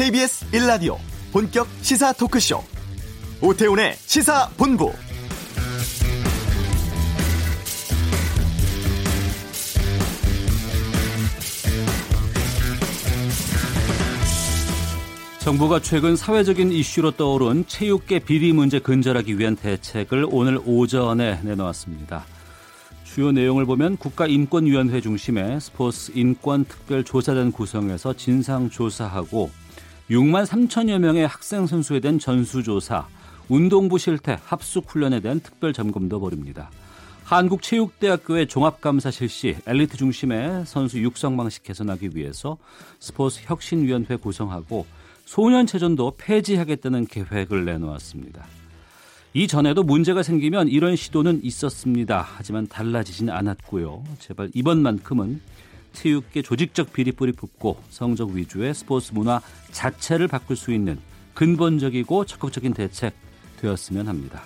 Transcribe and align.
KBS 0.00 0.46
1라디오 0.52 0.96
본격 1.30 1.68
시사 1.82 2.14
토크쇼 2.14 2.64
오태훈의 3.42 3.96
시사본부 3.96 4.90
정부가 15.40 15.80
최근 15.80 16.16
사회적인 16.16 16.72
이슈로 16.72 17.10
떠오른 17.10 17.66
체육계 17.66 18.20
비리 18.20 18.54
문제 18.54 18.78
근절하기 18.78 19.38
위한 19.38 19.54
대책을 19.54 20.28
오늘 20.30 20.58
오전에 20.64 21.42
내놓았습니다. 21.42 22.24
주요 23.04 23.32
내용을 23.32 23.66
보면 23.66 23.98
국가인권위원회 23.98 25.02
중심의 25.02 25.60
스포츠 25.60 26.12
인권 26.14 26.64
특별 26.64 27.04
조사단 27.04 27.52
구성해서 27.52 28.14
진상 28.14 28.70
조사하고 28.70 29.50
6만 30.10 30.44
3천여 30.44 30.98
명의 30.98 31.24
학생 31.24 31.68
선수에 31.68 32.00
대한 32.00 32.18
전수조사, 32.18 33.06
운동부 33.48 33.96
실태, 33.96 34.38
합숙훈련에 34.44 35.20
대한 35.20 35.38
특별 35.38 35.72
점검도 35.72 36.18
벌입니다. 36.18 36.68
한국체육대학교의 37.24 38.48
종합감사 38.48 39.12
실시, 39.12 39.56
엘리트 39.66 39.96
중심의 39.96 40.66
선수 40.66 41.00
육성 41.00 41.36
방식 41.36 41.62
개선하기 41.62 42.10
위해서 42.14 42.58
스포츠 42.98 43.40
혁신위원회 43.44 44.16
구성하고 44.16 44.84
소년체전도 45.26 46.14
폐지하겠다는 46.18 47.06
계획을 47.06 47.64
내놓았습니다. 47.64 48.44
이전에도 49.32 49.84
문제가 49.84 50.24
생기면 50.24 50.66
이런 50.66 50.96
시도는 50.96 51.44
있었습니다. 51.44 52.26
하지만 52.36 52.66
달라지진 52.66 53.30
않았고요. 53.30 54.02
제발 54.18 54.50
이번만큼은 54.54 55.40
체육계 55.92 56.42
조직적 56.42 56.92
비리뿌리 56.92 57.32
뽑고 57.32 57.82
성적 57.90 58.30
위주의 58.30 58.74
스포츠 58.74 59.12
문화 59.12 59.40
자체를 59.70 60.28
바꿀 60.28 60.56
수 60.56 60.72
있는 60.72 60.98
근본적이고 61.34 62.24
적극적인 62.24 62.74
대책 62.74 63.14
되었으면 63.60 64.08
합니다. 64.08 64.42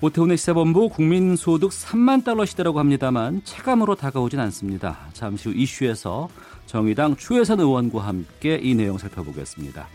오태훈의 0.00 0.36
시사본부 0.36 0.88
국민소득 0.88 1.70
3만 1.70 2.24
달러 2.24 2.44
시대라고 2.44 2.80
합니다만 2.80 3.40
체감으로 3.44 3.94
다가오진 3.94 4.40
않습니다. 4.40 4.98
잠시 5.12 5.48
후 5.48 5.54
이슈에서 5.54 6.28
정의당 6.66 7.14
추혜선 7.16 7.60
의원과 7.60 8.04
함께 8.04 8.58
이 8.60 8.74
내용 8.74 8.98
살펴보겠습니다. 8.98 9.86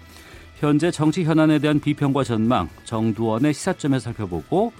현재 0.59 0.91
정치 0.91 1.23
현안에 1.23 1.59
대한 1.59 1.79
비평과 1.79 2.23
전망, 2.23 2.69
정두원의 2.85 3.53
시사점에 3.53 3.99
살펴보고 3.99 4.72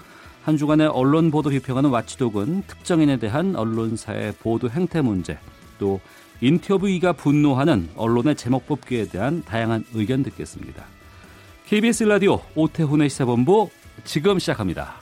한 0.48 0.56
주간의 0.56 0.86
언론 0.86 1.30
보도 1.30 1.50
비평하는 1.50 1.90
와치독은 1.90 2.62
특정인에 2.66 3.18
대한 3.18 3.54
언론사의 3.54 4.32
보도 4.40 4.70
행태 4.70 5.02
문제, 5.02 5.38
또 5.78 6.00
인터뷰이가 6.40 7.12
분노하는 7.12 7.90
언론의 7.96 8.34
제목 8.34 8.66
뽑기에 8.66 9.08
대한 9.08 9.44
다양한 9.44 9.84
의견 9.92 10.22
듣겠습니다. 10.22 10.86
KBS 11.66 12.04
라디오 12.04 12.40
오태훈의 12.54 13.10
시사본부 13.10 13.68
지금 14.04 14.38
시작합니다. 14.38 14.94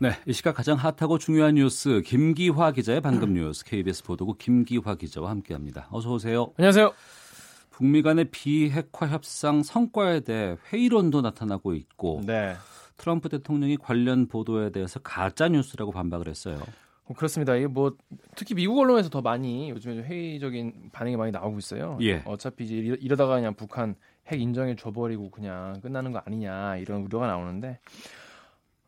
네, 0.00 0.10
이 0.26 0.32
시각 0.32 0.54
가장 0.54 0.76
핫하고 0.76 1.18
중요한 1.18 1.56
뉴스 1.56 2.02
김기화 2.02 2.70
기자의 2.70 3.00
방금 3.00 3.34
뉴스 3.34 3.64
KBS 3.64 4.04
보도국 4.04 4.38
김기화 4.38 4.94
기자와 4.94 5.28
함께합니다. 5.30 5.88
어서 5.90 6.12
오세요. 6.12 6.52
안녕하세요. 6.56 6.92
북미 7.70 8.02
간의 8.02 8.26
비핵화 8.26 9.08
협상 9.08 9.64
성과에 9.64 10.20
대해 10.20 10.56
회의론도 10.72 11.20
나타나고 11.20 11.74
있고 11.74 12.22
네. 12.24 12.54
트럼프 12.96 13.28
대통령이 13.28 13.76
관련 13.76 14.28
보도에 14.28 14.70
대해서 14.70 15.00
가짜 15.00 15.48
뉴스라고 15.48 15.90
반박을 15.90 16.28
했어요. 16.28 16.60
어, 17.06 17.14
그렇습니다. 17.14 17.56
이게 17.56 17.66
뭐 17.66 17.96
특히 18.36 18.54
미국 18.54 18.78
언론에서 18.78 19.08
더 19.08 19.20
많이 19.20 19.70
요즘에 19.70 20.02
회의적인 20.02 20.90
반응이 20.92 21.16
많이 21.16 21.32
나오고 21.32 21.58
있어요. 21.58 21.98
예. 22.02 22.22
어차피 22.24 22.62
이제 22.62 22.76
이러다가 23.00 23.34
그냥 23.34 23.54
북한 23.54 23.96
핵 24.28 24.40
인정해 24.40 24.76
줘버리고 24.76 25.32
그냥 25.32 25.80
끝나는 25.80 26.12
거 26.12 26.22
아니냐 26.24 26.76
이런 26.76 27.02
우려가 27.02 27.26
나오는데 27.26 27.80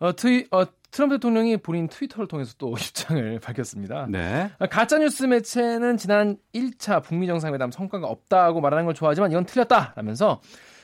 어, 0.00 0.16
트위, 0.16 0.46
어, 0.50 0.64
트럼프 0.90 1.16
대통령이 1.16 1.56
본인 1.58 1.88
트위터를 1.88 2.26
통해서 2.26 2.54
또 2.58 2.74
입장을 2.78 3.38
밝혔습니다. 3.40 4.06
네. 4.08 4.50
가짜뉴스 4.70 5.24
매체는 5.24 5.96
지난 5.96 6.36
1차 6.54 7.02
북미 7.02 7.26
정상회담 7.26 7.70
성과가 7.70 8.06
없다고 8.06 8.60
말하는 8.60 8.84
걸 8.84 8.94
좋아하지만 8.94 9.30
이건 9.30 9.46
틀렸다라면서 9.46 10.40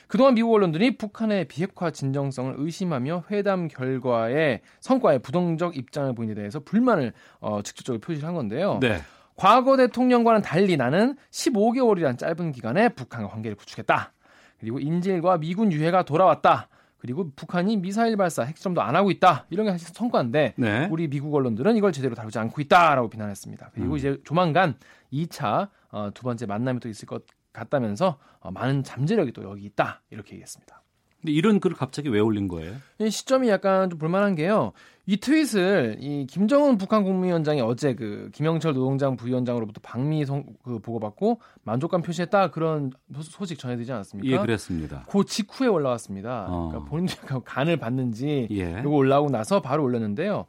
그동안 0.07 0.35
미국 0.35 0.53
언론들이 0.53 0.97
북한의 0.97 1.45
비핵화 1.45 1.91
진정성을 1.91 2.55
의심하며 2.57 3.25
회담 3.29 3.67
결과의 3.67 4.61
성과에 4.79 5.17
부정적 5.17 5.75
입장을 5.75 6.13
보인 6.15 6.29
데 6.29 6.35
대해서 6.35 6.61
불만을 6.61 7.11
어, 7.41 7.61
직접적으로 7.61 7.99
표시를 7.99 8.27
한 8.27 8.33
건데요. 8.33 8.79
네. 8.81 9.01
과거 9.35 9.77
대통령과는 9.77 10.41
달리 10.41 10.77
나는 10.77 11.15
15개월이란 11.31 12.17
짧은 12.17 12.53
기간에 12.53 12.89
북한과 12.89 13.29
관계를 13.29 13.55
구축했다. 13.57 14.13
그리고 14.59 14.79
인질과 14.79 15.37
미군 15.37 15.71
유해가 15.71 16.03
돌아왔다. 16.03 16.69
그리고 16.97 17.31
북한이 17.35 17.77
미사일 17.77 18.17
발사, 18.17 18.43
핵실험도 18.43 18.81
안 18.81 18.95
하고 18.95 19.11
있다. 19.11 19.45
이런 19.49 19.65
게 19.65 19.71
사실 19.71 19.89
성과인데 19.93 20.55
네. 20.57 20.87
우리 20.91 21.07
미국 21.07 21.33
언론들은 21.33 21.75
이걸 21.77 21.91
제대로 21.91 22.15
다루지 22.15 22.39
않고 22.39 22.59
있다라고 22.61 23.09
비난했습니다. 23.09 23.71
그리고 23.73 23.93
음. 23.93 23.97
이제 23.97 24.17
조만간 24.23 24.75
2차 25.13 25.69
어, 25.91 26.09
두 26.13 26.23
번째 26.23 26.45
만남이 26.45 26.79
또 26.79 26.89
있을 26.89 27.07
것 27.07 27.23
같다면서 27.53 28.17
어, 28.39 28.51
많은 28.51 28.83
잠재력이 28.83 29.31
또 29.33 29.43
여기 29.43 29.65
있다. 29.65 30.01
이렇게 30.09 30.33
얘기했습니다. 30.33 30.81
근데 31.21 31.31
이런 31.31 31.59
글을 31.59 31.75
갑자기 31.75 32.09
왜 32.09 32.19
올린 32.19 32.47
거예요? 32.47 32.75
이 32.99 33.09
시점이 33.09 33.49
약간 33.49 33.89
좀 33.89 33.99
볼만한 33.99 34.35
게요. 34.35 34.73
이 35.05 35.17
트윗을 35.17 35.97
이 36.01 36.27
김정은 36.27 36.77
북한 36.77 37.03
국무위원장이 37.03 37.61
어제 37.61 37.95
그 37.95 38.29
김영철 38.33 38.73
노동장 38.73 39.15
부위원장으로부터 39.15 39.79
방미 39.81 40.25
성, 40.25 40.43
그 40.63 40.79
보고받고 40.79 41.39
만족감 41.63 42.01
표시했다 42.01 42.51
그런 42.51 42.91
소식 43.21 43.57
전해드리지 43.57 43.91
않았습니까? 43.93 44.29
예, 44.29 44.37
그랬습니다. 44.37 45.05
그 45.07 45.23
직후에 45.23 45.67
올라왔습니다. 45.67 46.47
어. 46.49 46.67
그러니까 46.67 46.89
본인들이 46.89 47.19
간을 47.45 47.77
받는지 47.77 48.49
예. 48.51 48.79
이거 48.81 48.89
올라오고 48.89 49.29
나서 49.29 49.61
바로 49.61 49.83
올렸는데요. 49.83 50.45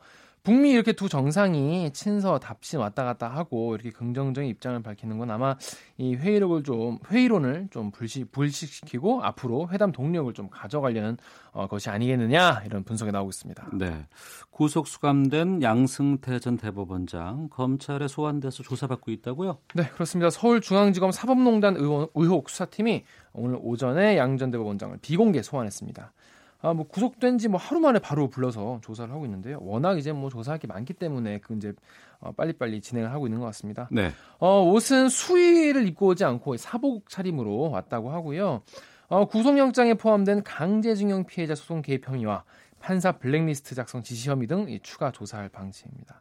북미 0.49 0.71
이렇게 0.71 0.93
두 0.95 1.11
정상이 1.11 1.93
친서 1.93 2.39
답신 2.39 2.79
왔다 2.79 3.05
갔다 3.05 3.29
하고 3.29 3.75
이렇게 3.75 3.91
긍정적인 3.91 4.49
입장을 4.49 4.83
밝히는 4.83 5.19
건 5.19 5.31
아마 5.31 5.57
이 5.99 6.15
회의록을 6.15 6.63
좀 6.63 6.99
회의론을 7.11 7.69
좀 7.71 7.91
불식 7.91 8.33
불식시키고 8.33 9.23
앞으로 9.23 9.69
회담 9.71 9.93
동력을 9.93 10.33
좀 10.33 10.49
가져가려는 10.49 11.19
어, 11.53 11.67
것이 11.67 11.91
아니겠느냐 11.91 12.63
이런 12.65 12.83
분석이 12.83 13.13
나오고 13.13 13.29
있습니다. 13.29 13.69
네. 13.75 14.07
구속 14.49 14.89
수감된 14.89 15.61
양승태 15.61 16.39
전 16.39 16.57
대법원장 16.57 17.49
검찰에 17.51 18.09
소환돼서 18.09 18.63
조사받고 18.63 19.11
있다고요? 19.11 19.59
네, 19.75 19.83
그렇습니다. 19.89 20.31
서울중앙지검 20.31 21.13
사법농단 21.13 21.77
의혹 21.77 22.49
수사팀이 22.49 23.05
오늘 23.35 23.59
오전에 23.61 24.17
양 24.17 24.39
전 24.39 24.51
대법원장을 24.51 24.97
비공개 25.03 25.43
소환했습니다. 25.43 26.13
아, 26.61 26.73
뭐 26.75 26.87
구속된 26.89 27.39
지 27.39 27.49
뭐 27.49 27.59
하루 27.59 27.81
만에 27.81 27.99
바로 28.01 28.29
불러서 28.29 28.81
조사를 28.83 29.13
하고 29.13 29.25
있는데요. 29.27 29.59
워낙 29.63 29.99
이제 29.99 30.13
뭐 30.13 30.29
조사할 30.29 30.59
게 30.59 30.67
많기 30.67 30.93
때문에 30.93 31.39
그 31.39 31.55
이제 31.55 31.73
어, 32.21 32.33
빨리빨리 32.33 32.81
진행을 32.81 33.13
하고 33.13 33.27
있는 33.27 33.39
것 33.41 33.47
같습니다. 33.47 33.89
네. 33.93 34.11
어, 34.39 34.63
옷은 34.63 35.09
수의를 35.09 35.87
입고 35.87 36.09
오지 36.09 36.25
않고 36.25 36.57
사복 36.57 37.09
차림으로 37.09 37.71
왔다고 37.71 38.11
하고요. 38.11 38.63
어, 39.09 39.25
구속영장에 39.27 39.95
포함된 39.95 40.43
강제징용 40.43 41.25
피해자 41.27 41.55
소송 41.55 41.81
개입 41.81 42.07
혐의와 42.09 42.45
판사 42.81 43.13
블랙리스트 43.13 43.75
작성 43.75 44.03
지시 44.03 44.29
혐의 44.29 44.47
등 44.47 44.67
추가 44.83 45.11
조사할 45.13 45.49
방침입니다. 45.49 46.21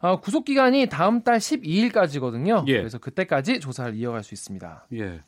어, 0.00 0.20
구속 0.20 0.44
기간이 0.44 0.88
다음 0.88 1.22
달 1.22 1.38
12일까지거든요. 1.38 2.64
예. 2.68 2.78
그래서 2.78 2.98
그때까지 2.98 3.60
조사를 3.60 3.94
이어갈 3.96 4.22
수 4.22 4.34
있습니다. 4.34 4.86
예. 4.94 5.22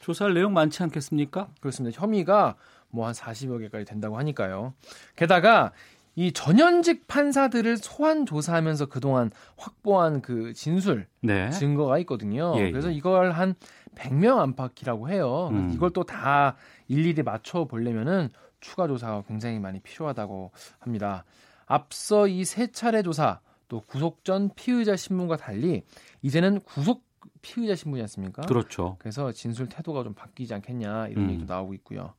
조사할 0.00 0.34
내용 0.34 0.52
많지 0.52 0.82
않겠습니까? 0.82 1.48
그렇습니다. 1.60 1.98
혐의가 2.00 2.56
뭐 2.96 3.06
한 3.06 3.12
40여 3.14 3.58
개까지 3.60 3.84
된다고 3.84 4.18
하니까요. 4.18 4.74
게다가 5.14 5.72
이 6.18 6.32
전현직 6.32 7.06
판사들을 7.06 7.76
소환 7.76 8.24
조사하면서 8.24 8.86
그동안 8.86 9.30
확보한 9.58 10.22
그 10.22 10.54
진술 10.54 11.06
네. 11.20 11.50
증거가 11.50 11.98
있거든요. 12.00 12.54
예, 12.56 12.70
그래서 12.70 12.90
예. 12.90 12.94
이걸 12.94 13.32
한 13.32 13.54
100명 13.94 14.38
안팎이라고 14.38 15.10
해요. 15.10 15.48
음. 15.52 15.72
이걸 15.74 15.90
또 15.90 16.04
다 16.04 16.56
일일이 16.88 17.22
맞춰 17.22 17.64
보려면은 17.64 18.30
추가 18.60 18.86
조사가 18.88 19.24
굉장히 19.28 19.58
많이 19.60 19.78
필요하다고 19.80 20.52
합니다. 20.78 21.24
앞서 21.66 22.26
이 22.28 22.44
세 22.44 22.68
차례 22.72 23.02
조사 23.02 23.40
또 23.68 23.82
구속 23.86 24.24
전 24.24 24.50
피의자 24.54 24.96
신문과 24.96 25.36
달리 25.36 25.82
이제는 26.22 26.60
구속 26.60 27.04
피의자 27.42 27.74
신문이 27.74 28.02
었습니까 28.04 28.42
그렇죠. 28.42 28.96
그래서 29.00 29.32
진술 29.32 29.68
태도가 29.68 30.02
좀 30.04 30.14
바뀌지 30.14 30.54
않겠냐 30.54 31.08
이런 31.08 31.24
음. 31.24 31.30
얘기도 31.30 31.52
나오고 31.52 31.74
있고요. 31.74 32.14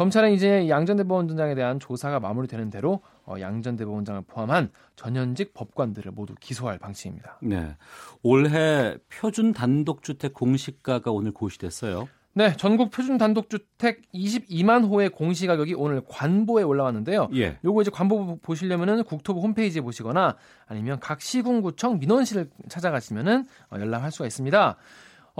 검찰은 0.00 0.32
이제 0.32 0.66
양전 0.70 0.96
대법원장에 0.96 1.54
대한 1.54 1.78
조사가 1.78 2.20
마무리되는 2.20 2.70
대로 2.70 3.02
어, 3.26 3.34
양전 3.38 3.76
대법원장을 3.76 4.22
포함한 4.28 4.70
전현직 4.96 5.52
법관들을 5.52 6.12
모두 6.12 6.34
기소할 6.40 6.78
방침입니다. 6.78 7.36
네. 7.42 7.76
올해 8.22 8.96
표준 9.10 9.52
단독주택 9.52 10.32
공시가가 10.32 11.10
오늘 11.10 11.32
고시됐어요. 11.32 12.08
네, 12.32 12.56
전국 12.56 12.90
표준 12.90 13.18
단독주택 13.18 14.00
22만 14.14 14.88
호의 14.88 15.10
공시 15.10 15.46
가격이 15.46 15.74
오늘 15.74 16.00
관보에 16.08 16.62
올라왔는데요. 16.62 17.28
예. 17.34 17.58
요거 17.62 17.82
이제 17.82 17.90
관보 17.90 18.38
보시려면은 18.40 19.04
국토부 19.04 19.40
홈페이지에 19.42 19.82
보시거나 19.82 20.36
아니면 20.66 20.98
각 21.00 21.20
시군구청 21.20 21.98
민원실을 21.98 22.48
찾아가시면은 22.70 23.46
어, 23.70 23.76
연락할 23.78 24.12
수가 24.12 24.26
있습니다. 24.26 24.76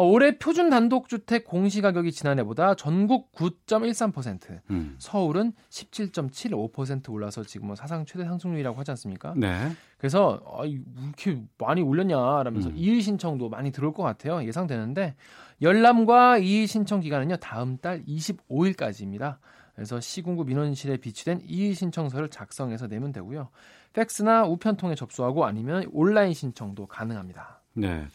어, 0.00 0.02
올해 0.02 0.38
표준 0.38 0.70
단독주택 0.70 1.44
공시가격이 1.44 2.10
지난해보다 2.10 2.74
전국 2.74 3.32
9.13%, 3.32 4.60
음. 4.70 4.94
서울은 4.98 5.52
17.75% 5.68 7.10
올라서 7.10 7.42
지금 7.42 7.66
뭐 7.66 7.76
사상 7.76 8.06
최대 8.06 8.24
상승률이라고 8.24 8.78
하지 8.78 8.92
않습니까? 8.92 9.34
네. 9.36 9.70
그래서 9.98 10.42
아, 10.56 10.64
이렇게 10.64 11.42
많이 11.58 11.82
올렸냐라면서 11.82 12.70
음. 12.70 12.74
이의 12.78 13.02
신청도 13.02 13.50
많이 13.50 13.72
들어올 13.72 13.92
것 13.92 14.02
같아요. 14.02 14.42
예상되는데 14.42 15.16
열람과 15.60 16.38
이의 16.38 16.66
신청 16.66 17.00
기간은요 17.00 17.36
다음 17.36 17.76
달 17.76 18.02
25일까지입니다. 18.06 19.36
그래서 19.74 20.00
시군구 20.00 20.44
민원실에 20.44 20.96
비치된 20.96 21.42
이의 21.44 21.74
신청서를 21.74 22.30
작성해서 22.30 22.86
내면 22.86 23.12
되고요. 23.12 23.50
팩스나 23.92 24.46
우편 24.46 24.78
통해 24.78 24.94
접수하고 24.94 25.44
아니면 25.44 25.84
온라인 25.92 26.32
신청도 26.32 26.86
가능합니다. 26.86 27.60
네. 27.74 28.06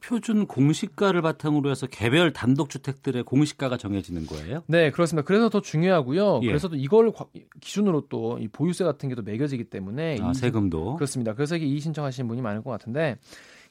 이 0.00 0.06
표준 0.06 0.46
공시가를 0.46 1.22
바탕으로 1.22 1.70
해서 1.70 1.86
개별 1.86 2.32
단독주택들의 2.32 3.22
공시가가 3.24 3.76
정해지는 3.76 4.26
거예요? 4.26 4.62
네, 4.66 4.90
그렇습니다. 4.90 5.24
그래서 5.26 5.48
더 5.48 5.60
중요하고요. 5.60 6.40
예. 6.42 6.46
그래서 6.46 6.68
또 6.68 6.76
이걸 6.76 7.12
기준으로 7.60 8.08
또 8.08 8.38
이 8.40 8.48
보유세 8.48 8.84
같은 8.84 9.08
게 9.08 9.14
또 9.14 9.22
매겨지기 9.22 9.64
때문에 9.64 10.18
아, 10.22 10.32
세금도 10.32 10.94
그렇습니다. 10.96 11.34
그래서 11.34 11.56
이게 11.56 11.66
이의 11.66 11.80
신청하시는 11.80 12.26
분이 12.28 12.40
많을 12.42 12.62
것 12.62 12.70
같은데 12.70 13.18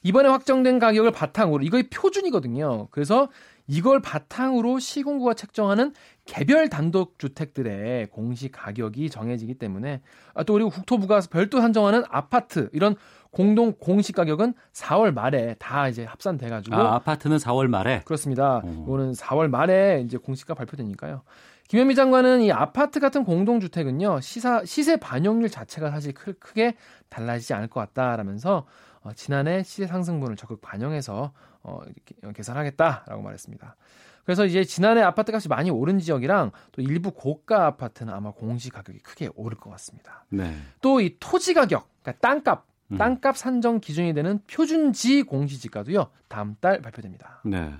이번에 0.02 0.28
확정된 0.28 0.78
가격을 0.78 1.10
바탕으로 1.12 1.62
이거의 1.64 1.88
표준이거든요. 1.90 2.88
그래서 2.90 3.28
이걸 3.66 4.00
바탕으로 4.00 4.78
시공구가 4.78 5.34
책정하는 5.34 5.92
개별 6.24 6.68
단독 6.68 7.18
주택들의 7.18 8.08
공시 8.08 8.50
가격이 8.50 9.10
정해지기 9.10 9.54
때문에 9.54 10.00
아, 10.34 10.42
또 10.44 10.54
그리고 10.54 10.70
국토부가 10.70 11.20
별도 11.30 11.60
산정하는 11.60 12.02
아파트 12.08 12.68
이런 12.72 12.94
공동 13.30 13.72
공시 13.72 14.12
가격은 14.12 14.54
4월 14.72 15.12
말에 15.12 15.54
다 15.58 15.88
이제 15.88 16.04
합산돼 16.04 16.48
가지고 16.48 16.76
아, 16.76 16.96
아파트는 16.96 17.36
4월 17.36 17.68
말에 17.68 18.02
그렇습니다. 18.04 18.58
어. 18.64 18.84
이거는 18.86 19.12
4월 19.12 19.48
말에 19.48 20.02
이제 20.04 20.16
공시가 20.16 20.54
발표되니까요. 20.54 21.22
김현미 21.68 21.94
장관은 21.94 22.42
이 22.42 22.50
아파트 22.50 22.98
같은 22.98 23.22
공동 23.22 23.60
주택은요. 23.60 24.20
시사 24.20 24.64
시세 24.64 24.96
반영률 24.96 25.50
자체가 25.50 25.90
사실 25.90 26.12
크, 26.12 26.36
크게 26.38 26.74
달라지지 27.08 27.54
않을 27.54 27.68
것 27.68 27.78
같다라면서 27.80 28.66
어, 29.02 29.12
지난해 29.14 29.62
시세 29.62 29.86
상승분을 29.86 30.34
적극 30.36 30.60
반영해서 30.60 31.32
어, 31.62 31.80
이렇게 31.86 32.32
계산하겠다라고 32.34 33.22
말했습니다. 33.22 33.76
그래서 34.24 34.44
이제 34.46 34.64
지난해 34.64 35.02
아파트 35.02 35.32
값이 35.32 35.48
많이 35.48 35.70
오른 35.70 35.98
지역이랑 35.98 36.50
또 36.72 36.82
일부 36.82 37.12
고가 37.12 37.66
아파트는 37.66 38.12
아마 38.12 38.32
공시 38.32 38.70
가격이 38.70 38.98
크게 38.98 39.30
오를 39.34 39.56
것 39.56 39.70
같습니다. 39.70 40.24
네. 40.28 40.56
또이 40.80 41.16
토지 41.20 41.54
가격, 41.54 41.88
그러니까 42.02 42.20
땅값 42.20 42.64
음. 42.64 42.69
땅값 42.98 43.36
산정 43.36 43.80
기준이 43.80 44.14
되는 44.14 44.40
표준지 44.46 45.22
공시지가도요 45.24 46.06
다음 46.28 46.54
달 46.60 46.80
발표됩니다. 46.80 47.40
네, 47.44 47.72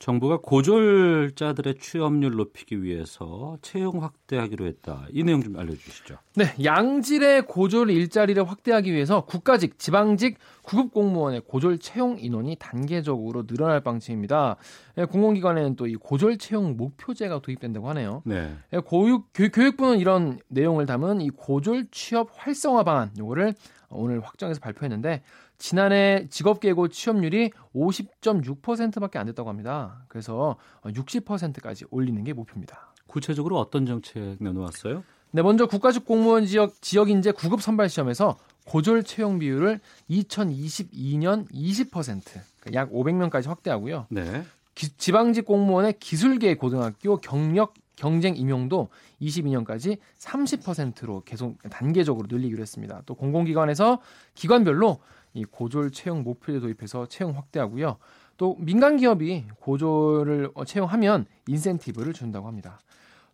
정부가 0.00 0.38
고졸자들의 0.42 1.76
취업률 1.78 2.32
높이기 2.32 2.82
위해서 2.82 3.58
채용 3.62 4.02
확대하기로 4.02 4.66
했다. 4.66 5.06
이 5.12 5.22
내용 5.22 5.40
좀 5.40 5.56
알려주시죠. 5.56 6.16
네, 6.34 6.46
양질의 6.64 7.46
고졸 7.46 7.90
일자리를 7.90 8.42
확대하기 8.48 8.92
위해서 8.92 9.24
국가직, 9.24 9.78
지방직, 9.78 10.38
구급 10.62 10.92
공무원의 10.92 11.42
고졸 11.46 11.78
채용 11.78 12.18
인원이 12.18 12.56
단계적으로 12.58 13.46
늘어날 13.46 13.80
방침입니다. 13.80 14.56
예, 14.98 15.04
공공기관에는 15.04 15.76
또 15.76 15.86
이 15.86 15.94
고졸 15.94 16.38
채용 16.38 16.76
목표제가 16.76 17.40
도입된다고 17.40 17.88
하네요. 17.90 18.22
네. 18.24 18.56
예, 18.72 18.78
고육 18.78 19.28
교육부는 19.34 19.98
이런 19.98 20.38
내용을 20.48 20.86
담은 20.86 21.20
이 21.20 21.30
고졸 21.30 21.86
취업 21.90 22.30
활성화 22.34 22.82
방안 22.82 23.10
요거를 23.18 23.54
오늘 23.92 24.20
확정해서 24.20 24.60
발표했는데 24.60 25.22
지난해 25.58 26.26
직업계고 26.28 26.88
취업률이 26.88 27.50
50.6%밖에 27.74 29.18
안 29.18 29.26
됐다고 29.26 29.48
합니다. 29.48 30.04
그래서 30.08 30.56
60%까지 30.82 31.84
올리는 31.90 32.22
게 32.24 32.32
목표입니다. 32.32 32.92
구체적으로 33.06 33.58
어떤 33.58 33.86
정책 33.86 34.36
내놓았어요? 34.40 35.04
네, 35.32 35.42
먼저 35.42 35.66
국가직 35.66 36.04
공무원 36.04 36.46
지역 36.46 36.80
지역 36.82 37.10
인재 37.10 37.32
구급 37.32 37.62
선발 37.62 37.88
시험에서 37.88 38.36
고졸 38.64 39.02
채용 39.02 39.38
비율을 39.38 39.80
2022년 40.10 41.50
20%, 41.50 41.90
그러니까 41.90 42.74
약 42.74 42.90
500명까지 42.90 43.48
확대하고요. 43.48 44.06
네. 44.10 44.44
기, 44.74 44.88
지방직 44.96 45.44
공무원의 45.44 45.98
기술계 45.98 46.54
고등학교 46.56 47.18
경력 47.18 47.74
경쟁 47.96 48.36
임용도 48.36 48.88
22년까지 49.20 49.98
30%로 50.18 51.22
계속 51.24 51.58
단계적으로 51.70 52.26
늘리기로 52.30 52.60
했습니다. 52.60 53.02
또 53.06 53.14
공공기관에서 53.14 54.00
기관별로 54.34 54.98
이 55.34 55.44
고졸 55.44 55.90
채용 55.92 56.22
목표제 56.22 56.60
도입해서 56.60 57.06
채용 57.06 57.36
확대하고요. 57.36 57.96
또 58.36 58.56
민간 58.58 58.96
기업이 58.96 59.44
고졸을 59.60 60.50
채용하면 60.66 61.26
인센티브를 61.46 62.12
준다고 62.12 62.46
합니다. 62.48 62.78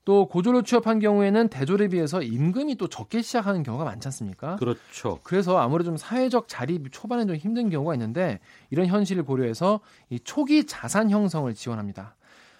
또 0.04 0.26
고졸로 0.26 0.62
취업한 0.62 1.00
경우에는 1.00 1.48
대졸에 1.48 1.88
비해서 1.88 2.22
임금이 2.22 2.76
또 2.76 2.88
적게 2.88 3.20
시작하는 3.20 3.62
경우가 3.62 3.84
많지 3.84 4.08
않습니까? 4.08 4.56
그렇죠. 4.56 5.18
그래서 5.22 5.58
아무래도 5.58 5.90
좀 5.90 5.96
사회적 5.98 6.48
자립 6.48 6.90
초반에 6.90 7.26
좀 7.26 7.36
힘든 7.36 7.68
경우가 7.68 7.92
있는데 7.94 8.40
이런 8.70 8.86
현실을 8.86 9.24
고려해서 9.24 9.80
이 10.08 10.18
초기 10.18 10.64
자산 10.64 11.10
형성을 11.10 11.52
지원합니다. 11.52 12.16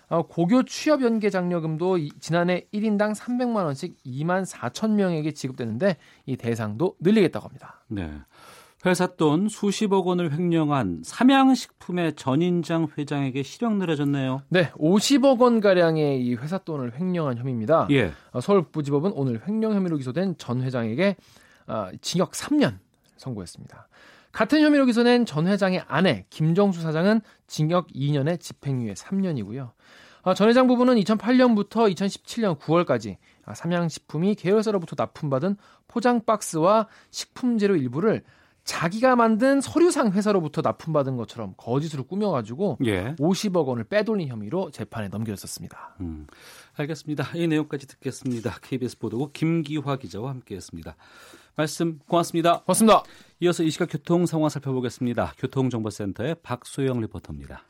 어, 0.09 0.23
고교 0.23 0.65
취업 0.65 1.03
연계 1.03 1.31
장려금도 1.31 1.99
지난해 2.21 2.67
1인당 2.73 3.15
300만 3.15 3.65
원씩 3.65 3.97
2만 4.05 4.47
4천 4.47 4.93
명에게 4.93 5.33
지급되는데 5.33 5.97
이 6.27 6.37
대상도 6.37 6.97
늘리겠다고 7.01 7.47
합니다. 7.47 7.83
네. 7.89 8.11
회사 8.87 9.09
돈 9.09 9.49
수십억 9.49 10.07
원을 10.07 10.33
횡령한 10.33 11.03
삼양식품의 11.05 12.15
전인장 12.15 12.89
회장에게 12.97 13.43
실형 13.43 13.79
내려졌네요. 13.79 14.43
네, 14.51 14.71
50억 14.73 15.41
원 15.41 15.61
가량의 15.61 16.25
이 16.25 16.35
회사 16.37 16.59
돈을 16.59 16.99
횡령한 16.99 17.39
혐의입니다. 17.39 17.89
예. 17.91 18.13
어, 18.31 18.41
서울북부지법은 18.41 19.13
오늘 19.15 19.43
횡령 19.47 19.75
혐의로 19.75 19.97
기소된 19.97 20.37
전 20.39 20.63
회장에게 20.63 21.17
어, 21.67 21.89
징역 22.01 22.33
3년 22.33 22.79
선고했습니다. 23.17 23.89
같은 24.39 24.61
혐의로 24.61 24.87
기소된 24.87 25.27
전 25.27 25.49
회장의 25.49 25.83
아내 25.89 26.25
김정수 26.31 26.81
사장은 26.81 27.23
징역 27.49 27.89
2년에 27.89 28.39
집행유예 28.39 28.93
3년이고요. 28.95 29.73
어, 30.23 30.35
전 30.35 30.49
회장 30.49 30.69
부부는 30.69 30.95
2008년부터 30.95 31.93
2017년 31.93 32.57
9월까지 32.57 33.17
삼양식품이 33.53 34.37
계열사로부터 34.37 34.95
납품받은 34.97 35.57
포장 35.89 36.25
박스와 36.25 36.87
식품재료 37.11 37.75
일부를 37.75 38.23
자기가 38.69 39.17
만든 39.17 39.63
서류상 39.63 40.13
회사로부터 40.13 40.61
납품받은 40.61 41.17
것처럼 41.17 41.55
거짓으로 41.57 42.05
꾸며가지고 42.05 42.77
예. 42.85 43.15
50억 43.19 43.67
원을 43.67 43.85
빼돌린 43.85 44.29
혐의로 44.29 44.71
재판에 44.71 45.09
넘겨졌었습니다. 45.09 45.97
음, 46.03 46.27
알겠습니다. 46.77 47.31
이 47.35 47.49
내용까지 47.49 47.87
듣겠습니다. 47.87 48.59
KBS 48.61 48.99
보도국 48.99 49.33
김기화 49.33 49.97
기자와 49.97 50.29
함께했습니다. 50.29 50.97
말씀 51.57 51.99
고맙습니다. 52.07 52.61
고맙습니다. 52.61 53.05
이어서 53.41 53.63
이 53.63 53.71
시각 53.71 53.87
교통 53.87 54.27
상황 54.27 54.51
살펴보겠습니다. 54.51 55.33
교통정보센터의 55.39 56.37
박소영 56.43 57.01
리포터입니다. 57.01 57.63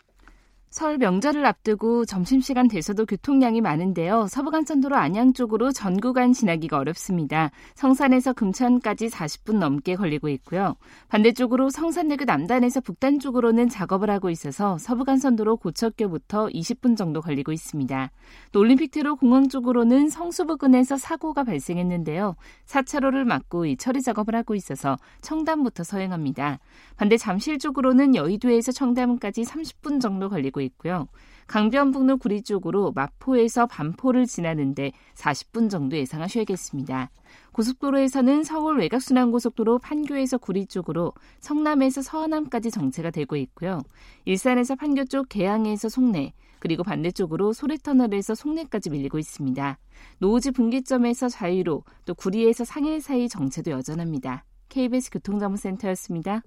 설 0.70 0.98
명절을 0.98 1.46
앞두고 1.46 2.04
점심시간 2.04 2.68
돼서도 2.68 3.06
교통량이 3.06 3.62
많은데요. 3.62 4.26
서부간선도로 4.28 4.96
안양 4.96 5.32
쪽으로 5.32 5.72
전 5.72 5.98
구간 5.98 6.34
지나기가 6.34 6.76
어렵습니다. 6.76 7.50
성산에서 7.74 8.34
금천까지 8.34 9.06
40분 9.06 9.56
넘게 9.56 9.96
걸리고 9.96 10.28
있고요. 10.28 10.76
반대쪽으로 11.08 11.70
성산대교 11.70 12.26
남단에서 12.26 12.82
북단 12.82 13.18
쪽으로는 13.18 13.70
작업을 13.70 14.10
하고 14.10 14.28
있어서 14.28 14.76
서부간선도로 14.76 15.56
고척교부터 15.56 16.48
20분 16.48 16.98
정도 16.98 17.22
걸리고 17.22 17.52
있습니다. 17.52 18.10
또 18.52 18.60
올림픽대로 18.60 19.16
공항 19.16 19.48
쪽으로는 19.48 20.10
성수 20.10 20.44
부근에서 20.44 20.98
사고가 20.98 21.44
발생했는데요. 21.44 22.36
4차로를 22.66 23.24
막고 23.24 23.64
이 23.64 23.78
처리 23.78 24.02
작업을 24.02 24.34
하고 24.34 24.54
있어서 24.54 24.98
청담부터 25.22 25.82
서행합니다. 25.82 26.58
반대 26.98 27.16
잠실 27.16 27.58
쪽으로는 27.58 28.14
여의도에서 28.14 28.72
청담까지 28.72 29.44
30분 29.44 30.02
정도 30.02 30.28
걸리고 30.28 30.57
되고 30.58 30.60
있고요. 30.60 31.06
강변북로 31.46 32.18
구리 32.18 32.42
쪽으로 32.42 32.92
마포에서 32.92 33.66
반포를 33.66 34.26
지나는데 34.26 34.92
40분 35.14 35.70
정도 35.70 35.96
예상하셔야겠습니다. 35.96 37.10
고속도로에서는 37.52 38.44
서울 38.44 38.78
외곽순환고속도로 38.78 39.78
판교에서 39.78 40.36
구리 40.36 40.66
쪽으로 40.66 41.14
성남에서 41.40 42.02
서안함까지 42.02 42.70
정체가 42.70 43.10
되고 43.10 43.36
있고요. 43.36 43.80
일산에서 44.26 44.74
판교 44.74 45.06
쪽 45.06 45.30
개항에서 45.30 45.88
송내, 45.88 46.34
그리고 46.58 46.82
반대쪽으로 46.82 47.54
소래터널에서 47.54 48.34
송내까지 48.34 48.90
밀리고 48.90 49.18
있습니다. 49.18 49.78
노우지 50.18 50.50
분기점에서 50.50 51.30
자유로, 51.30 51.84
또 52.04 52.14
구리에서 52.14 52.64
상일 52.64 53.00
사이 53.00 53.28
정체도 53.28 53.70
여전합니다. 53.70 54.44
KBS 54.68 55.10
교통정보센터였습니다. 55.12 56.42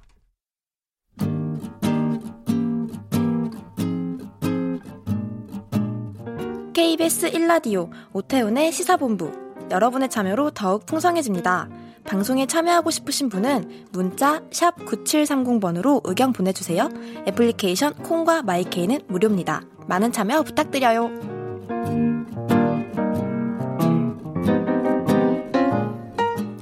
KBS 6.81 7.29
1라디오 7.33 7.91
오태훈의 8.11 8.71
시사본부 8.71 9.31
여러분의 9.69 10.09
참여로 10.09 10.49
더욱 10.49 10.87
풍성해집니다. 10.87 11.69
방송에 12.05 12.47
참여하고 12.47 12.89
싶으신 12.89 13.29
분은 13.29 13.85
문자 13.91 14.41
9730번으로 14.49 16.01
의견 16.05 16.33
보내주세요. 16.33 16.89
애플리케이션 17.27 17.93
콩과 17.93 18.41
마이케이는 18.41 19.01
무료입니다. 19.07 19.61
많은 19.87 20.11
참여 20.11 20.41
부탁드려요. 20.41 21.11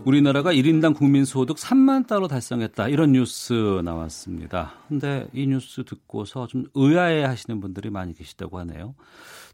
우리나라가 0.04 0.52
1인당 0.52 0.98
국민소득 0.98 1.56
3만 1.56 2.08
달러 2.08 2.28
달성했다. 2.28 2.90
이런 2.90 3.12
뉴스 3.12 3.54
나왔습니다. 3.86 4.74
근데 4.90 5.28
이 5.34 5.46
뉴스 5.46 5.86
듣고서 5.86 6.48
좀 6.48 6.66
의아해 6.74 7.24
하시는 7.24 7.62
분들이 7.62 7.90
많이 7.92 8.14
계시다고 8.14 8.58
하네요. 8.60 8.96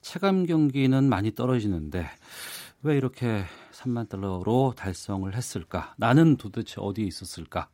체감 0.06 0.46
경기는 0.46 1.10
많이 1.10 1.34
떨어지는데 1.34 2.06
왜 2.84 2.96
이렇게 2.96 3.44
3만 3.72 4.08
달러로 4.08 4.76
달성을 4.78 5.34
했을까? 5.36 5.96
나는 5.98 6.38
도대체 6.38 6.76
어디에 6.78 7.06
있었을까? 7.06 7.70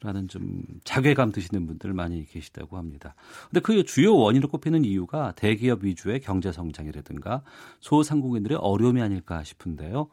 라는 0.00 0.28
좀 0.28 0.62
자괴감 0.84 1.32
드시는 1.32 1.66
분들 1.66 1.92
많이 1.92 2.24
계시다고 2.24 2.76
합니다. 2.76 3.16
근데 3.50 3.60
그 3.60 3.84
주요 3.84 4.14
원인으로 4.14 4.48
꼽히는 4.48 4.84
이유가 4.84 5.32
대기업 5.32 5.82
위주의 5.82 6.20
경제 6.20 6.52
성장이라든가 6.52 7.42
소상공인들의 7.80 8.58
어려움이 8.60 9.02
아닐까 9.02 9.42
싶은데요. 9.42 10.08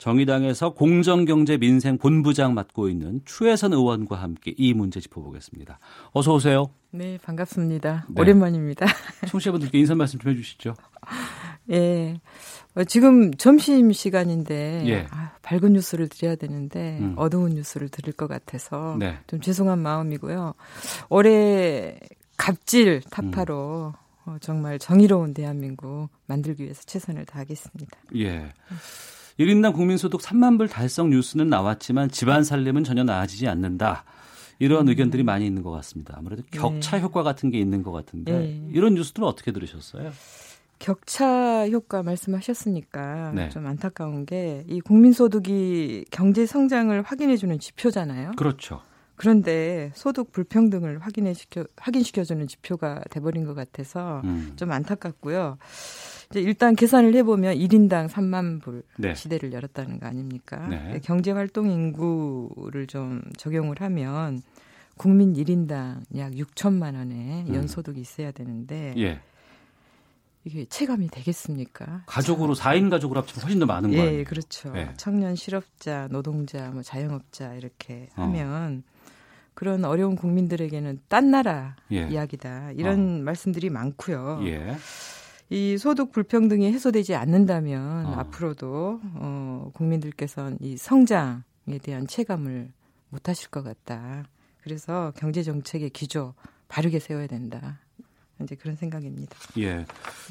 정의당에서 0.00 0.70
공정경제 0.70 1.58
민생 1.58 1.98
본부장 1.98 2.54
맡고 2.54 2.88
있는 2.88 3.20
추혜선 3.26 3.74
의원과 3.74 4.16
함께 4.16 4.54
이 4.56 4.72
문제 4.72 4.98
짚어보겠습니다. 4.98 5.78
어서 6.12 6.34
오세요. 6.34 6.70
네, 6.90 7.18
반갑습니다. 7.22 8.06
네. 8.08 8.20
오랜만입니다. 8.20 8.86
청취자분들께 9.28 9.78
인사 9.78 9.94
말씀 9.94 10.18
좀 10.18 10.32
해주시죠. 10.32 10.74
예. 11.72 12.18
어, 12.74 12.84
지금 12.84 13.34
점심 13.34 13.92
시간인데 13.92 14.84
예. 14.86 15.06
아, 15.10 15.32
밝은 15.42 15.74
뉴스를 15.74 16.08
드려야 16.08 16.34
되는데 16.34 16.98
음. 17.00 17.14
어두운 17.16 17.54
뉴스를 17.54 17.90
드릴 17.90 18.14
것 18.14 18.26
같아서 18.26 18.96
네. 18.98 19.18
좀 19.26 19.42
죄송한 19.42 19.78
마음이고요. 19.78 20.54
올해 21.10 21.98
갑질 22.38 23.02
타파로 23.10 23.92
음. 23.94 24.30
어, 24.30 24.36
정말 24.40 24.78
정의로운 24.78 25.34
대한민국 25.34 26.08
만들기 26.26 26.62
위해서 26.62 26.82
최선을 26.86 27.26
다하겠습니다. 27.26 27.98
예. 28.16 28.48
음. 29.38 29.44
1인당 29.44 29.74
국민소득 29.74 30.20
3만 30.20 30.58
불 30.58 30.68
달성 30.68 31.10
뉴스는 31.10 31.48
나왔지만 31.48 32.10
집안 32.10 32.44
살림은 32.44 32.84
전혀 32.84 33.04
나아지지 33.04 33.46
않는다. 33.48 34.04
이런 34.58 34.86
음. 34.86 34.88
의견들이 34.88 35.22
많이 35.22 35.46
있는 35.46 35.62
것 35.62 35.70
같습니다. 35.70 36.14
아무래도 36.18 36.42
네. 36.42 36.48
격차 36.58 36.96
네. 36.96 37.02
효과 37.02 37.22
같은 37.22 37.50
게 37.50 37.58
있는 37.58 37.82
것 37.82 37.92
같은데 37.92 38.32
네. 38.32 38.68
이런 38.72 38.94
뉴스들은 38.94 39.26
어떻게 39.26 39.52
들으셨어요? 39.52 40.12
격차 40.78 41.68
효과 41.68 42.02
말씀하셨으니까 42.02 43.32
네. 43.34 43.48
좀 43.50 43.66
안타까운 43.66 44.24
게 44.26 44.64
이 44.68 44.80
국민소득이 44.80 46.06
경제 46.10 46.46
성장을 46.46 47.00
확인해주는 47.02 47.58
지표잖아요. 47.58 48.32
그렇죠. 48.36 48.80
그런데 49.16 49.92
소득 49.94 50.32
불평등을 50.32 51.00
확인해 51.00 51.34
시켜 51.34 51.64
확인시켜주는 51.76 52.46
지표가 52.46 53.02
돼버린 53.10 53.44
것 53.44 53.52
같아서 53.54 54.22
음. 54.24 54.54
좀 54.56 54.72
안타깝고요. 54.72 55.58
이제 56.30 56.40
일단 56.40 56.76
계산을 56.76 57.12
해보면 57.16 57.56
1인당 57.56 58.08
3만 58.08 58.62
불 58.62 58.84
네. 58.96 59.14
시대를 59.14 59.52
열었다는 59.52 59.98
거 59.98 60.06
아닙니까? 60.06 60.64
네. 60.68 61.00
경제 61.02 61.32
활동 61.32 61.68
인구를 61.68 62.86
좀 62.86 63.20
적용을 63.36 63.80
하면 63.80 64.40
국민 64.96 65.34
1인당 65.34 66.02
약 66.16 66.32
6천만 66.32 66.94
원의 66.94 67.46
음. 67.48 67.54
연소득이 67.54 68.00
있어야 68.00 68.30
되는데 68.30 68.94
예. 68.96 69.20
이게 70.44 70.64
체감이 70.66 71.08
되겠습니까? 71.08 72.04
가족으로 72.06 72.54
4인 72.54 72.90
가족으로 72.90 73.20
합치면 73.20 73.42
훨씬 73.42 73.58
더 73.58 73.66
많은 73.66 73.90
거예요. 73.90 74.20
예, 74.20 74.24
그렇죠. 74.24 74.72
예. 74.76 74.92
청년 74.96 75.34
실업자, 75.34 76.06
노동자, 76.12 76.70
뭐 76.70 76.82
자영업자 76.82 77.54
이렇게 77.54 78.08
어. 78.16 78.22
하면 78.22 78.84
그런 79.54 79.84
어려운 79.84 80.14
국민들에게는 80.14 81.00
딴 81.08 81.32
나라 81.32 81.74
예. 81.90 82.06
이야기다. 82.08 82.72
이런 82.72 83.20
어. 83.20 83.24
말씀들이 83.24 83.68
많고요. 83.68 84.42
예. 84.44 84.76
이 85.50 85.76
소득 85.78 86.12
불평등이 86.12 86.72
해소되지 86.72 87.16
않는다면 87.16 88.06
어. 88.06 88.12
앞으로도 88.12 89.00
어, 89.02 89.70
국민들께서는 89.74 90.58
이 90.60 90.76
성장에 90.76 91.78
대한 91.82 92.06
체감을 92.06 92.70
못 93.08 93.28
하실 93.28 93.50
것 93.50 93.62
같다. 93.62 94.24
그래서 94.62 95.12
경제 95.16 95.42
정책의 95.42 95.90
기조 95.90 96.34
바르게 96.68 97.00
세워야 97.00 97.26
된다. 97.26 97.80
이제 98.42 98.54
그런 98.54 98.76
생각입니다. 98.76 99.36
예. 99.58 99.84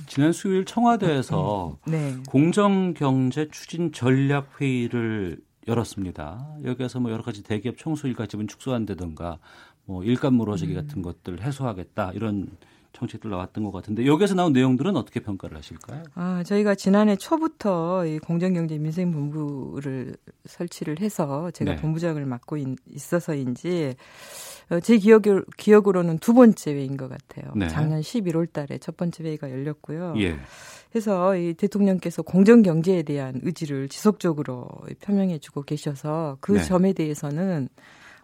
지난 0.08 0.32
수요일 0.32 0.66
청와대에서 0.66 1.78
네. 1.86 2.16
공정경제 2.28 3.50
추진 3.52 3.92
전략 3.92 4.60
회의를 4.60 5.42
열었습니다. 5.68 6.58
여기에서 6.64 7.00
뭐 7.00 7.12
여러 7.12 7.22
가지 7.22 7.44
대기업 7.44 7.78
청소 7.78 8.08
일가집은 8.08 8.48
축소한다든가 8.48 9.38
뭐 9.86 10.04
일감 10.04 10.36
물어지기 10.36 10.74
음. 10.74 10.76
같은 10.76 11.02
것들 11.02 11.42
해소하겠다 11.42 12.14
이런 12.14 12.48
정책들 13.00 13.30
나왔던 13.30 13.64
것 13.64 13.72
같은데 13.72 14.06
여기서 14.06 14.36
나온 14.36 14.52
내용들은 14.54 14.96
어떻게 14.98 15.22
평가를 15.22 15.58
하실까요? 15.58 16.04
아 16.16 16.44
저희가 16.44 16.76
지난해 16.76 17.16
초부터 17.16 18.06
이 18.06 18.20
공정경제 18.20 18.78
민생본부를 18.78 20.16
설치를 20.46 21.00
해서 21.00 21.50
제가 21.52 21.76
네. 21.76 21.82
본부장을 21.82 22.26
맡고 22.26 22.58
있, 22.58 22.68
어서인지 23.14 23.96
어, 24.70 24.80
제 24.82 24.98
기억 24.98 25.24
기억으로는 25.58 26.20
두 26.20 26.34
번째 26.34 26.74
회의인 26.74 26.98
것 26.98 27.10
같아요. 27.10 27.52
네. 27.56 27.68
작년 27.70 28.02
11월 28.02 28.52
달에 28.52 28.78
첫 28.78 28.98
번째 28.98 29.24
회의가 29.24 29.50
열렸고요. 29.50 30.16
예. 30.18 30.38
해서 30.96 31.36
이 31.36 31.54
대통령께서 31.54 32.24
공정 32.24 32.62
경제에 32.62 33.04
대한 33.04 33.40
의지를 33.44 33.90
지속적으로 33.90 34.68
표명해 35.02 35.38
주고 35.40 35.62
계셔서 35.62 36.38
그 36.42 36.54
네. 36.54 36.64
점에 36.64 36.94
대해서는 36.94 37.70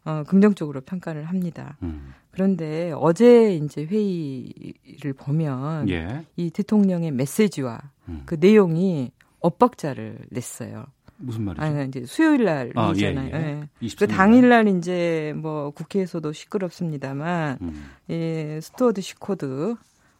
어, 0.05 0.23
긍정적으로 0.27 0.81
평가를 0.81 1.25
합니다. 1.25 1.77
음. 1.83 2.13
그런데 2.31 2.93
어제 2.95 3.55
이제 3.55 3.85
회의를 3.85 5.13
보면 5.17 5.89
예. 5.89 6.25
이 6.35 6.49
대통령의 6.51 7.11
메시지와 7.11 7.79
음. 8.09 8.21
그 8.25 8.35
내용이 8.39 9.11
엇박자를 9.39 10.19
냈어요. 10.29 10.85
무슨 11.17 11.43
말이죠? 11.43 11.63
아니, 11.63 11.87
이제 11.87 12.05
수요일 12.05 12.43
날이잖아요. 12.43 13.35
아, 13.35 13.39
예, 13.39 13.45
예. 13.45 13.69
예. 13.81 13.87
그 13.97 14.05
당일 14.07 14.49
날 14.49 14.67
이제 14.67 15.33
뭐 15.37 15.71
국회에서도 15.71 16.31
시끄럽습니다만 16.33 17.57
음. 17.61 17.85
이 18.09 18.59
stewardship 18.61 19.01
code 19.01 19.75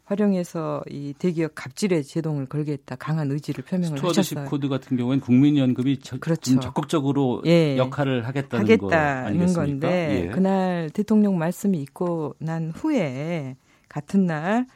활용해서 0.06 0.82
이 0.88 1.14
대기업 1.18 1.52
갑질에 1.54 2.02
제동을 2.02 2.46
걸겠다 2.46 2.96
강한 2.96 3.30
의지를 3.30 3.62
표명을 3.64 3.98
하셨어요. 3.98 4.12
stewardship 4.12 4.50
code 4.50 4.68
같은 4.68 4.96
경우에는 4.96 5.20
국민연금이 5.20 5.98
저, 5.98 6.16
그렇죠. 6.18 6.58
적극적으로 6.58 7.42
예. 7.44 7.76
역할을 7.76 8.26
하겠다는, 8.26 8.64
하겠다는 8.64 9.52
건데 9.52 10.26
예. 10.26 10.30
그날 10.30 10.88
대통령 10.90 11.36
말씀이 11.36 11.78
있고 11.82 12.34
난 12.38 12.72
후에 12.74 13.56
같은 13.88 14.26
날 14.26 14.66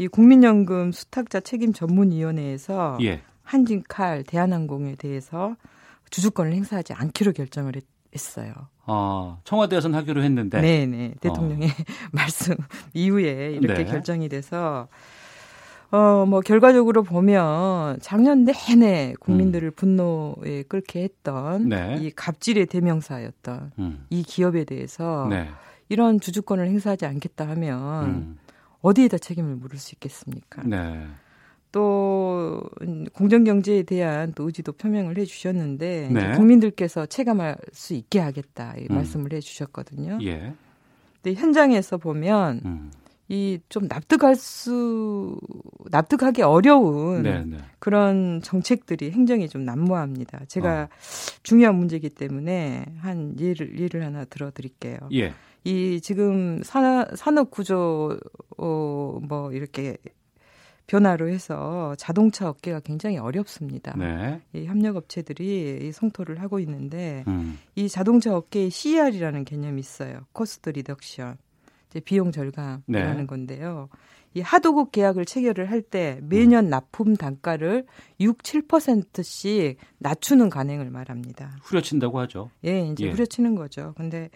이 0.00 0.08
국민연금 0.08 0.92
수탁자 0.92 1.40
책임 1.40 1.74
전문위원회에서 1.74 2.96
예. 3.02 3.20
한진칼 3.42 4.24
대한항공에 4.24 4.94
대해서 4.94 5.56
주주권을 6.08 6.54
행사하지 6.54 6.94
않기로 6.94 7.32
결정을 7.32 7.76
했, 7.76 7.84
했어요. 8.14 8.54
아, 8.92 9.38
청와대에서는 9.44 9.96
하기로 9.98 10.22
했는데. 10.22 10.60
네네. 10.60 11.14
대통령의 11.20 11.68
어. 11.68 11.72
말씀 12.10 12.56
이후에 12.92 13.52
이렇게 13.52 13.84
네. 13.84 13.90
결정이 13.90 14.28
돼서, 14.28 14.88
어, 15.92 16.24
뭐, 16.26 16.40
결과적으로 16.40 17.04
보면 17.04 17.98
작년 18.00 18.44
내내 18.44 19.14
국민들을 19.20 19.68
음. 19.68 19.72
분노에 19.76 20.64
끌게 20.64 21.04
했던 21.04 21.68
네. 21.68 21.98
이 22.00 22.10
갑질의 22.10 22.66
대명사였던 22.66 23.72
음. 23.78 24.06
이 24.10 24.22
기업에 24.24 24.64
대해서 24.64 25.26
네. 25.30 25.48
이런 25.88 26.18
주주권을 26.20 26.66
행사하지 26.66 27.06
않겠다 27.06 27.48
하면 27.48 28.04
음. 28.04 28.38
어디에다 28.82 29.18
책임을 29.18 29.56
물을 29.56 29.78
수 29.78 29.94
있겠습니까? 29.94 30.62
네. 30.64 31.06
또 31.72 32.62
공정 33.12 33.44
경제에 33.44 33.82
대한 33.84 34.32
또 34.34 34.44
의지도 34.44 34.72
표명을 34.72 35.18
해주셨는데 35.18 36.10
네. 36.12 36.36
국민들께서 36.36 37.06
체감할 37.06 37.56
수 37.72 37.94
있게 37.94 38.18
하겠다 38.18 38.74
이 38.76 38.86
음. 38.90 38.96
말씀을 38.96 39.32
해주셨거든요. 39.32 40.18
예. 40.22 40.52
근데 41.22 41.40
현장에서 41.40 41.98
보면 41.98 42.60
음. 42.64 42.90
이좀 43.28 43.86
납득할 43.88 44.34
수 44.34 45.38
납득하기 45.90 46.42
어려운 46.42 47.22
네네. 47.22 47.44
네. 47.44 47.58
그런 47.78 48.40
정책들이 48.42 49.12
행정이 49.12 49.48
좀 49.48 49.64
난무합니다. 49.64 50.46
제가 50.48 50.82
어. 50.82 50.88
중요한 51.44 51.76
문제이기 51.76 52.10
때문에 52.10 52.86
한 52.98 53.36
예를 53.38 53.78
예를 53.78 54.04
하나 54.04 54.24
들어드릴게요. 54.24 54.98
예. 55.12 55.32
이 55.62 56.00
지금 56.02 56.60
산업, 56.64 57.16
산업 57.16 57.52
구조 57.52 58.18
어뭐 58.56 59.52
이렇게 59.52 59.96
변화로 60.90 61.28
해서 61.28 61.94
자동차 61.96 62.48
업계가 62.48 62.80
굉장히 62.80 63.16
어렵습니다. 63.16 63.94
네. 63.96 64.40
이 64.52 64.64
협력 64.66 64.96
업체들이 64.96 65.78
이 65.82 65.92
성토를 65.92 66.42
하고 66.42 66.58
있는데 66.58 67.22
음. 67.28 67.60
이 67.76 67.88
자동차 67.88 68.34
업계의 68.36 68.70
CR이라는 68.70 69.44
개념이 69.44 69.78
있어요. 69.78 70.22
cost 70.32 70.70
reduction. 70.70 71.36
이제 71.88 72.00
비용 72.00 72.32
절감이라는 72.32 73.16
네. 73.18 73.26
건데요. 73.26 73.88
이 74.34 74.40
하도급 74.40 74.90
계약을 74.90 75.26
체결을 75.26 75.70
할 75.70 75.82
때 75.82 76.18
매년 76.22 76.66
음. 76.66 76.70
납품 76.70 77.16
단가를 77.16 77.86
6, 78.18 78.38
7%씩 78.38 79.76
낮추는 79.98 80.50
간행을 80.50 80.90
말합니다. 80.90 81.56
후려친다고 81.62 82.18
하죠. 82.20 82.50
예, 82.64 82.80
이제 82.80 83.06
예. 83.06 83.10
후려치는 83.12 83.54
거죠. 83.54 83.94
근데 83.96 84.28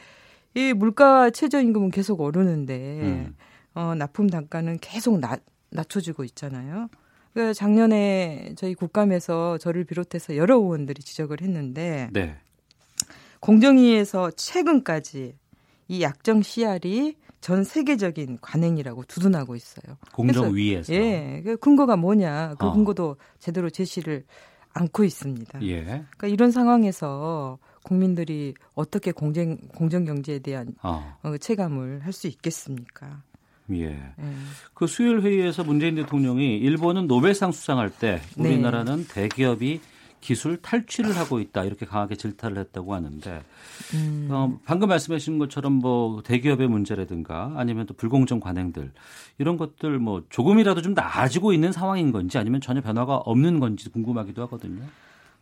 이 0.54 0.72
물가 0.72 1.30
최저임금은 1.30 1.90
계속 1.90 2.20
오르는데 2.20 3.00
음. 3.02 3.36
어, 3.74 3.96
납품 3.96 4.30
단가는 4.30 4.78
계속 4.80 5.18
낮, 5.18 5.42
낮춰지고 5.74 6.24
있잖아요. 6.24 6.88
그 7.34 7.52
작년에 7.52 8.54
저희 8.56 8.74
국감에서 8.74 9.58
저를 9.58 9.84
비롯해서 9.84 10.36
여러 10.36 10.56
의원들이 10.56 11.02
지적을 11.02 11.40
했는데 11.42 12.08
네. 12.12 12.36
공정위에서 13.40 14.30
최근까지 14.30 15.36
이 15.88 16.02
약정 16.02 16.42
CR이 16.42 17.16
전 17.40 17.62
세계적인 17.62 18.38
관행이라고 18.40 19.04
두둔하고 19.04 19.54
있어요. 19.54 19.98
공정위에서. 20.12 20.94
예. 20.94 21.42
그 21.44 21.56
근거가 21.58 21.96
뭐냐. 21.96 22.54
그 22.58 22.66
어. 22.66 22.72
근거도 22.72 23.16
제대로 23.38 23.68
제시를 23.68 24.24
않고 24.72 25.04
있습니다. 25.04 25.62
예. 25.62 25.84
그러니까 25.84 26.28
이런 26.28 26.50
상황에서 26.50 27.58
국민들이 27.82 28.54
어떻게 28.74 29.12
공정 29.12 29.58
공정 29.74 30.04
경제에 30.06 30.38
대한 30.38 30.74
어. 30.82 31.18
어 31.22 31.36
체감을 31.36 32.00
할 32.02 32.12
수 32.14 32.28
있겠습니까? 32.28 33.22
예. 33.72 33.84
예. 33.84 34.12
그 34.74 34.86
수요일 34.86 35.22
회의에서 35.22 35.64
문재인 35.64 35.94
대통령이 35.94 36.58
일본은 36.58 37.06
노벨상 37.06 37.52
수상할 37.52 37.90
때 37.90 38.20
네. 38.36 38.48
우리나라는 38.48 39.06
네. 39.06 39.14
대기업이 39.28 39.80
기술 40.24 40.56
탈취를 40.56 41.14
하고 41.18 41.38
있다 41.38 41.64
이렇게 41.64 41.84
강하게 41.84 42.16
질타를 42.16 42.56
했다고 42.56 42.94
하는데 42.94 43.42
음. 43.92 44.28
어, 44.30 44.58
방금 44.64 44.88
말씀하신 44.88 45.38
것처럼 45.38 45.74
뭐 45.74 46.22
대기업의 46.22 46.66
문제라든가 46.66 47.52
아니면 47.56 47.84
또 47.84 47.92
불공정 47.92 48.40
관행들 48.40 48.90
이런 49.36 49.58
것들 49.58 49.98
뭐 49.98 50.22
조금이라도 50.30 50.80
좀 50.80 50.94
나아지고 50.94 51.52
있는 51.52 51.72
상황인 51.72 52.10
건지 52.10 52.38
아니면 52.38 52.62
전혀 52.62 52.80
변화가 52.80 53.16
없는 53.16 53.60
건지 53.60 53.90
궁금하기도 53.90 54.40
하거든요. 54.44 54.82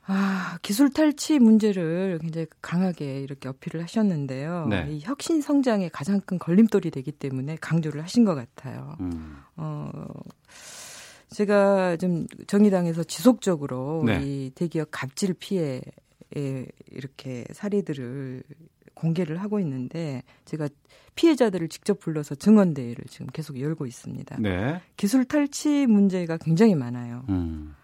아, 0.07 0.59
기술 0.63 0.91
탈취 0.91 1.39
문제를 1.39 2.19
굉장히 2.21 2.47
강하게 2.61 3.21
이렇게 3.21 3.49
어필을 3.49 3.83
하셨는데요. 3.83 4.67
네. 4.69 4.87
이 4.91 5.01
혁신 5.01 5.41
성장의 5.41 5.91
가장 5.91 6.21
큰 6.21 6.39
걸림돌이 6.39 6.91
되기 6.91 7.13
때문에 7.13 7.57
강조를 7.61 8.03
하신 8.03 8.25
것 8.25 8.35
같아요. 8.35 8.97
음. 9.01 9.37
어, 9.57 9.91
제가 11.31 11.97
좀 11.97 12.27
정의당에서 12.47 13.05
지속적으로 13.05 14.03
네. 14.05 14.21
이 14.23 14.51
대기업 14.55 14.89
갑질 14.91 15.35
피해에 15.35 15.81
이렇게 16.91 17.45
사례들을 17.53 18.43
공개를 18.95 19.41
하고 19.41 19.61
있는데 19.61 20.23
제가 20.45 20.69
피해자들을 21.15 21.69
직접 21.69 21.99
불러서 22.01 22.35
증언 22.35 22.75
대회를 22.75 23.05
지금 23.09 23.27
계속 23.27 23.61
열고 23.61 23.87
있습니다. 23.87 24.39
네. 24.41 24.81
기술 24.97 25.25
탈취 25.25 25.87
문제가 25.87 26.37
굉장히 26.39 26.75
많아요. 26.75 27.25
음. 27.29 27.75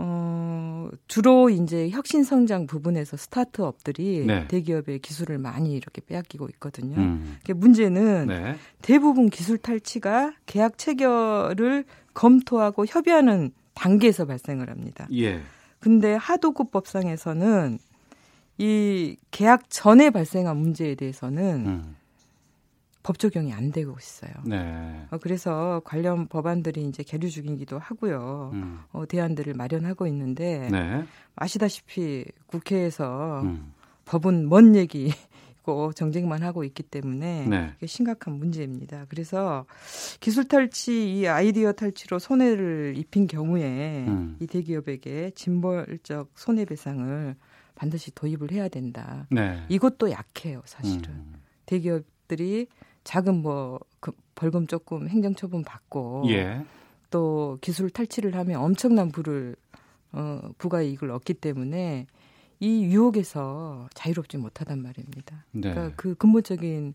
어, 0.00 0.88
주로 1.08 1.50
이제 1.50 1.90
혁신 1.90 2.22
성장 2.22 2.66
부분에서 2.66 3.16
스타트업들이 3.16 4.24
네. 4.26 4.46
대기업의 4.46 5.00
기술을 5.00 5.38
많이 5.38 5.74
이렇게 5.74 6.00
빼앗기고 6.00 6.48
있거든요. 6.54 6.96
음. 6.96 7.36
문제는 7.48 8.28
네. 8.28 8.56
대부분 8.80 9.28
기술 9.28 9.58
탈취가 9.58 10.34
계약 10.46 10.78
체결을 10.78 11.84
검토하고 12.14 12.86
협의하는 12.86 13.50
단계에서 13.74 14.24
발생을 14.24 14.70
합니다. 14.70 15.08
예. 15.12 15.40
근데 15.80 16.14
하도급 16.14 16.70
법상에서는 16.70 17.78
이 18.58 19.16
계약 19.30 19.70
전에 19.70 20.10
발생한 20.10 20.56
문제에 20.56 20.94
대해서는 20.94 21.66
음. 21.66 21.96
법 23.08 23.18
적용이 23.18 23.54
안 23.54 23.72
되고 23.72 23.96
있어요. 23.98 24.30
네. 24.44 25.06
어, 25.10 25.16
그래서 25.16 25.80
관련 25.82 26.28
법안들이 26.28 26.84
이제 26.84 27.02
계류 27.02 27.30
중이기도 27.30 27.78
하고요. 27.78 28.50
음. 28.52 28.80
어, 28.92 29.06
대안들을 29.06 29.54
마련하고 29.54 30.06
있는데 30.08 30.68
네. 30.70 31.06
아시다시피 31.34 32.26
국회에서 32.48 33.40
음. 33.44 33.72
법은 34.04 34.50
먼 34.50 34.76
얘기 34.76 35.10
있고 35.56 35.94
정쟁만 35.94 36.42
하고 36.42 36.64
있기 36.64 36.82
때문에 36.82 37.46
네. 37.46 37.86
심각한 37.86 38.34
문제입니다. 38.34 39.06
그래서 39.08 39.64
기술 40.20 40.44
탈취, 40.44 41.18
이 41.18 41.26
아이디어 41.26 41.72
탈취로 41.72 42.18
손해를 42.18 42.92
입힌 42.98 43.26
경우에 43.26 44.04
음. 44.06 44.36
이 44.38 44.46
대기업에게 44.46 45.30
진벌적 45.34 46.32
손해배상을 46.34 47.36
반드시 47.74 48.14
도입을 48.14 48.52
해야 48.52 48.68
된다. 48.68 49.26
네. 49.30 49.64
이것도 49.70 50.10
약해요, 50.10 50.60
사실은. 50.66 51.08
음. 51.08 51.34
대기업 51.64 52.04
들이 52.28 52.66
작은 53.08 53.42
뭐 53.42 53.80
그 54.00 54.12
벌금 54.34 54.66
조금 54.66 55.08
행정처분 55.08 55.64
받고 55.64 56.24
예. 56.28 56.64
또 57.10 57.58
기술 57.60 57.90
탈취를 57.90 58.34
하면 58.36 58.60
엄청난 58.60 59.10
부를 59.10 59.56
어, 60.12 60.40
부가 60.58 60.82
이익을 60.82 61.10
얻기 61.10 61.34
때문에 61.34 62.06
이 62.60 62.84
유혹에서 62.84 63.88
자유롭지 63.94 64.36
못하단 64.36 64.82
말입니다. 64.82 65.44
네. 65.52 65.70
그러니까 65.70 65.94
그 65.96 66.16
근본적인 66.16 66.92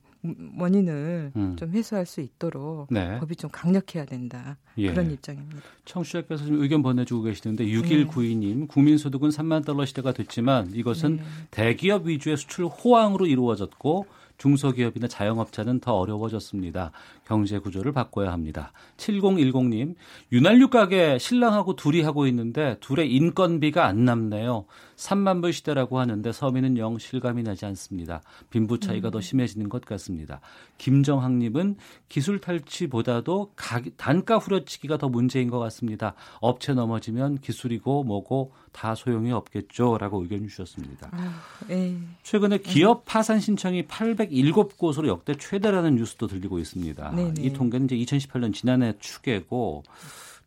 원인을 0.57 1.31
음. 1.35 1.55
좀 1.55 1.71
해소할 1.71 2.05
수 2.05 2.19
있도록 2.19 2.87
네. 2.89 3.17
법이 3.19 3.37
좀 3.37 3.49
강력해야 3.49 4.05
된다. 4.05 4.57
예. 4.77 4.89
그런 4.89 5.11
입장입니다. 5.11 5.61
청취자께서 5.85 6.45
좀 6.45 6.61
의견 6.61 6.81
보내주고 6.81 7.23
계시는데 7.23 7.65
6192님 7.65 8.59
네. 8.59 8.65
국민소득은 8.67 9.29
3만 9.29 9.65
달러 9.65 9.85
시대가 9.85 10.11
됐지만 10.11 10.71
이것은 10.73 11.17
네. 11.17 11.23
대기업 11.51 12.07
위주의 12.07 12.35
수출 12.35 12.65
호황으로 12.65 13.25
이루어졌고 13.25 14.05
중소기업이나 14.43 15.07
자영업자는 15.07 15.79
더 15.79 15.93
어려워졌습니다. 15.93 16.91
경제 17.25 17.59
구조를 17.59 17.93
바꿔야 17.93 18.33
합니다. 18.33 18.73
7010님, 18.97 19.95
윤활유 20.33 20.69
가게 20.69 21.17
신랑하고 21.17 21.77
둘이 21.77 22.01
하고 22.01 22.27
있는데 22.27 22.75
둘의 22.81 23.09
인건비가 23.13 23.85
안 23.85 24.03
남네요. 24.03 24.65
3만 24.95 25.41
불 25.41 25.53
시대라고 25.53 25.99
하는데 25.99 26.31
서민은 26.31 26.77
영 26.77 26.97
실감이 26.97 27.43
나지 27.43 27.65
않습니다. 27.65 28.21
빈부 28.49 28.79
차이가 28.79 29.09
음. 29.09 29.11
더 29.11 29.21
심해지는 29.21 29.69
것 29.69 29.83
같습니다. 29.85 30.41
김정학님은 30.77 31.77
기술 32.09 32.39
탈취보다도 32.39 33.53
단가 33.97 34.37
후려치기가 34.37 34.97
더 34.97 35.09
문제인 35.09 35.49
것 35.49 35.59
같습니다. 35.59 36.15
업체 36.39 36.73
넘어지면 36.73 37.39
기술이고 37.39 38.03
뭐고 38.03 38.51
다 38.71 38.95
소용이 38.95 39.31
없겠죠라고 39.31 40.23
의견 40.23 40.47
주셨습니다. 40.47 41.09
아, 41.11 41.41
예. 41.69 41.95
최근에 42.23 42.57
기업 42.57 43.05
파산 43.05 43.39
신청이 43.39 43.83
807곳으로 43.83 45.07
역대 45.07 45.35
최대라는 45.35 45.95
뉴스도 45.95 46.27
들리고 46.27 46.59
있습니다. 46.59 47.11
네네. 47.11 47.41
이 47.41 47.53
통계는 47.53 47.89
이제 47.89 48.17
2018년 48.17 48.53
지난해 48.53 48.93
추계고 48.99 49.83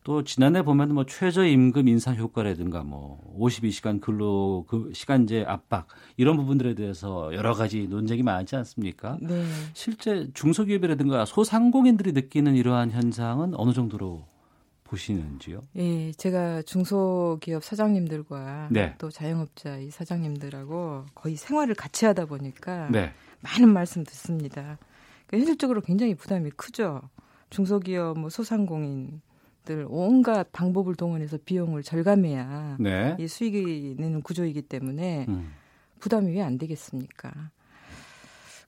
또 0.06 0.22
지난해 0.22 0.62
보면 0.62 0.94
뭐 0.94 1.04
최저임금 1.04 1.88
인상 1.88 2.14
효과라든가 2.14 2.84
뭐 2.84 3.18
52시간 3.40 4.00
근로 4.00 4.64
그 4.68 4.92
시간제 4.94 5.44
압박 5.48 5.88
이런 6.16 6.36
부분들에 6.36 6.76
대해서 6.76 7.34
여러 7.34 7.54
가지 7.54 7.88
논쟁이 7.88 8.22
많지 8.22 8.54
않습니까? 8.54 9.18
네. 9.20 9.44
실제 9.72 10.28
중소기업이라든가 10.32 11.24
소상공인들이 11.24 12.12
느끼는 12.12 12.54
이러한 12.54 12.92
현상은 12.92 13.54
어느 13.56 13.72
정도로 13.72 14.24
보시는지요? 14.84 15.64
예, 15.74 16.12
제가 16.12 16.62
중소기업 16.62 17.64
사장님들과 17.64 18.68
네. 18.70 18.94
또 18.98 19.10
자영업자 19.10 19.78
이 19.78 19.90
사장님들하고 19.90 21.06
거의 21.16 21.34
생활을 21.34 21.74
같이 21.74 22.04
하다 22.06 22.26
보니까 22.26 22.90
네. 22.92 23.12
많은 23.40 23.72
말씀 23.72 24.04
듣습니다. 24.04 24.78
그러니까 25.26 25.38
현실적으로 25.38 25.80
굉장히 25.80 26.14
부담이 26.14 26.50
크죠. 26.50 27.02
중소기업 27.50 28.20
뭐 28.20 28.30
소상공인 28.30 29.20
들 29.66 29.85
온갖 29.90 30.50
방법을 30.52 30.94
동원해서 30.94 31.38
비용을 31.44 31.83
절감해야 31.83 32.76
네. 32.81 33.16
이 33.20 33.26
수익이 33.29 33.96
내는 33.98 34.22
구조이기 34.22 34.62
때문에 34.62 35.26
음. 35.29 35.52
부담이 35.98 36.33
왜 36.33 36.40
안 36.40 36.57
되겠습니까? 36.57 37.50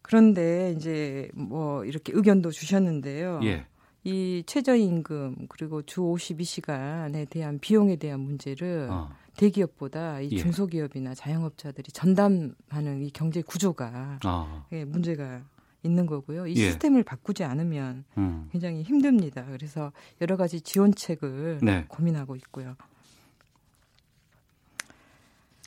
그런데 0.02 0.74
이제 0.76 1.30
뭐 1.34 1.84
이렇게 1.84 2.12
의견도 2.14 2.50
주셨는데요. 2.50 3.40
예. 3.44 3.64
이 4.04 4.42
최저임금 4.46 5.46
그리고 5.48 5.82
주 5.82 6.00
52시간에 6.00 7.28
대한 7.28 7.58
비용에 7.58 7.96
대한 7.96 8.20
문제를 8.20 8.88
어. 8.90 9.10
대기업보다 9.36 10.20
이 10.20 10.30
예. 10.32 10.36
중소기업이나 10.36 11.14
자영업자들이 11.14 11.92
전담하는 11.92 13.02
이 13.02 13.10
경제 13.10 13.42
구조가 13.42 14.20
어. 14.24 14.66
문제가 14.86 15.42
있는 15.82 16.06
거고요. 16.06 16.46
이 16.46 16.52
예. 16.56 16.66
시스템을 16.66 17.02
바꾸지 17.04 17.44
않으면 17.44 18.04
음. 18.16 18.48
굉장히 18.50 18.82
힘듭니다. 18.82 19.44
그래서 19.50 19.92
여러 20.20 20.36
가지 20.36 20.60
지원책을 20.60 21.60
네. 21.62 21.84
고민하고 21.88 22.36
있고요. 22.36 22.76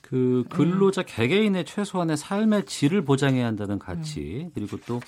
그 0.02 0.44
근로자 0.50 1.04
개개인의 1.04 1.64
최소한의 1.64 2.18
삶의 2.18 2.66
질을 2.66 3.06
보장해야 3.06 3.46
한다는 3.46 3.80
가치 3.80 4.42
음. 4.44 4.52
그리고 4.54 4.78
또 4.86 5.00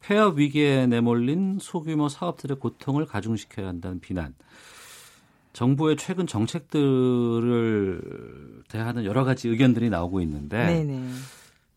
폐업 0.00 0.38
위기에 0.38 0.88
내몰린 0.88 1.58
소규모 1.60 2.08
사업들의 2.08 2.58
고통을 2.58 3.06
가중시켜야 3.06 3.68
한다는 3.68 4.00
비난. 4.00 4.34
정부의 5.52 5.96
최근 5.96 6.26
정책들을 6.26 8.02
대하는 8.68 9.04
여러 9.04 9.22
가지 9.24 9.48
의견들이 9.48 9.90
나오고 9.90 10.20
있는데 10.22 10.66
네네. 10.66 11.08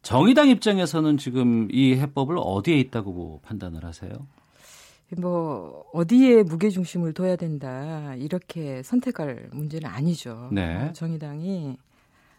정의당 0.02 0.50
입장에서는 0.50 1.18
지금 1.18 1.68
이 1.72 1.94
해법을 1.94 2.38
어디에 2.40 2.80
있다고 2.80 3.42
판단을 3.44 3.86
하세요? 3.86 4.12
뭐 5.18 5.86
어디에 5.94 6.44
무게 6.44 6.70
중심을 6.70 7.14
둬야 7.14 7.36
된다 7.36 8.16
이렇게 8.16 8.82
선택할 8.84 9.50
문제는 9.52 9.90
아니죠. 9.90 10.50
네. 10.52 10.76
어, 10.76 10.94
정의당이 10.94 11.78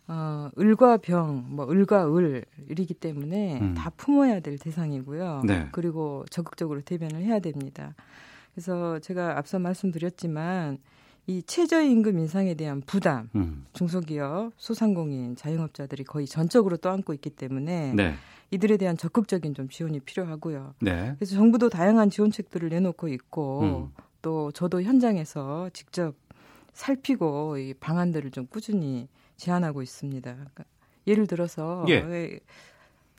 어, 0.09 0.51
을과 0.59 0.97
병, 0.97 1.45
뭐 1.49 1.71
을과 1.71 2.07
을 2.17 2.45
이기 2.71 2.95
때문에 2.95 3.61
음. 3.61 3.75
다 3.75 3.91
품어야 3.97 4.41
될 4.41 4.59
대상이고요. 4.59 5.43
네. 5.47 5.69
그리고 5.73 6.25
적극적으로 6.31 6.81
대변을 6.81 7.23
해야 7.23 7.39
됩니다. 7.41 7.95
그래서 8.55 8.99
제가 8.99 9.39
앞서 9.39 9.59
말씀드렸지만 9.59 10.79
이 11.27 11.43
최저임금 11.43 12.19
인상에 12.19 12.55
대한 12.55 12.81
부담, 12.81 13.31
음. 13.37 13.65
중소기업, 13.73 14.53
소상공인, 14.57 15.37
자영업자들이 15.37 16.05
거의 16.05 16.27
전적으로 16.27 16.77
떠안고 16.77 17.13
있기 17.15 17.31
때문에 17.31 17.93
네. 17.95 18.15
이들에 18.51 18.77
대한 18.77 18.97
적극적인 18.97 19.55
좀 19.55 19.69
지원이 19.69 20.01
필요하고요. 20.01 20.75
네. 20.81 21.15
그래서 21.19 21.37
정부도 21.37 21.69
다양한 21.69 22.11
지원책들을 22.11 22.69
내놓고 22.69 23.09
있고 23.09 23.61
음. 23.61 23.93
또 24.21 24.51
저도 24.53 24.83
현장에서 24.83 25.71
직접 25.73 26.15
살피고 26.73 27.59
이 27.59 27.75
방안들을 27.75 28.31
좀 28.31 28.47
꾸준히 28.47 29.09
제안하고 29.37 29.83
있습니다. 29.83 30.33
그러니까 30.33 30.65
예를 31.07 31.27
들어서 31.27 31.85
예. 31.89 32.41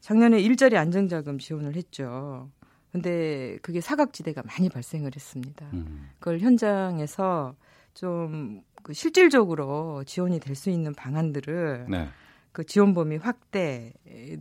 작년에 0.01 0.39
일자리 0.39 0.77
안정자금 0.77 1.39
지원을 1.39 1.75
했죠. 1.75 2.49
근데 2.91 3.57
그게 3.61 3.81
사각지대가 3.81 4.43
많이 4.45 4.69
발생을 4.69 5.11
했습니다. 5.15 5.65
음. 5.73 6.09
그걸 6.19 6.39
현장에서 6.39 7.55
좀 7.93 8.63
그 8.83 8.93
실질적으로 8.93 10.03
지원이 10.03 10.39
될 10.39 10.53
수 10.55 10.69
있는 10.69 10.93
방안들을 10.93 11.87
네. 11.89 12.09
그 12.51 12.63
지원 12.63 12.93
범위 12.93 13.15
확대 13.15 13.91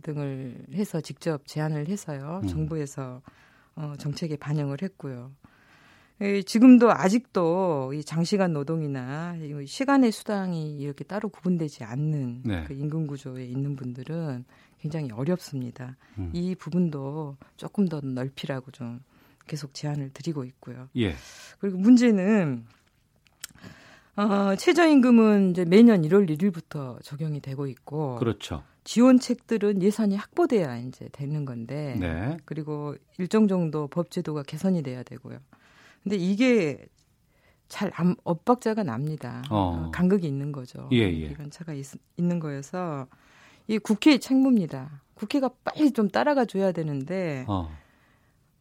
등을 0.03 0.67
해서 0.73 1.01
직접 1.01 1.47
제안을 1.47 1.87
해서요. 1.87 2.41
음. 2.43 2.47
정부에서 2.47 3.21
어, 3.75 3.93
정책에 3.97 4.37
반영을 4.37 4.77
했고요. 4.83 5.31
지금도 6.45 6.91
아직도 6.91 7.93
이 7.95 8.03
장시간 8.03 8.53
노동이나 8.53 9.35
시간의 9.65 10.11
수당이 10.11 10.77
이렇게 10.77 11.03
따로 11.03 11.27
구분되지 11.29 11.83
않는 11.83 12.43
네. 12.45 12.63
그 12.65 12.73
임금 12.73 13.07
구조에 13.07 13.45
있는 13.45 13.75
분들은 13.75 14.45
굉장히 14.79 15.11
어렵습니다. 15.11 15.97
음. 16.19 16.29
이 16.33 16.53
부분도 16.53 17.37
조금 17.57 17.87
더 17.87 17.99
넓히라고 18.01 18.69
좀 18.71 19.01
계속 19.47 19.73
제안을 19.73 20.11
드리고 20.13 20.43
있고요. 20.45 20.87
예. 20.95 21.15
그리고 21.59 21.79
문제는 21.79 22.65
어, 24.15 24.55
최저임금은 24.55 25.51
이제 25.51 25.65
매년 25.65 26.03
1월 26.03 26.29
1일부터 26.29 27.01
적용이 27.03 27.39
되고 27.39 27.65
있고 27.67 28.17
그렇죠. 28.17 28.63
지원책들은 28.83 29.81
예산이 29.81 30.15
확보돼야 30.15 30.77
이제 30.77 31.09
되는 31.11 31.45
건데 31.45 31.95
네. 31.99 32.37
그리고 32.45 32.95
일정 33.17 33.47
정도 33.47 33.87
법 33.87 34.11
제도가 34.11 34.43
개선이 34.43 34.83
돼야 34.83 35.03
되고요. 35.03 35.39
근데 36.03 36.17
이게 36.17 36.85
잘 37.69 37.91
안, 37.95 38.15
엇박자가 38.23 38.83
납니다. 38.83 39.41
어. 39.49 39.89
간극이 39.93 40.27
있는 40.27 40.51
거죠. 40.51 40.89
예, 40.91 40.97
예. 40.97 41.29
기관차가 41.29 41.73
있, 41.73 41.85
있는 42.17 42.39
거여서 42.39 43.07
이 43.67 43.79
국회의 43.79 44.19
책무입니다. 44.19 45.01
국회가 45.15 45.49
빨리 45.63 45.91
좀 45.91 46.09
따라가 46.09 46.45
줘야 46.45 46.71
되는데 46.71 47.45
어. 47.47 47.71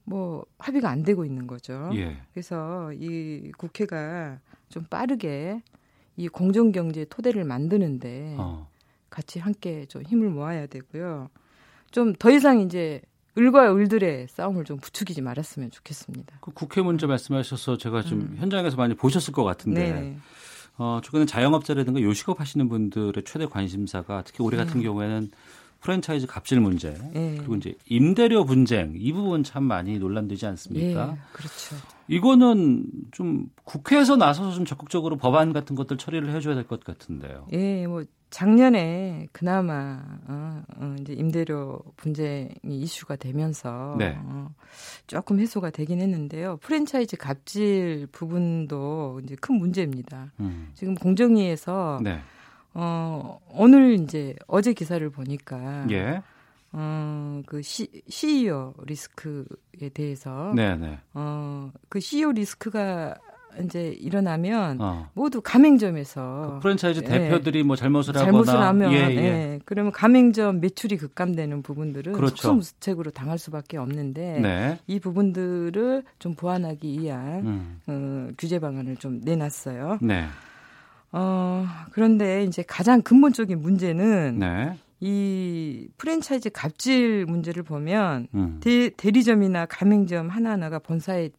뭐 0.04 0.44
합의가 0.58 0.90
안 0.90 1.02
되고 1.02 1.24
있는 1.24 1.46
거죠. 1.46 1.90
예. 1.94 2.16
그래서 2.32 2.92
이 2.92 3.52
국회가 3.56 4.38
좀 4.68 4.84
빠르게 4.84 5.62
이 6.16 6.28
공정 6.28 6.72
경제 6.72 7.04
토대를 7.04 7.44
만드는데 7.44 8.36
어. 8.38 8.68
같이 9.10 9.38
함께 9.38 9.86
좀 9.86 10.02
힘을 10.02 10.30
모아야 10.30 10.66
되고요. 10.66 11.30
좀 11.90 12.14
더 12.18 12.30
이상 12.30 12.60
이제 12.60 13.00
을과 13.38 13.74
을들의 13.74 14.28
싸움을 14.28 14.64
좀 14.64 14.78
부추기지 14.78 15.22
말았으면 15.22 15.70
좋겠습니다. 15.70 16.38
그 16.40 16.50
국회 16.52 16.82
문제 16.82 17.06
말씀하셔서 17.06 17.78
제가 17.78 18.02
좀 18.02 18.20
음. 18.20 18.36
현장에서 18.38 18.76
많이 18.76 18.94
보셨을 18.94 19.32
것 19.32 19.42
같은데 19.44 19.92
네. 19.92 20.16
어, 20.76 21.00
최근에 21.02 21.24
자영업자라든가 21.26 22.02
요식업 22.02 22.40
하시는 22.40 22.68
분들의 22.68 23.24
최대 23.24 23.46
관심사가 23.46 24.22
특히 24.24 24.42
올해 24.42 24.56
같은 24.58 24.80
음. 24.80 24.82
경우에는 24.82 25.30
프랜차이즈 25.82 26.26
갑질 26.26 26.60
문제 26.60 26.90
네. 27.12 27.34
그리고 27.38 27.56
이제 27.56 27.74
임대료 27.88 28.44
분쟁 28.44 28.94
이 28.96 29.12
부분 29.12 29.42
참 29.44 29.64
많이 29.64 29.98
논란되지 29.98 30.46
않습니까? 30.46 31.06
네, 31.06 31.18
그렇죠. 31.32 31.76
이거는 32.08 32.84
좀 33.10 33.46
국회에서 33.64 34.16
나서서 34.16 34.52
좀 34.52 34.64
적극적으로 34.64 35.16
법안 35.16 35.52
같은 35.52 35.76
것들 35.76 35.98
처리를 35.98 36.32
해줘야 36.34 36.54
될 36.54 36.64
것 36.64 36.84
같은데요. 36.84 37.46
예, 37.52 37.86
뭐 37.86 38.04
작년에 38.30 39.28
그나마 39.32 40.00
어, 40.26 40.62
어, 40.76 40.96
이제 41.00 41.12
임대료 41.12 41.82
분쟁이 41.96 42.48
이슈가 42.64 43.16
되면서 43.16 43.96
네. 43.98 44.16
어, 44.18 44.48
조금 45.06 45.38
해소가 45.40 45.70
되긴 45.70 46.00
했는데요. 46.00 46.56
프랜차이즈 46.62 47.16
갑질 47.16 48.06
부분도 48.12 49.20
이제 49.24 49.36
큰 49.40 49.56
문제입니다. 49.56 50.32
음. 50.40 50.70
지금 50.74 50.94
공정위에서 50.94 52.00
네. 52.02 52.20
어, 52.74 53.38
오늘 53.50 53.94
이제 53.94 54.34
어제 54.46 54.72
기사를 54.72 55.08
보니까 55.10 55.86
예. 55.90 56.22
어, 56.72 57.42
그 57.46 57.60
시, 57.62 57.88
CEO 58.08 58.74
리스크에 58.86 59.90
대해서 59.92 60.52
네, 60.54 60.74
네. 60.76 60.98
어, 61.14 61.70
그 61.88 62.00
CEO 62.00 62.32
리스크가 62.32 63.14
이제 63.62 63.88
일어나면 63.88 64.80
어. 64.80 65.10
모두 65.12 65.42
가맹점에서 65.42 66.54
그 66.54 66.60
프랜차이즈 66.60 67.00
예, 67.04 67.08
대표들이 67.08 67.62
뭐 67.62 67.76
잘못을 67.76 68.16
하거나 68.16 68.24
잘못을 68.24 68.54
하면 68.54 68.92
예, 68.92 68.96
예. 69.10 69.16
예. 69.16 69.60
그러면 69.66 69.92
가맹점 69.92 70.60
매출이 70.60 70.96
급감되는 70.96 71.62
부분들은 71.62 72.14
그렇죠. 72.14 72.36
속수무책으로 72.36 73.10
당할 73.10 73.38
수밖에 73.38 73.76
없는데 73.76 74.40
네. 74.40 74.78
이 74.86 74.98
부분들을 74.98 76.02
좀 76.18 76.34
보완하기 76.34 77.00
위한 77.00 77.46
음. 77.46 77.80
어, 77.86 78.32
규제 78.38 78.58
방안을 78.58 78.96
좀 78.96 79.20
내놨어요. 79.22 79.98
네. 80.00 80.26
어, 81.12 81.66
그런데 81.92 82.44
이제 82.44 82.62
가장 82.66 83.02
근본적인 83.02 83.60
문제는 83.60 84.38
네. 84.38 84.78
이 85.00 85.88
프랜차이즈 85.98 86.50
갑질 86.50 87.26
문제를 87.26 87.62
보면 87.62 88.28
음. 88.34 88.60
대, 88.60 88.88
대리점이나 88.90 89.66
가맹점 89.66 90.28
하나하나가 90.28 90.78
본사에 90.78 91.30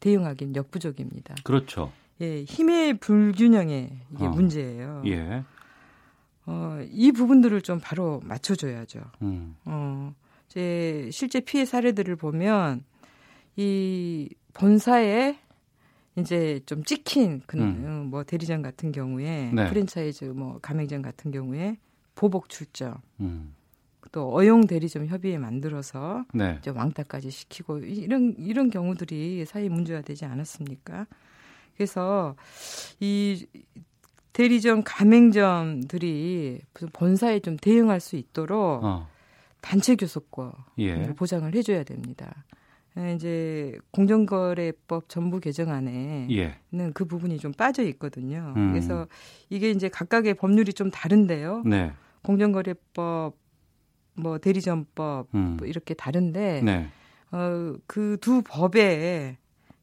대응하기는 0.00 0.56
역부족입니다. 0.56 1.36
그렇죠. 1.44 1.92
예, 2.20 2.42
힘의 2.42 2.98
불균형에 2.98 3.90
이게 4.12 4.24
어. 4.24 4.30
문제예요. 4.30 5.02
예. 5.06 5.44
어, 6.46 6.80
이 6.90 7.12
부분들을 7.12 7.60
좀 7.62 7.78
바로 7.80 8.20
맞춰줘야죠. 8.24 9.00
음. 9.22 9.56
어, 9.64 10.14
제 10.48 11.08
실제 11.12 11.40
피해 11.40 11.64
사례들을 11.64 12.16
보면 12.16 12.82
이 13.56 14.28
본사에 14.54 15.38
이제 16.20 16.60
좀 16.66 16.84
찍힌 16.84 17.42
그뭐 17.46 17.64
음. 17.64 18.10
어, 18.12 18.22
대리점 18.24 18.62
같은 18.62 18.92
경우에 18.92 19.50
네. 19.52 19.68
프랜차이즈 19.68 20.24
뭐 20.24 20.58
가맹점 20.60 21.02
같은 21.02 21.30
경우에 21.30 21.78
보복 22.14 22.48
출점. 22.48 22.96
음. 23.20 23.54
또 24.12 24.32
어용 24.34 24.66
대리점 24.66 25.06
협의회 25.06 25.38
만들어서 25.38 26.24
네. 26.34 26.56
이제 26.58 26.70
왕따까지 26.70 27.30
시키고 27.30 27.78
이런 27.78 28.34
이런 28.38 28.70
경우들이 28.70 29.44
사회 29.46 29.68
문제가 29.68 30.00
되지 30.00 30.24
않았습니까? 30.24 31.06
그래서 31.76 32.34
이 32.98 33.46
대리점 34.32 34.82
가맹점들이 34.84 36.60
본사에 36.92 37.40
좀 37.40 37.56
대응할 37.56 38.00
수 38.00 38.16
있도록 38.16 38.84
어. 38.84 39.08
단체 39.60 39.96
교섭권 39.96 40.52
예. 40.78 41.14
보장을 41.14 41.54
해줘야 41.54 41.84
됩니다. 41.84 42.44
예, 42.98 43.14
이제 43.14 43.78
공정거래법 43.92 45.08
전부 45.08 45.38
개정안에는 45.40 46.30
예. 46.32 46.58
그 46.92 47.04
부분이 47.04 47.38
좀 47.38 47.52
빠져 47.52 47.82
있거든요. 47.84 48.52
음. 48.56 48.70
그래서 48.72 49.06
이게 49.48 49.70
이제 49.70 49.88
각각의 49.88 50.34
법률이 50.34 50.72
좀 50.72 50.90
다른데요. 50.90 51.62
네. 51.66 51.92
공정거래법, 52.22 53.36
뭐 54.14 54.38
대리점법 54.38 55.28
음. 55.34 55.56
뭐 55.58 55.66
이렇게 55.68 55.94
다른데 55.94 56.62
네. 56.62 56.88
어, 57.32 57.74
그 57.86 58.16
두 58.20 58.42
법에 58.42 59.38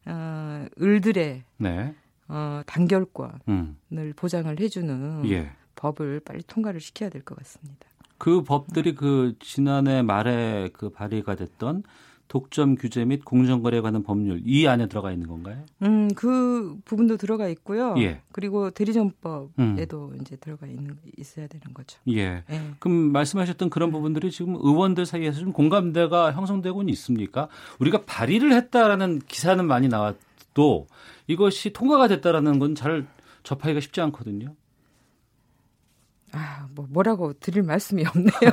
어, 0.06 0.66
을들의 0.82 1.44
네. 1.58 1.96
어, 2.28 2.62
단결권을 2.66 3.40
음. 3.48 3.78
보장을 4.18 4.60
해주는 4.60 5.30
예. 5.30 5.52
법을 5.76 6.20
빨리 6.26 6.44
통과를 6.44 6.82
시켜야 6.82 7.10
될 7.10 7.22
것 7.24 7.38
같습니다. 7.38 7.88
그 8.18 8.44
법들이 8.44 8.96
그 8.96 9.36
지난해 9.40 10.02
말에 10.02 10.70
그 10.74 10.90
발의가 10.90 11.36
됐던 11.36 11.84
독점 12.28 12.76
규제 12.76 13.06
및 13.06 13.24
공정거래에 13.24 13.82
관한 13.82 14.04
법률 14.04 14.42
이 14.46 14.68
안에 14.68 14.88
들어가 14.88 15.12
있는 15.12 15.28
건가요? 15.28 15.64
음, 15.84 16.10
그 16.14 16.78
부분도 16.86 17.18
들어가 17.18 17.48
있고요. 17.50 17.96
예. 18.00 18.22
그리고 18.32 18.70
대리점법에도 18.72 20.12
음. 20.14 20.18
이제 20.22 20.36
들어가 20.36 20.68
있는 20.68 20.98
있어야 21.18 21.48
되는 21.48 21.74
거죠. 21.74 22.00
예. 22.10 22.44
예. 22.50 22.62
그럼 22.80 23.12
말씀하셨던 23.12 23.70
그런 23.70 23.92
부분들이 23.92 24.32
지금 24.32 24.56
의원들 24.56 25.06
사이에서 25.06 25.40
좀 25.40 25.54
공감대가 25.54 26.34
형성되고는 26.34 26.90
있습니까? 26.94 27.48
우리가 27.80 28.04
발의를 28.06 28.54
했다라는 28.54 29.20
기사는 29.28 29.66
많이 29.66 29.88
나왔도 29.88 30.88
이것이 31.28 31.72
통과가 31.74 32.08
됐다라는 32.08 32.60
건 32.60 32.76
잘 32.76 33.08
접하기가 33.44 33.80
쉽지 33.80 34.02
않거든요. 34.02 34.54
아, 36.34 36.68
뭐 36.76 36.86
뭐라고 36.90 37.34
드릴 37.34 37.64
말씀이 37.64 38.06
없네요. 38.06 38.32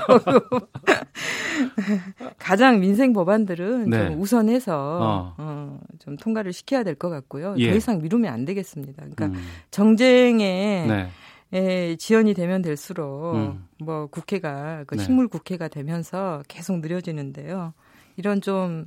가장 2.39 2.81
민생 2.81 3.13
법안들은 3.13 3.91
네. 3.91 4.09
좀 4.09 4.21
우선해서 4.21 4.99
어. 5.03 5.35
어, 5.39 5.81
좀 5.99 6.17
통과를 6.17 6.53
시켜야 6.53 6.83
될 6.83 6.95
것 6.95 7.11
같고요. 7.11 7.55
예. 7.59 7.71
더 7.71 7.77
이상 7.77 8.01
미루면 8.01 8.33
안 8.33 8.45
되겠습니다. 8.45 9.03
그러니까 9.03 9.27
음. 9.27 9.35
정쟁에 9.73 10.87
네. 10.87 11.09
에, 11.53 11.97
지연이 11.97 12.33
되면 12.35 12.63
될수록 12.63 13.35
음. 13.35 13.67
뭐 13.79 14.07
국회가 14.07 14.85
그 14.87 14.97
네. 14.97 15.03
식물 15.03 15.27
국회가 15.29 15.67
되면서 15.69 16.43
계속 16.49 16.79
느려지는데요. 16.79 17.75
이런 18.17 18.41
좀 18.41 18.87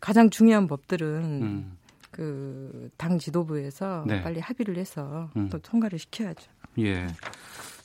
가장 0.00 0.30
중요한 0.30 0.68
법들은 0.68 1.08
음. 1.42 1.76
그당 2.12 3.18
지도부에서 3.18 4.04
네. 4.06 4.22
빨리 4.22 4.38
합의를 4.40 4.76
해서 4.76 5.28
음. 5.36 5.48
또 5.50 5.58
통과를 5.58 5.98
시켜야죠. 5.98 6.50
예. 6.78 7.06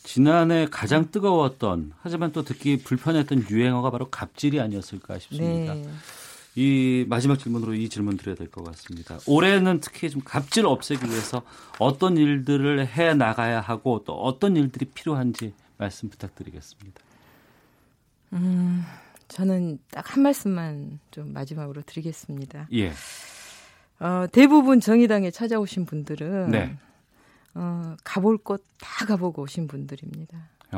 지난해 0.05 0.67
가장 0.69 1.09
뜨거웠던 1.11 1.93
하지만 2.01 2.31
또 2.31 2.43
듣기 2.43 2.77
불편했던 2.83 3.47
유행어가 3.49 3.89
바로 3.89 4.09
갑질이 4.09 4.61
아니었을까 4.61 5.19
싶습니다. 5.19 5.73
네. 5.73 5.89
이 6.57 7.05
마지막 7.09 7.37
질문으로 7.37 7.73
이 7.73 7.89
질문 7.89 8.15
드려야 8.15 8.35
될 8.35 8.49
것 8.49 8.63
같습니다. 8.63 9.17
올해는 9.27 9.81
특히 9.81 10.09
좀 10.09 10.21
갑질 10.23 10.65
없애기 10.65 11.05
위해서 11.09 11.41
어떤 11.79 12.15
일들을 12.17 12.87
해 12.87 13.13
나가야 13.13 13.59
하고 13.59 14.03
또 14.05 14.13
어떤 14.13 14.55
일들이 14.55 14.85
필요한지 14.85 15.53
말씀 15.77 16.07
부탁드리겠습니다. 16.09 17.01
음, 18.33 18.83
저는 19.27 19.79
딱 19.91 20.05
한 20.15 20.23
말씀만 20.23 20.99
좀 21.11 21.33
마지막으로 21.33 21.81
드리겠습니다. 21.81 22.69
예. 22.73 22.93
어, 23.99 24.25
대부분 24.31 24.79
정의당에 24.79 25.31
찾아오신 25.31 25.85
분들은 25.85 26.51
네. 26.51 26.77
어, 27.55 27.95
가볼 28.03 28.37
곳 28.37 28.63
다 28.79 29.05
가보고 29.05 29.41
오신 29.43 29.67
분들입니다. 29.67 30.37
아. 30.71 30.77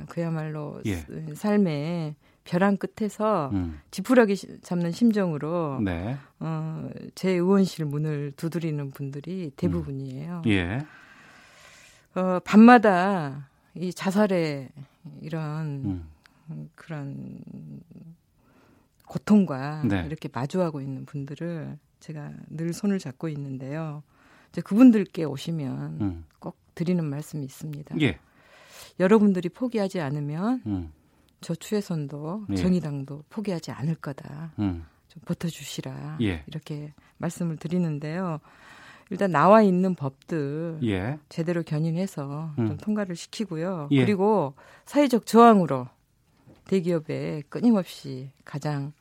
어, 0.00 0.04
그야말로 0.08 0.80
예. 0.86 1.04
삶의 1.34 2.14
벼랑 2.44 2.78
끝에서 2.78 3.50
음. 3.52 3.80
지푸라기 3.90 4.36
잡는 4.62 4.92
심정으로 4.92 5.80
네. 5.84 6.16
어, 6.40 6.88
제 7.14 7.32
의원실 7.32 7.84
문을 7.84 8.32
두드리는 8.36 8.90
분들이 8.92 9.50
대부분이에요. 9.56 10.42
음. 10.46 10.50
예. 10.50 10.86
어, 12.14 12.38
밤마다 12.44 13.48
이 13.74 13.92
자살의 13.92 14.70
이런 15.20 16.06
음. 16.48 16.70
그런 16.74 17.40
고통과 19.06 19.82
네. 19.84 20.04
이렇게 20.06 20.28
마주하고 20.32 20.80
있는 20.80 21.04
분들을 21.04 21.78
제가 22.00 22.32
늘 22.48 22.72
손을 22.72 22.98
잡고 22.98 23.28
있는데요. 23.28 24.02
이제 24.50 24.60
그분들께 24.60 25.24
오시면 25.24 25.98
음. 26.00 26.24
꼭 26.38 26.56
드리는 26.74 27.04
말씀이 27.04 27.44
있습니다. 27.44 28.00
예. 28.00 28.18
여러분들이 29.00 29.48
포기하지 29.48 30.00
않으면 30.00 30.62
음. 30.66 30.92
저 31.40 31.54
추혜선도 31.54 32.46
예. 32.50 32.54
정의당도 32.56 33.24
포기하지 33.30 33.70
않을 33.70 33.96
거다. 33.96 34.52
음. 34.58 34.84
좀 35.08 35.22
버텨주시라. 35.24 36.18
예. 36.22 36.44
이렇게 36.46 36.92
말씀을 37.18 37.56
드리는데요. 37.56 38.40
일단 39.10 39.30
나와 39.30 39.62
있는 39.62 39.94
법들 39.94 40.80
예. 40.84 41.18
제대로 41.28 41.62
견인해서 41.62 42.52
좀 42.56 42.66
음. 42.66 42.76
통과를 42.76 43.16
시키고요. 43.16 43.88
예. 43.90 44.04
그리고 44.04 44.54
사회적 44.84 45.26
저항으로 45.26 45.88
대기업에 46.64 47.42
끊임없이 47.48 48.30
가장 48.44 48.92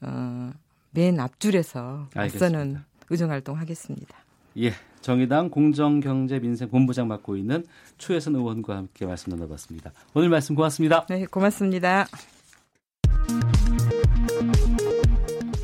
어, 0.00 0.52
맨 0.92 1.18
앞줄에서 1.18 2.08
맞서는 2.14 2.78
의정 3.10 3.30
활동하겠습니다. 3.30 4.16
예, 4.56 4.72
정의당 5.00 5.50
공정경제민생본부장 5.50 7.08
맡고 7.08 7.36
있는 7.36 7.64
추혜선 7.98 8.34
의원과 8.34 8.76
함께 8.76 9.06
말씀 9.06 9.30
나눠봤습니다. 9.30 9.92
오늘 10.14 10.28
말씀 10.28 10.54
고맙습니다. 10.54 11.06
네, 11.06 11.26
고맙습니다. 11.26 12.06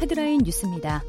헤드라인 0.00 0.40
뉴스입니다. 0.44 1.02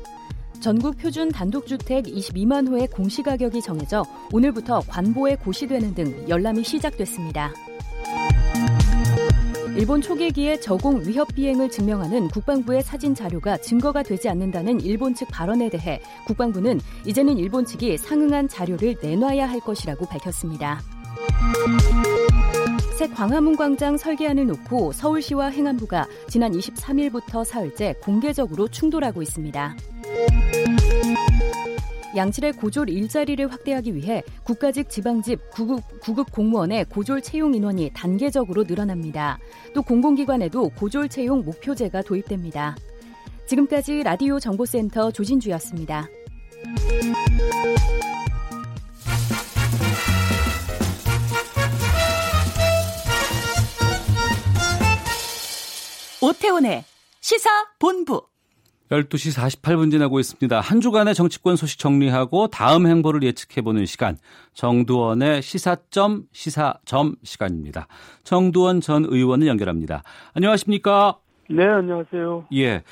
전국 0.61 0.97
표준 0.97 1.29
단독주택 1.29 2.05
22만 2.05 2.67
호의 2.67 2.88
공시가격이 2.88 3.61
정해져 3.61 4.03
오늘부터 4.33 4.79
관보에 4.88 5.35
고시되는 5.35 5.93
등 5.93 6.27
열람이 6.27 6.63
시작됐습니다. 6.63 7.53
일본 9.75 10.01
초계기의 10.01 10.61
저공 10.61 11.01
위협 11.05 11.35
비행을 11.35 11.69
증명하는 11.69 12.29
국방부의 12.29 12.81
사진 12.81 13.13
자료가 13.13 13.57
증거가 13.57 14.03
되지 14.03 14.29
않는다는 14.29 14.79
일본 14.79 15.13
측 15.13 15.27
발언에 15.27 15.69
대해 15.69 15.99
국방부는 16.25 16.79
이제는 17.05 17.38
일본 17.38 17.65
측이 17.65 17.97
상응한 17.97 18.47
자료를 18.47 18.95
내놔야 19.01 19.49
할 19.49 19.59
것이라고 19.59 20.05
밝혔습니다. 20.05 20.81
새 22.97 23.09
광화문 23.09 23.57
광장 23.57 23.97
설계안을 23.97 24.47
놓고 24.47 24.93
서울시와 24.93 25.47
행안부가 25.47 26.07
지난 26.29 26.53
23일부터 26.53 27.43
사흘째 27.43 27.95
공개적으로 28.01 28.69
충돌하고 28.69 29.21
있습니다. 29.21 29.75
양질의 32.15 32.54
고졸 32.54 32.89
일자리를 32.89 33.51
확대하기 33.51 33.95
위해 33.95 34.23
국가직 34.43 34.89
지방직 34.89 35.49
구급, 35.51 35.99
구급 35.99 36.32
공무원의 36.32 36.86
고졸 36.86 37.21
채용 37.21 37.54
인원이 37.54 37.91
단계적으로 37.93 38.63
늘어납니다. 38.63 39.38
또 39.73 39.82
공공기관에도 39.82 40.69
고졸 40.69 41.10
채용 41.10 41.43
목표제가 41.43 42.01
도입됩니다. 42.01 42.75
지금까지 43.47 44.04
라디오 44.04 44.39
정보센터 44.39 45.12
조진주였습니다. 45.12 46.08
오태훈의 56.21 56.84
시사 57.21 57.49
본부 57.78 58.23
12시 59.03 59.62
48분 59.62 59.91
지나고 59.91 60.19
있습니다. 60.19 60.60
한 60.60 60.81
주간의 60.81 61.15
정치권 61.15 61.55
소식 61.55 61.79
정리하고 61.79 62.47
다음 62.47 62.88
행보를 62.88 63.23
예측해보는 63.23 63.86
시간. 63.86 64.17
정두원의 64.53 65.41
시사점, 65.41 66.23
시사점 66.31 67.15
시간입니다. 67.23 67.88
정두원 68.23 68.81
전 68.81 69.05
의원을 69.05 69.47
연결합니다. 69.47 70.03
안녕하십니까? 70.34 71.17
네, 71.49 71.65
안녕하세요. 71.65 72.45
예. 72.53 72.84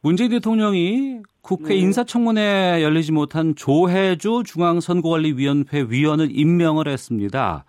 문재인 0.00 0.30
대통령이 0.30 1.20
국회 1.42 1.74
네. 1.74 1.80
인사청문회 1.80 2.82
열리지 2.82 3.12
못한 3.12 3.54
조혜주 3.54 4.42
중앙선거관리위원회 4.46 5.86
위원을 5.88 6.28
임명을 6.32 6.88
했습니다. 6.88 7.64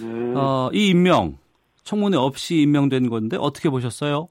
네. 0.00 0.32
어, 0.34 0.70
이 0.72 0.88
임명, 0.88 1.38
청문회 1.82 2.16
없이 2.16 2.56
임명된 2.62 3.10
건데 3.10 3.36
어떻게 3.38 3.68
보셨어요? 3.68 4.28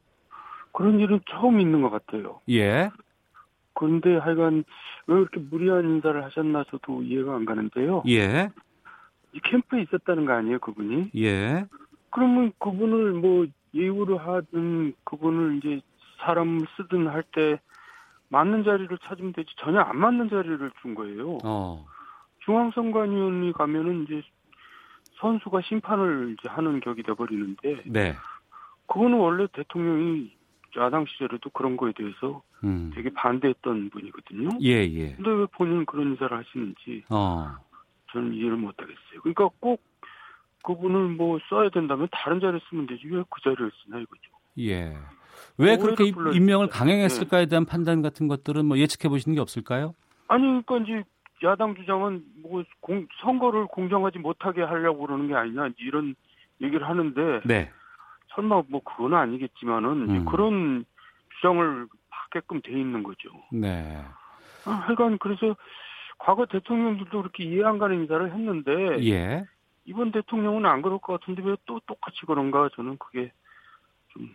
그런 0.73 0.99
일은 0.99 1.19
처음 1.29 1.59
있는 1.59 1.81
것 1.81 1.89
같아요. 1.89 2.39
예. 2.49 2.89
그런데 3.73 4.17
하여간 4.17 4.63
왜 5.07 5.15
그렇게 5.15 5.39
무리한 5.39 5.85
인사를 5.85 6.23
하셨나 6.23 6.63
저도 6.69 7.01
이해가 7.03 7.35
안 7.35 7.45
가는데요. 7.45 8.03
예. 8.07 8.49
이 9.33 9.39
캠프에 9.43 9.81
있었다는 9.83 10.25
거 10.25 10.33
아니에요, 10.33 10.59
그분이? 10.59 11.11
예. 11.15 11.65
그러면 12.09 12.51
그분을 12.59 13.13
뭐 13.13 13.45
예우를 13.73 14.17
하든 14.17 14.93
그분을 15.05 15.57
이제 15.57 15.81
사람을 16.19 16.67
쓰든 16.75 17.07
할 17.07 17.23
때 17.33 17.59
맞는 18.29 18.63
자리를 18.63 18.97
찾으면 19.03 19.33
되지 19.33 19.49
전혀 19.57 19.79
안 19.81 19.97
맞는 19.97 20.29
자리를 20.29 20.71
준 20.81 20.95
거예요. 20.95 21.37
어. 21.43 21.85
중앙선관위원이 22.45 23.51
가면은 23.53 24.03
이제 24.03 24.21
선수가 25.19 25.61
심판을 25.61 26.35
이제 26.37 26.47
하는 26.49 26.79
격이 26.79 27.03
돼 27.03 27.13
버리는데. 27.13 27.83
네. 27.85 28.15
그거는 28.87 29.17
원래 29.17 29.47
대통령이 29.53 30.31
야당 30.77 31.05
시절에도 31.05 31.49
그런 31.51 31.77
거에 31.77 31.91
대해서 31.95 32.41
음. 32.63 32.91
되게 32.95 33.09
반대했던 33.13 33.89
분이거든요. 33.89 34.49
예, 34.61 34.83
예. 34.83 35.13
근데 35.15 35.29
왜 35.31 35.45
본인은 35.47 35.85
그런 35.85 36.11
인사를 36.11 36.37
하시는지 36.37 37.03
어. 37.09 37.55
저는 38.11 38.33
이해를 38.33 38.57
못 38.57 38.75
하겠어요. 38.79 39.21
그러니까 39.21 39.49
꼭 39.59 39.81
그분을 40.63 41.09
뭐 41.09 41.39
써야 41.49 41.69
된다면 41.69 42.07
다른 42.11 42.39
자리에 42.39 42.59
쓰면 42.69 42.87
되지 42.87 43.07
왜 43.07 43.23
그 43.29 43.41
자리를 43.41 43.71
쓰나 43.83 43.99
이거죠. 43.99 44.21
예. 44.59 44.95
왜 45.57 45.77
그렇게 45.77 46.05
임명을 46.05 46.67
강행했을까에 46.67 47.47
대한 47.47 47.65
판단 47.65 48.01
같은 48.01 48.27
것들은 48.27 48.65
뭐 48.65 48.77
예측해 48.77 49.09
보시는 49.09 49.35
게 49.35 49.41
없을까요? 49.41 49.93
아니 50.27 50.43
그러니까 50.43 50.77
이제 50.77 51.03
야당 51.43 51.75
주장은 51.75 52.23
뭐 52.43 52.63
공, 52.79 53.07
선거를 53.21 53.65
공정하지 53.67 54.19
못하게 54.19 54.61
하려고 54.61 55.07
그러는 55.07 55.27
게 55.27 55.33
아니냐 55.35 55.69
이런 55.79 56.15
얘기를 56.61 56.87
하는데 56.87 57.41
네. 57.45 57.71
설마 58.35 58.63
뭐 58.67 58.81
그건 58.83 59.13
아니겠지만은 59.13 60.09
음. 60.09 60.25
그런 60.25 60.85
주장을 61.35 61.87
받게끔 62.09 62.61
돼 62.61 62.71
있는 62.71 63.03
거죠. 63.03 63.29
네. 63.51 64.03
아, 64.65 64.71
하여간 64.71 65.17
그래서 65.19 65.55
과거 66.17 66.45
대통령들도 66.45 67.09
그렇게 67.21 67.43
이해 67.43 67.63
안 67.63 67.77
가는 67.79 68.01
인사를 68.01 68.33
했는데 68.33 69.03
예. 69.09 69.45
이번 69.85 70.11
대통령은 70.11 70.65
안 70.65 70.81
그럴 70.81 70.99
것 70.99 71.19
같은데 71.19 71.41
왜 71.43 71.55
또 71.65 71.79
똑같이 71.87 72.17
그런가 72.27 72.69
저는 72.75 72.97
그게 72.97 73.31
좀 74.09 74.29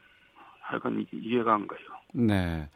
하여간 0.61 1.07
이해가 1.13 1.55
안 1.55 1.67
가요. 1.67 1.81
네. 2.13 2.69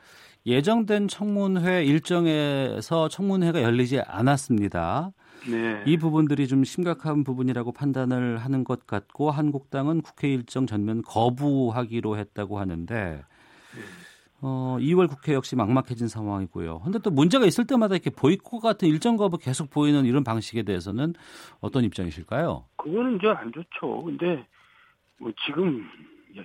예정된 0.46 1.08
청문회 1.08 1.84
일정에서 1.84 3.08
청문회가 3.08 3.62
열리지 3.62 4.00
않았습니다. 4.00 5.12
네. 5.48 5.82
이 5.86 5.96
부분들이 5.96 6.46
좀 6.48 6.64
심각한 6.64 7.24
부분이라고 7.24 7.72
판단을 7.72 8.38
하는 8.38 8.64
것 8.64 8.86
같고 8.86 9.30
한국당은 9.30 10.02
국회 10.02 10.28
일정 10.28 10.66
전면 10.66 11.02
거부하기로 11.02 12.18
했다고 12.18 12.58
하는데 12.58 13.22
어, 14.42 14.78
2월 14.80 15.08
국회 15.08 15.34
역시 15.34 15.54
막막해진 15.54 16.08
상황이고요. 16.08 16.80
근데 16.80 16.98
또 16.98 17.10
문제가 17.10 17.44
있을 17.44 17.66
때마다 17.66 17.94
이렇게 17.94 18.10
보이콧 18.10 18.62
같은 18.62 18.88
일정 18.88 19.16
거부 19.16 19.36
계속 19.36 19.70
보이는 19.70 20.04
이런 20.06 20.24
방식에 20.24 20.62
대해서는 20.62 21.14
어떤 21.60 21.84
입장이실까요? 21.84 22.64
그거는 22.76 23.16
이제 23.16 23.28
안 23.28 23.52
좋죠. 23.52 24.02
근데 24.02 24.46
뭐 25.18 25.30
지금 25.44 25.86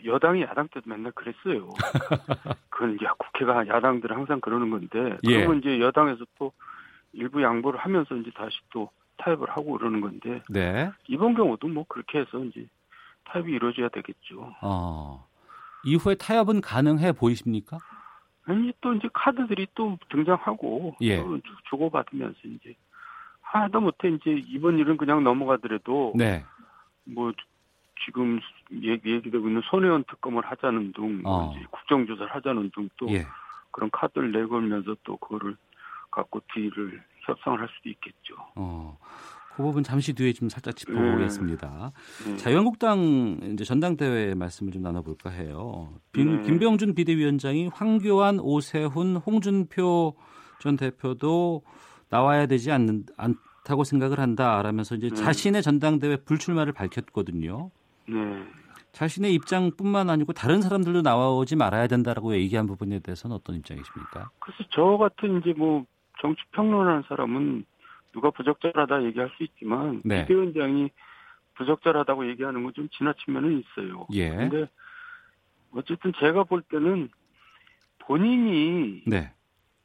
여당이 0.04 0.42
야당 0.42 0.68
때도 0.74 0.90
맨날 0.90 1.12
그랬어요. 1.14 1.70
그건 2.70 2.96
이제 2.96 3.06
국회가 3.18 3.66
야당들은 3.66 4.16
항상 4.16 4.42
그러는 4.42 4.70
건데 4.70 5.18
예. 5.24 5.38
그러면 5.38 5.62
예. 5.64 5.76
이제 5.76 5.80
여당에서 5.80 6.26
또 6.38 6.52
일부 7.16 7.42
양보를 7.42 7.80
하면서 7.80 8.16
이제 8.16 8.30
다시 8.32 8.58
또 8.72 8.90
타협을 9.18 9.50
하고 9.50 9.78
그러는 9.78 10.02
건데 10.02 10.42
네. 10.50 10.92
이번 11.08 11.34
경우도 11.34 11.68
뭐 11.68 11.86
그렇게 11.88 12.20
해서 12.20 12.44
이제 12.46 12.68
타협이 13.26 13.52
이루어져야 13.52 13.90
되겠죠. 13.90 14.54
어. 14.62 15.28
이후에 15.86 16.16
타협은 16.16 16.62
가능해 16.62 17.14
보이십니까? 17.14 17.78
아니 18.46 18.72
또 18.82 18.94
이제 18.94 19.08
카드들이 19.14 19.68
또 19.76 19.98
등장하고 20.10 20.96
예. 21.02 21.18
또 21.18 21.40
주고받으면서 21.70 22.38
이제 22.44 22.76
하다 23.42 23.80
못해 23.80 24.10
이제 24.10 24.32
이번 24.48 24.78
일은 24.78 24.98
그냥 24.98 25.24
넘어가더라도 25.24 26.14
네. 26.16 26.44
뭐 27.06 27.32
지금 28.04 28.40
얘기, 28.72 29.14
얘기되고 29.14 29.48
있는 29.48 29.62
손혜원 29.66 30.04
특검을 30.04 30.46
하자는 30.46 30.94
등 30.94 31.22
어. 31.24 31.54
이제 31.56 31.66
국정조사를 31.72 32.36
하자는 32.36 32.72
등또 32.76 33.10
예. 33.14 33.26
그런 33.72 33.90
카드를 33.92 34.32
내걸면서 34.32 34.96
또 35.04 35.18
그거를 35.18 35.56
갖고 36.16 36.42
뒤를 36.54 37.04
협상을 37.26 37.60
할 37.60 37.68
수도 37.76 37.90
있겠죠. 37.90 38.36
어. 38.56 38.98
그 39.56 39.64
부분 39.64 39.84
잠시 39.84 40.14
뒤에 40.14 40.34
좀 40.34 40.50
살짝 40.50 40.76
짚어보겠습니다. 40.76 41.92
네. 42.26 42.32
네. 42.32 42.38
자유한국당 42.38 43.40
이제 43.54 43.64
전당대회 43.64 44.36
말씀을 44.36 44.74
좀 44.74 44.82
나눠볼까 44.82 45.30
해요. 45.30 45.94
빈, 46.12 46.38
네. 46.38 46.44
김병준 46.44 46.94
비대위원장이 46.94 47.70
황교안, 47.74 48.40
오세훈, 48.42 49.16
홍준표 49.16 50.16
전 50.60 50.76
대표도 50.76 51.62
나와야 52.10 52.48
되지 52.48 52.72
않는, 52.72 53.06
않다고 53.16 53.86
생각을 53.86 54.20
한다라면서 54.20 54.96
이제 54.96 55.10
네. 55.10 55.16
자신의 55.16 55.64
전당대회 55.64 56.18
불출마를 56.18 56.74
밝혔거든요. 56.74 57.72
네. 58.10 58.16
자신의 58.92 59.34
입장뿐만 59.34 60.10
아니고 60.10 60.34
다른 60.34 60.62
사람들도 60.62 61.02
나오지 61.02 61.56
말아야 61.56 61.88
된다라고 61.88 62.36
얘기한 62.36 62.66
부분에 62.66 63.00
대해서는 63.00 63.36
어떤 63.36 63.56
입장이십니까? 63.58 64.32
그래서 64.40 64.64
저 64.72 64.98
같은 64.98 65.40
이제 65.40 65.54
뭐 65.58 65.86
정치 66.26 66.42
평론하는 66.54 67.04
사람은 67.08 67.66
누가 68.12 68.32
부적절하다 68.32 69.04
얘기할 69.04 69.30
수 69.38 69.44
있지만 69.44 70.02
네. 70.04 70.22
비대위원장이 70.26 70.90
부적절하다고 71.54 72.28
얘기하는 72.30 72.64
건 72.64 72.74
좀 72.74 72.90
지나친 72.90 73.34
면은 73.34 73.60
있어요. 73.60 74.08
예. 74.14 74.30
근데 74.30 74.68
어쨌든 75.72 76.12
제가 76.20 76.44
볼 76.46 76.64
때는 76.64 77.10
본인이 78.00 79.04
네. 79.06 79.32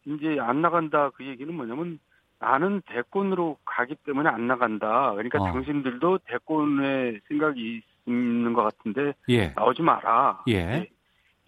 이제 0.06 0.38
안 0.40 0.62
나간다 0.62 1.10
그 1.10 1.26
얘기는 1.26 1.52
뭐냐면 1.52 1.98
나는 2.38 2.80
대권으로 2.86 3.58
가기 3.66 3.96
때문에 4.06 4.30
안 4.30 4.46
나간다. 4.46 5.12
그러니까 5.12 5.42
어. 5.42 5.52
당신들도 5.52 6.20
대권의 6.24 7.20
생각이 7.28 7.82
있는 8.06 8.52
것 8.54 8.62
같은데 8.62 9.12
예. 9.28 9.48
나오지 9.48 9.82
마라. 9.82 10.42
예. 10.46 10.64
네. 10.64 10.90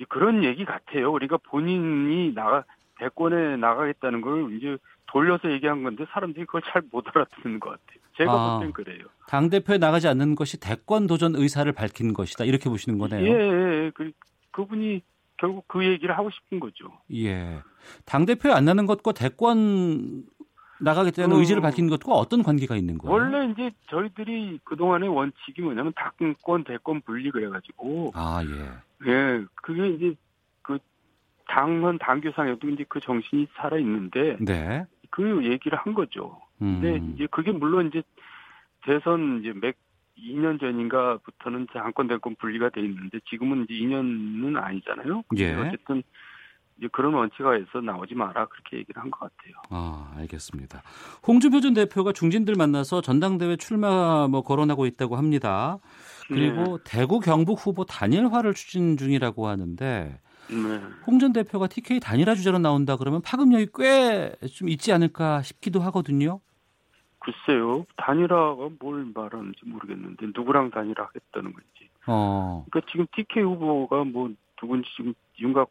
그런 0.09 0.45
얘기 0.45 0.67
같아요. 0.67 1.13
그러니까 1.13 1.39
본인이 1.39 2.35
나가 2.35 2.65
대권에 3.03 3.57
나가겠다는 3.57 4.21
걸 4.21 4.57
이제 4.57 4.77
돌려서 5.07 5.51
얘기한 5.51 5.83
건데 5.83 6.05
사람들이 6.13 6.47
그걸 6.47 6.63
잘 6.73 6.83
못 6.93 7.05
알아듣는 7.09 7.59
것 7.61 7.71
같아요. 7.71 8.03
제가 8.17 8.33
아, 8.33 8.59
볼땐 8.59 8.73
그래요. 8.73 9.05
당 9.27 9.51
대표에 9.51 9.79
나가지 9.79 10.07
않는 10.09 10.35
것이 10.35 10.61
대권 10.61 11.07
도전 11.07 11.35
의사를 11.35 11.71
밝힌 11.73 12.13
것이다 12.13 12.45
이렇게 12.45 12.69
보시는 12.71 12.99
거네요. 12.99 13.25
예, 13.27 13.31
예, 13.31 13.85
예. 13.87 13.91
그 13.95 14.13
그분이 14.53 15.03
결국 15.39 15.67
그 15.67 15.85
얘기를 15.85 16.17
하고 16.17 16.31
싶은 16.31 16.61
거죠. 16.61 16.87
예. 17.15 17.61
당 18.05 18.27
대표에 18.27 18.53
안 18.53 18.65
나는 18.65 18.87
것과 18.87 19.13
대권 19.13 20.25
나가겠다는 20.81 21.37
어, 21.37 21.39
의지를 21.39 21.63
밝힌 21.63 21.89
것과 21.89 22.13
어떤 22.13 22.43
관계가 22.43 22.77
있는 22.77 22.99
거예요? 22.99 23.15
원래 23.15 23.51
이제 23.53 23.71
저희들이 23.89 24.61
그동안의 24.65 25.09
원칙이 25.09 25.63
뭐냐면 25.63 25.93
당권, 25.97 26.65
대권 26.65 27.01
분리 27.03 27.31
그래가지고. 27.31 28.13
아, 28.15 28.43
예. 28.45 29.11
예. 29.11 29.45
그게 29.63 29.89
이제 29.91 30.15
그 31.53 31.55
당헌 31.55 31.99
당규상에도 31.99 32.69
이제 32.71 32.85
그 32.89 33.01
정신이 33.01 33.49
살아 33.57 33.77
있는데. 33.79 34.37
네. 34.41 34.85
그 35.11 35.45
얘기를 35.45 35.77
한 35.79 35.93
거죠. 35.93 36.41
근데 36.59 36.97
음. 36.97 37.13
이제 37.15 37.27
그게 37.31 37.53
물론 37.53 37.89
이제 37.89 38.03
대선 38.85 39.41
이제 39.41 39.53
몇 39.61 39.75
2년 40.17 40.59
전인가부터는 40.59 41.67
당권 41.73 42.09
대권 42.09 42.35
분리가 42.37 42.71
돼 42.71 42.81
있는데 42.81 43.19
지금은 43.29 43.67
이제 43.69 43.75
2년은 43.75 44.57
아니잖아요. 44.57 45.23
예. 45.37 45.55
어쨌든 45.55 46.03
이제 46.79 46.89
그런 46.93 47.13
원칙화에서 47.13 47.83
나오지 47.83 48.15
마라 48.15 48.47
그렇게 48.47 48.79
얘기를 48.79 49.03
한 49.03 49.11
것 49.11 49.21
같아요. 49.21 49.55
아 49.69 50.15
알겠습니다. 50.17 50.83
홍준표 51.27 51.61
전 51.61 51.75
대표가 51.75 52.13
중진들 52.13 52.55
만나서 52.57 53.03
전당대회 53.03 53.57
출마 53.57 54.29
뭐 54.29 54.43
거론하고 54.43 54.87
있다고 54.87 55.17
합니다. 55.17 55.79
그리고 56.29 56.79
네. 56.79 56.85
대구 56.87 57.21
경북 57.21 57.67
후보 57.67 57.85
단일화를 57.85 58.55
추진 58.55 58.97
중이라고 58.97 59.47
하는데 59.49 60.19
네. 60.55 60.81
홍전 61.07 61.33
대표가 61.33 61.67
TK 61.67 62.01
단일화 62.01 62.35
주자로 62.35 62.59
나온다 62.59 62.97
그러면 62.97 63.23
파급력이 63.23 63.69
꽤 63.75 64.33
좀 64.55 64.69
있지 64.69 64.93
않을까 64.93 65.43
싶기도 65.43 65.81
하거든요. 65.81 66.41
글쎄요. 67.21 67.87
단일화가 67.97 68.71
뭘 68.81 69.07
말하는지 69.15 69.61
모르겠는데 69.65 70.27
누구랑 70.35 70.71
단일화 70.71 71.05
하겠다는 71.05 71.53
건지. 71.53 71.89
어. 72.07 72.65
그러니까 72.71 72.91
지금 72.91 73.07
TK 73.15 73.43
후보가 73.45 74.05
뭐 74.05 74.31
누군지 74.61 74.89
지금 74.97 75.15
윤곽 75.41 75.71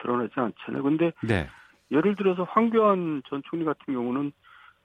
드러나지 0.00 0.32
않잖아요. 0.36 0.82
근데 0.82 1.12
네. 1.22 1.48
예를 1.90 2.14
들어서 2.16 2.44
황교안 2.44 3.22
전 3.28 3.42
총리 3.46 3.64
같은 3.64 3.92
경우는 3.94 4.32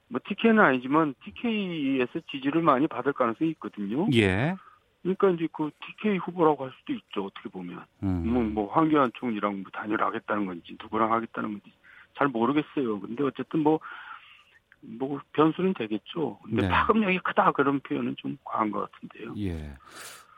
뭐 0.09 0.19
TK는 0.27 0.59
아니지만 0.59 1.13
TK에서 1.23 2.19
지지를 2.31 2.61
많이 2.61 2.87
받을 2.87 3.13
가능성이 3.13 3.51
있거든요. 3.51 4.07
예. 4.13 4.55
그러니까 5.15 5.29
이제 5.29 5.47
그 5.53 5.69
TK 5.85 6.17
후보라고 6.17 6.65
할 6.65 6.73
수도 6.79 6.93
있죠. 6.93 7.25
어떻게 7.25 7.49
보면 7.49 7.83
음. 8.03 8.27
뭐, 8.27 8.43
뭐 8.43 8.73
황교안 8.73 9.11
총리랑 9.15 9.61
뭐 9.61 9.71
단일하겠다는 9.71 10.45
건지 10.45 10.77
누구랑 10.81 11.13
하겠다는 11.13 11.51
건지 11.51 11.71
잘 12.17 12.27
모르겠어요. 12.27 12.99
근데 12.99 13.23
어쨌든 13.23 13.61
뭐뭐 13.61 13.79
뭐 14.81 15.19
변수는 15.33 15.73
되겠죠. 15.75 16.39
근데 16.43 16.63
네. 16.63 16.67
파급력이 16.67 17.19
크다 17.19 17.51
그런 17.53 17.79
표현은 17.79 18.15
좀 18.17 18.37
과한 18.43 18.71
것 18.71 18.89
같은데요. 18.91 19.33
예. 19.37 19.75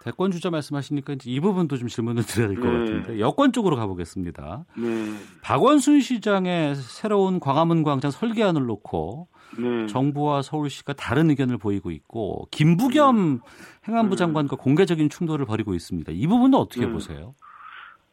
대권 0.02 0.32
주자 0.32 0.50
말씀하시니까 0.50 1.14
이제 1.14 1.32
이 1.32 1.40
부분도 1.40 1.76
좀 1.78 1.88
질문을 1.88 2.24
드려야 2.24 2.48
될것 2.50 2.66
네. 2.66 2.80
같은데 2.80 3.20
여권 3.20 3.52
쪽으로 3.52 3.76
가보겠습니다. 3.76 4.66
네. 4.78 5.14
박원순 5.42 6.00
시장의 6.02 6.76
새로운 6.76 7.40
광화문 7.40 7.84
광장 7.84 8.12
설계안을 8.12 8.66
놓고 8.66 9.28
네. 9.58 9.88
정부와 9.88 10.42
서울시가 10.42 10.94
다른 10.94 11.30
의견을 11.30 11.58
보이고 11.58 11.92
있고 11.92 12.48
김부겸 12.52 13.36
네. 13.36 13.40
행안부 13.88 14.16
네. 14.16 14.18
장관과 14.18 14.58
공개적인 14.58 15.10
충돌을 15.10 15.46
벌이고 15.46 15.74
있습니다. 15.74 16.12
이 16.14 16.28
부분은 16.28 16.58
어떻게 16.58 16.86
네. 16.86 16.92
보세요? 16.92 17.34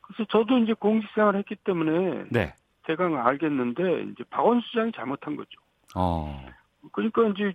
그래서 0.00 0.24
저도 0.30 0.58
이제 0.58 0.72
공직생활을 0.72 1.40
했기 1.40 1.56
때문에 1.56 2.24
네. 2.30 2.54
제가 2.86 3.04
알겠는데 3.26 4.04
이제 4.12 4.24
박원순 4.30 4.62
시장이 4.68 4.92
잘못한 4.92 5.36
거죠. 5.36 5.50
어. 5.94 6.46
그러니까 6.92 7.26
이제 7.28 7.52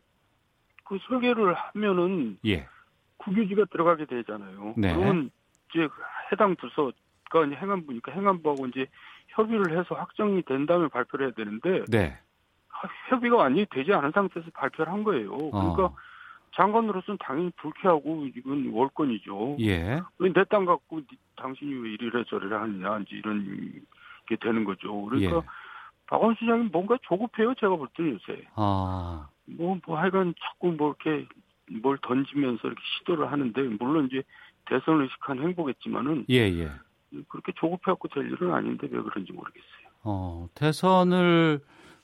그 0.84 0.98
설계를 1.08 1.54
하면은 1.54 2.38
예. 2.46 2.68
국유지가 3.18 3.66
들어가게 3.72 4.06
되잖아요. 4.06 4.74
네. 4.78 4.94
그러면 4.94 5.32
이제 5.70 5.88
해당 6.32 6.56
부서가 6.56 7.46
이제 7.48 7.56
행안부니까 7.56 8.12
행안부하고 8.12 8.68
이제 8.68 8.88
협의를 9.30 9.80
해서 9.80 9.96
확정이 9.96 10.42
된 10.44 10.66
다음에 10.66 10.90
발표를 10.90 11.28
해야 11.28 11.34
되는데 11.34 11.86
네. 11.88 12.20
협의가 13.10 13.38
완전히 13.38 13.66
되지 13.70 13.94
않은 13.94 14.12
상태에서 14.12 14.50
발표를 14.54 14.92
한 14.92 15.04
거예요. 15.04 15.30
그러니까 15.52 15.86
어. 15.86 15.96
장관으로서는 16.56 17.18
당연히 17.20 17.52
불쾌하고 17.58 18.28
이건 18.36 18.70
월권이죠. 18.72 19.58
예. 19.62 20.02
내땅 20.20 20.66
갖고 20.66 21.02
당신이 21.38 21.74
왜 21.74 21.92
이래라 21.94 22.24
저래라 22.28 22.62
하느냐 22.62 23.00
이제 23.00 23.16
이런 23.16 23.82
게 24.28 24.36
되는 24.36 24.64
거죠. 24.66 24.94
그러니까 25.06 25.38
예. 25.38 25.42
박원 26.08 26.36
시장이 26.38 26.70
뭔가 26.72 26.98
조급해요. 27.04 27.56
제가 27.56 27.76
볼 27.76 27.88
때는 27.96 28.14
요새. 28.14 28.44
아. 28.56 29.30
뭐, 29.46 29.78
뭐 29.86 29.98
하여간 29.98 30.34
자꾸 30.42 30.74
뭐 30.74 30.96
이렇게 31.02 31.28
뭘 31.82 31.98
던지면서 32.02 32.68
이렇게 32.68 32.82
시도를 32.98 33.32
하는데 33.32 33.62
물론 33.80 34.08
이제 34.08 34.22
대선을 34.66 35.04
의식한 35.04 35.40
행보겠지만은 35.40 36.26
예, 36.30 36.36
예. 36.36 36.72
그렇게 37.30 37.54
조급해갖고 37.56 38.10
될 38.10 38.32
일은 38.32 38.54
아닌데 38.54 38.88
왜 38.92 39.02
그런지 39.02 39.32
모르겠어요. 39.32 39.88
어, 40.04 40.50
대선을 40.56 41.62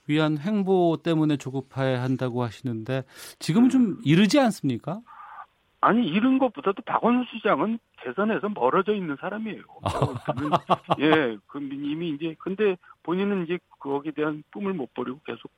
위한 0.07 0.37
행보 0.37 0.97
때문에 1.03 1.37
조급해 1.37 1.95
한다고 1.95 2.43
하시는데 2.43 3.03
지금은 3.39 3.69
좀 3.69 3.97
이르지 4.03 4.39
않습니까? 4.39 5.01
아니 5.79 6.07
이런 6.07 6.39
것보다도 6.39 6.81
박원순 6.83 7.25
시장은 7.37 7.79
대선에서 8.03 8.49
멀어져 8.49 8.93
있는 8.95 9.15
사람이에요. 9.19 9.61
아. 9.83 9.89
예, 10.99 11.37
그 11.45 11.59
이미 11.59 12.09
이제 12.09 12.35
근데 12.39 12.77
본인은 13.03 13.43
이제 13.43 13.59
거기에 13.79 14.11
대한 14.11 14.43
꿈을 14.51 14.73
못 14.73 14.93
버리고 14.93 15.19
계속 15.25 15.51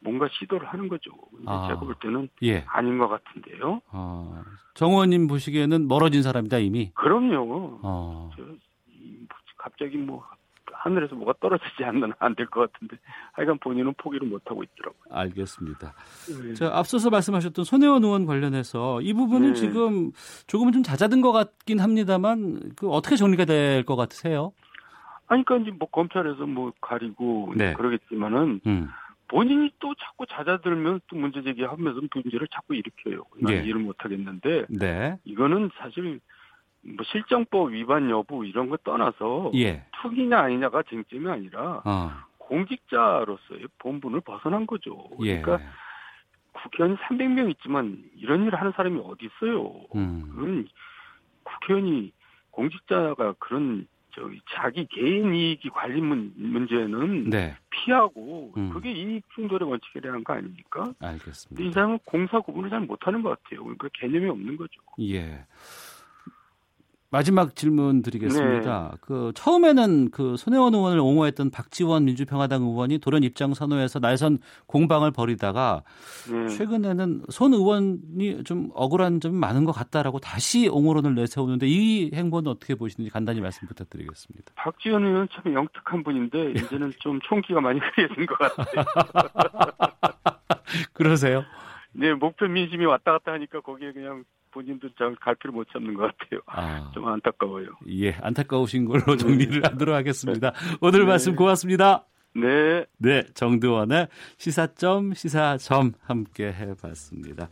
뭔가 0.00 0.28
시도를 0.30 0.68
하는 0.68 0.88
거죠. 0.88 1.10
아. 1.46 1.68
제가 1.68 1.80
볼 1.80 1.94
때는 1.94 2.28
예. 2.42 2.64
아닌 2.68 2.98
것 2.98 3.08
같은데요. 3.08 3.80
아. 3.90 4.44
정 4.74 4.90
의원님 4.90 5.26
보시기에는 5.26 5.88
멀어진 5.88 6.22
사람이다 6.22 6.58
이미. 6.58 6.90
그럼요. 6.94 7.80
아. 7.82 8.30
저, 8.36 8.42
갑자기 9.56 9.96
뭐 9.96 10.24
하늘에서 10.78 11.14
뭐가 11.16 11.34
떨어지지 11.40 11.84
않는 11.84 12.12
안 12.18 12.34
될 12.34 12.46
것 12.46 12.70
같은데 12.72 12.96
하여간 13.32 13.58
본인은 13.58 13.94
포기를 13.96 14.28
못 14.28 14.42
하고 14.50 14.62
있더라고요. 14.62 15.02
알겠습니다. 15.10 15.94
네. 16.42 16.54
자 16.54 16.70
앞서서 16.72 17.10
말씀하셨던 17.10 17.64
손혜원 17.64 18.04
의원 18.04 18.26
관련해서 18.26 19.00
이 19.00 19.12
부분은 19.12 19.48
네. 19.48 19.54
지금 19.54 20.12
조금은 20.46 20.72
좀 20.72 20.82
잦아든 20.82 21.20
것 21.22 21.32
같긴 21.32 21.78
합니다만 21.80 22.72
그 22.76 22.88
어떻게 22.90 23.16
정리가 23.16 23.44
될 23.46 23.84
것 23.84 23.96
같으세요? 23.96 24.52
아니 25.28 25.44
그러니까 25.44 25.68
이제 25.68 25.76
뭐 25.78 25.88
검찰에서 25.88 26.46
뭐 26.46 26.72
가리고 26.80 27.52
네. 27.56 27.74
그러겠지만은 27.74 28.60
음. 28.66 28.88
본인이 29.28 29.70
또 29.80 29.92
자꾸 29.96 30.24
잦아들면 30.26 31.00
또 31.08 31.16
문제 31.16 31.42
제기하면서 31.42 32.00
문제를 32.14 32.46
자꾸 32.54 32.74
일으켜요. 32.76 33.24
난 33.40 33.52
예. 33.54 33.56
이해를 33.64 33.80
못 33.80 33.96
하겠는데 33.98 34.66
네. 34.68 35.18
이거는 35.24 35.70
사실 35.78 36.20
뭐 36.94 37.04
실정법 37.04 37.72
위반 37.72 38.08
여부 38.10 38.44
이런 38.46 38.68
거 38.68 38.76
떠나서 38.78 39.50
예. 39.54 39.84
투기냐 40.00 40.38
아니냐가 40.38 40.82
쟁점이 40.82 41.28
아니라 41.28 41.82
어. 41.84 42.10
공직자로서의 42.38 43.66
본분을 43.78 44.20
벗어난 44.20 44.66
거죠. 44.66 45.08
예. 45.22 45.40
그러니까 45.40 45.68
국회의원 46.52 46.96
300명 46.98 47.50
있지만 47.50 48.02
이런 48.16 48.46
일을 48.46 48.58
하는 48.58 48.72
사람이 48.76 49.00
어디 49.04 49.26
있어요. 49.26 49.84
음. 49.94 50.28
그건 50.30 50.68
국회의원이 51.42 52.12
공직자가 52.50 53.34
그런 53.38 53.86
저기 54.12 54.40
자기 54.50 54.86
개인 54.86 55.34
이익이 55.34 55.68
관리 55.68 56.00
문, 56.00 56.32
문제는 56.36 57.28
네. 57.28 57.54
피하고 57.68 58.54
음. 58.56 58.70
그게 58.70 58.90
이익 58.90 59.22
충돌의 59.34 59.68
원칙에 59.68 60.00
대한 60.00 60.24
거 60.24 60.32
아닙니까? 60.32 60.90
알겠습니다. 61.00 61.62
이 61.62 61.72
사람은 61.72 61.98
공사 62.06 62.40
구분을 62.40 62.70
잘 62.70 62.80
못하는 62.80 63.22
것 63.22 63.30
같아요. 63.30 63.62
그러니까 63.62 63.88
개념이 63.92 64.26
없는 64.30 64.56
거죠. 64.56 64.80
예. 65.00 65.44
마지막 67.16 67.56
질문 67.56 68.02
드리겠습니다. 68.02 68.90
네. 68.92 68.98
그 69.00 69.32
처음에는 69.34 70.10
그 70.10 70.36
손혜원 70.36 70.74
의원을 70.74 71.00
옹호했던 71.00 71.50
박지원 71.50 72.04
민주평화당 72.04 72.60
의원이 72.60 72.98
돌연 72.98 73.22
입장 73.22 73.54
선호해서 73.54 74.00
날선 74.00 74.38
공방을 74.66 75.12
벌이다가 75.12 75.82
네. 76.30 76.48
최근에는 76.48 77.22
손 77.30 77.54
의원이 77.54 78.44
좀 78.44 78.68
억울한 78.74 79.20
점이 79.20 79.34
많은 79.34 79.64
것 79.64 79.72
같다라고 79.72 80.18
다시 80.18 80.68
옹호론을 80.68 81.14
내세우는데 81.14 81.66
이 81.66 82.10
행보는 82.12 82.50
어떻게 82.50 82.74
보시는지 82.74 83.10
간단히 83.10 83.40
말씀 83.40 83.66
부탁드리겠습니다. 83.66 84.52
박지원 84.54 85.06
의원 85.06 85.26
참 85.32 85.54
영특한 85.54 86.04
분인데 86.04 86.50
이제는 86.50 86.92
좀 86.98 87.18
총기가 87.22 87.62
많이 87.62 87.80
흐려진 87.96 88.26
것 88.26 88.38
같아요. 88.38 88.84
그러세요? 90.92 91.44
네, 91.92 92.12
목표 92.12 92.46
민심이 92.46 92.84
왔다 92.84 93.12
갔다 93.12 93.32
하니까 93.32 93.62
거기에 93.62 93.92
그냥 93.92 94.24
본인도 94.56 94.88
잘 94.96 95.14
갈피를 95.16 95.52
못 95.52 95.68
잡는 95.70 95.92
것 95.94 96.04
같아요. 96.16 96.40
아. 96.46 96.90
좀 96.94 97.06
안타까워요. 97.06 97.66
예, 97.90 98.12
안타까우신 98.12 98.86
걸로 98.86 99.04
네. 99.04 99.16
정리를 99.18 99.62
하도록 99.62 99.94
하겠습니다. 99.94 100.52
오늘 100.80 101.00
네. 101.00 101.06
말씀 101.06 101.36
고맙습니다. 101.36 102.06
네. 102.34 102.86
네, 102.96 103.22
정두원의 103.34 104.08
시사점, 104.38 105.12
시사점 105.12 105.92
함께 106.02 106.52
해봤습니다. 106.52 107.48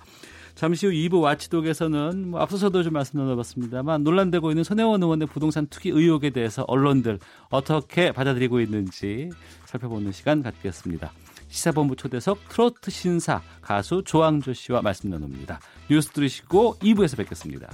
잠시 0.55 0.87
후 0.87 0.93
2부 0.93 1.21
와치독에서는 1.21 2.31
뭐 2.31 2.41
앞서서도 2.41 2.83
좀 2.83 2.93
말씀 2.95 3.19
나눠봤습니다만 3.19 4.03
논란되고 4.03 4.51
있는 4.51 4.63
손혜원 4.65 5.03
의원의 5.03 5.29
부동산 5.29 5.67
투기 5.67 5.91
의혹에 5.91 6.31
대해서 6.31 6.65
언론들 6.69 7.19
어떻게 7.51 8.13
받아들이고 8.13 8.61
있는지 8.61 9.31
살펴보는 9.67 10.13
시간 10.13 10.43
갖겠습니다. 10.43 11.13
시사본부 11.55 11.95
초대석 11.95 12.49
트로트 12.49 12.91
신사 12.91 13.41
가수 13.63 14.03
조항조 14.05 14.55
씨와 14.55 14.83
말씀 14.83 15.09
나눕니다. 15.09 15.61
뉴스 15.89 16.11
들으시고 16.11 16.79
2부에서 16.81 17.17
뵙겠습니다. 17.17 17.69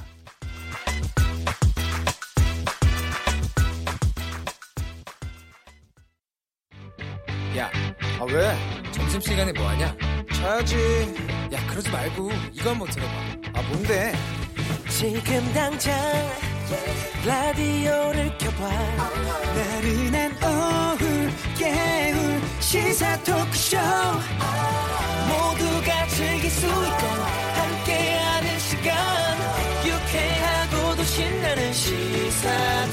야, 7.56 7.70
아 8.20 8.24
왜? 8.24 8.54
점심시간에 8.92 9.52
뭐하냐? 9.52 9.96
자야지. 10.34 10.76
야, 11.52 11.66
그러지 11.68 11.90
말고 11.90 12.30
이거 12.52 12.70
한번 12.70 12.86
들어봐. 12.90 13.12
아, 13.54 13.62
뭔데? 13.62 14.12
지금 14.90 15.52
당장 15.54 15.96
라디오를 17.24 18.36
켜봐. 18.36 18.68
나른한 19.54 20.32
오후 20.44 21.30
깨울 21.58 22.39
시사 22.60 23.16
토크쇼. 23.24 23.78
모두가 25.28 26.06
즐길 26.08 26.50
수 26.50 26.66
있고 26.66 27.06
함께하는 27.54 28.58
시간. 28.58 28.94
유쾌하고도 29.84 31.02
신나는 31.02 31.72
시사 31.72 32.48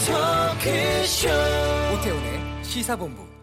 토크쇼. 0.07 1.29
오태훈의 1.93 2.63
시사본부 2.63 3.36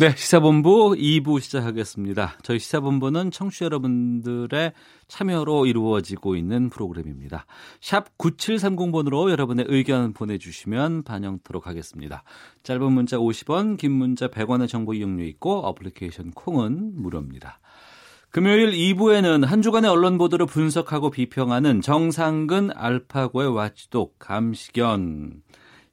네, 0.00 0.14
시사본부 0.14 0.94
2부 0.96 1.40
시작하겠습니다. 1.40 2.36
저희 2.44 2.60
시사본부는 2.60 3.32
청취자 3.32 3.64
여러분들의 3.64 4.72
참여로 5.08 5.66
이루어지고 5.66 6.36
있는 6.36 6.70
프로그램입니다. 6.70 7.46
샵 7.80 8.16
9730번으로 8.16 9.28
여러분의 9.28 9.64
의견 9.68 10.12
보내주시면 10.12 11.02
반영토록 11.02 11.66
하겠습니다. 11.66 12.22
짧은 12.62 12.92
문자 12.92 13.16
50원, 13.16 13.76
긴 13.76 13.90
문자 13.90 14.28
100원의 14.28 14.68
정보 14.68 14.94
이용료 14.94 15.24
있고 15.24 15.66
어플리케이션 15.66 16.30
콩은 16.30 16.92
무료입니다. 16.94 17.58
금요일 18.30 18.70
2부에는 18.70 19.46
한 19.46 19.62
주간의 19.62 19.90
언론 19.90 20.16
보도를 20.16 20.46
분석하고 20.46 21.10
비평하는 21.10 21.80
정상근 21.80 22.70
알파고의 22.72 23.52
와치독 23.52 24.20
감시견 24.20 25.42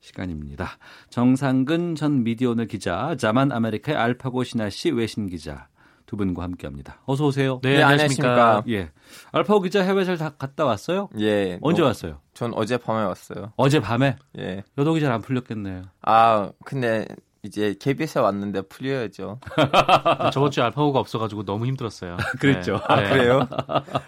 시간입니다. 0.06 0.78
정상근 1.10 1.96
전 1.96 2.24
미디어오늘 2.24 2.68
기자, 2.68 3.16
자만 3.18 3.52
아메리카의 3.52 3.98
알파고 3.98 4.44
신하 4.44 4.70
씨 4.70 4.92
외신 4.92 5.28
기자 5.28 5.68
두 6.06 6.16
분과 6.18 6.44
함께합니다. 6.44 7.02
어서 7.06 7.26
오세요. 7.26 7.60
네, 7.64 7.78
네 7.78 7.84
안녕하십니까. 7.84 8.64
예, 8.70 8.92
알파고 9.32 9.62
기자 9.62 9.82
해외 9.82 10.06
잘 10.06 10.18
갔다 10.18 10.66
왔어요? 10.66 11.10
예. 11.20 11.58
언제 11.62 11.82
너, 11.82 11.88
왔어요? 11.88 12.20
전 12.36 12.54
어제 12.54 12.78
밤에 12.78 13.04
왔어요. 13.06 13.54
어제 13.56 13.80
밤에? 13.80 14.18
예. 14.38 14.64
여독이 14.78 15.02
잘 15.02 15.12
안 15.12 15.22
풀렸겠네요. 15.22 15.82
아, 16.04 16.52
근데 16.64 17.08
이제 17.46 17.76
KBS에 17.80 18.22
왔는데 18.22 18.64
풀려야죠. 18.64 19.40
저번 20.34 20.52
주에 20.52 20.64
알파고가 20.64 21.00
없어가지고 21.00 21.46
너무 21.46 21.66
힘들었어요. 21.68 22.18
그랬죠. 22.40 22.74
네. 22.74 22.80
아, 22.88 23.10
그래요? 23.10 23.48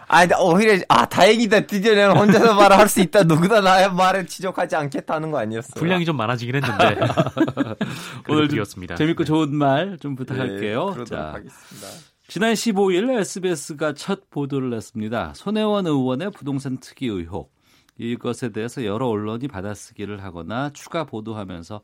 아, 0.08 0.26
오히려, 0.42 0.80
아, 0.90 1.06
다행이다. 1.06 1.62
드디어 1.68 1.94
내가 1.96 2.14
혼자서 2.14 2.56
말을 2.56 2.78
할 2.78 2.88
수 2.88 3.02
있다. 3.02 3.24
누구나 3.24 3.60
나의 3.62 3.92
말을 3.94 4.26
지적하지 4.28 4.76
않겠다는 4.78 5.30
거 5.32 5.40
아니었어요. 5.40 5.74
분량이 5.76 6.06
좀 6.06 6.16
많아지긴 6.18 6.56
했는데. 6.56 6.98
오늘 8.30 8.48
드렸습니다. 8.48 8.96
재밌고 8.96 9.24
좋은 9.26 9.54
말 9.56 9.98
좀 10.00 10.16
부탁할게요. 10.16 10.94
네, 10.98 11.04
자, 11.06 11.34
하겠습니다. 11.34 11.88
지난 12.28 12.54
15일 12.54 13.20
SBS가 13.20 13.94
첫 13.94 14.30
보도를 14.30 14.70
냈습니다. 14.72 15.34
손혜원 15.36 15.88
의원의 15.88 16.32
부동산 16.32 16.78
특이 16.80 17.08
의혹. 17.08 17.52
이것에 17.98 18.50
대해서 18.50 18.86
여러 18.86 19.08
언론이 19.08 19.48
받아쓰기를 19.48 20.24
하거나 20.24 20.70
추가 20.72 21.06
보도하면서 21.06 21.82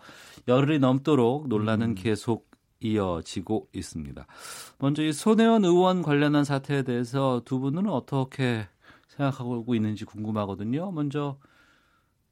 열흘이 0.48 0.80
넘도록 0.80 1.48
논란은 1.48 1.90
음. 1.90 1.96
계속 1.96 2.52
이어지고 2.80 3.70
있습니다. 3.74 4.26
먼저 4.80 5.04
이 5.04 5.14
손혜원 5.14 5.64
의원 5.64 6.02
관련한 6.02 6.44
사태에 6.44 6.84
대해서 6.84 7.42
두 7.46 7.60
분은 7.60 7.88
어떻게 7.88 8.68
생각하고 9.08 9.74
있는지 9.76 10.06
궁금하거든요. 10.06 10.92
먼저 10.92 11.38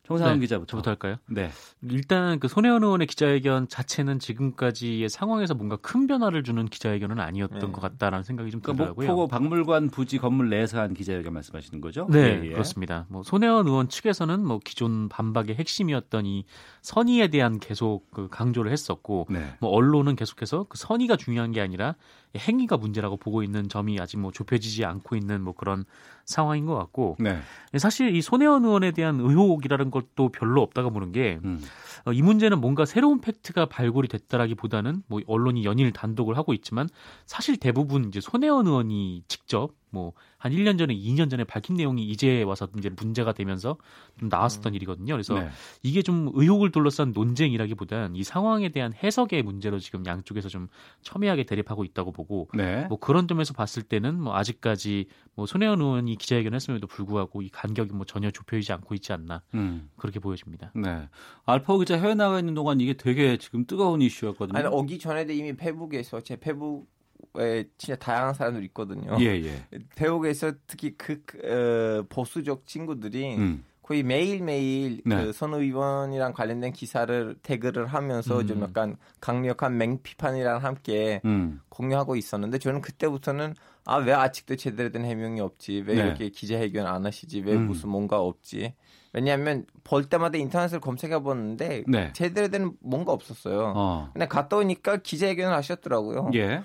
정상훈 0.03 0.35
네, 0.35 0.39
기자부터. 0.41 0.71
저부터 0.71 0.89
할까요? 0.91 1.17
네. 1.29 1.51
일단 1.83 2.39
그 2.39 2.47
손혜원 2.47 2.83
의원의 2.83 3.07
기자회견 3.07 3.67
자체는 3.67 4.19
지금까지의 4.19 5.07
상황에서 5.09 5.53
뭔가 5.53 5.75
큰 5.77 6.07
변화를 6.07 6.43
주는 6.43 6.65
기자회견은 6.65 7.19
아니었던 7.19 7.59
네. 7.59 7.71
것 7.71 7.79
같다라는 7.81 8.23
생각이 8.23 8.49
좀 8.49 8.61
그러니까 8.61 8.85
들더라고요. 8.85 9.07
목포 9.07 9.27
박물관 9.27 9.89
부지 9.89 10.17
건물 10.17 10.49
내에서 10.49 10.79
한 10.79 10.93
기자회견 10.93 11.31
말씀하시는 11.33 11.79
거죠? 11.81 12.07
네, 12.09 12.41
예, 12.41 12.45
예. 12.45 12.49
그렇습니다. 12.49 13.05
뭐 13.09 13.21
손혜원 13.23 13.67
의원 13.67 13.89
측에서는 13.89 14.43
뭐 14.43 14.59
기존 14.63 15.07
반박의 15.07 15.55
핵심이었던 15.55 16.25
이 16.25 16.45
선의에 16.81 17.27
대한 17.27 17.59
계속 17.59 18.09
그 18.11 18.27
강조를 18.27 18.71
했었고, 18.71 19.27
네. 19.29 19.55
뭐 19.59 19.69
언론은 19.69 20.15
계속해서 20.15 20.65
그 20.67 20.77
선의가 20.77 21.15
중요한 21.15 21.51
게 21.51 21.61
아니라 21.61 21.95
행위가 22.37 22.77
문제라고 22.77 23.17
보고 23.17 23.43
있는 23.43 23.69
점이 23.69 23.99
아직 23.99 24.17
뭐 24.17 24.31
좁혀지지 24.31 24.85
않고 24.85 25.15
있는 25.15 25.41
뭐 25.41 25.53
그런 25.53 25.85
상황인 26.25 26.65
것 26.65 26.75
같고 26.75 27.17
네. 27.19 27.39
사실 27.77 28.15
이 28.15 28.21
손혜원 28.21 28.63
의원에 28.63 28.91
대한 28.91 29.19
의혹이라는 29.19 29.91
것도 29.91 30.29
별로 30.29 30.61
없다가 30.61 30.89
보는 30.89 31.11
게이 31.11 31.39
음. 31.43 31.61
어, 32.05 32.11
문제는 32.11 32.61
뭔가 32.61 32.85
새로운 32.85 33.21
팩트가 33.21 33.65
발굴이 33.65 34.07
됐다라기보다는 34.07 35.03
뭐 35.07 35.21
언론이 35.27 35.65
연일 35.65 35.91
단독을 35.91 36.37
하고 36.37 36.53
있지만 36.53 36.89
사실 37.25 37.57
대부분 37.57 38.05
이제 38.05 38.21
손혜원 38.21 38.67
의원이 38.67 39.23
직접 39.27 39.71
뭐 39.91 40.13
한 40.41 40.51
1년 40.53 40.79
전에 40.79 40.95
2년 40.95 41.29
전에 41.29 41.43
밝힌 41.43 41.75
내용이 41.75 42.03
이제 42.03 42.41
와서 42.41 42.67
이제 42.75 42.89
문제가 42.89 43.31
되면서 43.31 43.77
좀 44.19 44.27
나왔었던 44.27 44.73
음. 44.73 44.75
일이거든요. 44.75 45.13
그래서 45.13 45.35
네. 45.35 45.49
이게 45.83 46.01
좀 46.01 46.31
의혹을 46.33 46.71
둘러싼 46.71 47.11
논쟁이라기보단 47.11 48.15
이 48.15 48.23
상황에 48.23 48.69
대한 48.69 48.91
해석의 48.91 49.43
문제로 49.43 49.77
지금 49.77 50.03
양쪽에서 50.03 50.49
좀 50.49 50.67
첨예하게 51.03 51.43
대립하고 51.43 51.83
있다고 51.83 52.11
보고 52.11 52.49
네. 52.55 52.87
뭐 52.87 52.97
그런 52.97 53.27
점에서 53.27 53.53
봤을 53.53 53.83
때는 53.83 54.19
뭐 54.19 54.35
아직까지 54.35 55.05
뭐 55.35 55.45
손혜원 55.45 55.79
의원이 55.79 56.15
기자회견 56.15 56.55
했음에도 56.55 56.87
불구하고 56.87 57.43
이 57.43 57.49
간격이 57.49 57.93
뭐 57.93 58.07
전혀 58.07 58.31
좁혀지지 58.31 58.73
않고 58.73 58.95
있지 58.95 59.13
않나 59.13 59.43
음. 59.53 59.91
그렇게 59.95 60.19
보여집니다. 60.19 60.71
네. 60.73 61.07
알파 61.45 61.77
기자 61.77 61.99
해외 61.99 62.15
나가 62.15 62.39
있는 62.39 62.55
동안 62.55 62.81
이게 62.81 62.93
되게 62.93 63.37
지금 63.37 63.67
뜨거운 63.67 64.01
이슈였거든요. 64.01 64.57
아니 64.57 64.67
오기 64.67 64.97
전에도 64.97 65.33
이미 65.33 65.55
페북에서 65.55 66.21
제 66.21 66.35
페북 66.35 66.89
에 67.37 67.63
진짜 67.77 67.95
다양한 67.95 68.33
사람들이 68.33 68.65
있거든요. 68.67 69.15
예, 69.21 69.25
예. 69.43 69.65
페북에서 69.95 70.51
특히 70.67 70.95
그, 70.97 71.21
그 71.25 72.01
어, 72.01 72.05
보수적 72.09 72.67
친구들이 72.67 73.37
음. 73.37 73.63
거의 73.81 74.03
매일매일 74.03 75.01
네. 75.05 75.25
그선 75.25 75.53
의원이랑 75.53 76.33
관련된 76.33 76.71
기사를 76.71 77.35
태그를 77.41 77.87
하면서 77.87 78.39
음. 78.39 78.47
좀 78.47 78.61
약간 78.61 78.95
강력한 79.19 79.77
맹피판이랑 79.77 80.63
함께 80.63 81.21
음. 81.25 81.61
공유하고 81.69 82.15
있었는데 82.15 82.57
저는 82.57 82.81
그때부터는 82.81 83.55
아 83.85 83.97
왜 83.97 84.13
아직도 84.13 84.55
제대로 84.57 84.91
된 84.91 85.05
해명이 85.05 85.41
없지 85.41 85.83
왜 85.87 85.95
네. 85.95 86.01
이렇게 86.05 86.29
기자회견 86.29 86.85
안 86.85 87.05
하시지 87.05 87.41
왜 87.41 87.53
음. 87.53 87.67
무슨 87.67 87.89
뭔가 87.89 88.19
없지 88.21 88.75
왜냐하면 89.13 89.65
볼 89.83 90.05
때마다 90.05 90.37
인터넷을 90.37 90.79
검색해 90.79 91.19
보는데 91.19 91.83
네. 91.87 92.13
제대로 92.13 92.47
된 92.47 92.71
뭔가 92.79 93.11
없었어요. 93.11 93.73
어. 93.75 94.09
근데 94.13 94.27
갔다 94.27 94.57
오니까 94.57 94.97
기자회견을 94.97 95.53
하셨더라고요. 95.57 96.31
예. 96.35 96.61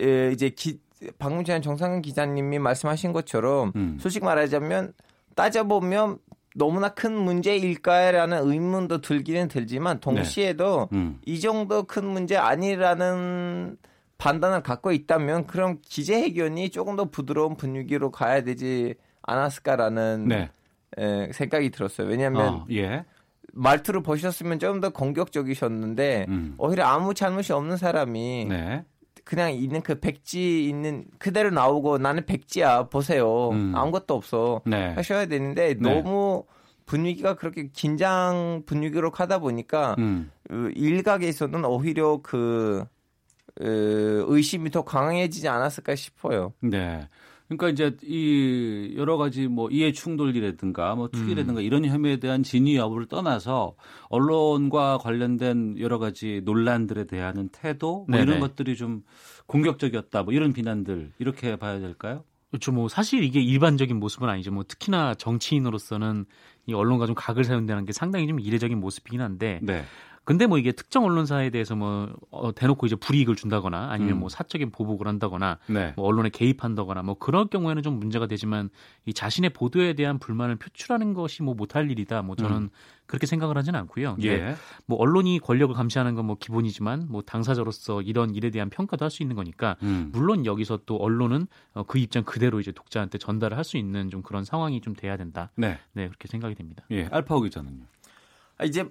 예 0.00 0.30
이제 0.32 0.50
기, 0.50 0.78
방금 1.18 1.44
전에 1.44 1.60
정상근 1.60 2.02
기자님이 2.02 2.58
말씀하신 2.58 3.12
것처럼 3.12 3.72
음. 3.76 3.98
솔직히 4.00 4.24
말하자면 4.24 4.92
따져보면 5.34 6.18
너무나 6.54 6.90
큰 6.90 7.14
문제일까라는 7.14 8.38
의문도 8.50 9.00
들기는 9.00 9.48
들지만 9.48 10.00
동시에도 10.00 10.88
네. 10.90 10.98
음. 10.98 11.18
이 11.24 11.40
정도 11.40 11.84
큰 11.84 12.04
문제 12.06 12.36
아니라는 12.36 13.76
판단을 14.18 14.62
갖고 14.62 14.92
있다면 14.92 15.46
그럼 15.46 15.78
기재회견이 15.82 16.70
조금 16.70 16.96
더 16.96 17.06
부드러운 17.06 17.56
분위기로 17.56 18.10
가야 18.10 18.42
되지 18.42 18.94
않았을까라는 19.22 20.28
네. 20.28 20.50
에, 20.98 21.32
생각이 21.32 21.70
들었어요. 21.70 22.08
왜냐하면 22.08 22.48
어, 22.48 22.66
예. 22.72 23.04
말투를 23.52 24.02
보셨으면 24.02 24.58
좀 24.58 24.80
더 24.80 24.90
공격적이셨는데 24.90 26.26
음. 26.28 26.54
오히려 26.58 26.84
아무 26.84 27.14
잘못이 27.14 27.52
없는 27.52 27.76
사람이 27.76 28.46
네. 28.48 28.84
그냥 29.24 29.52
있는 29.52 29.82
그 29.82 30.00
백지 30.00 30.68
있는 30.68 31.04
그대로 31.18 31.50
나오고 31.50 31.98
나는 31.98 32.26
백지야 32.26 32.84
보세요 32.84 33.50
음. 33.50 33.72
아무것도 33.74 34.14
없어 34.14 34.62
네. 34.64 34.92
하셔야 34.94 35.26
되는데 35.26 35.74
네. 35.74 35.94
너무 35.94 36.44
분위기가 36.86 37.36
그렇게 37.36 37.68
긴장 37.72 38.62
분위기로 38.66 39.10
가다 39.10 39.38
보니까 39.38 39.94
음. 39.98 40.30
그 40.48 40.72
일각에서는 40.74 41.64
오히려 41.64 42.20
그 42.22 42.84
의심이 43.56 44.70
더 44.70 44.82
강해지지 44.82 45.48
않았을까 45.48 45.94
싶어요. 45.94 46.52
네. 46.60 47.08
그러니까 47.50 47.68
이제 47.68 47.96
이 48.04 48.94
여러 48.96 49.16
가지 49.16 49.48
뭐 49.48 49.68
이해 49.70 49.90
충돌이라든가 49.90 50.94
뭐 50.94 51.08
투기라든가 51.08 51.60
음. 51.60 51.64
이런 51.64 51.84
혐의에 51.84 52.18
대한 52.18 52.44
진위 52.44 52.76
여부를 52.76 53.06
떠나서 53.06 53.74
언론과 54.08 54.98
관련된 54.98 55.80
여러 55.80 55.98
가지 55.98 56.42
논란들에 56.44 57.06
대한 57.06 57.48
태도 57.50 58.06
뭐 58.08 58.20
이런 58.20 58.38
것들이 58.38 58.76
좀 58.76 59.02
공격적이었다 59.46 60.22
뭐 60.22 60.32
이런 60.32 60.52
비난들 60.52 61.10
이렇게 61.18 61.56
봐야 61.56 61.80
될까요? 61.80 62.22
그렇죠. 62.50 62.70
뭐 62.70 62.88
사실 62.88 63.24
이게 63.24 63.40
일반적인 63.40 63.98
모습은 63.98 64.28
아니죠. 64.28 64.52
뭐 64.52 64.62
특히나 64.62 65.14
정치인으로서는 65.14 66.26
이 66.66 66.74
언론과 66.74 67.06
좀 67.06 67.16
각을 67.16 67.42
세운다는 67.42 67.84
게 67.84 67.92
상당히 67.92 68.28
좀 68.28 68.38
이례적인 68.38 68.78
모습이긴 68.78 69.20
한데 69.20 69.58
네. 69.62 69.84
근데 70.30 70.46
뭐 70.46 70.58
이게 70.58 70.70
특정 70.70 71.04
언론사에 71.04 71.50
대해서 71.50 71.74
뭐 71.74 72.08
어, 72.30 72.54
대놓고 72.54 72.86
이제 72.86 72.94
불이익을 72.94 73.34
준다거나 73.34 73.88
아니면 73.90 74.12
음. 74.12 74.20
뭐 74.20 74.28
사적인 74.28 74.70
보복을 74.70 75.08
한다거나 75.08 75.58
네. 75.66 75.92
뭐 75.96 76.06
언론에 76.06 76.28
개입한다거나 76.28 77.02
뭐 77.02 77.18
그럴 77.18 77.46
경우에는 77.48 77.82
좀 77.82 77.98
문제가 77.98 78.28
되지만 78.28 78.70
이 79.06 79.12
자신의 79.12 79.50
보도에 79.50 79.94
대한 79.94 80.20
불만을 80.20 80.54
표출하는 80.54 81.14
것이 81.14 81.42
뭐 81.42 81.54
못할 81.54 81.90
일이다. 81.90 82.22
뭐 82.22 82.36
저는 82.36 82.56
음. 82.56 82.70
그렇게 83.06 83.26
생각을 83.26 83.58
하지는 83.58 83.80
않고요. 83.80 84.18
예. 84.22 84.54
뭐 84.86 84.98
언론이 84.98 85.40
권력을 85.40 85.74
감시하는 85.74 86.14
건 86.14 86.20
뭐 86.20 86.36
기본이지만 86.38 87.06
뭐 87.08 87.22
당사자로서 87.22 88.02
이런 88.02 88.32
일에 88.36 88.50
대한 88.50 88.70
평가도 88.70 89.04
할 89.04 89.10
수 89.10 89.24
있는 89.24 89.34
거니까 89.34 89.74
음. 89.82 90.10
물론 90.12 90.46
여기서 90.46 90.78
또 90.86 90.94
언론은 90.98 91.48
어, 91.74 91.82
그 91.82 91.98
입장 91.98 92.22
그대로 92.22 92.60
이제 92.60 92.70
독자한테 92.70 93.18
전달을 93.18 93.56
할 93.56 93.64
수 93.64 93.78
있는 93.78 94.10
좀 94.10 94.22
그런 94.22 94.44
상황이 94.44 94.80
좀 94.80 94.94
돼야 94.94 95.16
된다. 95.16 95.50
네, 95.56 95.80
네 95.92 96.06
그렇게 96.06 96.28
생각이 96.28 96.54
됩니다. 96.54 96.84
예, 96.92 97.06
알파오 97.10 97.40
기자는요. 97.40 97.82
아, 98.58 98.64
이제 98.64 98.86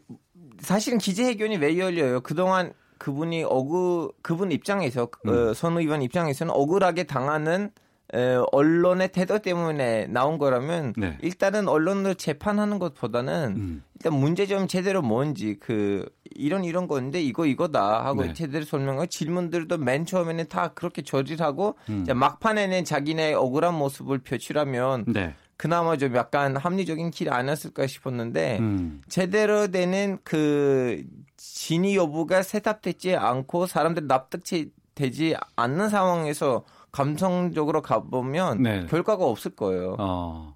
사실은 0.59 0.97
기재 0.97 1.25
회견이 1.25 1.57
왜 1.57 1.77
열려요? 1.77 2.21
그동안 2.21 2.73
그분이 2.97 3.43
어그 3.43 4.11
그분 4.21 4.51
입장에서 4.51 5.09
음. 5.25 5.29
어, 5.29 5.53
선 5.53 5.77
의원 5.77 6.01
입장에서는 6.01 6.53
억울하게 6.53 7.03
당하는 7.03 7.71
에, 8.13 8.37
언론의 8.51 9.11
태도 9.11 9.39
때문에 9.39 10.07
나온 10.07 10.37
거라면 10.37 10.93
네. 10.97 11.17
일단은 11.21 11.67
언론을 11.67 12.15
재판하는 12.15 12.79
것보다는 12.79 13.53
음. 13.55 13.83
일단 13.95 14.13
문제점 14.13 14.67
제대로 14.67 15.01
뭔지 15.01 15.57
그 15.59 16.09
이런 16.35 16.63
이런 16.63 16.87
건데 16.87 17.21
이거 17.21 17.45
이거다 17.45 18.03
하고 18.05 18.23
네. 18.23 18.33
제대로 18.33 18.65
설명하고 18.65 19.05
질문들도 19.07 19.77
맨 19.77 20.05
처음에는 20.05 20.47
다 20.47 20.69
그렇게 20.69 21.03
저질하고 21.03 21.75
음. 21.89 22.05
막판에는 22.13 22.83
자기네 22.83 23.33
억울한 23.33 23.75
모습을 23.75 24.19
표출하면 24.19 25.05
네. 25.07 25.35
그나마 25.59 25.97
좀 25.97 26.15
약간 26.15 26.55
합리적인 26.55 27.11
길 27.11 27.33
아니었을까 27.33 27.85
싶었는데 27.85 28.59
음. 28.61 29.01
제대로 29.09 29.67
되는 29.67 30.17
그 30.23 31.03
진위 31.35 31.97
여부가 31.97 32.43
세탑되지 32.43 33.17
않고 33.17 33.67
사람들 33.67 34.07
납득되지 34.07 35.35
않는 35.57 35.89
상황에서 35.89 36.63
감성적으로 36.93 37.81
가보면 37.81 38.63
네. 38.63 38.85
결과가 38.85 39.25
없을 39.25 39.51
거예요. 39.51 39.97
어. 39.99 40.55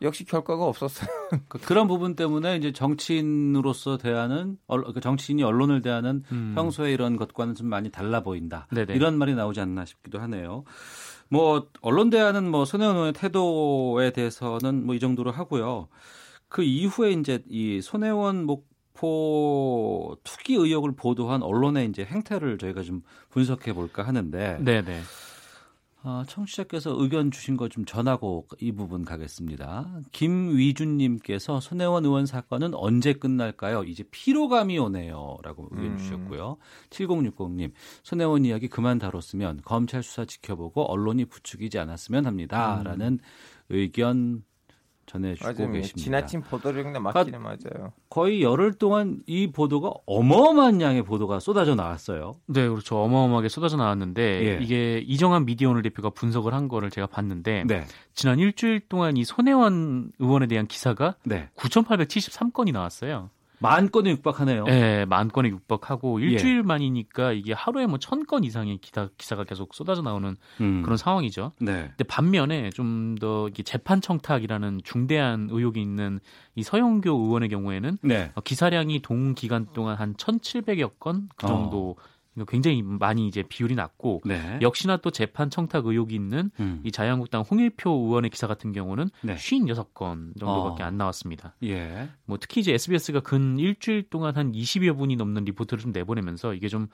역시 0.00 0.24
결과가 0.24 0.64
없었어요. 0.64 1.10
그 1.48 1.58
그런 1.58 1.86
부분 1.86 2.16
때문에 2.16 2.56
이제 2.56 2.72
정치인으로서 2.72 3.98
대하는 3.98 4.56
그 4.94 5.00
정치인이 5.00 5.42
언론을 5.42 5.82
대하는 5.82 6.22
음. 6.32 6.52
평소에 6.54 6.90
이런 6.92 7.16
것과는 7.16 7.54
좀 7.54 7.66
많이 7.66 7.90
달라 7.90 8.22
보인다. 8.22 8.66
네네. 8.70 8.94
이런 8.94 9.18
말이 9.18 9.34
나오지 9.34 9.60
않나 9.60 9.84
싶기도 9.84 10.20
하네요. 10.20 10.64
뭐 11.30 11.68
언론 11.82 12.10
대하는 12.10 12.50
뭐 12.50 12.64
손혜원 12.64 12.94
의원의 12.96 13.12
태도에 13.14 14.10
대해서는 14.12 14.86
뭐 14.86 14.94
이 14.96 15.00
정도로 15.00 15.30
하고요. 15.30 15.88
그 16.48 16.62
이후에 16.62 17.12
이제 17.12 17.42
이 17.48 17.80
손혜원 17.82 18.44
목포 18.44 20.16
투기 20.24 20.54
의혹을 20.54 20.92
보도한 20.96 21.42
언론의 21.42 21.86
이제 21.88 22.04
행태를 22.04 22.58
저희가 22.58 22.82
좀 22.82 23.02
분석해 23.30 23.72
볼까 23.74 24.02
하는데. 24.06 24.58
네네. 24.60 25.00
어, 26.02 26.22
청취자께서 26.26 26.94
의견 26.98 27.30
주신 27.30 27.56
거 27.56 27.68
좀 27.68 27.84
전하고 27.84 28.46
이 28.60 28.72
부분 28.72 29.04
가겠습니다. 29.04 30.00
김위준님께서 30.12 31.60
손혜원 31.60 32.04
의원 32.04 32.24
사건은 32.26 32.74
언제 32.74 33.12
끝날까요? 33.12 33.84
이제 33.84 34.04
피로감이 34.10 34.78
오네요. 34.78 35.36
라고 35.42 35.68
의견 35.72 35.92
음. 35.92 35.98
주셨고요. 35.98 36.56
7060님, 36.90 37.72
손혜원 38.02 38.44
이야기 38.44 38.68
그만 38.68 38.98
다뤘으면 38.98 39.60
검찰 39.64 40.02
수사 40.02 40.24
지켜보고 40.24 40.90
언론이 40.90 41.26
부추기지 41.26 41.78
않았으면 41.78 42.26
합니다. 42.26 42.78
음. 42.78 42.84
라는 42.84 43.18
의견 43.68 44.42
전해주고 45.08 45.44
맞아요. 45.46 45.72
계십니다. 45.72 45.96
지나친 45.96 46.42
보도력에 46.42 46.98
맞기는 46.98 47.42
맞아요. 47.42 47.92
거의 48.10 48.42
열흘 48.42 48.74
동안 48.74 49.20
이 49.26 49.50
보도가 49.50 49.90
어마어마한 50.06 50.80
양의 50.80 51.02
보도가 51.02 51.40
쏟아져 51.40 51.74
나왔어요. 51.74 52.36
네, 52.46 52.68
그렇죠. 52.68 52.98
어마어마하게 53.02 53.48
쏟아져 53.48 53.76
나왔는데 53.76 54.22
예. 54.22 54.58
이게 54.62 54.98
이정환 54.98 55.46
미디어오늘 55.46 55.82
대표가 55.82 56.10
분석을 56.10 56.54
한 56.54 56.68
거를 56.68 56.90
제가 56.90 57.06
봤는데 57.08 57.64
네. 57.66 57.84
지난 58.14 58.38
일주일 58.38 58.80
동안 58.88 59.16
이 59.16 59.24
손혜원 59.24 60.12
의원에 60.18 60.46
대한 60.46 60.66
기사가 60.66 61.16
네. 61.24 61.48
9,873건이 61.56 62.72
나왔어요. 62.72 63.30
만 63.60 63.90
건에 63.90 64.10
육박하네요. 64.10 64.64
네, 64.64 65.04
만 65.06 65.28
건에 65.28 65.48
육박하고 65.48 66.20
일주일 66.20 66.58
예. 66.58 66.62
만이니까 66.62 67.32
이게 67.32 67.52
하루에 67.52 67.86
뭐 67.86 67.98
천 67.98 68.24
건 68.26 68.44
이상의 68.44 68.78
기사, 68.78 69.08
기사가 69.18 69.44
계속 69.44 69.74
쏟아져 69.74 70.02
나오는 70.02 70.36
음. 70.60 70.82
그런 70.82 70.96
상황이죠. 70.96 71.52
네. 71.60 71.88
근데 71.88 72.04
반면에 72.04 72.70
좀 72.70 73.16
더 73.18 73.48
재판 73.64 74.00
청탁이라는 74.00 74.80
중대한 74.84 75.48
의혹이 75.50 75.80
있는 75.80 76.20
이 76.54 76.62
서영교 76.62 77.10
의원의 77.10 77.48
경우에는 77.48 77.98
네. 78.02 78.30
어, 78.34 78.40
기사량이 78.40 79.00
동 79.02 79.34
기간 79.34 79.66
동안 79.72 79.96
한 79.96 80.14
1,700여 80.14 80.98
건 81.00 81.28
그 81.36 81.46
정도 81.46 81.96
어. 81.98 82.02
굉장히 82.46 82.82
많이 82.82 83.26
이제 83.26 83.42
비율이 83.42 83.74
낮고 83.74 84.22
네. 84.24 84.58
역시나 84.62 84.98
또 84.98 85.10
재판 85.10 85.50
청탁 85.50 85.86
의혹이 85.86 86.14
있는 86.14 86.50
음. 86.60 86.80
이 86.84 86.92
자유한국당 86.92 87.42
홍일표 87.42 87.90
의원의 87.90 88.30
기사 88.30 88.46
같은 88.46 88.72
경우는 88.72 89.10
네. 89.22 89.34
56건 89.34 90.38
정도밖에 90.38 90.82
어. 90.82 90.86
안 90.86 90.96
나왔습니다. 90.96 91.54
예. 91.64 92.08
뭐 92.24 92.38
특히 92.40 92.60
이제 92.60 92.72
SBS가 92.72 93.20
근 93.20 93.58
일주일 93.58 94.08
동안 94.10 94.36
한 94.36 94.52
20여 94.52 94.96
분이 94.96 95.16
넘는 95.16 95.44
리포트를 95.44 95.82
좀 95.82 95.92
내보내면서 95.92 96.54
이게 96.54 96.68
좀 96.68 96.88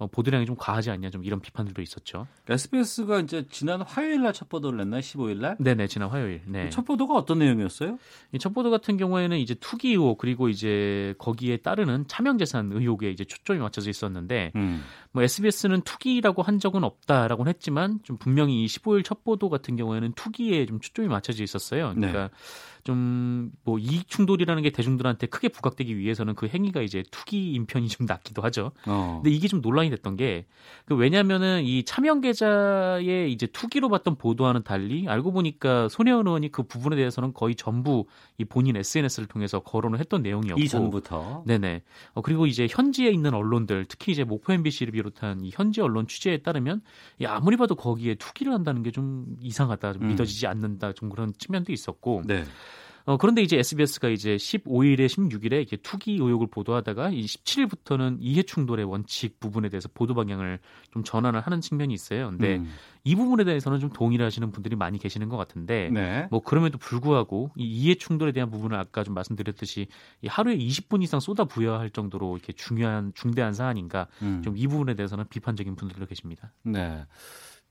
어, 0.00 0.06
보도량이 0.06 0.46
좀 0.46 0.56
과하지 0.58 0.90
않냐 0.90 1.10
좀 1.10 1.22
이런 1.24 1.40
비판들도 1.40 1.80
있었죠. 1.82 2.26
SBS가 2.48 3.20
이제 3.20 3.46
지난 3.50 3.82
화요일 3.82 4.22
날 4.22 4.32
첫 4.32 4.48
보도를 4.48 4.78
냈나요? 4.78 5.00
15일 5.00 5.36
날? 5.40 5.56
네 5.60 5.74
네 5.74 5.86
지난 5.86 6.08
화요일. 6.08 6.40
네. 6.46 6.70
첫 6.70 6.86
보도가 6.86 7.14
어떤 7.14 7.38
내용이었어요? 7.40 7.98
이첫 8.32 8.54
보도 8.54 8.70
같은 8.70 8.96
경우에는 8.96 9.36
이제 9.38 9.54
투기 9.54 9.90
의혹 9.90 10.16
그리고 10.18 10.48
이제 10.48 11.14
거기에 11.18 11.58
따르는 11.58 12.06
차명 12.08 12.38
재산 12.38 12.72
의혹에 12.72 13.10
이제 13.10 13.24
초점이 13.24 13.58
맞춰져 13.58 13.90
있었는데 13.90 14.52
음. 14.56 14.82
뭐 15.12 15.22
SBS는 15.22 15.82
투기라고 15.82 16.42
한 16.42 16.58
적은 16.58 16.82
없다라고 16.82 17.46
했지만 17.46 18.00
좀 18.02 18.16
분명히 18.16 18.62
이 18.62 18.66
15일 18.66 19.04
첫 19.04 19.22
보도 19.22 19.50
같은 19.50 19.76
경우에는 19.76 20.12
투기에 20.12 20.64
좀 20.66 20.80
초점이 20.80 21.08
맞춰져 21.08 21.44
있었어요. 21.44 21.92
그러니까 21.94 22.28
네. 22.28 22.34
좀 22.84 23.50
뭐 23.64 23.78
이익 23.78 24.08
충돌이라는 24.08 24.62
게 24.62 24.70
대중들한테 24.70 25.26
크게 25.26 25.48
부각되기 25.48 25.96
위해서는 25.96 26.34
그 26.34 26.46
행위가 26.48 26.82
이제 26.82 27.02
투기 27.10 27.52
인 27.52 27.66
편이 27.66 27.88
좀 27.88 28.06
낫기도 28.06 28.42
하죠. 28.42 28.72
어. 28.86 29.20
근데 29.22 29.34
이게 29.34 29.48
좀 29.48 29.60
논란이 29.60 29.90
됐던 29.90 30.16
게 30.16 30.46
그 30.86 30.94
왜냐면은 30.94 31.62
이 31.64 31.84
차명 31.84 32.20
계좌의 32.20 33.32
이제 33.32 33.46
투기로 33.46 33.88
봤던 33.88 34.16
보도와는 34.16 34.62
달리 34.62 35.06
알고 35.08 35.32
보니까 35.32 35.88
손혜원 35.88 36.26
의원이 36.26 36.50
그 36.50 36.62
부분에 36.64 36.96
대해서는 36.96 37.32
거의 37.32 37.54
전부 37.54 38.06
이 38.38 38.44
본인 38.44 38.76
SNS를 38.76 39.28
통해서 39.28 39.60
거론을 39.60 39.98
했던 40.00 40.22
내용이었고 40.22 40.60
이전부터 40.60 41.44
네네. 41.46 41.82
어, 42.14 42.22
그리고 42.22 42.46
이제 42.46 42.66
현지에 42.68 43.10
있는 43.10 43.34
언론들 43.34 43.86
특히 43.88 44.12
이제 44.12 44.24
목포 44.24 44.52
MBC를 44.52 44.92
비롯한 44.92 45.44
이 45.44 45.50
현지 45.52 45.80
언론 45.80 46.06
취재에 46.06 46.38
따르면 46.38 46.82
야, 47.22 47.34
아무리 47.34 47.56
봐도 47.56 47.74
거기에 47.74 48.14
투기를 48.16 48.52
한다는 48.52 48.82
게 48.82 48.90
좀 48.90 49.36
이상하다, 49.40 49.92
좀 49.94 50.02
음. 50.02 50.08
믿어지지 50.08 50.48
않는다, 50.48 50.92
좀 50.92 51.10
그런 51.10 51.32
측면도 51.38 51.72
있었고. 51.72 52.22
네. 52.26 52.44
어, 53.10 53.16
그런데 53.16 53.42
이제 53.42 53.58
SBS가 53.58 54.08
이제 54.08 54.36
15일에 54.36 55.06
16일에 55.06 55.62
이게 55.62 55.76
투기 55.76 56.12
의혹을 56.12 56.46
보도하다가 56.46 57.10
이 57.10 57.24
17일부터는 57.24 58.18
이해 58.20 58.44
충돌의 58.44 58.84
원칙 58.84 59.40
부분에 59.40 59.68
대해서 59.68 59.88
보도 59.92 60.14
방향을 60.14 60.60
좀 60.92 61.02
전환을 61.02 61.40
하는 61.40 61.60
측면이 61.60 61.92
있어요. 61.92 62.28
근데 62.30 62.58
음. 62.58 62.70
이 63.02 63.16
부분에 63.16 63.42
대해서는 63.42 63.80
좀 63.80 63.90
동의를 63.90 64.24
하시는 64.24 64.52
분들이 64.52 64.76
많이 64.76 65.00
계시는 65.00 65.28
것 65.28 65.36
같은데 65.36 65.90
네. 65.90 66.28
뭐 66.30 66.38
그럼에도 66.38 66.78
불구하고 66.78 67.50
이 67.56 67.64
이해 67.64 67.96
충돌에 67.96 68.30
대한 68.30 68.48
부분을 68.48 68.78
아까 68.78 69.02
좀 69.02 69.14
말씀드렸듯이 69.14 69.88
이 70.22 70.28
하루에 70.28 70.56
20분 70.56 71.02
이상 71.02 71.18
쏟아 71.18 71.46
부여할 71.46 71.90
정도로 71.90 72.36
이렇게 72.36 72.52
중요한 72.52 73.10
중대한 73.16 73.54
사안인가 73.54 74.06
음. 74.22 74.40
좀이 74.44 74.68
부분에 74.68 74.94
대해서는 74.94 75.24
비판적인 75.30 75.74
분들도 75.74 76.06
계십니다. 76.06 76.52
네. 76.62 77.04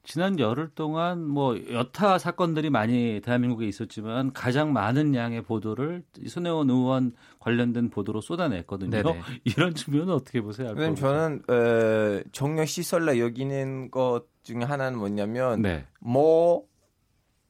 지난 0.10 0.40
열흘 0.40 0.70
동안 0.70 1.24
뭐 1.24 1.56
여타 1.72 2.18
사건들이 2.18 2.72
많이 2.72 3.22
대한민국에 3.24 3.68
있었지만 3.68 4.34
가장 4.34 4.74
많은 4.74 5.14
양의 5.14 5.44
보도를 5.44 6.02
손혜원 6.28 6.72
의원 6.72 7.12
관련된 7.38 7.92
보도로 7.92 8.20
쏟아냈거든요. 8.20 8.90
네네. 8.90 9.22
이런 9.46 9.76
측면은 9.76 10.16
어떻게 10.16 10.42
보세요? 10.42 10.74
왜냐면 10.76 10.96
저는 10.96 11.44
어, 11.48 12.24
정력 12.32 12.68
시설라 12.68 13.20
여기는 13.20 13.92
것 13.92 14.24
중에 14.42 14.64
하나는 14.64 14.98
뭐냐면 14.98 15.62
네. 15.62 15.86
뭐 16.00 16.64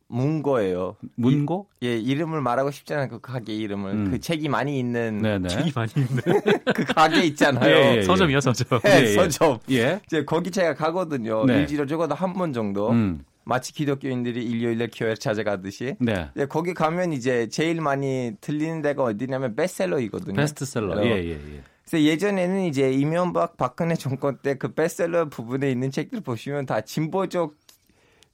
문고예요. 0.09 0.97
문고? 1.15 1.67
이, 1.81 1.87
예, 1.87 1.97
이름을 1.97 2.41
말하고 2.41 2.71
싶잖아요. 2.71 3.07
그 3.09 3.19
가게 3.21 3.53
이름을. 3.55 3.91
음. 3.91 4.11
그 4.11 4.19
책이 4.19 4.49
많이 4.49 4.77
있는 4.79 5.21
네네. 5.21 5.47
책이 5.47 5.71
많이 5.75 5.91
있는 5.95 6.21
그 6.75 6.83
가게 6.83 7.23
있잖아요. 7.25 7.69
예, 7.75 7.91
예, 7.93 7.97
예. 7.97 8.01
서점이요, 8.03 8.41
서점. 8.41 8.79
예, 8.85 9.01
예, 9.01 9.13
서점. 9.13 9.59
예. 9.71 9.99
이제 10.07 10.25
거기 10.25 10.51
제가 10.51 10.73
가거든요. 10.75 11.45
네. 11.45 11.59
일주일에 11.61 11.85
적어도 11.85 12.15
한 12.15 12.33
번 12.33 12.51
정도. 12.53 12.89
음. 12.91 13.23
마치 13.45 13.73
기독교인들이 13.73 14.43
일요일에 14.45 14.89
교회 14.95 15.15
찾아가듯이. 15.15 15.95
네. 15.99 16.29
예, 16.37 16.45
거기 16.45 16.73
가면 16.75 17.13
이제 17.13 17.47
제일 17.49 17.81
많이 17.81 18.33
들리는 18.41 18.81
데가 18.83 19.01
어디냐면 19.03 19.55
베스트셀러이거든요. 19.55 20.35
베스트셀러. 20.35 21.03
예, 21.05 21.09
예, 21.09 21.29
예. 21.31 21.61
그래서 21.89 22.05
예전에는 22.05 22.65
이제 22.65 22.91
이명박 22.91 23.57
박근혜 23.57 23.95
정권 23.95 24.37
때 24.37 24.53
그 24.53 24.73
베스트셀러 24.73 25.29
부분에 25.29 25.71
있는 25.71 25.89
책들 25.89 26.21
보시면 26.21 26.67
다 26.67 26.81
진보적 26.81 27.55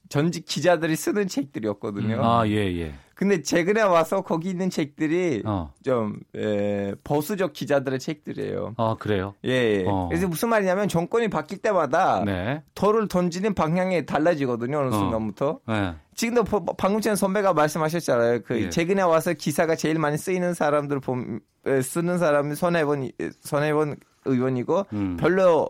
전직 0.10 0.45
기자들이 0.45 0.95
쓰는 0.95 1.28
책들이었거든요. 1.28 2.24
아, 2.24 2.47
예, 2.47 2.56
예. 2.80 2.93
근데 3.16 3.41
최근에 3.41 3.82
와서 3.82 4.22
거기 4.22 4.49
있는 4.49 4.70
책들이 4.70 5.41
어. 5.45 5.72
좀 5.84 6.20
에, 6.36 6.93
보수적 7.06 7.53
기자들의 7.53 7.97
책들이에요. 7.97 8.76
아 8.78 8.97
그래요? 8.99 9.34
예. 9.45 9.49
예. 9.49 9.86
어. 9.88 10.10
그래서 10.10 10.28
무슨 10.28 10.49
말이냐면 10.49 10.89
정권이 10.89 11.30
바뀔 11.30 11.60
때마다 11.60 12.24
네. 12.26 12.62
돌을 12.76 13.08
던지는 13.08 13.53
방향이 13.56 14.06
달라지거든요. 14.06 14.80
어느 14.80 14.88
어. 14.88 14.91
순간부터. 14.91 15.62
네. 15.66 15.93
지금도 16.16 16.43
방금 16.78 16.99
전에 16.99 17.16
선배가 17.16 17.53
말씀하셨잖아요. 17.53 18.41
그 18.45 18.64
예. 18.64 18.70
최근에 18.70 19.01
와서 19.01 19.32
기사가 19.32 19.76
제일 19.76 19.97
많이 19.97 20.18
쓰이는 20.18 20.53
사람들 20.53 20.99
봄 20.99 21.39
쓰는 21.82 22.18
사람이 22.18 22.56
손해본 22.56 23.12
손해본 23.39 23.95
의원이고 24.26 24.86
음. 24.91 25.18
별로 25.18 25.70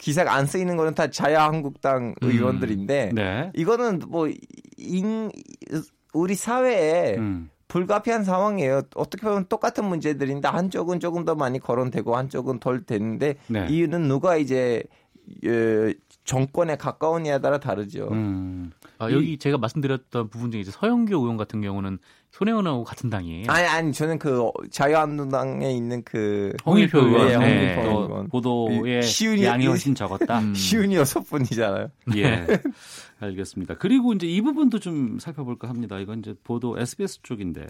기사가 0.00 0.34
안 0.34 0.46
쓰이는 0.46 0.76
거는 0.76 0.94
다 0.94 1.10
자유한국당 1.10 2.14
음. 2.22 2.28
의원들인데 2.28 3.12
네. 3.14 3.52
이거는 3.54 4.00
뭐 4.08 4.28
인, 4.78 5.30
우리 6.14 6.34
사회에 6.34 7.16
음. 7.16 7.50
불가피한 7.68 8.24
상황이에요. 8.24 8.82
어떻게 8.96 9.26
보면 9.26 9.46
똑같은 9.48 9.84
문제들인데 9.84 10.48
한쪽은 10.48 10.98
조금 10.98 11.24
더 11.24 11.34
많이 11.34 11.60
거론되고 11.60 12.16
한쪽은 12.16 12.58
덜 12.58 12.82
되는데 12.84 13.36
네. 13.46 13.66
이유는 13.68 14.08
누가 14.08 14.36
이제 14.36 14.82
예, 15.44 15.94
정권에 16.24 16.76
가까우냐에 16.76 17.38
따라 17.40 17.58
다르죠. 17.58 18.08
음. 18.10 18.72
아, 18.98 19.10
여기 19.12 19.38
제가 19.38 19.58
말씀드렸던 19.58 20.30
부분 20.30 20.50
중에 20.50 20.60
이제 20.60 20.70
서영교 20.70 21.14
의원 21.16 21.36
같은 21.36 21.60
경우는 21.60 21.98
손혜원하고 22.32 22.84
같은 22.84 23.10
당이에요. 23.10 23.46
아니 23.48 23.66
아니 23.66 23.92
저는 23.92 24.18
그 24.18 24.50
자유한국당에 24.70 25.72
있는 25.72 26.02
그 26.04 26.52
홍일표 26.64 27.00
의원, 27.00 27.28
네, 27.28 27.34
홍일표 27.34 27.82
네. 27.82 27.88
의원. 27.88 28.28
보도의 28.28 29.02
시운이, 29.02 29.44
양이 29.44 29.66
훨씬 29.66 29.94
적었다. 29.94 30.38
음. 30.38 30.54
시운이 30.54 30.94
여섯 30.94 31.20
분이잖아요. 31.20 31.90
예. 32.16 32.46
알겠습니다. 33.20 33.74
그리고 33.74 34.12
이제 34.12 34.26
이 34.26 34.40
부분도 34.40 34.78
좀 34.78 35.18
살펴볼까 35.18 35.68
합니다. 35.68 35.98
이건 35.98 36.20
이제 36.20 36.34
보도 36.44 36.78
SBS 36.78 37.22
쪽인데 37.22 37.66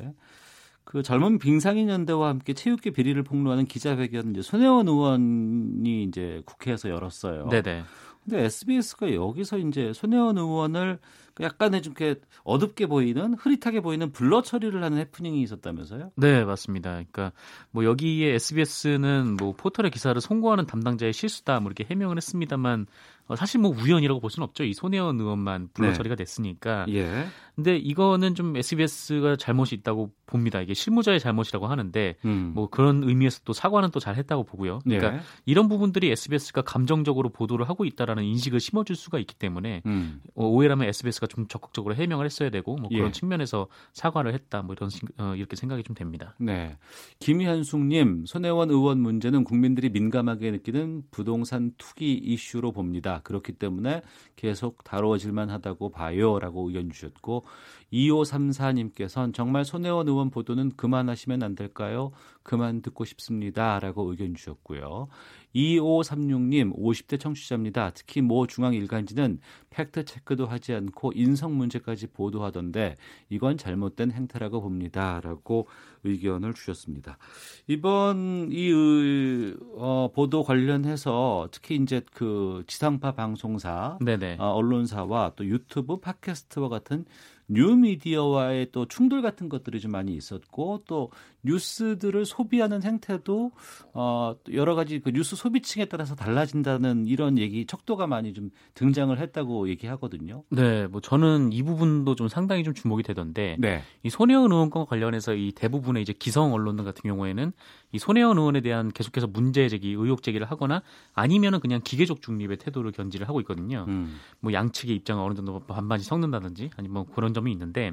그 0.84 1.02
젊은 1.02 1.38
빙상인 1.38 1.88
연대와 1.88 2.28
함께 2.28 2.52
체육계 2.52 2.90
비리를 2.90 3.20
폭로하는 3.22 3.66
기자회견 3.66 4.30
이제 4.30 4.42
손혜원 4.42 4.88
의원이 4.88 6.04
이제 6.04 6.42
국회에서 6.46 6.90
열었어요. 6.90 7.48
네네. 7.48 7.84
근데 8.31 8.45
SBS가 8.45 9.12
여기서 9.12 9.59
이제 9.59 9.93
손혜원 9.93 10.39
의원을 10.39 11.01
약간의 11.41 11.83
좀 11.83 11.95
이렇게 11.99 12.20
어둡게 12.45 12.87
보이는 12.87 13.35
흐릿하게 13.35 13.81
보이는 13.81 14.12
블러 14.12 14.43
처리를 14.43 14.83
하는 14.83 14.99
해프닝이 14.99 15.43
있었다면서요? 15.43 16.12
네, 16.16 16.45
맞습니다. 16.45 16.91
그러니까 16.91 17.33
뭐 17.70 17.85
여기에 17.85 18.35
SBS는 18.35 19.37
뭐 19.37 19.53
포털의 19.53 19.91
기사를 19.91 20.20
송고하는 20.20 20.66
담당자의 20.66 21.12
실수다 21.12 21.61
뭐 21.61 21.70
이렇게 21.70 21.85
해명을 21.91 22.16
했습니다만 22.16 22.87
어, 23.26 23.37
사실 23.37 23.61
뭐 23.61 23.70
우연이라고 23.70 24.20
볼 24.20 24.31
수는 24.31 24.45
없죠. 24.45 24.64
이 24.64 24.74
손혜원 24.74 25.18
의원만 25.20 25.68
불러 25.72 25.89
네. 25.89 25.95
처리가 25.95 26.14
됐으니까. 26.16 26.87
예. 26.89 27.26
근데 27.55 27.76
이거는 27.76 28.35
좀 28.35 28.57
SBS가 28.57 29.37
잘못이 29.37 29.74
있다고 29.76 30.11
봅니다. 30.31 30.61
이게 30.61 30.74
실무자의 30.74 31.20
잘못이라고 31.20 31.66
하는데 31.66 32.16
음. 32.24 32.53
뭐 32.55 32.68
그런 32.68 33.05
의미에서 33.05 33.41
또 33.45 33.53
사과는 33.53 33.91
또 33.91 34.01
잘 34.01 34.16
했다고 34.16 34.45
보고요. 34.45 34.81
그러니까 34.85 35.14
예. 35.14 35.20
이런 35.45 35.68
부분들이 35.68 36.11
SBS가 36.11 36.62
감정적으로 36.62 37.28
보도를 37.28 37.68
하고 37.68 37.85
있다라는 37.85 38.24
인식을 38.24 38.59
심어줄 38.59 38.97
수가 38.97 39.18
있기 39.18 39.35
때문에 39.35 39.83
음. 39.87 40.20
어, 40.35 40.47
오해라면 40.47 40.89
SBS가 40.89 41.26
좀 41.26 41.47
적극적으로 41.47 41.95
해명을 41.95 42.24
했어야 42.24 42.51
되고 42.51 42.76
뭐 42.76 42.89
그런 42.89 43.09
예. 43.09 43.12
측면에서 43.12 43.68
사과를 43.93 44.33
했다 44.33 44.62
뭐 44.62 44.74
이런 44.74 44.91
어, 45.18 45.35
이렇게 45.37 45.55
생각이 45.55 45.83
좀 45.83 45.95
됩니다. 45.95 46.35
네. 46.39 46.76
김현숙님 47.20 48.24
손혜원 48.26 48.70
의원 48.70 49.01
문제는 49.01 49.45
국민들이 49.45 49.91
민감하게 49.91 50.51
느끼는 50.53 51.03
부동산 51.11 51.72
투기 51.76 52.14
이슈로 52.14 52.72
봅니다. 52.72 53.20
그렇기 53.22 53.53
때문에 53.53 54.03
계속 54.37 54.83
다루어질만 54.85 55.51
하다고 55.51 55.91
봐요라고 55.91 56.68
의견 56.68 56.91
주셨고 56.91 57.45
2534님께서는 57.93 59.34
정말 59.34 59.64
손혜원 59.64 60.09
의원 60.09 60.30
보도는 60.30 60.72
그만하시면 60.76 61.43
안 61.43 61.55
될까요? 61.55 62.12
그만 62.43 62.82
듣고 62.82 63.05
싶습니다 63.05 63.78
라고 63.80 64.11
의견 64.11 64.34
주셨고요. 64.34 65.09
2536님 65.55 66.76
50대 66.76 67.18
청취자입니다. 67.18 67.91
특히 67.91 68.20
모 68.20 68.47
중앙 68.47 68.74
일간지는 68.74 69.41
팩트 69.70 70.05
체크도 70.05 70.47
하지 70.47 70.74
않고 70.74 71.12
인성 71.14 71.57
문제까지 71.57 72.09
보도하던데 72.09 72.97
이건 73.28 73.57
잘못된 73.57 74.12
행태라고 74.12 74.61
봅니다라고 74.62 75.68
의견을 76.05 76.55
주셨습니다. 76.55 77.18
이번 77.66 78.49
이 78.51 79.55
어, 79.76 80.11
보도 80.14 80.43
관련해서 80.43 81.49
특히 81.51 81.76
이제 81.76 82.03
그 82.14 82.62
지상파 82.66 83.12
방송사, 83.12 83.99
어, 84.38 84.53
언론사와 84.53 85.32
또 85.36 85.45
유튜브 85.45 85.99
팟캐스트와 85.99 86.68
같은 86.68 87.05
뉴미디어와의 87.51 88.70
또 88.72 88.86
충돌 88.86 89.22
같은 89.22 89.48
것들이 89.48 89.80
좀 89.80 89.92
많이 89.92 90.14
있었고 90.14 90.84
또 90.86 91.11
뉴스들을 91.43 92.24
소비하는 92.24 92.82
행태도 92.82 93.53
어 93.95 94.34
여러 94.53 94.74
가지 94.74 95.01
그 95.01 95.11
뉴스 95.11 95.36
소비층에 95.36 95.86
따라서 95.86 96.14
달라진다는 96.14 97.07
이런 97.07 97.38
얘기 97.38 97.66
척도가 97.66 98.07
많이 98.07 98.32
좀 98.32 98.51
등장을 98.74 99.16
했다고 99.18 99.68
얘기하거든요. 99.70 100.45
네, 100.51 100.86
뭐 100.86 101.01
저는 101.01 101.53
이 101.53 101.62
부분도 101.62 102.14
좀 102.14 102.28
상당히 102.28 102.64
좀 102.64 102.74
주목이 102.74 103.03
되던데 103.03 103.57
네. 103.59 103.82
이 104.03 104.11
손혜원 104.11 104.53
의원과 104.53 104.84
관련해서 104.84 105.34
이 105.34 105.53
대부분의 105.53 106.03
이제 106.03 106.12
기성 106.12 106.53
언론들 106.53 106.84
같은 106.84 107.03
경우에는 107.03 107.53
이 107.93 107.99
손혜원 107.99 108.38
의원에 108.38 108.61
대한 108.61 108.91
계속해서 108.91 109.26
문제 109.26 109.68
제기, 109.68 109.91
의혹 109.91 110.22
제기를 110.22 110.49
하거나 110.49 110.82
아니면은 111.14 111.61
그냥 111.61 111.80
기계적 111.82 112.22
중립의 112.22 112.59
태도를 112.59 112.93
견지를 112.93 113.28
하고 113.28 113.41
있거든요. 113.41 113.84
음. 113.88 114.16
뭐 114.41 114.53
양측의 114.53 114.95
입장을 114.97 115.22
어느 115.22 115.34
정도 115.34 115.61
반반씩 115.61 116.09
섞는다든지 116.09 116.70
아니면 116.76 116.95
뭐 116.95 117.07
그런 117.14 117.34
점이 117.34 117.51
있는데 117.53 117.93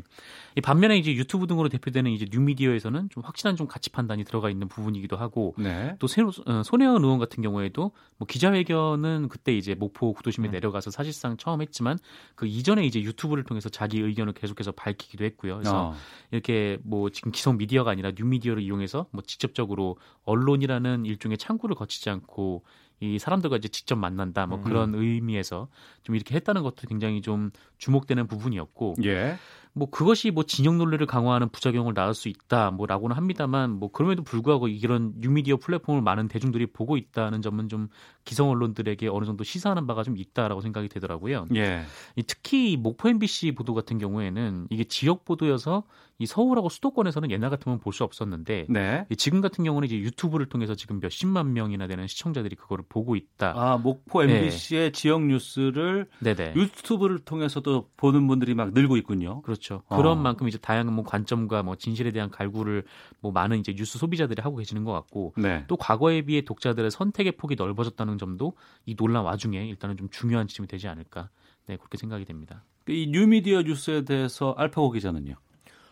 이 0.55 0.61
반면에 0.61 0.97
이제 0.97 1.13
유튜브 1.15 1.47
등으로 1.47 1.69
대표되는 1.69 2.11
이제 2.11 2.25
뉴미디어에서는 2.31 3.09
좀확 3.09 3.36
실한 3.37 3.55
좀 3.55 3.67
가치 3.67 3.91
판단이 3.91 4.23
들어가 4.23 4.49
있는 4.49 4.67
부분이기도 4.67 5.15
하고 5.15 5.53
네. 5.59 5.95
또 5.99 6.07
새로 6.07 6.31
어, 6.47 6.63
손혜원 6.63 7.03
의원 7.03 7.19
같은 7.19 7.43
경우에도 7.43 7.91
뭐 8.17 8.25
기자회견은 8.27 9.29
그때 9.29 9.55
이제 9.55 9.75
목포 9.75 10.13
구도심에 10.13 10.47
음. 10.47 10.51
내려가서 10.51 10.89
사실상 10.89 11.37
처음 11.37 11.61
했지만 11.61 11.99
그 12.33 12.47
이전에 12.47 12.83
이제 12.83 12.99
유튜브를 12.99 13.43
통해서 13.43 13.69
자기 13.69 13.99
의견을 13.99 14.33
계속해서 14.33 14.71
밝히기도 14.71 15.23
했고요. 15.23 15.57
그래서 15.57 15.89
어. 15.89 15.95
이렇게 16.31 16.79
뭐 16.83 17.11
지금 17.11 17.31
기성 17.31 17.57
미디어가 17.57 17.91
아니라 17.91 18.11
뉴미디어를 18.17 18.63
이용해서 18.63 19.05
뭐 19.11 19.21
직접적으로 19.21 19.97
언론이라는 20.25 21.05
일종의 21.05 21.37
창구를 21.37 21.75
거치지 21.75 22.09
않고 22.09 22.63
이 22.99 23.19
사람들과 23.19 23.57
이제 23.57 23.67
직접 23.67 23.95
만난다 23.95 24.47
뭐 24.47 24.57
음. 24.57 24.63
그런 24.63 24.95
의미에서 24.95 25.67
좀 26.01 26.15
이렇게 26.15 26.33
했다는 26.33 26.63
것도 26.63 26.87
굉장히 26.87 27.21
좀 27.21 27.51
주목되는 27.77 28.27
부분이었고 28.27 28.95
예. 29.05 29.37
뭐 29.73 29.87
그것이 29.91 30.31
뭐 30.31 30.43
진영 30.43 30.79
논리를 30.79 31.05
강화하는 31.05 31.49
부작용을 31.49 31.93
낳을 31.93 32.15
수 32.15 32.29
있다 32.29 32.71
뭐라고는 32.71 33.15
합니다만 33.15 33.71
뭐 33.71 33.91
그럼에도 33.91 34.23
불구하고 34.23 34.67
이런 34.67 35.13
뉴미디어 35.19 35.57
플랫폼을 35.57 36.01
많은 36.01 36.27
대중들이 36.27 36.65
보고 36.65 36.97
있다는 36.97 37.43
점은 37.43 37.69
좀 37.69 37.87
기성 38.25 38.49
언론들에게 38.49 39.07
어느 39.07 39.25
정도 39.25 39.43
시사하는 39.43 39.85
바가 39.85 40.01
좀 40.01 40.17
있다라고 40.17 40.61
생각이 40.61 40.89
되더라고요. 40.89 41.45
예. 41.55 41.83
특히 42.25 42.75
목포 42.75 43.07
MBC 43.09 43.51
보도 43.51 43.75
같은 43.75 43.99
경우에는 43.99 44.67
이게 44.71 44.83
지역 44.83 45.23
보도여서 45.25 45.83
이 46.19 46.25
서울하고 46.25 46.69
수도권에서는 46.69 47.29
옛날 47.29 47.51
같으면 47.51 47.79
볼 47.79 47.93
수 47.93 48.03
없었는데 48.03 48.65
네. 48.69 49.05
지금 49.17 49.41
같은 49.41 49.63
경우는 49.63 49.85
이제 49.85 49.97
유튜브를 49.97 50.47
통해서 50.47 50.75
지금 50.75 50.99
몇십만 50.99 51.53
명이나 51.53 51.87
되는 51.87 52.07
시청자들이 52.07 52.55
그거를 52.55 52.83
보고 52.89 53.15
있다. 53.15 53.53
아 53.55 53.77
목포 53.77 54.23
MBC의 54.23 54.81
네. 54.81 54.91
지역 54.91 55.23
뉴스를 55.23 56.07
네네. 56.19 56.53
유튜브를 56.55 57.19
통해서도 57.19 57.66
보는 57.97 58.27
분들이 58.27 58.53
막 58.53 58.73
늘고 58.73 58.97
있군요. 58.97 59.41
그렇죠. 59.41 59.83
어. 59.87 59.97
그런 59.97 60.21
만큼 60.21 60.47
이제 60.47 60.57
다양한 60.57 60.93
뭐 60.93 61.03
관점과 61.03 61.63
뭐 61.63 61.75
진실에 61.75 62.11
대한 62.11 62.29
갈구를 62.29 62.83
뭐 63.19 63.31
많은 63.31 63.57
이제 63.59 63.73
뉴스 63.73 63.99
소비자들이 63.99 64.41
하고 64.41 64.57
계시는 64.57 64.83
것 64.83 64.91
같고 64.93 65.33
네. 65.37 65.65
또 65.67 65.75
과거에 65.77 66.21
비해 66.21 66.41
독자들의 66.41 66.91
선택의 66.91 67.33
폭이 67.33 67.55
넓어졌다는 67.55 68.17
점도 68.17 68.53
이 68.85 68.95
논란 68.95 69.23
와중에 69.23 69.65
일단은 69.67 69.97
좀 69.97 70.09
중요한 70.09 70.47
지점이 70.47 70.67
되지 70.67 70.87
않을까. 70.87 71.29
네 71.67 71.75
그렇게 71.77 71.97
생각이 71.97 72.25
됩니다. 72.25 72.63
이 72.87 73.07
뉴미디어 73.11 73.63
뉴스에 73.63 74.03
대해서 74.03 74.53
알파고 74.57 74.91
기자는요? 74.91 75.35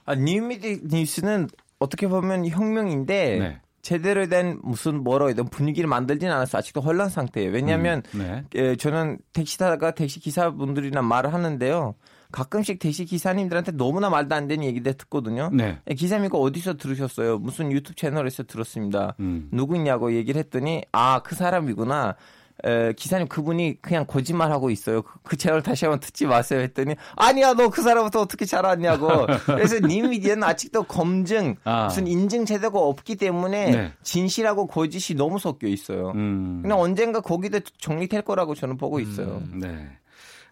아, 0.06 0.16
뉴미디 0.16 0.84
뉴스는 0.86 1.48
어떻게 1.80 2.08
보면 2.08 2.48
혁명인데 2.48 3.40
네. 3.40 3.62
제대로 3.86 4.28
된 4.28 4.60
무슨 4.64 5.04
뭐라 5.04 5.28
해야 5.28 5.36
되 5.36 5.44
분위기를 5.44 5.88
만들지는 5.88 6.34
않았어 6.34 6.58
아직도 6.58 6.82
혼란 6.82 7.08
상태예요. 7.08 7.52
왜냐하면 7.52 8.02
음, 8.16 8.20
네. 8.20 8.44
예, 8.56 8.76
저는 8.76 9.20
택시 9.32 9.60
타다가 9.60 9.92
택시 9.92 10.20
기사분들이랑 10.20 11.08
말을 11.08 11.32
하는데요. 11.32 11.94
가끔씩 12.32 12.80
택시 12.80 13.06
기사님들한테 13.06 13.74
너무나 13.74 14.10
말도 14.10 14.34
안 14.34 14.48
되는 14.48 14.66
얘기들 14.66 14.96
듣거든요. 14.96 15.52
네. 15.54 15.78
예, 15.88 15.94
기사님 15.94 16.26
이거 16.26 16.40
어디서 16.40 16.78
들으셨어요? 16.78 17.38
무슨 17.38 17.72
유튜브 17.72 17.96
채널에서 17.96 18.42
들었습니다. 18.42 19.14
음. 19.20 19.50
누구냐고 19.52 20.14
얘기를 20.14 20.40
했더니 20.40 20.84
아 20.92 21.22
그 21.24 21.36
사람이구나. 21.36 22.16
에, 22.64 22.94
기사님 22.94 23.28
그분이 23.28 23.82
그냥 23.82 24.06
거짓말하고 24.08 24.70
있어요. 24.70 25.02
그, 25.02 25.20
그 25.24 25.36
채널 25.38 25.62
다시 25.62 25.86
한번 25.86 26.00
듣지 26.00 26.26
마세요 26.26 26.62
했더니 26.62 26.96
아니야 27.16 27.54
너 27.54 27.70
그 27.76 27.82
사람부터 27.82 28.22
어떻게 28.22 28.46
잘 28.46 28.66
알았냐고. 28.66 29.10
그래서 29.46 29.80
님 29.80 30.10
미디어는 30.10 30.44
아직도 30.44 30.84
검증 30.84 31.56
아. 31.66 31.86
무슨 31.86 32.08
인증 32.08 32.46
제도가 32.46 32.80
없기 32.80 33.18
때문에 33.18 33.72
네. 33.72 33.94
진실하고 34.02 34.68
거짓이 34.68 35.18
너무 35.18 35.40
섞여 35.40 35.68
있어요. 35.68 36.12
음. 36.16 36.60
그냥 36.62 36.80
언젠가 36.80 37.20
거기도 37.20 37.60
정리될 37.78 38.22
거라고 38.22 38.56
저는 38.56 38.78
보고 38.78 39.00
있어요. 39.02 39.42
음, 39.52 39.60
네. 39.60 39.90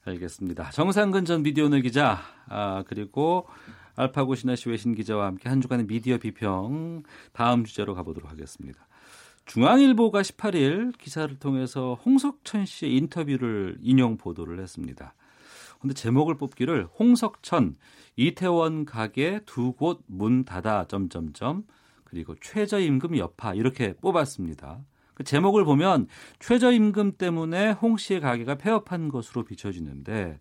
알겠습니다. 0.06 0.72
정상근 0.72 1.24
전 1.24 1.43
미디어오늘 1.43 1.82
기자 1.82 2.20
아, 2.49 2.84
그리고 2.88 3.47
알파고 3.95 4.36
신하시 4.36 4.70
외신 4.70 4.95
기자와 4.95 5.28
함께 5.28 5.47
한 5.47 5.62
주간의 5.62 5.86
미디어 5.88 6.18
비평 6.18 7.04
다음 7.32 7.64
주제로 7.64 7.95
가보도록 7.95 8.30
하겠습니다. 8.30 8.86
중앙일보가 9.46 10.22
18일 10.22 10.98
기사를 10.98 11.38
통해서 11.39 12.00
홍석천 12.06 12.66
씨의 12.66 12.96
인터뷰를 12.98 13.78
인용 13.82 14.18
보도를 14.18 14.60
했습니다. 14.62 15.14
근데 15.82 15.94
제목을 15.94 16.38
뽑기를 16.38 16.88
홍석천 16.98 17.76
이태원 18.16 18.86
가게 18.86 19.41
두 19.46 19.74
곳 19.74 20.00
문 20.08 20.46
닫아 20.46 20.86
점점점 20.88 21.66
그리고 22.06 22.36
최저임금 22.39 23.18
여파 23.18 23.54
이렇게 23.54 23.94
뽑았습니다. 23.94 24.80
그 25.14 25.24
제목을 25.24 25.66
보면 25.66 26.08
최저임금 26.39 27.18
때문에 27.18 27.72
홍 27.72 27.98
씨의 27.98 28.22
가게가 28.22 28.56
폐업한 28.56 29.10
것으로 29.10 29.44
비춰지는데 29.44 30.39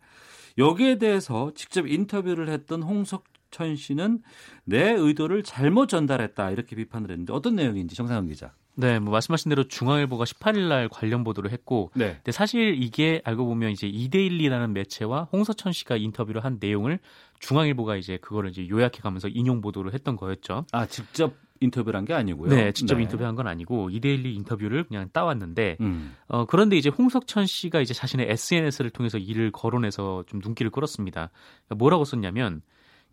여기에 0.58 0.98
대해서 0.98 1.52
직접 1.54 1.86
인터뷰를 1.88 2.48
했던 2.48 2.82
홍석천 2.82 3.76
씨는 3.76 4.22
내 4.64 4.92
의도를 4.92 5.42
잘못 5.42 5.88
전달했다 5.88 6.50
이렇게 6.52 6.76
비판을 6.76 7.10
했는데 7.10 7.32
어떤 7.32 7.56
내용인지 7.56 7.96
정상훈 7.96 8.28
기자. 8.28 8.54
네, 8.74 8.98
뭐 8.98 9.12
말씀하신 9.12 9.50
대로 9.50 9.64
중앙일보가 9.64 10.24
18일 10.24 10.68
날 10.68 10.88
관련 10.88 11.24
보도를 11.24 11.52
했고, 11.52 11.90
네. 11.94 12.14
근데 12.16 12.32
사실 12.32 12.82
이게 12.82 13.20
알고 13.24 13.44
보면 13.44 13.70
이제 13.70 13.86
이데일리라는 13.86 14.72
매체와 14.72 15.28
홍서천 15.32 15.72
씨가 15.72 15.96
인터뷰를 15.96 16.44
한 16.44 16.56
내용을 16.58 16.98
중앙일보가 17.40 17.96
이제 17.96 18.16
그거를 18.18 18.50
이제 18.50 18.66
요약해 18.68 19.00
가면서 19.00 19.28
인용 19.28 19.60
보도를 19.60 19.92
했던 19.92 20.16
거였죠. 20.16 20.64
아 20.72 20.86
직접 20.86 21.34
인터뷰를 21.60 21.98
한 21.98 22.04
게 22.06 22.14
아니고요. 22.14 22.48
네, 22.50 22.72
직접 22.72 22.96
네. 22.96 23.02
인터뷰한 23.02 23.34
건 23.36 23.46
아니고 23.46 23.90
이데일리 23.90 24.34
인터뷰를 24.34 24.84
그냥 24.84 25.08
따왔는데, 25.12 25.76
음. 25.80 26.16
어 26.26 26.46
그런데 26.46 26.76
이제 26.76 26.88
홍석천 26.88 27.46
씨가 27.46 27.80
이제 27.80 27.92
자신의 27.94 28.30
SNS를 28.30 28.90
통해서 28.90 29.18
이를 29.18 29.52
거론해서 29.52 30.24
좀 30.26 30.40
눈길을 30.42 30.70
끌었습니다. 30.70 31.30
그러니까 31.66 31.74
뭐라고 31.76 32.04
썼냐면. 32.04 32.62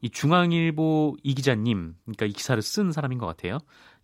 이 0.01 0.10
중앙일보 0.10 1.18
이 1.24 1.34
기자님, 1.34 1.93
그러니까 2.05 2.26
이 2.26 2.32
기사를 2.32 2.62
쓴 2.62 2.93
사람인 2.93 3.18
것 3.18 3.26
같아요. 3.26 3.57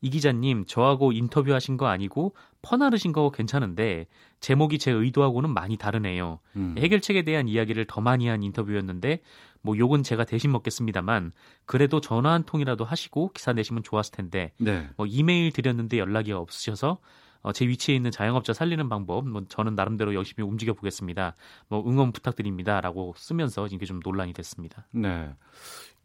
이 0.05 0.09
기자님, 0.11 0.65
저하고 0.67 1.13
인터뷰하신 1.13 1.77
거 1.77 1.87
아니고 1.87 2.35
퍼나르신 2.61 3.11
거 3.11 3.31
괜찮은데 3.31 4.05
제목이 4.39 4.77
제 4.77 4.91
의도하고는 4.91 5.49
많이 5.51 5.77
다르네요. 5.77 6.37
음. 6.57 6.75
해결책에 6.77 7.23
대한 7.23 7.47
이야기를 7.47 7.85
더 7.85 8.01
많이 8.01 8.27
한 8.27 8.43
인터뷰였는데 8.43 9.21
뭐 9.63 9.75
욕은 9.75 10.03
제가 10.03 10.23
대신 10.23 10.51
먹겠습니다만 10.51 11.31
그래도 11.65 12.01
전화 12.01 12.33
한 12.33 12.43
통이라도 12.43 12.85
하시고 12.85 13.31
기사 13.33 13.51
내시면 13.53 13.81
좋았을 13.81 14.11
텐데 14.11 14.51
네. 14.59 14.87
뭐 14.95 15.07
이메일 15.07 15.51
드렸는데 15.51 15.97
연락이 15.97 16.33
없으셔서 16.33 16.99
어, 17.45 17.51
제 17.51 17.67
위치에 17.67 17.95
있는 17.95 18.09
자영업자 18.09 18.53
살리는 18.53 18.89
방법, 18.89 19.27
뭐 19.27 19.43
저는 19.47 19.75
나름대로 19.75 20.15
열심히 20.15 20.43
움직여 20.47 20.73
보겠습니다. 20.73 21.35
뭐 21.67 21.87
응원 21.87 22.11
부탁드립니다라고 22.11 23.13
쓰면서 23.17 23.67
이게 23.67 23.85
좀 23.85 23.99
논란이 24.03 24.33
됐습니다. 24.33 24.87
네. 24.91 25.29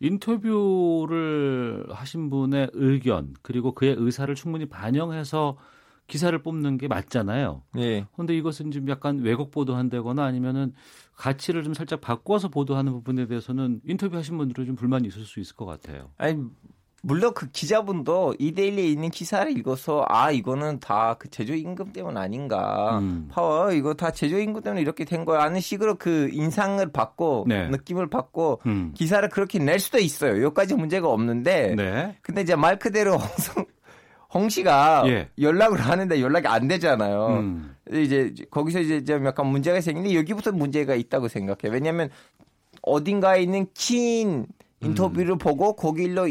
인터뷰를 0.01 1.87
하신 1.89 2.29
분의 2.29 2.73
의견 2.75 3.33
그리고 3.41 3.73
그의 3.73 3.97
의사를 3.99 4.35
충분히 4.35 4.67
반영해서 4.67 5.57
기사를 6.09 6.37
뽑는 6.43 6.77
게 6.77 6.89
맞잖아요. 6.89 7.63
예. 7.79 8.07
그런데 8.13 8.37
이것은 8.37 8.71
좀 8.71 8.87
약간 8.91 9.21
왜곡 9.21 9.51
보도한다거나 9.51 10.23
아니면은 10.23 10.75
가치를 11.15 11.63
좀 11.63 11.73
살짝 11.73 12.03
바꿔서 12.03 12.49
보도하는 12.49 12.93
부분에 12.93 13.27
대해서는 13.27 13.81
인터뷰하신 13.87 14.37
분들은 14.37 14.67
좀 14.67 14.77
불만이 14.77 15.09
있을 15.09 15.25
수 15.25 15.41
있을 15.41 15.57
것 15.57 15.65
같아요. 15.65 16.11
아니 16.19 16.45
물론 17.03 17.33
그 17.35 17.51
기자분도 17.51 18.35
이데일리에 18.39 18.87
있는 18.87 19.11
기사를 19.11 19.57
읽어서 19.57 20.05
아 20.09 20.31
이거는 20.31 20.81
다 20.81 21.17
그 21.19 21.29
제조 21.31 21.55
임금 21.55 21.93
때문 21.93 22.17
아닌가 22.17 22.99
음. 22.99 23.29
파워 23.31 23.73
이거 23.73 23.95
다 23.95 24.11
제조 24.11 24.39
임금 24.39 24.63
때문에 24.63 24.81
이렇게 24.81 25.05
된 25.05 25.25
거야 25.25 25.43
하는 25.43 25.61
식으로 25.61 25.97
그 25.97 26.29
인상을 26.33 26.91
받고 26.93 27.45
네. 27.49 27.69
느낌을 27.69 28.09
받고 28.09 28.61
음. 28.67 28.93
기사를 28.95 29.27
그렇게 29.29 29.59
낼 29.59 29.79
수도 29.79 29.99
있어요. 29.99 30.43
여기까지 30.43 30.75
문제가 30.75 31.09
없는데 31.09 31.75
네. 31.75 32.17
근데 32.23 32.43
이제 32.43 32.57
말 32.57 32.79
그대로 32.79 33.17
홍성 33.19 33.65
홍 34.33 34.49
씨가 34.49 35.05
예. 35.07 35.29
연락을 35.41 35.81
하는데 35.81 36.21
연락이 36.21 36.47
안 36.47 36.69
되잖아요. 36.69 37.27
음. 37.41 37.75
이제 37.93 38.33
거기서 38.51 38.81
이제 38.81 39.05
좀 39.05 39.27
약간 39.27 39.47
문제가 39.47 39.81
생기는데 39.81 40.17
여기부터 40.17 40.53
문제가 40.53 40.95
있다고 40.95 41.29
생각해요. 41.29 41.73
왜냐하면 41.73 42.11
어딘가에 42.83 43.43
있는 43.43 43.67
긴 43.75 44.47
인터뷰를 44.81 45.33
음. 45.33 45.39
보고 45.39 45.75
거길로 45.75 46.29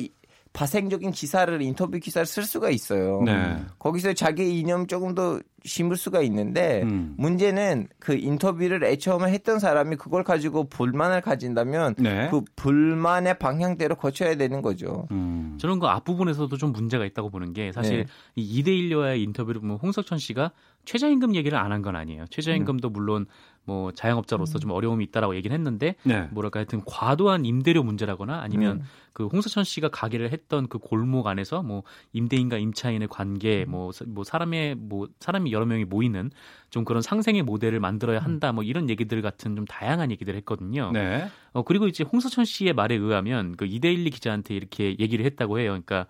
파생적인 0.54 1.12
기사를 1.12 1.62
인터뷰 1.62 2.00
기사를 2.00 2.26
쓸 2.26 2.44
수가 2.44 2.70
있어요. 2.70 3.22
네. 3.24 3.58
거기서 3.78 4.14
자기 4.14 4.60
이념 4.60 4.88
조금 4.88 5.14
더 5.14 5.40
심을 5.64 5.96
수가 5.98 6.22
있는데 6.22 6.82
음. 6.84 7.16
문제는 7.18 7.88
그 8.00 8.16
인터뷰를 8.16 8.84
애처음에 8.84 9.32
했던 9.32 9.60
사람이 9.60 9.98
그걸 9.98 10.24
가지고 10.24 10.68
불만을 10.70 11.22
가진다면 11.22 11.96
네. 11.98 12.30
그 12.32 12.42
불만의 12.56 13.38
방향대로 13.40 13.96
거쳐야 13.96 14.36
되는 14.36 14.62
거죠. 14.62 15.08
음. 15.12 15.58
저는 15.60 15.80
그 15.80 15.88
앞부분에서도 15.88 16.56
좀 16.58 16.72
문제가 16.72 17.06
있다고 17.06 17.30
보는 17.30 17.54
게 17.54 17.72
사실 17.72 17.98
네. 17.98 18.06
이 18.36 18.58
이대일료와의 18.60 19.22
인터뷰를 19.24 19.62
보면 19.62 19.78
홍석천 19.78 20.18
씨가 20.18 20.52
최저임금 20.86 21.36
얘기를 21.36 21.58
안 21.58 21.72
한 21.72 21.82
건 21.82 21.96
아니에요. 21.96 22.26
최저임금도 22.32 22.90
물론 22.90 23.26
뭐 23.70 23.92
자영업자로서 23.92 24.58
음. 24.58 24.60
좀 24.62 24.72
어려움이 24.72 25.04
있다라고 25.06 25.36
얘기는 25.36 25.56
했는데 25.56 25.94
네. 26.02 26.28
뭐랄까 26.32 26.58
하여튼 26.58 26.82
과도한 26.88 27.46
임대료 27.46 27.84
문제라거나 27.84 28.42
아니면 28.42 28.78
음. 28.78 28.84
그 29.14 29.28
홍서천 29.28 29.64
씨가 29.64 29.90
가게를 29.90 30.32
했던 30.32 30.68
그 30.68 30.80
골목 30.80 31.28
안에서 31.28 31.62
뭐 31.62 31.84
임대인과 32.14 32.58
임차인의 32.58 33.10
관계 33.10 33.66
뭐뭐 33.66 33.92
음. 34.02 34.14
뭐 34.16 34.24
사람의 34.24 34.74
뭐 34.74 35.08
사람이 35.20 35.52
여러 35.52 35.68
명이 35.68 35.86
모이는 35.86 36.32
좀 36.72 36.84
그런 36.84 37.04
상생의 37.04 37.44
모델을 37.44 37.80
만들어야 37.80 38.20
한다 38.20 38.52
뭐 38.52 38.64
이런 38.64 38.90
얘기들 38.90 39.22
같은 39.22 39.56
좀 39.56 39.66
다양한 39.66 40.10
얘기들 40.10 40.36
했거든요. 40.38 40.90
네. 40.92 41.28
어 41.54 41.62
그리고 41.62 41.88
이제 41.88 42.04
홍서천 42.04 42.46
씨의 42.46 42.74
말에 42.74 42.96
의하면 42.96 43.56
그 43.56 43.66
이데일리 43.68 44.10
기자한테 44.10 44.56
이렇게 44.56 44.96
얘기를 44.98 45.24
했다고 45.26 45.60
해요. 45.60 45.70
그러니까 45.70 46.08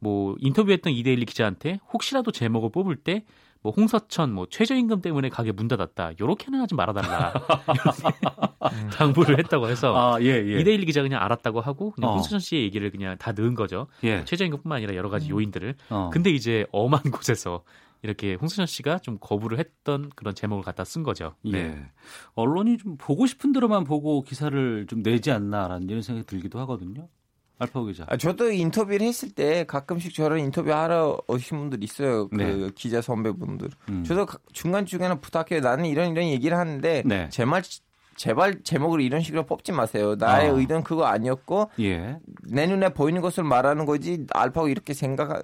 뭐 0.00 0.34
인터뷰했던 0.40 0.92
이데일리 0.92 1.24
기자한테 1.24 1.78
혹시라도 1.92 2.32
제목을 2.32 2.70
뽑을 2.70 2.96
때 2.96 3.24
뭐 3.62 3.72
홍서천 3.76 4.32
뭐 4.32 4.46
최저임금 4.48 5.00
때문에 5.00 5.28
가게 5.28 5.52
문 5.52 5.68
닫았다. 5.68 6.12
요렇게는 6.20 6.60
하지 6.60 6.74
말아달라. 6.74 7.32
당부를 8.92 9.38
했다고 9.38 9.68
해서 9.68 9.94
아, 9.94 10.20
예, 10.20 10.26
예. 10.26 10.60
이데일리 10.60 10.86
기자 10.86 11.02
그냥 11.02 11.22
알았다고 11.22 11.60
하고 11.60 11.90
그냥 11.92 12.10
어. 12.10 12.14
홍서천 12.14 12.40
씨의 12.40 12.62
얘기를 12.64 12.90
그냥 12.90 13.16
다 13.18 13.32
넣은 13.32 13.54
거죠. 13.54 13.86
예. 14.04 14.24
최저임금뿐만 14.24 14.78
아니라 14.78 14.94
여러 14.94 15.08
가지 15.08 15.30
음. 15.30 15.36
요인들을. 15.36 15.74
어. 15.90 16.10
근데 16.12 16.30
이제 16.30 16.66
엄한 16.72 17.02
곳에서 17.10 17.62
이렇게 18.02 18.34
홍수천 18.34 18.66
씨가 18.66 18.98
좀 18.98 19.18
거부를 19.20 19.58
했던 19.58 20.10
그런 20.14 20.34
제목을 20.34 20.62
갖다 20.62 20.84
쓴 20.84 21.02
거죠. 21.02 21.34
예. 21.46 21.50
네. 21.50 21.90
언론이 22.34 22.78
좀 22.78 22.96
보고 22.98 23.26
싶은 23.26 23.52
대로만 23.52 23.84
보고 23.84 24.22
기사를 24.22 24.86
좀 24.88 25.02
내지 25.02 25.30
않나라는 25.30 25.88
이런 25.88 26.02
생각이 26.02 26.26
들기도 26.26 26.58
하거든요. 26.60 27.08
알파고 27.58 27.86
기자. 27.86 28.04
아, 28.08 28.16
저도 28.16 28.52
인터뷰를 28.52 29.06
했을 29.06 29.30
때 29.30 29.64
가끔씩 29.64 30.14
저를 30.14 30.38
인터뷰하러 30.40 31.18
오신 31.26 31.58
분들 31.58 31.82
있어요. 31.82 32.28
그 32.28 32.36
네. 32.36 32.70
기자 32.74 33.00
선배분들. 33.00 33.70
음. 33.88 34.04
저도 34.04 34.26
중간 34.52 34.84
중간에 34.84 35.18
부탁해요. 35.18 35.60
나는 35.60 35.86
이런 35.86 36.10
이런 36.10 36.26
얘기를 36.26 36.56
하는데 36.56 37.02
네. 37.06 37.28
제말 37.30 37.62
제발 38.16 38.62
제목을 38.62 39.00
이런 39.00 39.20
식으로 39.20 39.44
뽑지 39.44 39.72
마세요. 39.72 40.16
나의 40.16 40.50
아. 40.50 40.52
의도는 40.52 40.82
그거 40.82 41.04
아니었고 41.04 41.70
예. 41.80 42.18
내 42.44 42.66
눈에 42.66 42.90
보이는 42.90 43.20
것을 43.20 43.44
말하는 43.44 43.86
거지 43.86 44.26
알파고 44.32 44.68
이렇게 44.68 44.92
생각 44.94 45.42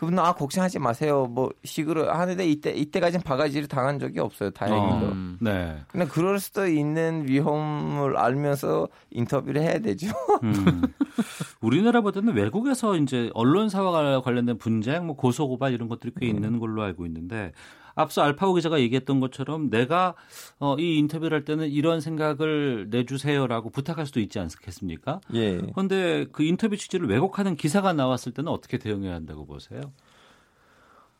그분은 0.00 0.18
아 0.18 0.32
걱정하지 0.32 0.78
마세요. 0.78 1.26
뭐 1.26 1.50
식으로 1.62 2.10
하는데 2.10 2.48
이때 2.48 2.70
이때까지는 2.70 3.22
바가지를 3.22 3.68
당한 3.68 3.98
적이 3.98 4.20
없어요. 4.20 4.48
다행히도. 4.50 5.06
어, 5.06 5.36
네. 5.40 5.76
근데 5.88 6.06
그럴 6.06 6.40
수도 6.40 6.66
있는 6.66 7.28
위험을 7.28 8.16
알면서 8.16 8.88
인터뷰를 9.10 9.60
해야 9.60 9.78
되죠. 9.78 10.08
음. 10.42 10.54
우리나라보다는 11.60 12.32
외국에서 12.32 12.96
이제 12.96 13.30
언론사와 13.34 14.22
관련된 14.22 14.56
분쟁, 14.56 15.06
뭐 15.06 15.16
고소 15.16 15.46
고발 15.48 15.74
이런 15.74 15.86
것들이 15.86 16.12
꽤 16.18 16.30
음. 16.30 16.36
있는 16.36 16.58
걸로 16.60 16.82
알고 16.82 17.04
있는데 17.04 17.52
앞서 18.00 18.22
알파고 18.22 18.54
기자가 18.54 18.80
얘기했던 18.80 19.20
것처럼 19.20 19.70
내가 19.70 20.14
어, 20.58 20.76
이 20.78 20.98
인터뷰를 20.98 21.36
할 21.36 21.44
때는 21.44 21.68
이런 21.68 22.00
생각을 22.00 22.88
내주세요라고 22.90 23.70
부탁할 23.70 24.06
수도 24.06 24.20
있지 24.20 24.38
않겠습니까? 24.38 25.20
예. 25.34 25.58
그런데 25.72 26.26
그 26.32 26.42
인터뷰 26.42 26.76
취지를 26.76 27.08
왜곡하는 27.08 27.56
기사가 27.56 27.92
나왔을 27.92 28.32
때는 28.32 28.50
어떻게 28.50 28.78
대응해야 28.78 29.14
한다고 29.14 29.46
보세요? 29.46 29.80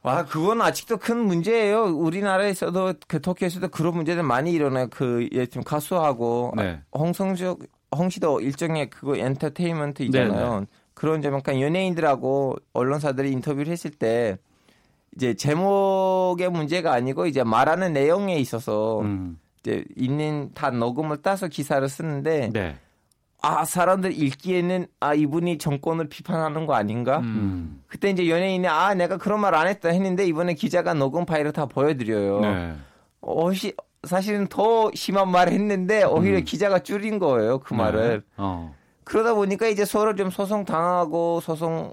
와, 0.02 0.24
그건 0.24 0.62
아직도 0.62 0.96
큰 0.96 1.18
문제예요. 1.18 1.84
우리나라에서도 1.84 2.94
그 3.06 3.20
터키에서도 3.20 3.68
그런 3.68 3.94
문제들 3.94 4.22
많이 4.22 4.52
일어나요. 4.52 4.88
그, 4.90 5.28
예, 5.32 5.44
좀 5.44 5.62
가수하고 5.62 6.54
네. 6.56 6.80
홍성적, 6.94 7.60
홍시도 7.94 8.40
일종의 8.40 8.88
그거 8.88 9.16
엔터테인먼트 9.16 10.02
있잖아요. 10.04 10.52
네네. 10.54 10.66
그런 10.94 11.22
점, 11.22 11.32
그러니까 11.32 11.60
연예인들하고 11.60 12.56
언론사들이 12.72 13.30
인터뷰를 13.32 13.70
했을 13.70 13.90
때 13.90 14.38
이제 15.16 15.34
제목의 15.34 16.50
문제가 16.50 16.92
아니고 16.92 17.26
이제 17.26 17.42
말하는 17.42 17.92
내용에 17.92 18.36
있어서 18.38 19.00
음. 19.00 19.38
이제 19.60 19.84
있는 19.96 20.50
다 20.54 20.70
녹음을 20.70 21.22
따서 21.22 21.48
기사를 21.48 21.86
쓰는데 21.88 22.50
네. 22.52 22.76
아 23.42 23.64
사람들 23.64 24.12
읽기에는 24.12 24.86
아 25.00 25.14
이분이 25.14 25.58
정권을 25.58 26.08
비판하는 26.08 26.66
거 26.66 26.74
아닌가? 26.74 27.18
음. 27.20 27.82
그때 27.86 28.10
이제 28.10 28.28
연예인이 28.28 28.66
아 28.68 28.94
내가 28.94 29.16
그런 29.16 29.40
말 29.40 29.54
안 29.54 29.66
했다 29.66 29.88
했는데 29.88 30.26
이번에 30.26 30.54
기자가 30.54 30.94
녹음 30.94 31.24
파일을 31.26 31.52
다 31.52 31.66
보여드려요. 31.66 32.40
네. 32.40 32.74
어시 33.20 33.74
사실은 34.04 34.46
더 34.46 34.90
심한 34.94 35.30
말을 35.30 35.52
했는데 35.52 36.04
오히려 36.04 36.38
음. 36.38 36.44
기자가 36.44 36.78
줄인 36.78 37.18
거예요 37.18 37.58
그 37.58 37.74
네. 37.74 37.78
말을. 37.78 38.22
어. 38.36 38.74
그러다 39.04 39.34
보니까 39.34 39.66
이제 39.66 39.84
서로 39.84 40.14
좀 40.14 40.30
소송 40.30 40.64
당하고 40.64 41.40
소송 41.40 41.92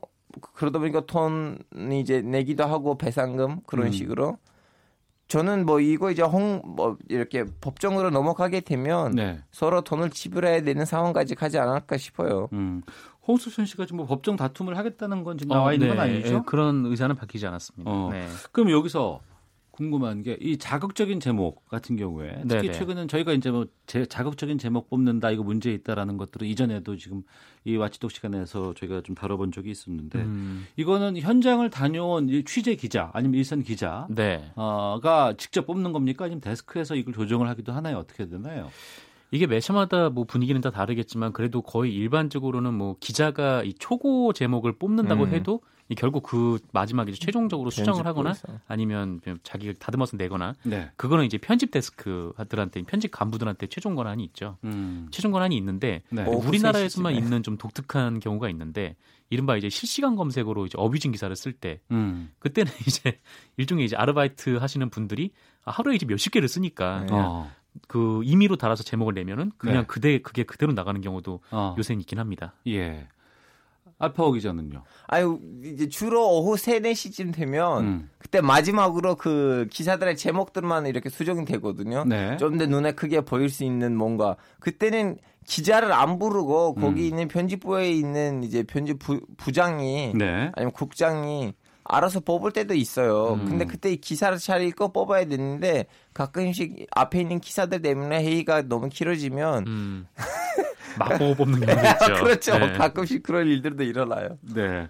그러다 0.54 0.80
보니까 0.80 1.02
돈이 1.06 2.00
이제 2.00 2.22
내기도 2.22 2.66
하고 2.66 2.98
배상금 2.98 3.62
그런 3.66 3.88
음. 3.88 3.92
식으로 3.92 4.38
저는 5.28 5.66
뭐 5.66 5.80
이거 5.80 6.10
이제 6.12 6.22
홍 6.22 6.62
뭐 6.64 6.98
이렇게 7.10 7.44
법정으로 7.62 8.12
넘어가게 8.12 8.62
되면 8.62 9.12
네. 9.12 9.40
서로 9.52 9.82
돈을 9.82 10.10
지불해야 10.12 10.62
되는 10.62 10.86
상황까지 10.86 11.36
가지 11.36 11.58
않을까 11.58 11.98
싶어요. 11.98 12.48
음. 12.54 12.82
홍수천 13.28 13.66
씨가 13.66 13.86
지금 13.86 13.98
뭐 13.98 14.06
법정 14.06 14.38
다툼을 14.38 14.78
하겠다는 14.78 15.24
건 15.24 15.38
지금 15.38 15.54
나와 15.54 15.70
어, 15.70 15.74
있는 15.74 15.90
건 15.90 15.98
네. 15.98 16.04
아니죠? 16.04 16.38
네, 16.38 16.42
그런 16.46 16.86
의사는 16.86 17.14
밝히지 17.16 17.46
않았습니다. 17.46 17.92
어. 17.92 18.10
네. 18.12 18.28
그럼 18.54 18.72
여기서 18.72 19.20
궁금한 19.78 20.24
게 20.24 20.38
이 20.42 20.58
자극적인 20.58 21.20
제목 21.20 21.68
같은 21.68 21.96
경우에 21.96 22.30
특히 22.48 22.68
네네. 22.68 22.72
최근은 22.72 23.08
저희가 23.08 23.34
이제 23.34 23.52
뭐 23.52 23.68
제, 23.86 24.06
자극적인 24.06 24.58
제목 24.58 24.90
뽑는다 24.90 25.30
이거 25.32 25.44
문제 25.44 25.72
있다라는 25.72 26.18
것들은 26.18 26.48
이전에도 26.48 26.96
지금 26.98 27.24
이 27.64 27.76
와치독 27.76 28.12
시간에서 28.12 28.74
저희가 28.74 29.02
좀 29.02 29.14
다뤄본 29.14 29.52
적이 29.52 29.72
있었는데 29.72 30.20
음. 30.20 30.68
이거는 30.78 31.18
현장을 31.18 31.68
다녀온 31.70 32.30
취재 32.46 32.76
기자 32.76 33.12
아니면 33.14 33.36
일선 33.36 33.62
기자가 33.62 34.08
네. 34.10 34.52
어, 34.56 35.00
직접 35.38 35.68
뽑는 35.68 35.92
겁니까 35.92 36.26
아니면 36.26 36.42
데스크에서 36.42 36.96
이걸 36.96 37.14
조정을 37.14 37.48
하기도 37.50 37.72
하나요 37.72 37.98
어떻게 37.98 38.28
되나요? 38.28 38.70
이게 39.32 39.46
매체마다 39.46 40.10
뭐 40.10 40.24
분위기는 40.24 40.60
다 40.62 40.72
다르겠지만 40.72 41.34
그래도 41.34 41.62
거의 41.62 41.94
일반적으로는 41.94 42.74
뭐 42.74 42.96
기자가 43.00 43.64
이 43.64 43.74
초고 43.74 44.32
제목을 44.34 44.78
뽑는다고 44.78 45.26
음. 45.26 45.34
해도 45.34 45.62
이 45.62 45.77
결국 45.96 46.24
그 46.24 46.60
마지막에 46.74 47.12
최종적으로 47.14 47.70
수정을 47.70 48.06
하거나 48.06 48.34
아니면 48.68 49.22
자기가 49.44 49.74
다듬어서 49.80 50.18
내거나 50.18 50.56
네. 50.64 50.92
그거는 50.98 51.26
이제 51.26 51.38
편집 51.38 51.72
데스크들한테 51.72 52.82
편집 52.84 53.12
간부들한테 53.12 53.68
최종 53.68 53.96
권한이 53.96 54.24
있죠. 54.26 54.58
음. 54.66 55.08
최종 55.12 55.32
권한이 55.32 55.56
있는데 55.58 56.04
네. 56.10 56.24
우리나라에서만 56.26 57.16
있는 57.16 57.42
좀 57.44 57.58
독특한 57.58 58.20
경우가 58.20 58.50
있는데 58.50 58.96
이른바 59.30 59.56
이제 59.56 59.70
실시간 59.70 60.16
검색으로 60.16 60.66
이제 60.66 60.78
어뷰징 60.78 61.12
기사를 61.12 61.34
쓸때 61.36 61.80
음. 61.92 62.32
그때는 62.40 62.72
이제 62.88 63.20
일종의 63.58 63.86
이제 63.86 63.96
아르바이트 63.96 64.58
하시는 64.58 64.90
분들이 64.90 65.32
하루에 65.64 65.96
이제 65.96 66.06
몇십 66.06 66.34
개를 66.34 66.48
쓰니까 66.48 67.06
네. 67.06 67.08
어. 67.12 67.50
그 67.88 68.22
임의로 68.24 68.56
달아서 68.56 68.84
제목을 68.84 69.14
내면은 69.14 69.52
그냥 69.58 69.82
네. 69.82 69.88
그대 69.88 70.20
그게 70.20 70.44
그대로 70.44 70.74
나가는 70.74 71.00
경우도 71.00 71.42
어. 71.52 71.76
요새는 71.78 72.02
있긴 72.02 72.20
합니다. 72.20 72.54
예. 72.68 73.08
알파오 74.00 74.32
기자는요? 74.32 74.84
아유, 75.08 75.40
이제 75.64 75.90
주로 75.90 76.30
오후 76.30 76.56
3, 76.56 76.84
4시쯤 76.84 77.34
되면 77.34 77.84
음. 77.84 78.10
그때 78.20 78.42
마지막으로 78.42 79.16
그 79.16 79.68
기사들의 79.72 80.18
제목들만 80.18 80.86
이렇게 80.86 81.10
수정이 81.10 81.46
되거든요. 81.46 82.04
네. 82.06 82.38
좀더 82.38 82.68
눈에 82.68 82.92
크게 82.92 83.22
보일 83.22 83.50
수 83.50 83.64
있는 83.64 83.96
뭔가. 83.96 84.36
그때는 84.60 85.18
기자를 85.46 85.94
안 85.94 86.20
부르고 86.20 86.76
거기 86.76 87.02
음. 87.02 87.06
있는 87.06 87.28
편집부에 87.28 87.90
있는 87.90 88.44
이제 88.44 88.64
편집 88.64 89.00
부, 89.00 89.20
부장이 89.38 90.14
네. 90.14 90.52
아니면 90.54 90.72
국장이 90.74 91.54
알아서 91.86 92.20
뽑을 92.20 92.52
때도 92.52 92.76
있어요. 92.76 93.34
음. 93.34 93.46
근데 93.46 93.66
그때 93.66 93.96
기사를 93.96 94.38
잘 94.40 94.62
읽고 94.62 94.92
뽑아야 94.92 95.26
되는데 95.26 95.86
가끔씩 96.14 96.86
앞에 96.92 97.22
있는 97.22 97.40
기사들 97.40 97.82
때문에 97.82 98.24
회의가 98.24 98.64
너무 98.64 98.90
길어지면 98.90 99.68
음. 99.68 100.08
막보고 100.98 101.36
뽑는 101.36 101.60
경우도 101.66 101.88
있죠. 101.90 102.24
그렇죠. 102.24 102.58
네. 102.60 102.74
가끔씩 102.74 103.24
그런 103.24 103.48
일들도 103.48 103.84
일어나요. 103.84 104.38
네. 104.42 104.88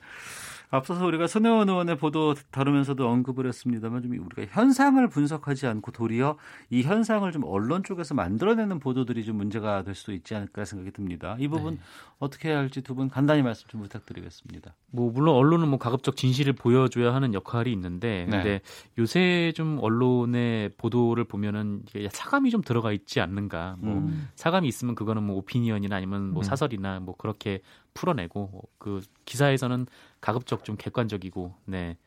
앞서서 0.70 1.06
우리가 1.06 1.28
손혜원 1.28 1.70
의원의 1.70 1.98
보도 1.98 2.34
다루면서도 2.52 3.08
언급을 3.08 3.48
했습니다만 3.48 4.02
좀 4.02 4.12
우리가 4.12 4.52
현상을 4.52 5.08
분석하지 5.08 5.66
않고 5.68 5.92
도리어 5.92 6.38
이 6.70 6.84
현상을 6.84 7.32
좀 7.32 7.44
언론 7.46 7.84
쪽에서 7.84 8.14
만들어내는 8.16 8.80
보도들이 8.80 9.24
좀 9.24 9.38
문제가 9.38 9.84
될 9.84 9.96
수도 9.96 10.12
있지 10.14 10.36
않을까 10.36 10.66
생각이 10.66 10.92
듭니다. 10.92 11.38
이 11.40 11.48
부분 11.48 11.76
네. 11.76 11.80
어떻게 12.20 12.50
해야 12.50 12.58
할지 12.58 12.82
두 12.82 12.98
분 12.98 13.10
간단히 13.10 13.44
말씀 13.44 13.68
좀 13.68 13.82
부탁드리겠습니다. 13.84 14.74
뭐 14.92 15.12
물론 15.12 15.36
언론은 15.36 15.68
뭐 15.68 15.78
가급적 15.78 16.16
진실을 16.16 16.54
보여줘야 16.54 17.14
하는 17.14 17.34
역할이 17.34 17.72
있는데 17.72 18.26
네. 18.26 18.32
근데 18.32 18.62
요새 18.98 19.52
좀 19.56 19.78
언론의 19.82 20.72
보도를 20.78 21.26
보면은 21.26 21.84
사감이 22.12 22.50
좀 22.50 22.62
들어가 22.62 22.92
있지 22.92 23.22
않는가. 23.22 23.78
뭐 23.80 23.98
음. 23.98 24.30
사감이 24.36 24.68
있으면 24.68 24.96
그거는 24.96 25.24
뭐 25.24 25.36
오피니언이나 25.38 25.96
아니면 25.96 26.32
뭐 26.32 26.42
음. 26.42 26.44
사설이나 26.44 27.00
뭐 27.00 27.16
그렇게 27.16 27.62
풀어내고 27.98 28.62
그 28.78 29.02
기사에서는 29.26 29.88
가급적 30.22 30.64
좀 30.64 30.76
객관적이고 30.78 31.56
네. 31.66 31.98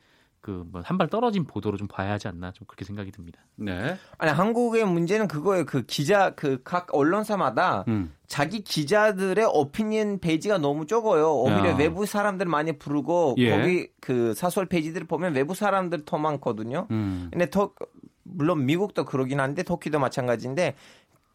그한 0.41 0.97
발 0.97 1.09
떨어진 1.09 1.45
보도로 1.45 1.77
좀 1.77 1.87
봐야 1.87 2.13
하지 2.13 2.27
않나 2.27 2.51
좀 2.53 2.67
그렇게 2.67 2.87
생각이 2.87 3.11
듭니다. 3.13 3.43
네. 3.57 3.97
아니 4.17 4.33
한국의 4.33 4.87
문제는 4.87 5.29
그거예요. 5.29 5.67
그 5.67 5.83
기자 5.83 6.31
그 6.31 6.63
각 6.65 6.95
언론사마다 6.95 7.85
음. 7.89 8.15
자기 8.27 8.61
기자들의 8.63 9.45
오피니언 9.53 10.19
페이지가 10.21 10.57
너무 10.57 10.87
적어요. 10.87 11.35
오히려 11.35 11.71
야. 11.73 11.77
외부 11.77 12.07
사람들 12.07 12.47
많이 12.47 12.79
부르고 12.79 13.35
예. 13.37 13.51
거기 13.51 13.89
그 14.01 14.33
사설 14.33 14.65
페이지들 14.67 15.05
보면 15.05 15.35
외부 15.35 15.55
사람들 15.55 16.07
더 16.07 16.17
많거든요. 16.17 16.87
음. 16.91 17.29
근데 17.31 17.51
더 17.51 17.73
물론 18.23 18.65
미국도 18.65 19.05
그러긴 19.05 19.41
한데 19.41 19.63
터키도 19.63 19.99
마찬가지인데 19.99 20.75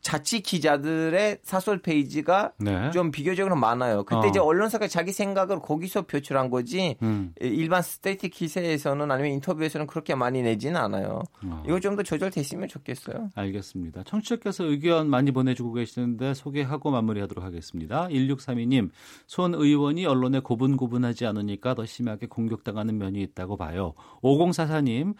자치 0.06 0.42
기자들의 0.42 1.40
사설 1.42 1.80
페이지가 1.80 2.52
네. 2.60 2.92
좀 2.92 3.10
비교적으로 3.10 3.56
많아요. 3.56 4.04
그때 4.04 4.28
어. 4.28 4.30
이제 4.30 4.38
언론사가 4.38 4.88
자기 4.88 5.12
생각을 5.12 5.62
거기서 5.62 6.04
표출한 6.04 6.52
거지 6.52 6.96
음. 7.02 7.34
일반 7.42 7.82
straight 7.82 8.30
기사에서는 8.30 9.10
아니면 9.10 9.32
인터뷰에서는 9.32 9.88
그렇게 9.88 10.14
많이 10.14 10.44
내지는 10.44 10.80
않아요. 10.80 11.24
어. 11.44 11.64
이거 11.66 11.80
좀 11.80 11.96
더 11.96 12.04
조절됐으면 12.04 12.68
좋겠어요. 12.68 13.30
알겠습니다. 13.34 14.04
청취자께서 14.04 14.66
의견 14.66 15.10
많이 15.10 15.32
보내주고 15.32 15.74
계시는데 15.74 16.36
소개하고 16.36 16.92
마무리하도록 16.92 17.44
하겠습니다. 17.44 18.08
1632님, 18.10 18.92
손 19.26 19.56
의원이 19.56 20.06
언론에 20.06 20.40
고분고분하지 20.40 21.26
않으니까 21.26 21.74
더 21.74 21.86
심하게 21.86 22.28
공격당하는 22.28 23.00
면이 23.00 23.24
있다고 23.24 23.58
봐요. 23.58 23.94
5044님, 24.22 25.16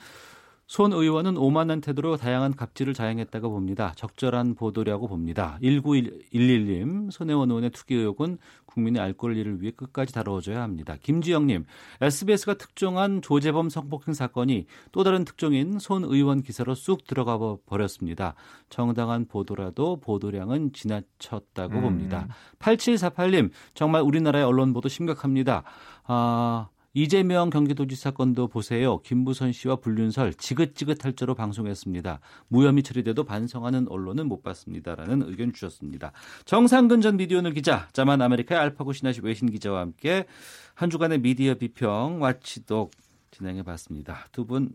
손 0.68 0.94
의원은 0.94 1.38
오만한 1.38 1.80
태도로 1.80 2.18
다양한 2.18 2.56
갑질을 2.56 2.96
자행했다고 2.96 3.52
봅니다. 3.52 3.94
적절한 3.96 4.56
보도라고 4.56 5.08
봅니다. 5.08 5.60
1911님, 5.62 7.12
손혜원 7.12 7.52
의원의 7.52 7.70
투기 7.70 7.94
의혹은 7.94 8.40
국민의 8.66 9.00
알 9.00 9.14
권리를 9.14 9.62
위해 9.62 9.72
끝까지 9.72 10.12
다뤄줘야 10.12 10.64
합니다. 10.64 10.98
김지영님, 11.02 11.66
SBS가 12.02 12.56
특종한 12.56 13.22
조재범 13.22 13.70
성폭행 13.70 14.16
사건이 14.16 14.66
또 14.92 15.04
다른 15.04 15.24
특종인 15.24 15.78
손 15.78 16.04
의원 16.04 16.42
기사로 16.42 16.74
쑥 16.74 17.06
들어가 17.06 17.38
버렸습니다. 17.68 18.34
정당한 18.70 19.26
보도라도 19.26 20.00
보도량은 20.00 20.74
지나쳤다고 20.74 21.76
음. 21.76 21.82
봅니다. 21.82 22.28
8748님, 22.58 23.52
정말 23.76 24.02
우리나라의 24.02 24.44
언론 24.44 24.74
보도 24.74 24.90
심각합니다. 24.90 25.64
아, 26.06 26.70
이재명 26.96 27.50
경기도지사 27.50 28.12
건도 28.12 28.48
보세요. 28.48 29.00
김부선 29.00 29.52
씨와 29.52 29.76
불륜설 29.76 30.34
지긋지긋할 30.34 31.14
정도로 31.14 31.36
방송했습니다. 31.36 32.22
무혐의 32.48 32.84
처리돼도 32.84 33.26
반성하는 33.26 33.88
언론은 33.90 34.28
못 34.28 34.42
봤습니다라는 34.42 35.24
의견 35.28 35.52
주셨습니다. 35.52 36.14
정상근 36.46 37.02
전 37.02 37.18
미디어오늘 37.18 37.54
기자, 37.54 37.90
자만 37.92 38.22
아메리카의 38.22 38.60
알파고 38.62 38.94
시나씨 38.94 39.22
외신 39.24 39.52
기자와 39.52 39.82
함께 39.82 40.26
한 40.74 40.90
주간의 40.90 41.20
미디어 41.20 41.56
비평 41.56 42.22
watchdog 42.22 42.92
진행해 43.30 43.62
봤습니다. 43.62 44.26
두 44.32 44.46
분 44.46 44.70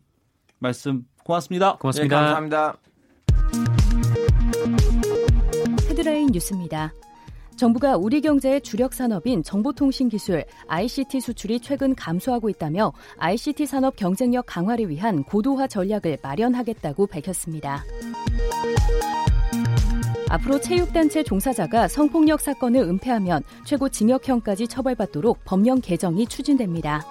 말씀 0.59 1.07
고맙습니다. 1.25 1.77
고맙습니다. 1.79 2.17
네, 2.17 2.23
감사합니다. 2.23 2.77
헤드라인 5.89 6.27
뉴스입니다. 6.27 6.93
정부가 7.61 7.99
우리 7.99 8.23
경제의 8.23 8.63
주력 8.63 8.95
산업인 8.95 9.43
정보통신 9.43 10.09
기술 10.09 10.47
ICT 10.67 11.21
수출이 11.21 11.61
최근 11.61 11.95
감소하고 11.95 12.49
있다며 12.49 12.95
ICT 13.19 13.67
산업 13.67 13.97
경쟁력 13.97 14.47
강화를 14.47 14.89
위한 14.89 15.23
고도화 15.25 15.67
전략을 15.67 16.17
마련하겠다고 16.23 17.07
밝혔습니다. 17.07 17.85
앞으로 20.31 20.59
체육단체 20.59 21.23
종사자가 21.23 21.89
성폭력 21.89 22.41
사건을 22.41 22.81
은폐하면 22.81 23.43
최고 23.67 23.91
징역형까지 23.91 24.67
처벌받도록 24.67 25.45
법령 25.45 25.83
개정이 25.83 26.29
추진됩니다. 26.29 27.05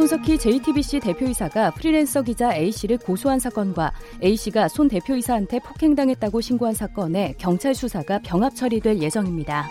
손석희 0.00 0.38
JTBC 0.38 1.00
대표이사가 1.00 1.72
프리랜서 1.72 2.22
기자 2.22 2.56
A씨를 2.56 2.96
고소한 2.96 3.38
사건과 3.38 3.92
A씨가 4.24 4.68
손 4.68 4.88
대표이사한테 4.88 5.58
폭행당했다고 5.58 6.40
신고한 6.40 6.72
사건에 6.72 7.34
경찰 7.36 7.74
수사가 7.74 8.18
병합 8.20 8.56
처리될 8.56 8.96
예정입니다. 8.96 9.68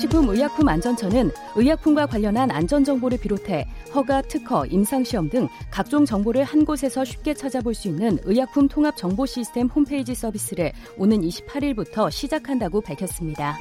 식품의약품안전처는 0.00 1.30
의약품과 1.54 2.06
관련한 2.06 2.50
안전정보를 2.50 3.18
비롯해 3.18 3.68
허가, 3.94 4.20
특허, 4.20 4.66
임상시험 4.66 5.30
등 5.30 5.46
각종 5.70 6.04
정보를 6.04 6.42
한 6.42 6.64
곳에서 6.64 7.04
쉽게 7.04 7.34
찾아볼 7.34 7.72
수 7.72 7.86
있는 7.86 8.18
의약품 8.24 8.66
통합 8.66 8.96
정보 8.96 9.26
시스템 9.26 9.68
홈페이지 9.68 10.12
서비스를 10.12 10.72
오는 10.98 11.20
28일부터 11.20 12.10
시작한다고 12.10 12.80
밝혔습니다. 12.80 13.56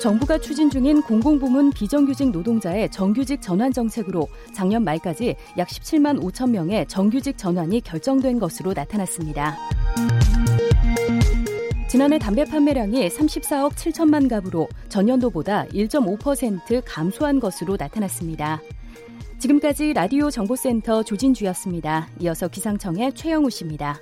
정부가 0.00 0.38
추진 0.38 0.70
중인 0.70 1.02
공공부문 1.02 1.72
비정규직 1.72 2.30
노동자의 2.30 2.90
정규직 2.90 3.42
전환 3.42 3.72
정책으로 3.72 4.28
작년 4.52 4.84
말까지 4.84 5.34
약 5.56 5.68
17만 5.68 6.20
5천 6.22 6.50
명의 6.50 6.86
정규직 6.86 7.36
전환이 7.36 7.80
결정된 7.80 8.38
것으로 8.38 8.72
나타났습니다. 8.74 9.56
지난해 11.88 12.18
담배 12.18 12.44
판매량이 12.44 13.08
34억 13.08 13.72
7천만 13.72 14.28
갑으로 14.28 14.68
전년도보다 14.88 15.64
1.5% 15.66 16.82
감소한 16.84 17.40
것으로 17.40 17.76
나타났습니다. 17.78 18.60
지금까지 19.38 19.94
라디오 19.94 20.30
정보센터 20.30 21.02
조진주였습니다. 21.02 22.08
이어서 22.20 22.48
기상청의 22.48 23.14
최영우 23.14 23.50
씨입니다. 23.50 24.00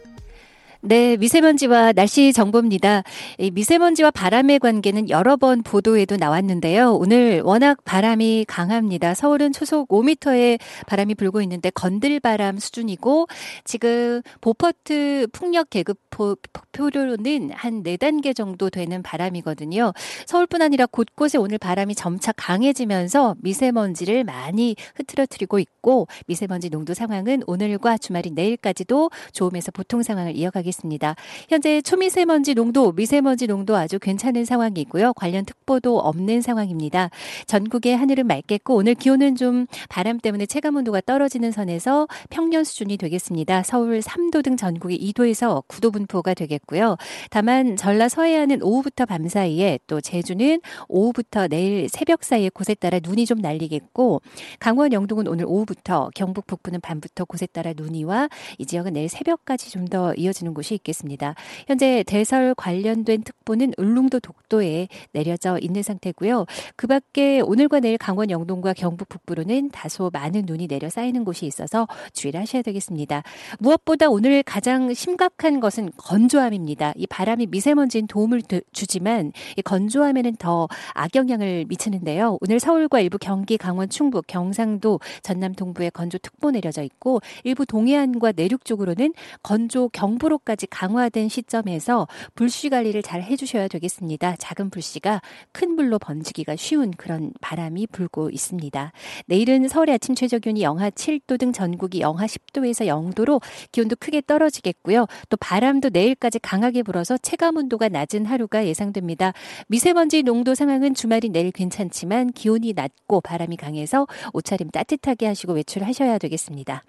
네, 0.89 1.17
미세먼지와 1.17 1.95
날씨 1.95 2.33
정보입니다. 2.33 3.03
이 3.39 3.51
미세먼지와 3.51 4.13
바람의 4.13 4.61
관계는 4.61 5.11
여러 5.11 5.37
번 5.37 5.65
보도에도 5.65 6.17
나왔는데요. 6.17 6.95
오늘 6.95 7.41
워낙 7.43 7.85
바람이 7.85 8.45
강합니다. 8.47 9.15
서울은 9.15 9.53
초속 9.53 9.89
5m의 9.89 10.61
바람이 10.87 11.17
불고 11.17 11.43
있는데 11.43 11.71
건들바람 11.71 12.61
수준이고 12.61 13.27
지금 13.65 14.23
보퍼트 14.41 15.27
풍력 15.33 15.71
계급표로는 15.71 17.51
한 17.53 17.83
4단계 17.83 18.33
정도 18.33 18.71
되는 18.71 19.03
바람이거든요. 19.03 19.93
서울뿐 20.27 20.63
아니라 20.63 20.87
곳곳에 20.87 21.37
오늘 21.37 21.59
바람이 21.59 21.97
점차 21.97 22.31
강해지면서 22.31 23.35
미세먼지를 23.41 24.23
많이 24.23 24.77
흐트러뜨리고 24.95 25.59
있고 25.59 26.07
미세먼지 26.29 26.71
농도 26.71 26.95
상황은 26.95 27.43
오늘과 27.49 27.99
주말인 27.99 28.37
내일까지도 28.37 29.11
좋음에서 29.33 29.73
보통 29.73 30.05
상황을 30.05 30.37
이어가겠 30.37 30.76
습니다. 30.77 31.07
하겠습니다. 31.07 31.17
현재 31.49 31.81
초미세먼지 31.81 32.55
농도, 32.55 32.93
미세먼지 32.93 33.47
농도 33.47 33.77
아주 33.77 33.99
괜찮은 33.99 34.45
상황이고요. 34.45 35.15
관련 35.15 35.45
특보도 35.45 35.99
없는 35.99 36.43
상황입니다. 36.43 37.11
전국의 37.47 37.97
하늘은 37.97 38.27
맑겠고 38.27 38.75
오늘 38.75 38.95
기온은 38.95 39.37
좀 39.37 39.67
바람 39.89 40.19
때문에 40.19 40.47
체감 40.47 40.77
온도가 40.77 41.01
떨어지는 41.01 41.51
선에서 41.51 42.07
평년 42.31 42.65
수준이 42.65 42.97
되겠습니다. 42.97 43.63
서울 43.63 44.01
3도 44.01 44.45
등 44.45 44.57
전국이 44.57 44.99
2도에서 45.13 45.67
9도 45.67 45.93
분포가 45.93 46.35
되겠고요. 46.35 46.97
다만 47.31 47.77
전라 47.77 48.09
서해안은 48.09 48.63
오후부터 48.63 49.07
밤 49.07 49.29
사이에 49.29 49.79
또 49.87 50.01
제주는 50.01 50.61
오후부터 50.89 51.49
내일 51.49 51.89
새벽 51.89 52.25
사이에 52.25 52.49
곳에 52.51 52.75
따라 52.75 53.01
눈이 53.03 53.27
좀 53.27 53.39
날리겠고 53.39 54.21
강원 54.59 54.93
영동은 54.93 55.27
오늘 55.27 55.47
오후부터 55.47 56.11
경북 56.15 56.47
북부는 56.47 56.81
밤부터 56.81 57.25
곳에 57.25 57.47
따라 57.47 57.73
눈이와 57.75 58.29
이 58.59 58.67
지역은 58.67 58.93
내일 58.93 59.09
새벽까지 59.09 59.71
좀 59.71 59.87
더 59.87 60.13
이어지는 60.15 60.53
곳이 60.57 60.75
있겠습니다. 60.75 61.35
현재 61.69 62.03
대설 62.07 62.55
관련된 62.55 63.23
특보는 63.23 63.75
울릉도 63.77 64.21
독도에 64.21 64.89
내려져 65.13 65.59
있는 65.61 65.83
상태고요. 65.83 66.47
그 66.77 66.87
밖에 66.87 67.41
오늘과 67.41 67.81
내일 67.81 67.99
강원 67.99 68.31
영동과 68.31 68.73
경북 68.73 69.11
북부로는 69.11 69.71
다소 69.71 70.09
많은 70.13 70.45
눈이 70.47 70.67
내려 70.67 70.89
쌓이는 70.89 71.25
곳이 71.25 71.45
있어서 71.45 71.87
주의를 72.15 72.41
하셔야 72.41 72.63
되겠습니다. 72.63 73.23
무엇보다 73.59 74.09
오늘 74.09 74.43
가장 74.43 74.95
심각한 74.95 75.61
것은 75.61 75.91
건조함입니다. 75.99 76.95
이 76.97 77.07
바람이 77.07 77.49
미세먼지인 77.51 78.07
도움을 78.07 78.41
주지만 78.73 79.33
이 79.57 79.63
건조함에는 79.63 80.37
더 80.37 80.69
악영향을 80.95 81.67
미치는데요. 81.69 82.39
오늘 82.41 82.61
서울과 82.61 83.01
일부 83.01 83.19
경기, 83.19 83.59
강원, 83.59 83.91
충북, 83.91 84.27
경상도, 84.27 85.01
전남 85.23 85.55
동부에 85.55 85.91
건조특보 85.91 86.51
내려져 86.53 86.83
있고 86.83 87.21
일부 87.45 87.67
동해안과 87.67 88.33
내륙 88.33 88.65
쪽으로는 88.65 89.13
건조 89.43 89.91
경보로 89.91 90.39
정도까지 90.47 90.69
강화된 90.69 91.29
시점에서 91.29 92.07
불씨 92.35 92.71
관리를 92.71 93.03
잘 93.03 93.23
해주셔야 93.23 93.69
되겠습니다. 93.69 94.37
작은 94.37 94.71
불씨가 94.71 95.21
큰 95.53 95.77
불로 95.77 95.99
번지기가 95.99 96.57
쉬운 96.57 96.93
그런 96.93 97.33
바람이 97.41 97.89
불고 97.89 98.31
있습니다. 98.31 98.93
내일은 99.27 99.69
서울의 99.69 99.97
아침 99.97 100.15
최저 100.15 100.39
기온이 100.39 100.63
영하 100.63 100.89
7도 100.89 101.39
등 101.39 101.53
전국이 101.53 102.01
영하 102.01 102.27
10도에서 102.27 102.87
0도로 102.87 103.43
기온도 103.73 103.97
크게 103.97 104.23
떨어지겠고요. 104.27 105.07
또 105.29 105.37
바람도 105.37 105.91
내일까지 105.93 106.39
강하게 106.39 106.83
불어서 106.83 107.19
체감 107.19 107.57
온도가 107.57 107.89
낮은 107.89 108.25
하루가 108.25 108.67
예상됩니다. 108.67 109.33
미세먼지 109.67 110.23
농도 110.23 110.55
상황은 110.55 110.95
주말이 110.95 111.29
내일 111.29 111.51
괜찮지만 111.51 112.33
기온이 112.33 112.73
낮고 112.75 113.21
바람이 113.21 113.57
강해서 113.57 114.07
옷차림 114.33 114.71
따뜻하게 114.71 115.27
하시고 115.27 115.55
외출하셔야 115.55 116.19
되겠습니다. 116.19 116.83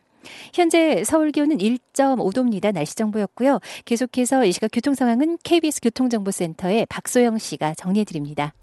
현재 0.54 1.04
서울 1.04 1.32
기온은 1.32 1.58
1.5도입니다. 1.58 2.74
날씨 2.74 2.96
정보였고요. 2.96 3.60
계속해서 3.86 4.46
이 4.46 4.52
시각 4.52 4.70
교통 4.72 4.94
상황은 4.94 5.38
KBS 5.44 5.82
교통정보센터의 5.82 6.86
박소영 6.88 7.38
씨가 7.38 7.76
정리해 7.76 8.06
드립니다. 8.06 8.54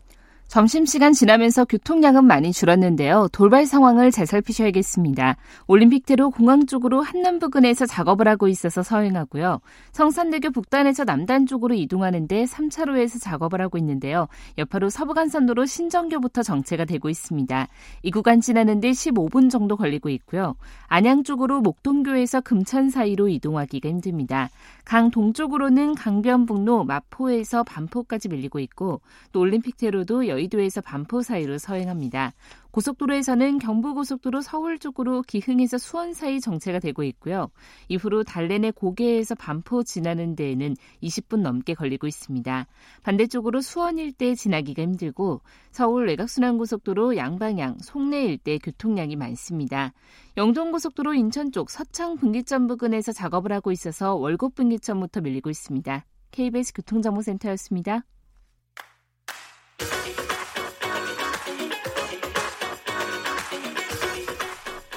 점심시간 0.48 1.12
지나면서 1.12 1.64
교통량은 1.64 2.24
많이 2.24 2.52
줄었는데요. 2.52 3.28
돌발 3.32 3.66
상황을 3.66 4.12
잘 4.12 4.26
살피셔야겠습니다. 4.26 5.36
올림픽대로 5.66 6.30
공항 6.30 6.66
쪽으로 6.66 7.02
한남 7.02 7.38
부근에서 7.38 7.86
작업을 7.86 8.28
하고 8.28 8.46
있어서 8.46 8.82
서행하고요. 8.82 9.60
성산대교 9.92 10.50
북단에서 10.52 11.04
남단 11.04 11.46
쪽으로 11.46 11.74
이동하는데 11.74 12.44
3차로에서 12.44 13.20
작업을 13.20 13.60
하고 13.60 13.78
있는데요. 13.78 14.28
여파로 14.58 14.90
서부간선도로 14.90 15.66
신정교부터 15.66 16.42
정체가 16.42 16.84
되고 16.84 17.08
있습니다. 17.08 17.68
이 18.02 18.10
구간 18.10 18.40
지나는데 18.40 18.90
15분 18.90 19.50
정도 19.50 19.76
걸리고 19.76 20.08
있고요. 20.10 20.54
안양 20.86 21.24
쪽으로 21.24 21.62
목동교에서 21.62 22.40
금천 22.42 22.90
사이로 22.90 23.28
이동하기가 23.28 23.88
힘듭니다. 23.88 24.50
강 24.84 25.10
동쪽으로는 25.10 25.94
강변북로 25.94 26.84
마포에서 26.84 27.64
반포까지 27.64 28.28
밀리고 28.28 28.58
있고 28.60 29.00
또 29.32 29.40
올림픽대로도 29.40 30.28
여의도에서 30.28 30.82
반포 30.82 31.22
사이로 31.22 31.58
서행합니다. 31.58 32.32
고속도로에서는 32.74 33.60
경부고속도로 33.60 34.40
서울 34.40 34.80
쪽으로 34.80 35.22
기흥에서 35.22 35.78
수원 35.78 36.12
사이 36.12 36.40
정체가 36.40 36.80
되고 36.80 37.04
있고요. 37.04 37.48
이후로 37.86 38.24
달래내 38.24 38.72
고개에서 38.72 39.36
반포 39.36 39.84
지나는 39.84 40.34
데에는 40.34 40.74
20분 41.00 41.42
넘게 41.42 41.74
걸리고 41.74 42.08
있습니다. 42.08 42.66
반대쪽으로 43.04 43.60
수원 43.60 43.98
일대 43.98 44.34
지나기가 44.34 44.82
힘들고 44.82 45.40
서울 45.70 46.08
외곽순환고속도로 46.08 47.16
양방향 47.16 47.78
송내 47.80 48.24
일대 48.24 48.58
교통량이 48.58 49.14
많습니다. 49.14 49.92
영동고속도로 50.36 51.14
인천 51.14 51.52
쪽 51.52 51.70
서창 51.70 52.16
분기점 52.16 52.66
부근에서 52.66 53.12
작업을 53.12 53.52
하고 53.52 53.70
있어서 53.70 54.16
월곡 54.16 54.56
분기점부터 54.56 55.20
밀리고 55.20 55.48
있습니다. 55.48 56.04
KBS 56.32 56.72
교통정보센터였습니다. 56.72 58.02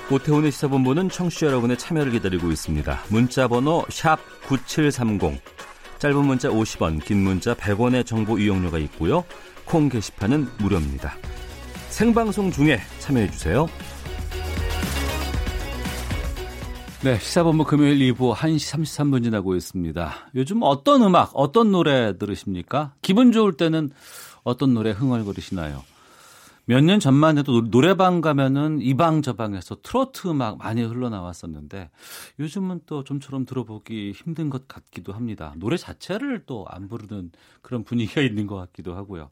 오태훈의 0.10 0.54
시사본부는 0.54 1.10
청취자 1.10 1.48
여러분의 1.48 1.78
참여를 1.78 2.14
기다리고 2.14 2.50
있습니다. 2.50 2.98
문자 3.10 3.48
번호 3.50 3.86
9730. 4.48 5.42
짧은 6.00 6.26
문자 6.26 6.50
50원, 6.50 7.04
긴 7.04 7.24
문자 7.24 7.54
100원의 7.54 8.06
정보 8.06 8.40
이용료가 8.40 8.78
있고요. 8.80 9.26
콩 9.66 9.90
게시판은 9.90 10.48
무료입니다. 10.60 11.14
생방송 11.90 12.52
중에 12.52 12.80
참여해 13.00 13.32
주세요. 13.32 13.68
네, 17.04 17.20
시사본부 17.20 17.66
금요일 17.66 18.14
2부 18.14 18.34
1시 18.34 18.76
33분 18.76 19.24
지나고 19.24 19.56
있습니다. 19.56 20.14
요즘 20.36 20.60
어떤 20.62 21.04
음악, 21.04 21.32
어떤 21.34 21.72
노래 21.72 22.18
들으십니까? 22.18 22.94
기분 23.02 23.34
좋을 23.34 23.54
때는 23.54 23.92
어떤 24.44 24.74
노래 24.74 24.92
흥얼거리시나요? 24.92 25.84
몇 26.70 26.82
년 26.84 27.00
전만 27.00 27.38
해도 27.38 27.70
노래방 27.70 28.20
가면은 28.22 28.82
이 28.82 28.94
방 28.94 29.22
저 29.22 29.34
방에서 29.34 29.78
트로트 29.82 30.28
음악 30.28 30.58
많이 30.58 30.84
흘러나왔었는데 30.84 31.90
요즘은 32.40 32.82
또 32.86 33.04
좀처럼 33.06 33.46
들어보기 33.46 34.12
힘든 34.12 34.50
것 34.50 34.68
같기도 34.68 35.14
합니다. 35.14 35.54
노래 35.58 35.78
자체를 35.78 36.46
또 36.46 36.66
안 36.68 36.88
부르는 36.90 37.32
그런 37.62 37.84
분위기가 37.86 38.22
있는 38.22 38.48
것 38.48 38.56
같기도 38.58 38.96
하고요. 38.96 39.30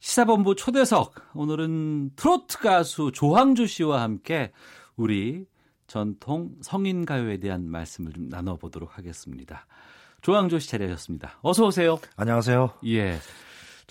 시사본부 0.00 0.56
초대석 0.56 1.14
오늘은 1.34 2.10
트로트 2.16 2.58
가수 2.58 3.12
조항조 3.14 3.66
씨와 3.66 4.02
함께 4.02 4.50
우리 4.96 5.44
전통 5.86 6.50
성인 6.60 7.04
가요에 7.04 7.36
대한 7.38 7.68
말씀을 7.70 8.12
좀 8.12 8.28
나눠보도록 8.28 8.98
하겠습니다. 8.98 9.66
조항조 10.22 10.58
씨 10.58 10.68
자리하셨습니다. 10.70 11.38
어서 11.42 11.66
오세요. 11.66 11.98
안녕하세요. 12.16 12.70
예. 12.86 13.18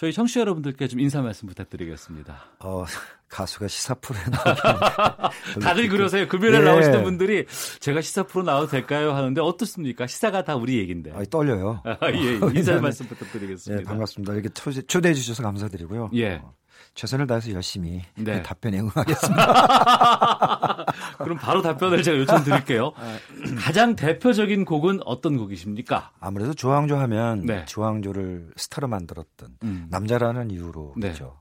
저희 0.02 0.12
청취자 0.14 0.40
여러분들께 0.40 0.88
좀 0.88 1.00
인사 1.00 1.22
말씀 1.22 1.48
부탁드리겠습니다. 1.48 2.56
어, 2.62 2.86
가수가 3.28 3.68
시사 3.68 3.94
프로에 3.94 4.24
나오긴 4.32 5.62
다들 5.62 5.90
그러세요. 5.90 6.28
금요일에 6.28 6.58
네. 6.58 6.66
나오시는 6.66 7.04
분들이 7.04 7.46
제가 7.80 8.02
시사 8.02 8.24
프로 8.24 8.44
나와도 8.44 8.66
될까요? 8.66 9.12
하는데 9.12 9.40
어떻습니까? 9.40 10.08
시사가 10.08 10.44
다 10.44 10.56
우리 10.56 10.80
얘긴데. 10.80 11.12
아, 11.14 11.24
떨려요. 11.30 11.84
아, 11.86 11.98
예, 12.14 12.40
인사 12.56 12.80
말씀 12.80 13.06
부탁드리겠습니다. 13.06 13.84
네, 13.84 13.88
반갑습니다. 13.88 14.34
이렇게 14.34 14.50
초대해 14.88 15.14
주셔서 15.14 15.44
감사드리고요. 15.44 16.10
예. 16.16 16.42
어, 16.44 16.56
최선을 16.94 17.26
다해서 17.28 17.52
열심히 17.52 18.02
네. 18.16 18.42
답변에 18.44 18.80
응하겠습니다. 18.80 20.86
그럼 21.20 21.38
바로 21.38 21.62
답변을 21.62 22.04
제가 22.04 22.18
요청드릴게요. 22.18 22.92
아, 22.96 23.18
가장 23.60 23.96
대표적인 23.96 24.66
곡은 24.66 25.00
어떤 25.06 25.38
곡이십니까? 25.38 26.12
아무래도 26.20 26.54
조항조 26.54 26.98
하면 26.98 27.46
네. 27.46 27.64
조항조를 27.66 28.52
스타로 28.58 28.90
만들었던 28.90 29.56
음. 29.64 29.88
남자라는 29.90 30.52
이유로 30.52 30.96
네. 30.98 31.08
그렇죠. 31.08 31.40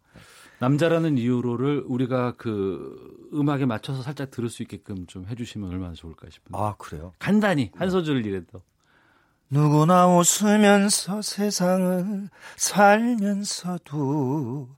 남자라는 0.61 1.19
이유로를 1.19 1.83
우리가 1.87 2.35
그 2.37 3.29
음악에 3.33 3.65
맞춰서 3.65 4.03
살짝 4.03 4.31
들을 4.31 4.51
수 4.51 4.63
있게끔 4.63 5.07
좀 5.07 5.27
해주시면 5.27 5.71
얼마나 5.71 5.95
좋을까 5.95 6.29
싶은데. 6.31 6.59
아 6.59 6.75
그래요? 6.79 7.13
간단히 7.19 7.71
한 7.77 7.89
소절을 7.91 8.27
이래도. 8.27 8.61
누구나 9.49 10.07
웃으면서 10.07 11.23
세상을 11.23 12.29
살면서도 12.57 14.69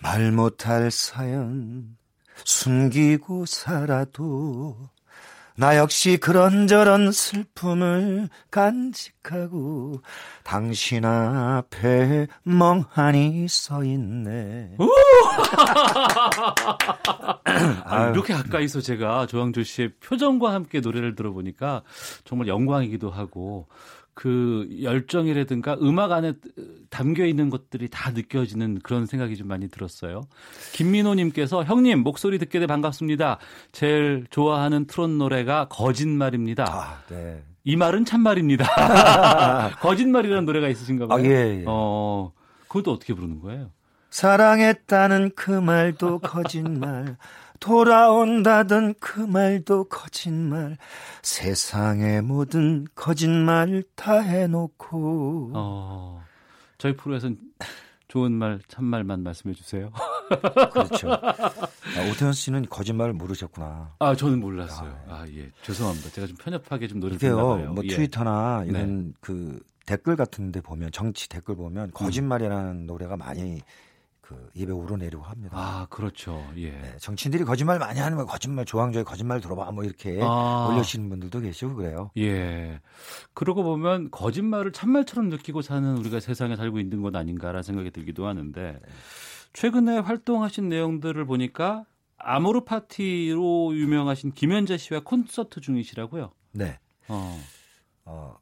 말 0.00 0.32
못할 0.32 0.90
사연 0.90 1.96
숨기고 2.44 3.46
살아도 3.46 4.76
나 5.58 5.78
역시 5.78 6.18
그런저런 6.18 7.12
슬픔을 7.12 8.28
간직하고 8.50 10.02
당신 10.44 11.06
앞에 11.06 12.26
멍하니 12.42 13.46
서 13.48 13.82
있네. 13.82 14.76
아, 17.84 18.10
이렇게 18.10 18.34
가까이서 18.34 18.82
제가 18.82 19.26
조항조 19.26 19.62
씨의 19.62 19.94
표정과 20.00 20.52
함께 20.52 20.80
노래를 20.80 21.14
들어보니까 21.14 21.82
정말 22.24 22.48
영광이기도 22.48 23.10
하고 23.10 23.66
그 24.16 24.66
열정이라든가 24.80 25.74
음악 25.82 26.10
안에 26.10 26.32
담겨 26.88 27.26
있는 27.26 27.50
것들이 27.50 27.88
다 27.90 28.12
느껴지는 28.12 28.78
그런 28.82 29.04
생각이 29.04 29.36
좀 29.36 29.46
많이 29.46 29.68
들었어요. 29.68 30.22
김민호님께서 30.72 31.64
형님 31.64 32.02
목소리 32.02 32.38
듣게 32.38 32.58
돼 32.58 32.66
반갑습니다. 32.66 33.38
제일 33.72 34.24
좋아하는 34.30 34.86
트롯 34.86 35.10
노래가 35.10 35.68
거짓말입니다. 35.68 36.64
아, 36.66 37.02
네. 37.10 37.42
이 37.62 37.76
말은 37.76 38.06
참말입니다. 38.06 38.64
거짓말이라는 39.80 40.46
노래가 40.46 40.68
있으신가 40.70 41.08
봐요. 41.08 41.18
아, 41.18 41.22
예, 41.22 41.60
예. 41.60 41.64
어, 41.66 42.32
그것도 42.68 42.92
어떻게 42.92 43.12
부르는 43.12 43.40
거예요? 43.40 43.70
사랑했다는 44.16 45.32
그 45.36 45.50
말도 45.50 46.20
거짓말. 46.20 47.18
돌아온다던 47.60 48.94
그 48.98 49.20
말도 49.20 49.84
거짓말 49.84 50.78
세상의 51.22 52.22
모든 52.22 52.86
거짓말 52.94 53.82
다 53.94 54.18
해놓고 54.18 55.50
어, 55.54 56.22
저희 56.78 56.96
프로에서는 56.96 57.38
좋은 58.08 58.32
말 58.32 58.60
참말만 58.68 59.22
말씀해 59.22 59.54
주세요. 59.54 59.90
그렇죠. 60.72 61.12
아, 61.12 62.10
오태현 62.10 62.32
씨는 62.32 62.66
거짓말을 62.70 63.12
모르셨구나. 63.12 63.96
아 63.98 64.14
저는 64.14 64.40
몰랐어요. 64.40 64.98
아, 65.08 65.14
아 65.14 65.26
예. 65.28 65.50
죄송합니다. 65.62 66.10
제가 66.10 66.26
좀 66.26 66.36
편협하게 66.38 66.88
좀 66.88 67.00
노력했나 67.00 67.36
봐요. 67.36 67.72
뭐 67.72 67.84
예. 67.84 67.94
트위터나 67.94 68.64
이런 68.66 69.08
네. 69.08 69.12
그 69.20 69.60
댓글 69.84 70.16
같은 70.16 70.52
데 70.52 70.60
보면 70.60 70.90
정치 70.92 71.28
댓글 71.28 71.56
보면 71.56 71.90
거짓말이라는 71.92 72.70
음. 72.70 72.86
노래가 72.86 73.16
많이 73.16 73.60
그 74.26 74.50
입에 74.54 74.72
오르내리고 74.72 75.22
합니다. 75.22 75.56
아 75.56 75.86
그렇죠. 75.88 76.44
예. 76.56 76.70
네, 76.70 76.96
정치인들이 76.98 77.44
거짓말 77.44 77.78
많이 77.78 78.00
하는 78.00 78.16
거 78.16 78.26
거짓말 78.26 78.64
조항조에 78.64 79.04
거짓말 79.04 79.40
들어봐 79.40 79.70
뭐 79.70 79.84
이렇게 79.84 80.18
아. 80.20 80.68
올려주시는 80.68 81.08
분들도 81.08 81.40
계시고 81.40 81.76
그래요. 81.76 82.10
예. 82.18 82.80
그러고 83.34 83.62
보면 83.62 84.10
거짓말을 84.10 84.72
참말처럼 84.72 85.28
느끼고 85.28 85.62
사는 85.62 85.96
우리가 85.98 86.18
세상에 86.18 86.56
살고 86.56 86.80
있는 86.80 87.02
것 87.02 87.14
아닌가라는 87.14 87.62
생각이 87.62 87.92
들기도 87.92 88.26
하는데 88.26 88.80
최근에 89.52 89.98
활동하신 89.98 90.68
내용들을 90.70 91.24
보니까 91.24 91.84
아모르 92.18 92.64
파티로 92.64 93.76
유명하신 93.76 94.32
김현재 94.32 94.76
씨와 94.76 95.00
콘서트 95.04 95.60
중이시라고요. 95.60 96.32
네. 96.50 96.80
어. 97.06 97.40
어 98.06 98.36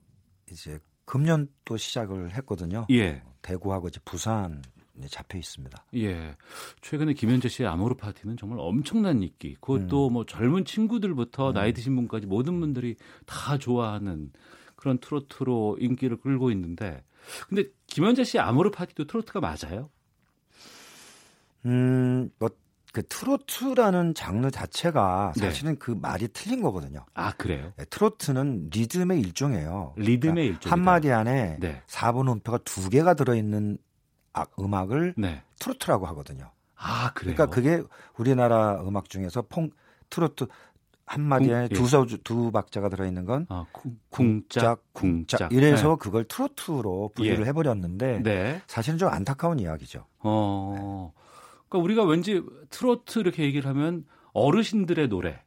이제 0.50 0.78
금년 1.04 1.48
또 1.66 1.76
시작을 1.76 2.34
했거든요. 2.36 2.86
예. 2.90 3.22
대구하고 3.42 3.88
이제 3.88 4.00
부산 4.06 4.62
잡혀 5.08 5.38
있습니다. 5.38 5.84
예. 5.96 6.36
최근에 6.80 7.14
김연자 7.14 7.48
씨의 7.48 7.68
아모르 7.68 7.94
파티는 7.96 8.36
정말 8.36 8.58
엄청난 8.60 9.22
인기. 9.22 9.54
그것도 9.54 10.08
음. 10.08 10.12
뭐 10.12 10.26
젊은 10.26 10.64
친구들부터 10.64 11.50
음. 11.50 11.54
나이 11.54 11.72
드신 11.72 11.94
분까지 11.96 12.26
모든 12.26 12.60
분들이 12.60 12.96
다 13.26 13.58
좋아하는 13.58 14.32
그런 14.76 14.98
트로트로 14.98 15.78
인기를 15.80 16.18
끌고 16.18 16.50
있는데 16.50 17.02
근데 17.48 17.64
김연자 17.86 18.24
씨의 18.24 18.42
아모르 18.42 18.70
파티도 18.70 19.06
트로트가 19.06 19.40
맞아요? 19.40 19.90
음, 21.66 22.30
뭐 22.38 22.50
그 22.94 23.02
트로트라는 23.08 24.14
장르 24.14 24.52
자체가 24.52 25.32
네. 25.36 25.46
사실은 25.46 25.72
네. 25.72 25.78
그 25.80 25.90
말이 25.90 26.28
틀린 26.28 26.62
거거든요. 26.62 27.04
아 27.12 27.32
그래요? 27.32 27.72
네, 27.76 27.84
트로트는 27.86 28.70
리듬의 28.72 29.20
일종이에요. 29.20 29.94
리듬의 29.96 30.34
그러니까 30.34 30.54
일종. 30.54 30.72
한 30.72 30.80
마디 30.84 31.10
안에 31.10 31.56
네. 31.58 31.82
4분 31.88 32.30
음표가 32.30 32.58
두 32.58 32.88
개가 32.88 33.14
들어있는 33.14 33.78
음악을 34.58 35.14
네. 35.16 35.42
트로트라고 35.58 36.06
하거든요. 36.08 36.50
아 36.76 37.12
그래요? 37.14 37.34
그러니까 37.34 37.46
그게 37.54 37.82
우리나라 38.18 38.80
음악 38.82 39.08
중에서 39.08 39.42
퐁 39.42 39.70
트로트 40.10 40.46
한 41.06 41.22
마디에 41.22 41.68
두 41.68 41.86
서두 41.86 42.18
두 42.18 42.50
박자가 42.50 42.88
들어 42.88 43.06
있는 43.06 43.24
건 43.24 43.46
아, 43.50 43.66
궁짝, 44.08 44.82
궁짝 44.92 45.52
이래서 45.52 45.90
네. 45.90 45.96
그걸 46.00 46.24
트로트로 46.24 47.12
분류를 47.14 47.44
예. 47.44 47.48
해 47.48 47.52
버렸는데 47.52 48.22
네. 48.22 48.62
사실은 48.66 48.98
좀 48.98 49.08
안타까운 49.08 49.60
이야기죠. 49.60 50.06
어. 50.20 51.12
그러니까 51.68 51.84
우리가 51.84 52.04
왠지 52.04 52.42
트로트 52.70 53.18
이렇게 53.18 53.44
얘기를 53.44 53.68
하면 53.68 54.06
어르신들의 54.32 55.08
노래 55.08 55.42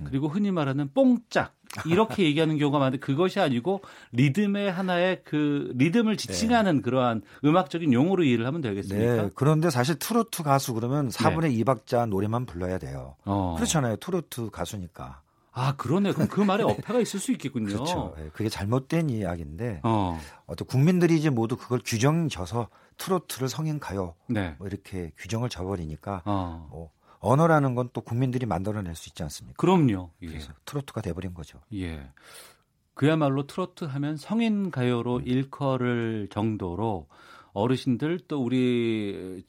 음. 0.00 0.06
그리고 0.08 0.28
흔히 0.28 0.50
말하는 0.50 0.92
뽕짝 0.92 1.54
이렇게 1.86 2.24
얘기하는 2.24 2.58
경우가 2.58 2.78
많은데 2.78 2.98
그것이 2.98 3.40
아니고 3.40 3.80
리듬의 4.12 4.72
하나의 4.72 5.22
그 5.24 5.72
리듬을 5.76 6.16
지칭하는 6.16 6.76
네. 6.76 6.82
그러한 6.82 7.22
음악적인 7.44 7.92
용어로 7.92 8.24
이해를 8.24 8.46
하면 8.46 8.60
되겠습니까? 8.60 9.22
네. 9.22 9.30
그런데 9.34 9.70
사실 9.70 9.98
트로트 9.98 10.42
가수 10.42 10.74
그러면 10.74 11.08
4분의 11.08 11.52
네. 11.52 11.64
2박자 11.64 12.08
노래만 12.08 12.46
불러야 12.46 12.78
돼요. 12.78 13.16
어. 13.24 13.54
그렇잖아요. 13.56 13.96
트로트 13.96 14.50
가수니까. 14.50 15.22
아, 15.52 15.74
그러네. 15.76 16.12
그럼 16.12 16.28
그 16.28 16.40
말에 16.40 16.62
어폐가 16.62 17.00
있을 17.00 17.18
수 17.18 17.32
있겠군요. 17.32 17.66
그렇죠. 17.66 18.14
네, 18.16 18.30
그게 18.32 18.48
잘못된 18.48 19.10
이야기인데 19.10 19.80
어. 19.82 20.18
어떤 20.46 20.66
국민들이 20.66 21.16
이제 21.16 21.28
모두 21.28 21.56
그걸 21.56 21.80
규정 21.84 22.28
져서 22.28 22.68
트로트를 22.98 23.48
성인 23.48 23.80
가요 23.80 24.14
네. 24.28 24.54
뭐 24.58 24.68
이렇게 24.68 25.10
규정을 25.16 25.48
져버리니까 25.48 26.22
어. 26.24 26.68
뭐 26.70 26.90
언어라는 27.20 27.74
건 27.74 27.90
또 27.92 28.00
국민들이 28.00 28.46
만들어낼 28.46 28.94
수 28.94 29.08
있지 29.08 29.22
않습니까? 29.22 29.56
그럼요. 29.56 30.10
예. 30.22 30.26
그래서 30.26 30.52
트로트가 30.64 31.00
돼버린 31.00 31.34
거죠. 31.34 31.60
예. 31.74 32.10
그야말로 32.94 33.46
트로트 33.46 33.84
하면 33.84 34.16
성인 34.16 34.70
가요로 34.70 35.16
음. 35.18 35.22
일컬을 35.26 36.28
정도로 36.30 37.08
어르신들 37.52 38.20
또 38.28 38.42
우리 38.44 39.44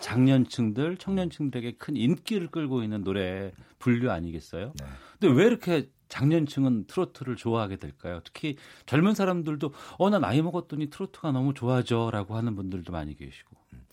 장년층들, 0.00 0.98
청년층들에게 0.98 1.76
큰 1.78 1.96
인기를 1.96 2.48
끌고 2.50 2.82
있는 2.82 3.02
노래 3.02 3.52
분류 3.78 4.10
아니겠어요? 4.10 4.72
네. 4.78 4.86
근데 5.18 5.34
왜 5.34 5.46
이렇게 5.46 5.88
장년층은 6.08 6.86
트로트를 6.86 7.36
좋아하게 7.36 7.76
될까요? 7.76 8.20
특히 8.24 8.56
젊은 8.86 9.14
사람들도 9.14 9.72
어 9.98 10.10
나 10.10 10.18
나이 10.18 10.42
먹었더니 10.42 10.90
트로트가 10.90 11.32
너무 11.32 11.54
좋아져라고 11.54 12.36
하는 12.36 12.54
분들도 12.56 12.92
많이 12.92 13.16
계시고. 13.16 13.56
음. 13.72 13.86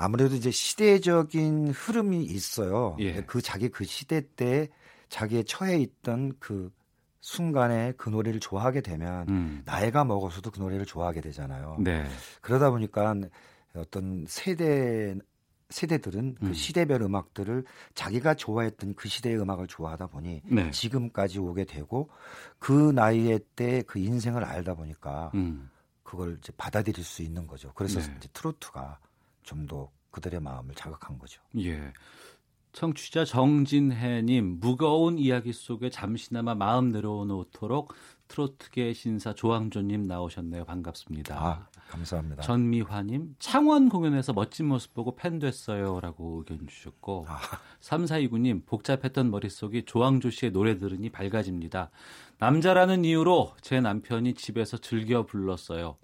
아무래도 0.00 0.36
이제 0.36 0.52
시대적인 0.52 1.70
흐름이 1.70 2.22
있어요. 2.22 2.96
예. 3.00 3.20
그 3.22 3.42
자기 3.42 3.68
그 3.68 3.84
시대 3.84 4.22
때 4.36 4.68
자기의 5.08 5.44
처해 5.44 5.78
있던 5.80 6.34
그 6.38 6.70
순간에 7.20 7.92
그 7.96 8.08
노래를 8.08 8.38
좋아하게 8.38 8.80
되면 8.80 9.28
음. 9.28 9.62
나이가 9.64 10.04
먹어서도 10.04 10.52
그 10.52 10.60
노래를 10.60 10.86
좋아하게 10.86 11.20
되잖아요. 11.20 11.78
네. 11.80 12.06
그러다 12.40 12.70
보니까 12.70 13.12
어떤 13.74 14.24
세대 14.28 15.16
세대들은 15.70 16.36
그 16.36 16.46
음. 16.46 16.48
그 16.48 16.54
시대별 16.54 17.02
음악들을 17.02 17.64
자기가 17.94 18.34
좋아했던 18.34 18.94
그 18.94 19.08
시대의 19.08 19.38
음악을 19.40 19.66
좋아하다 19.66 20.06
보니 20.06 20.42
네. 20.44 20.70
지금까지 20.70 21.40
오게 21.40 21.64
되고 21.64 22.08
그 22.60 22.92
나이에 22.94 23.40
때 23.56 23.82
그 23.82 23.98
인생을 23.98 24.44
알다 24.44 24.74
보니까 24.74 25.32
음. 25.34 25.68
그걸 26.04 26.38
이제 26.38 26.52
받아들일 26.56 27.04
수 27.04 27.22
있는 27.22 27.48
거죠. 27.48 27.72
그래서 27.74 27.98
네. 28.00 28.14
이제 28.16 28.28
트로트가 28.32 29.00
좀 29.48 29.66
더 29.66 29.90
그들의 30.10 30.40
마음을 30.40 30.74
자극한 30.74 31.18
거죠. 31.18 31.40
예. 31.58 31.92
청취자 32.72 33.24
정진혜님 33.24 34.60
무거운 34.60 35.18
이야기 35.18 35.52
속에 35.52 35.90
잠시나마 35.90 36.54
마음 36.54 36.90
내려놓도록 36.90 37.92
트로트계 38.28 38.92
신사 38.92 39.32
조항조님 39.32 40.02
나오셨네요. 40.02 40.64
반갑습니다. 40.64 41.34
아, 41.34 41.66
감사합니다. 41.88 42.42
전미화님 42.42 43.36
창원 43.38 43.88
공연에서 43.88 44.34
멋진 44.34 44.66
모습 44.66 44.92
보고 44.92 45.16
팬 45.16 45.38
됐어요라고 45.38 46.44
의견 46.46 46.66
주셨고 46.66 47.24
아. 47.26 47.38
3429님 47.80 48.66
복잡했던 48.66 49.30
머릿속이 49.30 49.84
조항조 49.86 50.30
씨의 50.30 50.52
노래 50.52 50.76
들으니 50.78 51.08
밝아집니다. 51.10 51.90
남자라는 52.38 53.04
이유로 53.04 53.54
제 53.62 53.80
남편이 53.80 54.34
집에서 54.34 54.76
즐겨 54.76 55.24
불렀어요. 55.24 55.96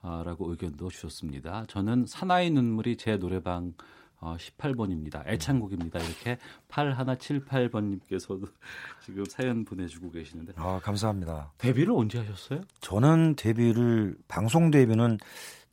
아, 0.00 0.22
라고 0.24 0.50
의견도 0.50 0.88
주셨습니다. 0.90 1.64
저는 1.68 2.06
사나이 2.06 2.50
눈물이 2.50 2.96
제 2.96 3.16
노래방 3.16 3.74
어, 4.20 4.36
18번입니다. 4.36 5.26
애창곡입니다. 5.28 6.00
이렇게 6.00 6.38
8178번님께서도 6.68 8.50
지금 9.04 9.24
사연 9.26 9.64
보내주고 9.64 10.10
계시는데. 10.10 10.54
아, 10.56 10.80
감사합니다. 10.82 11.52
데뷔를 11.58 11.92
언제 11.92 12.18
하셨어요? 12.18 12.62
저는 12.80 13.36
데뷔를, 13.36 14.16
방송 14.26 14.70
데뷔는 14.70 15.18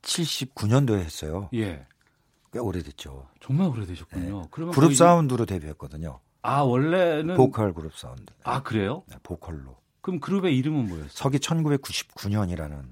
79년도에 0.04 1.00
했어요. 1.00 1.50
예. 1.56 1.88
꽤 2.54 2.60
오래됐죠. 2.60 3.28
정말 3.42 3.68
오래되셨군요. 3.70 4.42
네. 4.42 4.48
그러면 4.52 4.74
그룹 4.76 4.94
사운드로 4.96 5.46
데뷔했거든요. 5.46 6.20
아, 6.44 6.62
원래는. 6.62 7.36
보컬 7.36 7.74
그룹 7.74 7.96
사운드. 7.98 8.32
아, 8.44 8.62
그래요? 8.62 9.04
네, 9.08 9.16
보컬로. 9.24 9.78
그럼 10.02 10.20
그룹의 10.20 10.56
이름은 10.56 10.86
뭐였어요? 10.88 11.10
서기 11.10 11.40
1999년이라는 11.40 12.86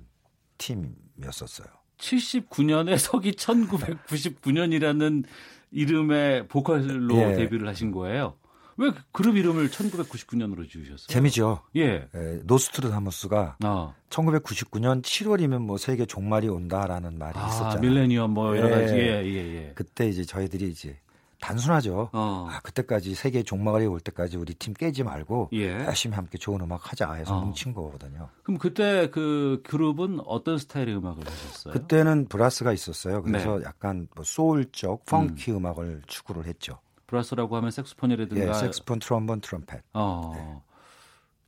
팀 0.58 0.96
이었었어요. 1.22 1.68
79년에 1.98 2.98
서기 2.98 3.32
1999년이라는 3.34 5.24
이름의 5.72 6.48
보컬로 6.48 7.16
예. 7.18 7.36
데뷔를 7.36 7.68
하신 7.68 7.92
거예요. 7.92 8.36
왜 8.78 8.92
그룹 9.12 9.38
이름을 9.38 9.70
1999년으로 9.70 10.68
지으셨어요? 10.70 11.08
재미죠. 11.08 11.62
예. 11.76 12.08
예 12.14 12.40
노스트르다무스가 12.44 13.58
어. 13.64 13.96
1999년 14.10 15.04
7월이면 15.04 15.60
뭐 15.60 15.78
세계 15.78 16.06
종말이 16.06 16.48
온다라는 16.48 17.18
말이 17.18 17.38
아, 17.38 17.48
있었잖아요. 17.48 17.80
밀레니엄 17.82 18.32
뭐 18.32 18.58
여러 18.58 18.70
가지. 18.70 18.94
예, 18.94 19.24
예, 19.24 19.56
예. 19.56 19.72
그때 19.76 20.08
이제 20.08 20.24
저희들이 20.24 20.70
이제 20.70 20.98
단순하죠. 21.44 22.10
어. 22.14 22.48
아, 22.50 22.62
그때까지 22.62 23.16
세계 23.16 23.44
종말이 23.44 23.86
올 23.86 24.00
때까지 24.00 24.38
우리 24.38 24.54
팀 24.54 24.74
깨지 24.74 25.04
말고 25.04 25.50
예. 25.52 25.72
열심히 25.72 26.16
함께 26.16 26.38
좋은 26.38 26.62
음악 26.62 26.90
하자 26.90 27.12
해서 27.14 27.36
어. 27.36 27.42
뭉친 27.42 27.74
거거든요. 27.74 28.30
그럼 28.44 28.58
그때 28.58 29.10
그 29.10 29.62
그룹은 29.66 30.22
어떤 30.26 30.58
스타일의 30.58 30.96
음악을 30.96 31.26
하셨어요? 31.28 31.74
그때는 31.74 32.28
브라스가 32.30 32.72
있었어요. 32.72 33.22
그래서 33.24 33.60
네. 33.60 33.66
약간 33.66 34.08
뭐 34.16 34.24
소울적 34.24 35.06
펑키 35.06 35.52
음. 35.52 35.66
악을 35.66 36.04
추구를 36.08 36.46
했죠. 36.46 36.80
브라스라고 37.08 37.58
하면 37.58 37.72
색소폰이라든가 37.72 38.48
예, 38.48 38.54
색소폰, 38.54 39.00
트럼본, 39.00 39.42
트럼펫. 39.42 39.82
어. 39.94 40.32
네. 40.34 40.62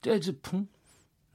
재즈풍? 0.01 0.67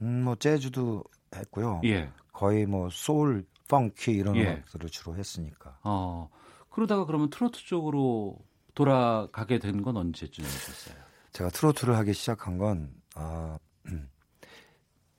음, 0.03 0.23
뭐 0.23 0.35
재즈도 0.35 1.03
했고요. 1.35 1.81
예. 1.85 2.09
거의 2.31 2.67
뭐 2.67 2.89
소울, 2.91 3.43
펑키 3.67 4.11
이런 4.11 4.35
예. 4.35 4.43
음악들을 4.43 4.89
주로 4.89 5.15
했으니까. 5.15 5.79
어. 5.83 6.29
그러다가 6.69 7.05
그러면 7.05 7.29
트로트 7.29 7.65
쪽으로 7.65 8.37
돌아가게 8.75 9.59
된 9.59 9.81
건 9.81 9.97
언제쯤이셨어요? 9.97 10.95
제가 11.31 11.49
트로트를 11.49 11.95
하기 11.97 12.13
시작한 12.13 12.57
건 12.57 12.89
아, 13.15 13.57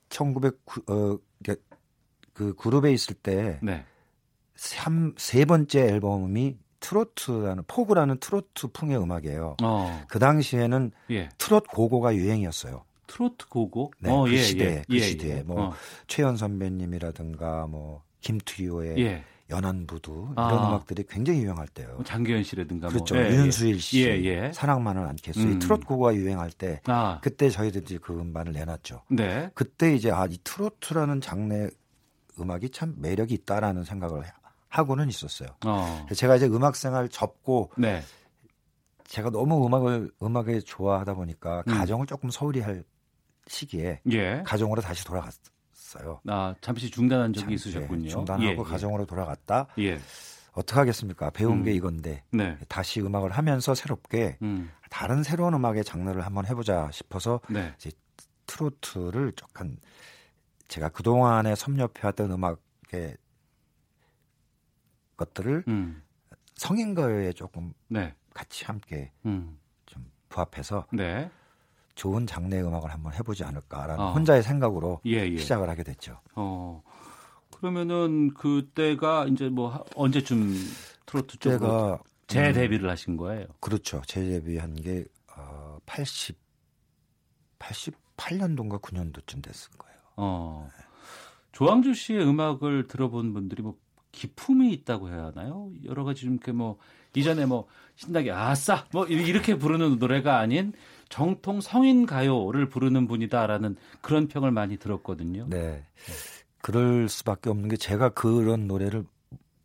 1909, 0.09 0.83
어, 0.89 1.19
그 2.33 2.55
그룹에 2.55 2.93
있을 2.93 3.15
때 3.15 3.59
네. 3.63 3.85
삼, 4.55 5.15
세 5.17 5.45
번째 5.45 5.81
앨범이 5.81 6.59
트로트라는 6.81 7.65
포그라는 7.67 8.19
트로트 8.19 8.69
풍의 8.69 8.99
음악이에요. 9.01 9.57
어. 9.63 10.05
그 10.09 10.19
당시에는 10.19 10.91
예. 11.11 11.29
트롯 11.39 11.67
고고가 11.69 12.15
유행이었어요. 12.15 12.85
트로트 13.07 13.49
고고? 13.49 13.93
네, 14.01 14.11
어, 14.11 14.25
그 14.25 14.33
예, 14.33 14.39
시대, 14.39 14.65
예, 14.65 14.85
그 14.89 14.97
예, 14.97 15.01
시대에 15.01 15.39
예. 15.39 15.43
뭐 15.43 15.69
어. 15.69 15.73
최헌 16.07 16.37
선배님이라든가 16.37 17.67
뭐 17.69 18.03
김트리오의 18.21 18.99
예. 18.99 19.25
연안부두 19.53 20.31
이런 20.33 20.37
아. 20.37 20.69
음악들이 20.69 21.05
굉장히 21.09 21.43
유행할 21.43 21.69
때요. 21.69 21.95
뭐 21.95 22.05
장계현 22.05 22.43
씨라든가 22.43 22.89
그렇죠. 22.89 23.15
뭐. 23.15 23.25
예, 23.25 23.31
윤수일 23.31 23.81
씨, 23.81 24.03
예, 24.03 24.21
예. 24.25 24.53
사랑만은 24.53 25.07
않겠어. 25.07 25.41
음. 25.41 25.59
트롯 25.59 25.87
고고가 25.87 26.15
유행할 26.15 26.51
때 26.51 26.81
아. 26.87 27.21
그때 27.23 27.51
저희들이 27.51 27.99
그 27.99 28.19
음반을 28.19 28.53
내놨죠. 28.53 29.03
네. 29.11 29.51
그때 29.55 29.95
이제 29.95 30.11
아이 30.11 30.39
트로트라는 30.43 31.21
장르 31.21 31.71
음악이 32.41 32.71
참 32.71 32.95
매력이 32.99 33.35
있다라는 33.35 33.85
생각을 33.85 34.25
하고는 34.69 35.09
있었어요. 35.09 35.51
어. 35.67 36.07
제가 36.15 36.37
이제 36.37 36.47
음악 36.47 36.77
생활 36.77 37.09
접고 37.09 37.71
네. 37.77 38.03
제가 39.07 39.29
너무 39.31 39.67
음악을 39.67 40.11
음악에 40.23 40.61
좋아하다 40.61 41.15
보니까 41.15 41.63
음. 41.69 41.75
가정을 41.75 42.07
조금 42.07 42.31
소홀히 42.31 42.61
할 42.61 42.83
시기에 43.47 44.01
예. 44.11 44.43
가정으로 44.47 44.81
다시 44.81 45.05
돌아갔어요. 45.05 45.53
있어요. 45.93 46.21
아 46.27 46.55
잠시 46.61 46.91
중단한 46.91 47.33
적이 47.33 47.57
잠시, 47.57 47.69
있으셨군요. 47.69 48.09
중단하고 48.09 48.45
예, 48.45 48.51
예. 48.51 48.57
가정으로 48.57 49.05
돌아갔다. 49.07 49.69
예. 49.79 49.99
어떻게 50.53 50.79
하겠습니까? 50.79 51.31
배운 51.31 51.59
음. 51.59 51.63
게 51.63 51.73
이건데 51.73 52.25
네. 52.31 52.59
다시 52.69 53.01
음악을 53.01 53.31
하면서 53.31 53.75
새롭게 53.75 54.39
음. 54.43 54.71
다른 54.91 55.23
새로운 55.23 55.55
음악의 55.55 55.85
장르를 55.85 56.25
한번 56.25 56.47
해보자 56.47 56.91
싶어서 56.93 57.41
네. 57.49 57.73
이제 57.79 57.91
트로트를 58.47 59.33
조금 59.33 59.77
제가 60.69 60.91
그 60.91 61.03
동안에 61.03 61.55
섭렵해왔던 61.55 62.31
음악의 62.33 63.17
것들을 65.17 65.65
음. 65.69 66.03
성인가요에 66.57 67.33
조금 67.33 67.73
네. 67.89 68.15
같이 68.35 68.65
함께 68.65 69.11
음. 69.25 69.59
좀 69.87 70.05
부합해서 70.29 70.87
네. 70.93 71.31
좋은 71.95 72.27
장르 72.27 72.55
음악을 72.55 72.91
한번 72.91 73.13
해보지 73.15 73.45
않을까라는 73.45 74.03
어. 74.03 74.13
혼자의 74.13 74.43
생각으로 74.43 75.01
예, 75.07 75.29
예. 75.29 75.37
시작을 75.37 75.69
하게 75.69 75.83
됐죠. 75.83 76.21
어. 76.35 76.83
그러면은 77.57 78.35
그때가 78.35 79.27
이제 79.27 79.49
뭐 79.49 79.85
언제쯤 79.95 80.55
트로트 81.07 81.39
쪽으로 81.39 81.99
재데뷔를 82.27 82.87
음, 82.87 82.91
하신 82.91 83.17
거예요? 83.17 83.47
그렇죠. 83.61 84.03
재데뷔한 84.07 84.75
게 84.77 85.05
어, 85.37 85.79
80 85.87 86.37
88년도인가 87.59 88.81
9년도쯤 88.81 89.43
됐을 89.43 89.71
거예요. 89.79 89.97
어. 90.17 90.69
네. 90.69 90.85
조항조 91.53 91.95
씨의 91.95 92.27
음악을 92.27 92.89
들어본 92.89 93.33
분들이 93.35 93.63
뭐 93.63 93.77
기품이 94.11 94.73
있다고 94.73 95.09
해야 95.09 95.27
하나요? 95.27 95.71
여러 95.85 96.05
가지 96.05 96.23
좀 96.23 96.35
이렇게 96.35 96.53
뭐 96.53 96.79
이전에 97.15 97.47
뭐 97.47 97.67
신나게 97.97 98.31
아싸 98.31 98.87
뭐 98.93 99.07
이렇게 99.07 99.57
부르는 99.57 99.99
노래가 99.99 100.39
아닌 100.39 100.73
정통 101.13 101.61
성인 101.61 102.07
가요를 102.07 102.71
부르는 102.71 103.07
분이다라는 103.07 103.77
그런 104.01 104.29
평을 104.29 104.51
많이 104.51 104.79
들었거든요. 104.79 105.45
네. 105.47 105.85
그럴 106.63 107.07
수밖에 107.07 107.51
없는 107.51 107.69
게 107.69 107.77
제가 107.77 108.09
그런 108.09 108.67
노래를 108.67 109.05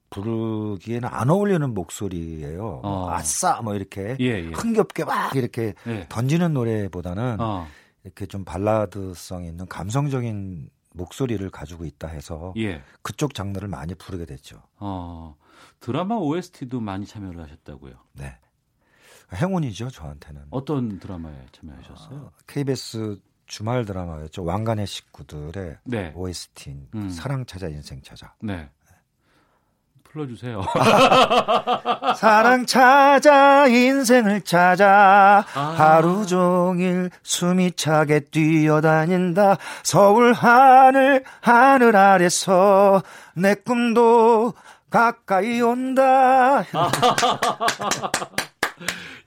부르기에는 0.10 1.08
안 1.10 1.30
어울리는 1.30 1.74
목소리예요. 1.74 2.82
어. 2.84 3.10
아싸 3.12 3.62
뭐 3.62 3.76
이렇게 3.76 4.18
예, 4.20 4.26
예. 4.26 4.48
흥겹게 4.50 5.06
막 5.06 5.34
이렇게 5.38 5.74
예. 5.88 6.06
던지는 6.10 6.54
노래보다는 6.54 7.40
어. 7.40 7.66
이렇게 8.04 8.26
좀 8.26 8.44
발라드성 8.44 9.46
있는 9.46 9.68
감성적인 9.68 10.70
목소리를 10.92 11.50
가지고 11.50 11.86
있다 11.86 12.10
해서 12.10 12.54
예. 12.58 12.82
그쪽 13.02 13.34
장르를 13.34 13.70
많이 13.70 13.96
부르게 13.96 14.26
됐죠. 14.26 14.62
어, 14.80 15.38
드라마 15.80 16.16
OST도 16.16 16.82
많이 16.82 17.06
참여를 17.06 17.42
하셨다고요? 17.42 17.94
네. 18.16 18.38
행운이죠, 19.34 19.90
저한테는. 19.90 20.44
어떤 20.52 21.00
드라마에 21.00 21.34
참여하셨어요? 21.52 22.18
어, 22.18 22.32
KBS 22.48 23.20
주말 23.46 23.86
드라마였죠. 23.86 24.44
왕관의 24.44 24.88
식구들의 24.88 25.78
네. 25.86 26.12
OST인 26.16 26.88
음. 26.96 27.10
사랑 27.10 27.46
찾아 27.46 27.68
인생 27.68 28.02
찾아. 28.02 28.34
네. 28.42 28.70
불러주세요. 30.04 30.62
사랑 32.18 32.66
찾아 32.66 33.68
인생을 33.68 34.42
찾아 34.42 35.46
아. 35.54 35.60
하루 35.78 36.26
종일 36.26 37.10
숨이 37.24 37.74
차게 37.74 38.22
뛰어다닌다 38.32 39.58
서울 39.84 40.34
하늘 40.34 41.24
하늘 41.42 41.96
아래서 41.96 43.04
내 43.36 43.54
꿈도 43.56 44.54
가까이 44.90 45.62
온다. 45.62 46.64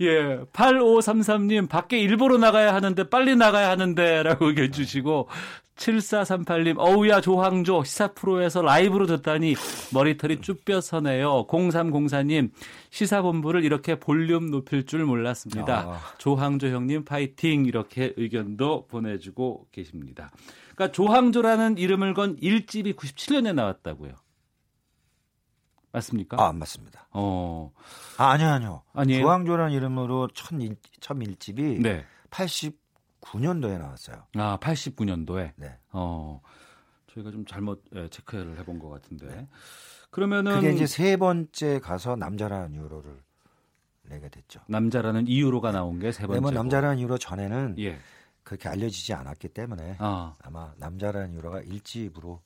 예, 0.02 0.38
8533님, 0.52 1.68
밖에 1.68 1.98
일보러 1.98 2.38
나가야 2.38 2.74
하는데, 2.74 3.08
빨리 3.10 3.36
나가야 3.36 3.68
하는데, 3.68 4.22
라고 4.22 4.46
의견 4.46 4.72
주시고, 4.72 5.28
7438님, 5.76 6.76
어우야, 6.78 7.20
조항조, 7.20 7.84
시사 7.84 8.08
프로에서 8.08 8.62
라이브로 8.62 9.06
듣다니 9.06 9.54
머리털이 9.92 10.40
쭈뼛서네요. 10.42 11.46
0304님, 11.46 12.50
시사본부를 12.90 13.64
이렇게 13.64 13.98
볼륨 13.98 14.50
높일 14.50 14.84
줄 14.84 15.04
몰랐습니다. 15.04 15.80
아. 15.80 16.00
조항조 16.18 16.68
형님, 16.68 17.04
파이팅! 17.04 17.64
이렇게 17.64 18.12
의견도 18.16 18.86
보내주고 18.88 19.66
계십니다. 19.72 20.30
그러니까 20.74 20.92
조항조라는 20.92 21.78
이름을 21.78 22.14
건 22.14 22.36
1집이 22.36 22.94
97년에 22.96 23.54
나왔다고요. 23.54 24.12
맞습니까? 25.92 26.36
아, 26.42 26.52
맞습니다. 26.52 27.06
어. 27.12 27.72
아, 28.16 28.30
아니요, 28.30 28.48
아니요. 28.48 28.82
아니에요. 28.92 29.22
조항조라는 29.22 29.72
이름으로 29.72 30.28
첫, 30.34 30.50
첫 31.00 31.14
1집이 31.16 31.80
네. 31.82 32.04
80 32.30 32.78
9년도에 33.20 33.78
나왔어요. 33.78 34.24
아, 34.36 34.58
89년도에. 34.60 35.52
네. 35.56 35.78
어. 35.92 36.40
저희가 37.12 37.30
좀 37.30 37.44
잘못 37.44 37.84
예, 37.94 38.08
체크를 38.08 38.58
해본 38.58 38.78
것 38.78 38.88
같은데. 38.88 39.26
네. 39.26 39.48
그러면은 40.10 40.54
그게 40.54 40.72
이제 40.72 40.86
세 40.86 41.16
번째 41.16 41.80
가서 41.80 42.16
남자라는 42.16 42.74
유로를 42.76 43.20
내게 44.04 44.28
됐죠. 44.28 44.60
남자라는 44.68 45.26
이유로가 45.28 45.70
나온 45.72 45.98
게 45.98 46.12
세 46.12 46.26
번째. 46.26 46.38
네, 46.38 46.40
뭐 46.40 46.50
남자라는 46.50 47.00
유로 47.00 47.18
전에는 47.18 47.76
예. 47.78 47.98
그렇게 48.42 48.68
알려지지 48.68 49.12
않았기 49.12 49.48
때문에 49.48 49.96
아. 49.98 50.34
아마 50.42 50.72
남자라는 50.78 51.34
유로가 51.34 51.60
일집으로 51.60 52.40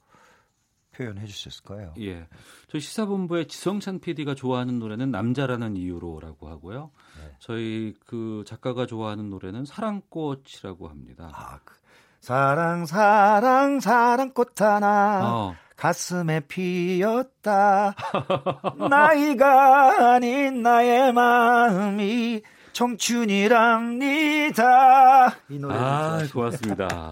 표현해 0.97 1.27
주셨을 1.27 1.65
거예요. 1.65 1.95
예. 2.01 2.27
저희 2.69 2.81
시사본부의 2.81 3.49
지성찬 3.49 4.01
PD가 4.01 4.35
좋아하는 4.35 4.79
노래는 4.79 5.11
남자라는 5.11 5.77
이유로라고 5.77 6.49
하고요. 6.49 6.91
네. 7.21 7.33
저희 7.39 7.95
그 8.07 8.45
작가가 8.47 8.87
좋아하는 8.87 9.31
노래는 9.31 9.65
사랑꽃이라고 9.65 10.89
합니다. 10.89 11.31
아, 11.33 11.59
그, 11.65 11.75
사랑 12.21 12.87
사랑 12.87 13.81
사랑꽃 13.81 14.61
하나 14.61 15.21
어. 15.31 15.55
가슴에 15.77 16.41
피었다. 16.41 17.95
나이가 18.89 20.15
아닌 20.15 20.63
나의 20.63 21.13
마음이 21.13 22.43
청춘이랍니다. 22.73 23.77
이 25.49 25.59
노래 25.59 25.75
아, 25.77 26.27
고맙습니다. 26.33 27.11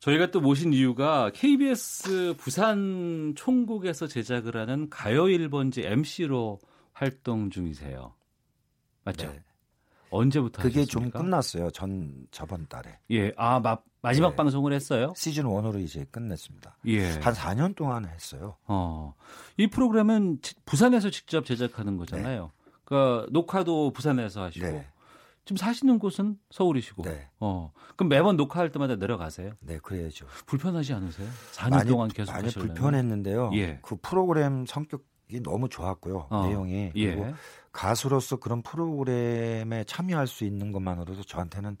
저희가 0.00 0.30
또 0.30 0.40
모신 0.40 0.72
이유가 0.72 1.30
KBS 1.34 2.34
부산 2.38 3.34
총국에서 3.36 4.06
제작을 4.06 4.56
하는 4.56 4.88
가요 4.90 5.24
1번지 5.24 5.84
MC로 5.84 6.60
활동 6.92 7.50
중이세요. 7.50 8.14
맞죠? 9.04 9.26
네. 9.28 9.42
언제부터 10.10 10.62
그게 10.62 10.80
하셨습니까? 10.80 11.18
좀 11.18 11.24
끝났어요. 11.24 11.70
전 11.70 12.26
저번 12.30 12.66
달에. 12.66 12.98
예. 13.10 13.32
아, 13.36 13.60
마, 13.60 13.76
마지막 14.00 14.30
네. 14.30 14.36
방송을 14.36 14.72
했어요? 14.72 15.12
시즌 15.16 15.44
1으로 15.44 15.80
이제 15.80 16.06
끝냈습니다. 16.10 16.78
예. 16.86 17.10
한 17.18 17.34
4년 17.34 17.74
동안 17.76 18.06
했어요. 18.06 18.56
어. 18.66 19.14
이 19.56 19.66
프로그램은 19.66 20.38
부산에서 20.64 21.10
직접 21.10 21.44
제작하는 21.44 21.96
거잖아요. 21.98 22.44
네. 22.44 22.70
그러니까 22.84 23.26
녹화도 23.30 23.92
부산에서 23.92 24.44
하시고 24.44 24.66
네. 24.66 24.86
지금 25.48 25.56
사시는 25.56 25.98
곳은 25.98 26.38
서울이시고. 26.50 27.04
네. 27.04 27.26
어. 27.40 27.72
그럼 27.96 28.10
매번 28.10 28.36
녹화할 28.36 28.70
때마다 28.70 28.96
내려가세요? 28.96 29.52
네, 29.62 29.78
그래야죠. 29.78 30.26
불편하지 30.44 30.92
않으세요? 30.92 31.26
4년 31.52 31.70
많이, 31.70 31.88
동안 31.88 32.08
계속 32.10 32.32
많이 32.32 32.44
하시려면. 32.44 32.74
불편했는데요. 32.74 33.52
예. 33.54 33.78
그 33.80 33.96
프로그램 33.96 34.66
성격이 34.66 35.40
너무 35.42 35.70
좋았고요. 35.70 36.26
어. 36.28 36.46
내용이 36.46 36.92
예. 36.96 37.14
그리고 37.16 37.32
가수로서 37.72 38.36
그런 38.36 38.60
프로그램에 38.60 39.84
참여할 39.84 40.26
수 40.26 40.44
있는 40.44 40.70
것만으로도 40.70 41.22
저한테는 41.22 41.78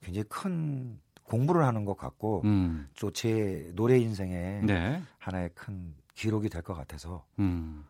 굉장히 0.00 0.24
큰 0.30 0.98
공부를 1.24 1.66
하는 1.66 1.84
것 1.84 1.98
같고 1.98 2.40
음. 2.46 2.88
또제 2.98 3.72
노래 3.74 3.98
인생에 3.98 4.62
네. 4.64 5.02
하나의 5.18 5.50
큰 5.54 5.94
기록이 6.14 6.48
될 6.48 6.62
것 6.62 6.72
같아서 6.72 7.26
음. 7.38 7.84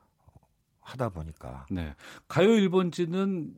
하다 0.80 1.10
보니까 1.10 1.66
네. 1.70 1.94
가요 2.26 2.48
1번지는 2.48 3.52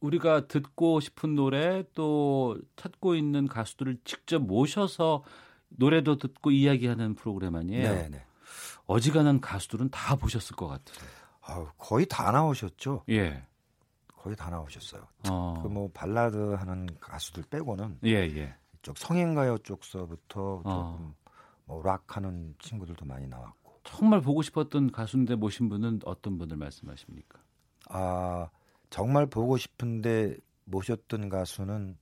우리가 0.00 0.46
듣고 0.48 1.00
싶은 1.00 1.34
노래 1.34 1.84
또 1.94 2.58
찾고 2.76 3.14
있는 3.14 3.46
가수들을 3.48 3.98
직접 4.04 4.40
모셔서 4.40 5.24
노래도 5.68 6.16
듣고 6.18 6.50
이야기하는 6.50 7.14
프로그램 7.14 7.56
아니에요? 7.56 7.88
네, 7.94 8.08
네. 8.10 8.24
어지간한 8.86 9.40
가수들은 9.40 9.90
다 9.90 10.14
보셨을 10.16 10.56
것 10.56 10.68
같아요. 10.68 11.08
아, 11.40 11.72
거의 11.78 12.06
다 12.06 12.30
나오셨죠. 12.30 13.04
예. 13.10 13.46
거의 14.08 14.36
다 14.36 14.50
나오셨어요. 14.50 15.06
어. 15.30 15.60
그뭐 15.62 15.90
발라드 15.92 16.36
하는 16.54 16.86
가수들 17.00 17.44
빼고는 17.50 17.98
예, 18.04 18.10
예. 18.10 18.54
이쪽 18.78 18.96
성인가요 18.98 19.58
쪽서부터 19.58 20.62
어. 20.64 20.96
조금 20.96 21.14
뭐 21.66 21.82
락 21.82 22.16
하는 22.16 22.54
친구들도 22.58 23.04
많이 23.06 23.26
나왔고. 23.26 23.80
정말 23.84 24.20
보고 24.20 24.40
싶었던 24.42 24.92
가수인데 24.92 25.34
모신 25.34 25.68
분은 25.68 26.00
어떤 26.04 26.38
분을 26.38 26.56
말씀하십니까? 26.56 27.38
아 27.90 28.48
정말 28.94 29.26
보고 29.26 29.56
싶은데 29.56 30.36
모셨던 30.66 31.28
가수는 31.28 31.98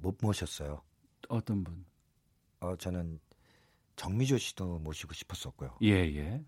못 0.00 0.18
모셨어요. 0.20 0.82
어떤 1.28 1.62
분? 1.62 1.84
어 2.58 2.74
저는 2.74 3.20
정미조 3.94 4.38
씨도 4.38 4.80
모시고 4.80 5.12
싶었었고요. 5.14 5.76
예, 5.82 5.92
예. 6.16 6.44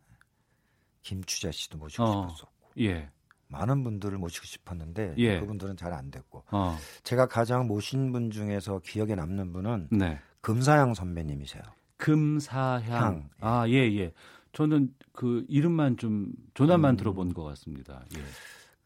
김추자 1.02 1.52
씨도 1.52 1.78
모시고 1.78 2.02
어, 2.02 2.28
싶었었고. 2.28 2.72
예. 2.80 3.08
많은 3.46 3.84
분들을 3.84 4.18
모시고 4.18 4.46
싶었는데 4.46 5.14
예. 5.18 5.38
그분들은 5.38 5.76
잘 5.76 5.92
안 5.92 6.10
됐고. 6.10 6.42
어. 6.50 6.76
제가 7.04 7.26
가장 7.28 7.68
모신 7.68 8.10
분 8.10 8.32
중에서 8.32 8.80
기억에 8.80 9.14
남는 9.14 9.52
분은 9.52 9.90
네. 9.92 10.18
금사양 10.40 10.94
선배님이세요. 10.94 11.62
금사향. 11.98 12.90
향. 12.90 13.30
아, 13.38 13.68
예, 13.68 13.74
예. 13.96 14.12
저는 14.52 14.92
그 15.12 15.46
이름만 15.48 15.96
좀 15.96 16.32
조나만 16.54 16.94
음. 16.94 16.96
들어본 16.96 17.32
것 17.32 17.44
같습니다. 17.44 18.04
예. 18.16 18.22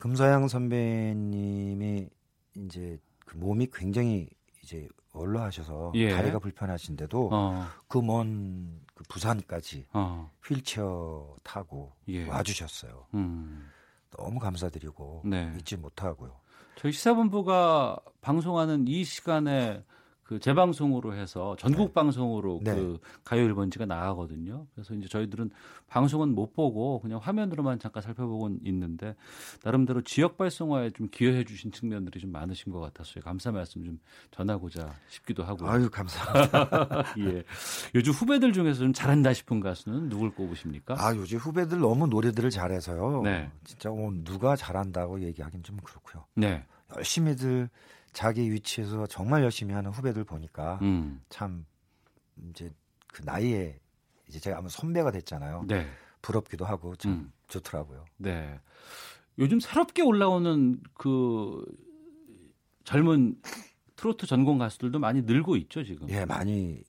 금서양 0.00 0.48
선배님이 0.48 2.08
이제 2.56 2.98
그 3.26 3.36
몸이 3.36 3.68
굉장히 3.72 4.28
이제 4.64 4.88
원로하셔서 5.12 5.92
예. 5.94 6.10
다리가 6.10 6.38
불편하신데도 6.38 7.28
어. 7.30 7.66
그먼 7.86 8.80
그 8.94 9.04
부산까지 9.08 9.86
어. 9.92 10.30
휠체어 10.44 11.36
타고 11.42 11.92
예. 12.08 12.26
와주셨어요. 12.26 13.06
음. 13.14 13.68
너무 14.10 14.40
감사드리고 14.40 15.22
네. 15.26 15.52
잊지 15.58 15.76
못하고요. 15.76 16.40
저희 16.76 16.92
시사본부가 16.92 17.98
방송하는 18.22 18.88
이 18.88 19.04
시간에 19.04 19.84
그 20.30 20.38
재방송으로 20.38 21.12
해서 21.14 21.56
전국 21.58 21.88
네. 21.88 21.92
방송으로 21.92 22.60
네. 22.62 22.72
그 22.72 23.00
가요 23.24 23.42
1번지가 23.48 23.84
나가거든요. 23.84 24.64
그래서 24.72 24.94
이제 24.94 25.08
저희들은 25.08 25.50
방송은 25.88 26.36
못 26.36 26.54
보고 26.54 27.00
그냥 27.00 27.18
화면으로만 27.20 27.80
잠깐 27.80 28.00
살펴보고 28.00 28.48
있는데 28.64 29.16
나름대로 29.64 30.02
지역 30.02 30.38
발송화에 30.38 30.90
좀 30.90 31.08
기여해 31.10 31.42
주신 31.42 31.72
측면들이 31.72 32.20
좀 32.20 32.30
많으신 32.30 32.70
것 32.70 32.78
같아서 32.78 33.18
감사 33.18 33.50
말씀 33.50 33.82
좀 33.82 33.98
전하고자 34.30 34.94
싶기도 35.08 35.42
하고. 35.42 35.68
아유 35.68 35.90
감사합니다. 35.90 37.14
예. 37.26 37.42
요즘 37.96 38.12
후배들 38.12 38.52
중에서 38.52 38.78
좀 38.78 38.92
잘한다 38.92 39.32
싶은 39.32 39.58
가수는 39.58 40.10
누굴 40.10 40.30
꼽으십니까? 40.32 40.94
아 40.96 41.12
요즘 41.16 41.38
후배들 41.38 41.80
너무 41.80 42.06
노래들을 42.06 42.50
잘해서요. 42.50 43.22
네. 43.22 43.50
진짜 43.64 43.90
뭐 43.90 44.12
누가 44.22 44.54
잘한다고 44.54 45.22
얘기하기는 45.22 45.64
좀 45.64 45.76
그렇고요. 45.82 46.24
네. 46.36 46.64
열심히들 46.96 47.68
자기 48.12 48.50
위치에서 48.50 49.06
정말 49.06 49.42
열심히 49.42 49.74
하는 49.74 49.90
후배들 49.90 50.24
보니까 50.24 50.78
음. 50.82 51.20
참 51.28 51.64
이제 52.50 52.72
그 53.08 53.22
나이에 53.24 53.78
이제 54.28 54.38
제가 54.38 54.58
아마 54.58 54.68
선배가 54.68 55.10
됐잖아요. 55.10 55.64
네. 55.66 55.86
부럽기도 56.22 56.64
하고 56.64 56.96
참 56.96 57.12
음. 57.12 57.32
좋더라고요. 57.48 58.04
네. 58.18 58.58
요즘 59.38 59.60
새롭게 59.60 60.02
올라오는 60.02 60.80
그 60.94 61.64
젊은 62.84 63.40
트로트 63.96 64.26
전공 64.26 64.58
가수들도 64.58 64.98
많이 64.98 65.22
늘고 65.22 65.56
있죠 65.56 65.84
지금. 65.84 66.08
예, 66.10 66.24
많이 66.24 66.82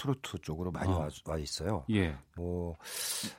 트로트 0.00 0.38
쪽으로 0.40 0.70
많이 0.70 0.90
어. 0.90 1.00
와, 1.00 1.08
와, 1.26 1.36
있어요. 1.36 1.84
예. 1.90 2.16
뭐 2.34 2.76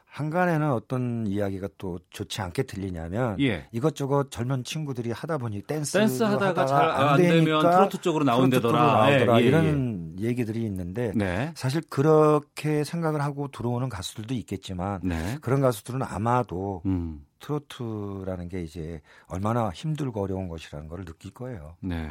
항간에는 0.06 0.72
어떤 0.71 1.25
이야기가 1.25 1.69
또 1.79 1.97
좋지 2.11 2.39
않게 2.39 2.63
들리냐면 2.63 3.39
예. 3.39 3.67
이것저것 3.71 4.29
젊은 4.29 4.63
친구들이 4.63 5.11
하다 5.11 5.39
보니 5.39 5.63
댄스 5.63 5.93
댄스 5.93 6.21
하다가 6.21 6.65
잘안 6.67 7.17
되면 7.17 7.61
트로트 7.61 8.01
쪽으로 8.01 8.25
나온다더라 8.25 9.09
네, 9.09 9.25
예, 9.39 9.41
이런 9.41 10.15
예. 10.19 10.27
얘기들이 10.27 10.63
있는데 10.65 11.13
네. 11.15 11.51
사실 11.55 11.81
그렇게 11.89 12.83
생각을 12.83 13.21
하고 13.21 13.47
들어오는 13.47 13.89
가수들도 13.89 14.35
있겠지만 14.35 14.99
네. 15.03 15.38
그런 15.41 15.61
가수들은 15.61 16.03
아마도 16.03 16.83
음. 16.85 17.25
트로트라는 17.39 18.49
게 18.49 18.61
이제 18.61 19.01
얼마나 19.27 19.71
힘들고 19.71 20.21
어려운 20.21 20.47
것이라는 20.47 20.88
걸 20.88 21.05
느낄 21.05 21.31
거예요. 21.33 21.75
네. 21.81 22.07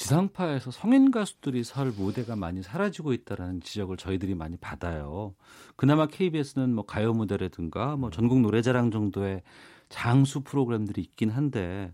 지상파에서 0.00 0.70
성인 0.70 1.10
가수들이 1.10 1.62
설 1.62 1.90
무대가 1.90 2.34
많이 2.34 2.62
사라지고 2.62 3.12
있다라는 3.12 3.60
지적을 3.60 3.98
저희들이 3.98 4.34
많이 4.34 4.56
받아요. 4.56 5.34
그나마 5.76 6.06
KBS는 6.06 6.74
뭐 6.74 6.86
가요 6.86 7.12
무대라든가 7.12 7.96
뭐 7.96 8.08
전국 8.10 8.40
노래자랑 8.40 8.90
정도의 8.90 9.42
장수 9.90 10.40
프로그램들이 10.40 11.02
있긴 11.02 11.28
한데 11.28 11.92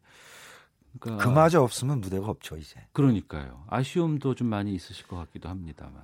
그러니까 1.01 1.25
그마저 1.25 1.61
없으면 1.61 2.01
무대가 2.01 2.29
없죠 2.29 2.57
이제. 2.57 2.81
그러니까요. 2.93 3.65
아쉬움도 3.67 4.37
좀 4.37 4.47
많이 4.47 4.73
있으실 4.73 5.09
것 5.09 5.17
같기도 5.17 5.49
합니다만. 5.49 6.01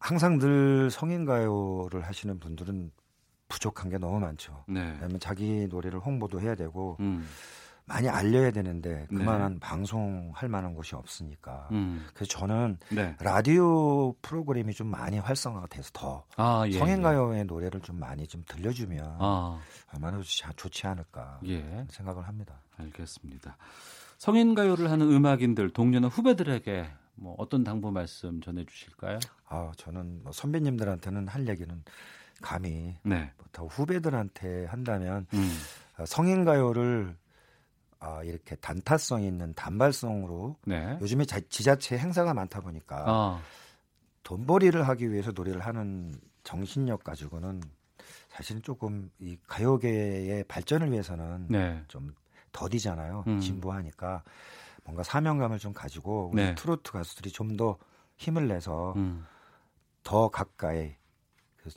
항상 0.00 0.38
늘 0.38 0.90
성인 0.90 1.24
가요를 1.24 2.04
하시는 2.04 2.40
분들은 2.40 2.90
부족한 3.48 3.88
게 3.90 3.98
너무 3.98 4.18
많죠. 4.18 4.64
네. 4.66 4.80
왜냐하면 4.80 5.20
자기 5.20 5.68
노래를 5.70 6.00
홍보도 6.00 6.40
해야 6.40 6.56
되고. 6.56 6.96
음. 6.98 7.24
많이 7.86 8.08
알려야 8.08 8.50
되는데 8.50 9.06
네. 9.10 9.16
그만한 9.16 9.54
네. 9.54 9.60
방송할 9.60 10.48
만한 10.48 10.74
곳이 10.74 10.96
없으니까 10.96 11.68
음. 11.70 12.04
그래서 12.12 12.38
저는 12.38 12.78
네. 12.90 13.16
라디오 13.20 14.12
프로그램이 14.22 14.74
좀 14.74 14.88
많이 14.88 15.20
활성화가 15.20 15.68
돼서 15.68 15.90
더 15.92 16.24
아, 16.36 16.64
예, 16.66 16.78
성인가요의 16.78 17.40
예. 17.40 17.44
노래를 17.44 17.80
좀 17.80 18.00
많이 18.00 18.26
좀 18.26 18.42
들려주면 18.48 19.16
아. 19.20 19.60
얼마나 19.94 20.18
좋지, 20.18 20.42
좋지 20.56 20.86
않을까 20.88 21.38
예. 21.46 21.86
생각을 21.88 22.26
합니다. 22.26 22.60
알겠습니다. 22.76 23.56
성인가요를 24.18 24.90
하는 24.90 25.12
음악인들 25.12 25.70
동료나 25.70 26.08
후배들에게 26.08 26.90
뭐 27.14 27.36
어떤 27.38 27.62
당부 27.62 27.92
말씀 27.92 28.40
전해주실까요? 28.40 29.20
아 29.48 29.70
저는 29.76 30.24
뭐 30.24 30.32
선배님들한테는 30.32 31.28
할 31.28 31.46
얘기는 31.48 31.84
감히 32.42 32.96
네. 33.04 33.30
더 33.52 33.66
후배들한테 33.66 34.66
한다면 34.66 35.26
음. 35.34 35.50
성인가요를 36.04 37.16
아, 37.98 38.22
이렇게 38.22 38.56
단타성 38.56 39.22
있는 39.22 39.54
단발성으로 39.54 40.56
네. 40.66 40.98
요즘에 41.00 41.24
자, 41.24 41.40
지자체 41.48 41.98
행사가 41.98 42.34
많다 42.34 42.60
보니까 42.60 43.04
아. 43.06 43.40
돈벌이를 44.22 44.86
하기 44.88 45.10
위해서 45.10 45.32
노래를 45.32 45.60
하는 45.60 46.14
정신력 46.44 47.04
가지고는 47.04 47.62
사실은 48.28 48.62
조금 48.62 49.10
이 49.18 49.36
가요계의 49.46 50.44
발전을 50.44 50.92
위해서는 50.92 51.46
네. 51.48 51.82
좀 51.88 52.14
더디잖아요. 52.52 53.24
음. 53.26 53.40
진보하니까 53.40 54.22
뭔가 54.84 55.02
사명감을 55.02 55.58
좀 55.58 55.72
가지고 55.72 56.30
우리 56.32 56.42
네. 56.42 56.54
트로트 56.54 56.92
가수들이 56.92 57.30
좀 57.30 57.56
더 57.56 57.78
힘을 58.16 58.48
내서 58.48 58.94
음. 58.96 59.26
더 60.02 60.28
가까이 60.28 60.94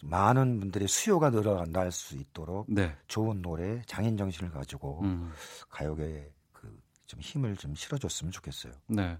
많은 0.03 0.59
분들의 0.59 0.87
수요가 0.87 1.29
늘어날 1.29 1.91
수 1.91 2.15
있도록 2.15 2.65
네. 2.69 2.95
좋은 3.07 3.41
노래, 3.41 3.81
장인 3.85 4.17
정신을 4.17 4.51
가지고 4.51 5.01
음. 5.03 5.31
가요계에 5.69 6.31
그 6.53 6.79
좀 7.09 7.19
힘을 7.21 7.57
좀 7.57 7.73
실어줬으면 7.73 8.31
좋겠어요. 8.31 8.71
네. 8.87 9.17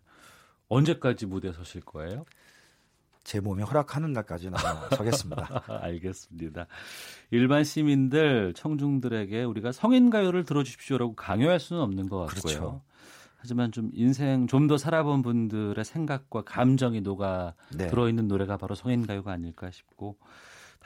언제까지 0.68 1.26
무대 1.26 1.52
서실 1.52 1.82
거예요? 1.82 2.24
제 3.24 3.40
몸이 3.40 3.64
허락하는 3.64 4.14
날까지는 4.14 4.54
서겠습니다. 4.96 5.64
알겠습니다. 5.68 6.68
일반 7.32 7.64
시민들, 7.64 8.54
청중들에게 8.54 9.44
우리가 9.44 9.72
성인 9.72 10.12
가요를 10.12 10.46
들어주십시오라고 10.46 11.16
강요할 11.16 11.60
수는 11.60 11.82
없는 11.82 12.10
것 12.10 12.20
같고요. 12.28 12.42
그렇죠. 12.42 12.82
하지만 13.38 13.72
좀 13.72 13.90
인생 13.94 14.46
좀 14.46 14.68
더 14.68 14.78
살아본 14.78 15.24
분들의 15.24 15.84
생각과 15.84 16.44
감정이 16.44 17.02
녹아 17.02 17.56
네. 17.76 17.88
들어있는 17.88 18.28
노래가 18.28 18.58
바로 18.58 18.76
성인 18.76 19.08
가요가 19.08 19.32
아닐까 19.32 19.72
싶고 19.72 20.18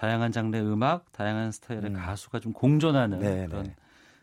다양한 0.03 0.33
장르의 0.33 0.63
음악, 0.65 1.09
다양한 1.13 1.53
스타일의 1.53 1.91
음. 1.91 1.93
가수가 1.93 2.41
좀 2.41 2.51
공존하는 2.51 3.19
네, 3.19 3.47
그런 3.47 3.63
네. 3.63 3.75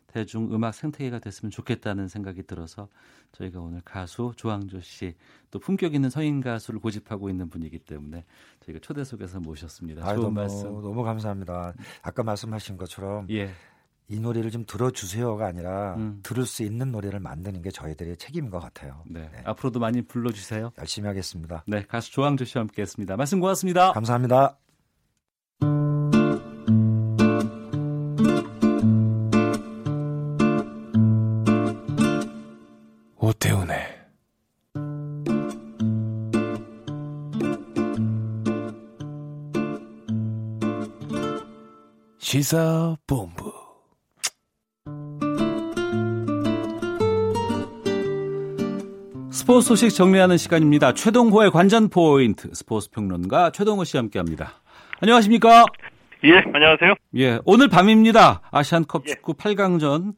대중 0.08 0.52
음악 0.52 0.74
생태계가 0.74 1.20
됐으면 1.20 1.50
좋겠다는 1.50 2.08
생각이 2.08 2.42
들어서 2.42 2.88
저희가 3.32 3.60
오늘 3.60 3.80
가수 3.82 4.32
조항조 4.36 4.80
씨 4.80 5.14
또 5.50 5.58
품격 5.58 5.94
있는 5.94 6.10
성인 6.10 6.40
가수를 6.40 6.80
고집하고 6.80 7.28
있는 7.28 7.48
분이기 7.48 7.78
때문에 7.78 8.24
저희가 8.64 8.80
초대석에서 8.80 9.40
모셨습니다. 9.40 10.06
아유, 10.06 10.16
좋은 10.16 10.24
너무, 10.26 10.34
말씀 10.34 10.62
너무 10.82 11.02
감사합니다. 11.02 11.74
아까 12.02 12.22
말씀하신 12.22 12.76
것처럼 12.76 13.26
예. 13.30 13.50
이 14.08 14.18
노래를 14.18 14.50
좀 14.50 14.64
들어주세요가 14.66 15.46
아니라 15.46 15.94
음. 15.96 16.20
들을 16.22 16.44
수 16.44 16.62
있는 16.62 16.90
노래를 16.90 17.20
만드는 17.20 17.62
게 17.62 17.70
저희들의 17.70 18.16
책임인 18.16 18.50
것 18.50 18.58
같아요. 18.58 19.02
네. 19.06 19.28
네. 19.32 19.42
앞으로도 19.44 19.78
많이 19.78 20.02
불러주세요. 20.02 20.72
열심히 20.78 21.06
하겠습니다. 21.08 21.64
네, 21.66 21.84
가수 21.86 22.12
조항조 22.12 22.44
씨와 22.44 22.62
함께했습니다. 22.62 23.16
말씀 23.16 23.40
고맙습니다. 23.40 23.92
감사합니다. 23.92 24.56
시사본부 42.30 43.52
스포츠 49.32 49.66
소식 49.66 49.88
정리하는 49.90 50.36
시간입니다. 50.36 50.94
최동호의 50.94 51.50
관전 51.50 51.88
포인트 51.88 52.54
스포츠 52.54 52.88
평론가 52.92 53.50
최동호 53.50 53.82
씨 53.82 53.96
함께합니다. 53.96 54.62
안녕하십니까? 55.02 55.64
예, 56.22 56.36
안녕하세요. 56.54 56.94
예, 57.16 57.40
오늘 57.44 57.66
밤입니다. 57.66 58.42
아시안컵 58.52 59.08
예. 59.08 59.14
축구 59.14 59.34
8강전 59.34 60.12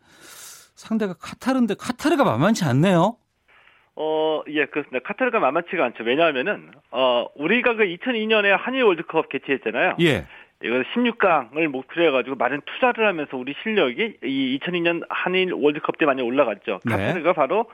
상대가 0.75 1.15
카타르인데 1.19 1.77
카타르가 1.79 2.25
만만치 2.25 2.67
않네요. 2.67 3.17
어, 3.95 4.43
예, 4.49 4.67
그렇습니다. 4.67 5.01
카타르가 5.07 5.39
만만치가 5.39 5.85
않죠. 5.85 6.05
왜냐하면은, 6.05 6.71
어, 6.91 7.27
우리가 7.37 7.75
그 7.75 7.85
2002년에 7.85 8.49
한일 8.57 8.85
월드컵 8.85 9.29
개최했잖아요. 9.29 9.97
예. 10.01 10.27
이거 10.63 10.83
16강을 10.95 11.67
목표로 11.69 12.07
해가지고 12.09 12.37
많은 12.37 12.61
투자를 12.65 13.07
하면서 13.07 13.37
우리 13.37 13.55
실력이 13.63 14.19
이 14.23 14.59
2002년 14.61 15.05
한일 15.09 15.53
월드컵 15.53 15.99
때 15.99 16.07
많이 16.07 16.23
올라갔죠. 16.23 16.81
네. 16.85 16.97
카타르가 16.97 17.33
바로 17.33 17.67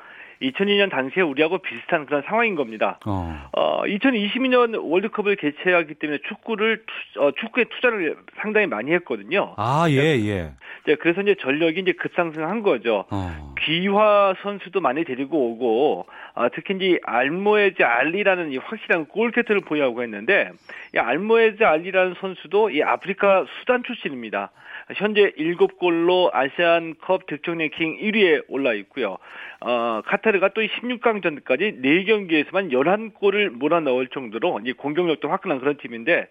2002년 0.42 0.90
당시에 0.90 1.22
우리하고 1.22 1.58
비슷한 1.58 2.06
그런 2.06 2.22
상황인 2.22 2.54
겁니다. 2.54 2.98
어. 3.06 3.48
어 3.52 3.82
2022년 3.84 4.78
월드컵을 4.80 5.36
개최하기 5.36 5.94
때문에 5.94 6.18
축구를 6.28 6.84
어, 7.18 7.30
축구에 7.32 7.64
투자를 7.64 8.16
상당히 8.40 8.66
많이 8.66 8.92
했거든요. 8.92 9.54
아, 9.56 9.86
예, 9.88 9.96
예. 9.96 10.52
네, 10.86 10.94
그래서 10.94 11.20
이제 11.22 11.34
전력이 11.40 11.80
이제 11.80 11.92
급상승한 11.92 12.62
거죠. 12.62 13.04
어. 13.10 13.54
귀화 13.60 14.34
선수도 14.42 14.80
많이 14.80 15.04
데리고 15.04 15.50
오고 15.50 16.06
어, 16.34 16.48
특히 16.54 16.74
이제 16.76 17.00
알모에즈 17.04 17.82
알리라는 17.82 18.52
이 18.52 18.58
확실한 18.58 19.06
골캐터를 19.06 19.62
보유하고 19.62 20.02
했는데 20.02 20.50
이 20.94 20.98
알모에즈 20.98 21.62
알리라는 21.62 22.14
선수도 22.20 22.70
이 22.70 22.82
아프리카 22.82 23.44
수단 23.58 23.82
출신입니다. 23.82 24.50
현재 24.94 25.32
7골로 25.38 26.30
아시안컵 26.32 27.26
득점 27.26 27.58
랭킹 27.58 27.98
1위에 27.98 28.44
올라 28.48 28.72
있고요. 28.74 29.18
어, 29.60 30.02
카타르가 30.06 30.50
또 30.54 30.62
16강전까지 30.62 31.82
4경기에서만 31.82 32.70
11골을 32.70 33.50
몰아넣을 33.50 34.08
정도로 34.08 34.60
이 34.64 34.72
공격력도 34.72 35.28
화끈한 35.28 35.58
그런 35.58 35.76
팀인데 35.76 36.28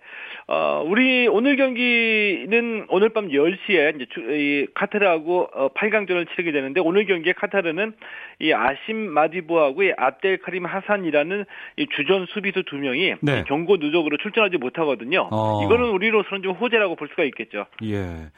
어, 0.48 0.84
우리 0.86 1.28
오늘 1.28 1.56
경기는 1.58 2.86
오늘 2.90 3.10
밤 3.10 3.28
10시에 3.28 3.96
이제 3.96 4.08
이 4.18 4.68
카타르하고 4.74 5.50
어, 5.54 5.70
8강전을 5.74 6.30
치르게 6.32 6.52
되는데 6.52 6.80
오늘 6.80 7.06
경기에 7.06 7.34
카타르는 7.34 7.94
이 8.40 8.54
아심 8.54 9.12
마디보하고 9.12 9.84
이 9.84 9.94
압델 9.98 10.38
카림 10.38 10.66
하산이라는 10.66 11.46
이 11.78 11.88
주전 11.96 12.28
수비수 12.28 12.64
두 12.64 12.76
명이 12.76 13.16
네. 13.22 13.44
경고 13.48 13.78
누적으로 13.78 14.18
출전하지 14.18 14.58
못하거든요. 14.58 15.30
어. 15.32 15.64
이거는 15.64 15.90
우리로서는 15.90 16.44
좀 16.44 16.54
호재라고 16.54 16.96
볼 16.96 17.08
수가 17.10 17.24
있겠죠. 17.24 17.66
예. 17.84 18.30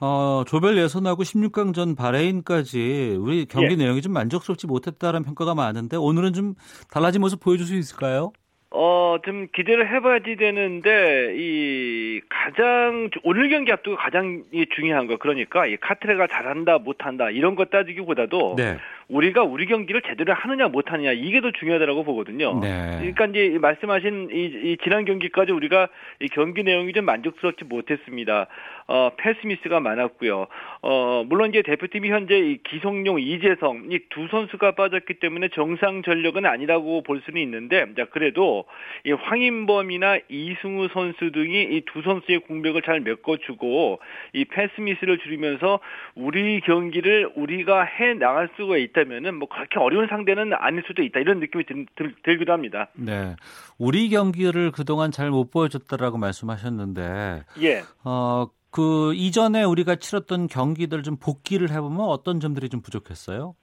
어, 0.00 0.44
조별 0.46 0.76
예선하고 0.78 1.22
16강전 1.22 1.96
바레인까지 1.96 3.16
우리 3.20 3.46
경기 3.46 3.72
예. 3.72 3.76
내용이 3.76 4.00
좀 4.02 4.12
만족스럽지 4.12 4.66
못했다는 4.66 5.22
평가가 5.24 5.54
많은데 5.54 5.96
오늘은 5.96 6.32
좀 6.32 6.54
달라진 6.90 7.20
모습 7.20 7.40
보여줄 7.40 7.66
수 7.66 7.74
있을까요? 7.74 8.32
어, 8.76 9.18
좀 9.24 9.46
기대를 9.54 9.88
해봐야지 9.88 10.34
되는데, 10.34 11.32
이, 11.36 12.20
가장, 12.28 13.08
오늘 13.22 13.48
경기 13.48 13.70
앞두고 13.70 13.96
가장 13.96 14.42
중요한 14.74 15.06
거, 15.06 15.16
그러니까, 15.16 15.64
이 15.66 15.76
카트레가 15.76 16.26
잘한다, 16.26 16.78
못한다, 16.78 17.30
이런 17.30 17.54
것 17.54 17.70
따지기보다도, 17.70 18.56
네. 18.56 18.76
우리가 19.08 19.42
우리 19.42 19.66
경기를 19.66 20.00
제대로 20.02 20.32
하느냐 20.32 20.68
못하느냐 20.68 21.12
이게 21.12 21.40
더 21.40 21.50
중요하다고 21.50 22.04
보거든요. 22.04 22.58
네. 22.60 22.96
그러니까 22.98 23.26
이제 23.26 23.58
말씀하신 23.58 24.30
이, 24.32 24.44
이, 24.72 24.76
지난 24.82 25.04
경기까지 25.04 25.52
우리가 25.52 25.88
이 26.20 26.28
경기 26.28 26.62
내용이 26.62 26.92
좀 26.94 27.04
만족스럽지 27.04 27.64
못했습니다. 27.64 28.46
어, 28.86 29.10
패스미스가 29.16 29.80
많았고요. 29.80 30.46
어, 30.82 31.24
물론 31.26 31.50
이제 31.50 31.62
대표팀이 31.62 32.10
현재 32.10 32.38
이 32.38 32.58
기성용, 32.62 33.20
이재성 33.20 33.88
이 33.90 33.98
두 34.10 34.28
선수가 34.28 34.72
빠졌기 34.72 35.14
때문에 35.14 35.48
정상 35.48 36.02
전력은 36.02 36.46
아니라고 36.46 37.02
볼 37.02 37.20
수는 37.24 37.40
있는데, 37.42 37.84
자 37.96 38.04
그래도 38.06 38.64
이 39.04 39.12
황인범이나 39.12 40.18
이승우 40.28 40.88
선수 40.92 41.32
등이 41.32 41.62
이 41.76 41.84
두 41.86 42.02
선수의 42.02 42.40
공백을 42.40 42.82
잘 42.82 43.00
메꿔주고 43.00 44.00
이 44.32 44.44
패스미스를 44.46 45.18
줄이면서 45.18 45.80
우리 46.14 46.60
경기를 46.60 47.30
우리가 47.34 47.84
해 47.84 48.14
나갈 48.14 48.48
수가 48.56 48.78
있. 48.78 48.93
있다면은 48.94 49.38
뭐 49.38 49.48
그렇게 49.48 49.78
어려운 49.78 50.06
상대는 50.08 50.52
아닐 50.54 50.82
수도 50.86 51.02
있다 51.02 51.20
이런 51.20 51.40
느낌이 51.40 51.64
들, 51.66 51.86
들, 51.96 52.14
들기도 52.22 52.52
합니다. 52.52 52.88
네, 52.94 53.34
우리 53.78 54.08
경기를 54.08 54.70
그동안 54.70 55.10
잘 55.10 55.30
못 55.30 55.50
보여줬다라고 55.50 56.16
말씀하셨는데, 56.18 57.42
예, 57.62 57.82
어. 58.04 58.46
그 58.70 59.14
이전에 59.14 59.62
우리가 59.62 59.94
치렀던 59.94 60.48
경기들 60.48 61.04
좀 61.04 61.16
복귀를 61.16 61.70
해보면 61.70 62.00
어떤 62.00 62.40
점들이 62.40 62.68
좀 62.68 62.82
부족했어요? 62.82 63.54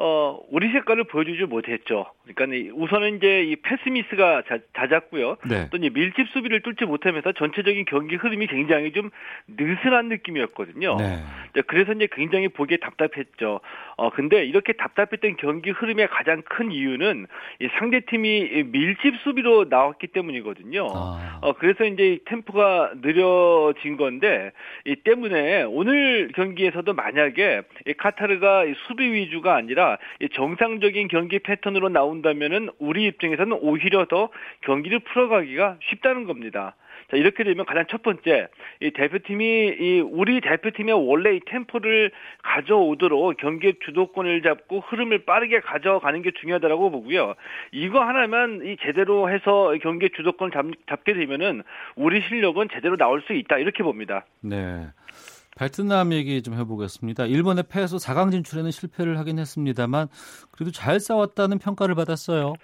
어, 0.00 0.38
우리 0.50 0.70
색깔을 0.70 1.04
보여주지 1.04 1.44
못했죠. 1.46 2.06
그러니까 2.24 2.72
우선은 2.74 3.16
이제 3.16 3.42
이 3.42 3.56
패스미스가 3.56 4.44
잦았고요. 4.72 5.38
네. 5.48 5.68
또 5.70 5.76
이제 5.76 5.90
밀집 5.90 6.28
수비를 6.28 6.60
뚫지 6.62 6.84
못하면서 6.84 7.32
전체적인 7.32 7.84
경기 7.86 8.14
흐름이 8.14 8.46
굉장히 8.46 8.92
좀 8.92 9.10
느슨한 9.48 10.08
느낌이었거든요. 10.08 10.96
네. 10.98 11.18
그래서 11.66 11.92
이제 11.94 12.06
굉장히 12.12 12.46
보기에 12.46 12.76
답답했죠. 12.76 13.58
어, 13.96 14.10
근데 14.10 14.44
이렇게 14.44 14.72
답답했던 14.74 15.36
경기 15.36 15.70
흐름의 15.70 16.06
가장 16.08 16.42
큰 16.42 16.70
이유는 16.70 17.26
이 17.60 17.68
상대팀이 17.78 18.64
밀집 18.66 19.16
수비로 19.24 19.64
나왔기 19.68 20.06
때문이거든요. 20.08 20.86
아. 20.94 21.40
어, 21.42 21.54
그래서 21.54 21.84
이제 21.84 22.20
템포가 22.26 22.92
느려진 23.02 23.96
건데 23.96 24.52
이 24.84 24.94
때문에 24.94 25.64
오늘 25.64 26.30
경기에서도 26.36 26.92
만약에 26.92 27.62
이 27.88 27.92
카타르가 27.94 28.66
수비 28.86 29.12
위주가 29.12 29.56
아니라 29.56 29.87
정상적인 30.32 31.08
경기 31.08 31.38
패턴으로 31.38 31.88
나온다면은 31.88 32.70
우리 32.78 33.06
입장에서는 33.06 33.56
오히려 33.60 34.06
더 34.06 34.28
경기를 34.62 34.98
풀어가기가 35.00 35.78
쉽다는 35.82 36.24
겁니다. 36.24 36.74
자, 37.10 37.16
이렇게 37.16 37.42
되면 37.42 37.64
가장 37.64 37.86
첫 37.88 38.02
번째, 38.02 38.48
이 38.80 38.90
대표팀이, 38.90 39.44
이, 39.80 40.00
우리 40.00 40.42
대표팀의 40.42 40.94
원래 41.08 41.36
이 41.36 41.40
템포를 41.46 42.10
가져오도록 42.42 43.38
경기의 43.38 43.76
주도권을 43.86 44.42
잡고 44.42 44.80
흐름을 44.80 45.24
빠르게 45.24 45.60
가져가는 45.60 46.20
게 46.20 46.32
중요하다고 46.32 46.90
보고요. 46.90 47.34
이거 47.72 48.04
하나만 48.04 48.60
이 48.64 48.76
제대로 48.82 49.30
해서 49.30 49.74
경기의 49.80 50.10
주도권을 50.16 50.52
잡, 50.52 50.66
잡게 50.86 51.14
되면은 51.14 51.62
우리 51.96 52.20
실력은 52.20 52.68
제대로 52.72 52.96
나올 52.96 53.22
수 53.22 53.32
있다. 53.32 53.56
이렇게 53.56 53.82
봅니다. 53.82 54.26
네. 54.42 54.88
베트남 55.58 56.12
얘기 56.12 56.40
좀 56.42 56.54
해보겠습니다. 56.54 57.26
일본의 57.26 57.64
패에서 57.70 57.96
4강 57.96 58.30
진출에는 58.30 58.70
실패를 58.70 59.18
하긴 59.18 59.38
했습니다만 59.40 60.06
그래도 60.52 60.70
잘 60.70 61.00
싸웠다는 61.00 61.58
평가를 61.58 61.96
받았어요. 61.96 62.54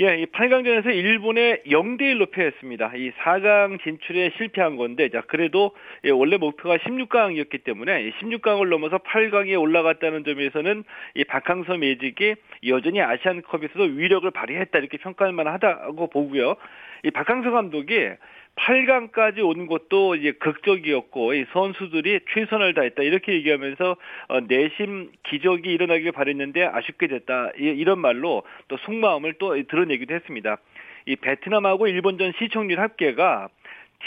예, 0.00 0.20
이 0.20 0.26
8강전에서 0.26 0.86
일본의 0.94 1.62
0대 1.66 2.02
1로 2.02 2.30
패했습니다. 2.30 2.92
이 2.94 3.10
4강 3.10 3.82
진출에 3.82 4.30
실패한 4.36 4.76
건데, 4.76 5.08
자, 5.08 5.22
그래도 5.26 5.72
예, 6.04 6.10
원래 6.10 6.36
목표가 6.36 6.76
16강이었기 6.76 7.64
때문에 7.64 8.12
16강을 8.12 8.68
넘어서 8.68 8.98
8강에 8.98 9.60
올라갔다는 9.60 10.22
점에서는 10.22 10.84
이 11.16 11.24
박항서 11.24 11.78
매직이 11.78 12.36
여전히 12.68 13.00
아시안컵에서도 13.02 13.82
위력을 13.82 14.30
발휘했다 14.30 14.78
이렇게 14.78 14.98
평가할 14.98 15.32
만하다고 15.32 16.10
보고요. 16.10 16.54
이 17.02 17.10
박항서 17.10 17.50
감독이 17.50 18.10
8강까지 18.58 19.38
온 19.44 19.66
것도 19.66 20.16
이제 20.16 20.32
극적이었고 20.32 21.34
이 21.34 21.44
선수들이 21.52 22.20
최선을 22.34 22.74
다했다 22.74 23.02
이렇게 23.02 23.32
얘기하면서 23.34 23.96
어, 24.28 24.40
내심 24.40 25.12
기적이 25.28 25.70
일어나길 25.72 26.12
바랬는데 26.12 26.64
아쉽게 26.64 27.06
됐다 27.06 27.52
이 27.58 27.84
런 27.84 28.00
말로 28.00 28.42
또 28.68 28.76
속마음을 28.78 29.34
또 29.38 29.54
드러내기도 29.66 30.14
했습니다. 30.14 30.58
이 31.06 31.16
베트남하고 31.16 31.86
일본전 31.86 32.32
시청률 32.38 32.80
합계가 32.80 33.48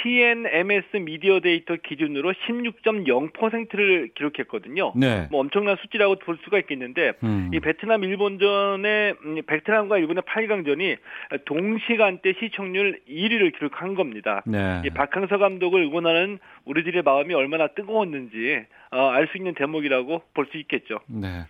TNMS 0.02 0.98
미디어 0.98 1.40
데이터 1.42 1.76
기준으로 1.76 2.34
16.0%를 2.34 4.12
기록했거든요. 4.16 4.94
네. 4.96 5.28
뭐 5.30 5.42
엄청난 5.42 5.76
수치라고 5.82 6.16
볼 6.16 6.38
수가 6.44 6.60
있겠는데 6.60 7.14
음. 7.24 7.52
이 7.54 7.60
베트남 7.60 8.04
일본전에 8.04 9.14
음, 9.26 9.42
베트남과 9.46 9.98
일본의 9.98 10.24
8강전이 10.24 10.98
동시간대 11.46 12.34
시청률 12.40 13.00
1위를 13.10 13.56
기록한 13.58 13.96
겁니다. 13.96 14.44
네. 14.46 14.82
이 14.86 14.90
박항서 14.90 15.38
감독을 15.38 15.82
응원하는 15.84 16.40
우리들의 16.66 17.02
마음이 17.04 17.34
얼마나 17.34 17.68
뜨거웠는지 17.68 18.66
어, 18.92 19.10
알수 19.10 19.38
있는 19.38 19.54
대목이라고 19.54 20.22
볼 20.34 20.46
수 20.52 20.58
있겠죠. 20.58 21.00
네. 21.08 21.46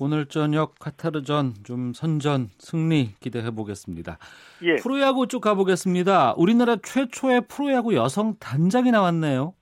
오늘 0.00 0.26
저녁 0.26 0.78
카타르전 0.78 1.54
좀 1.64 1.92
선전 1.92 2.48
승리 2.58 3.10
기대해 3.20 3.50
보겠습니다. 3.50 4.18
예. 4.62 4.76
프로야구 4.76 5.26
쪽 5.28 5.42
가보겠습니다. 5.42 6.34
우리나라 6.36 6.76
최초의 6.76 7.42
프로야구 7.48 7.94
여성 7.94 8.36
단장이 8.38 8.90
나왔네요. 8.90 9.54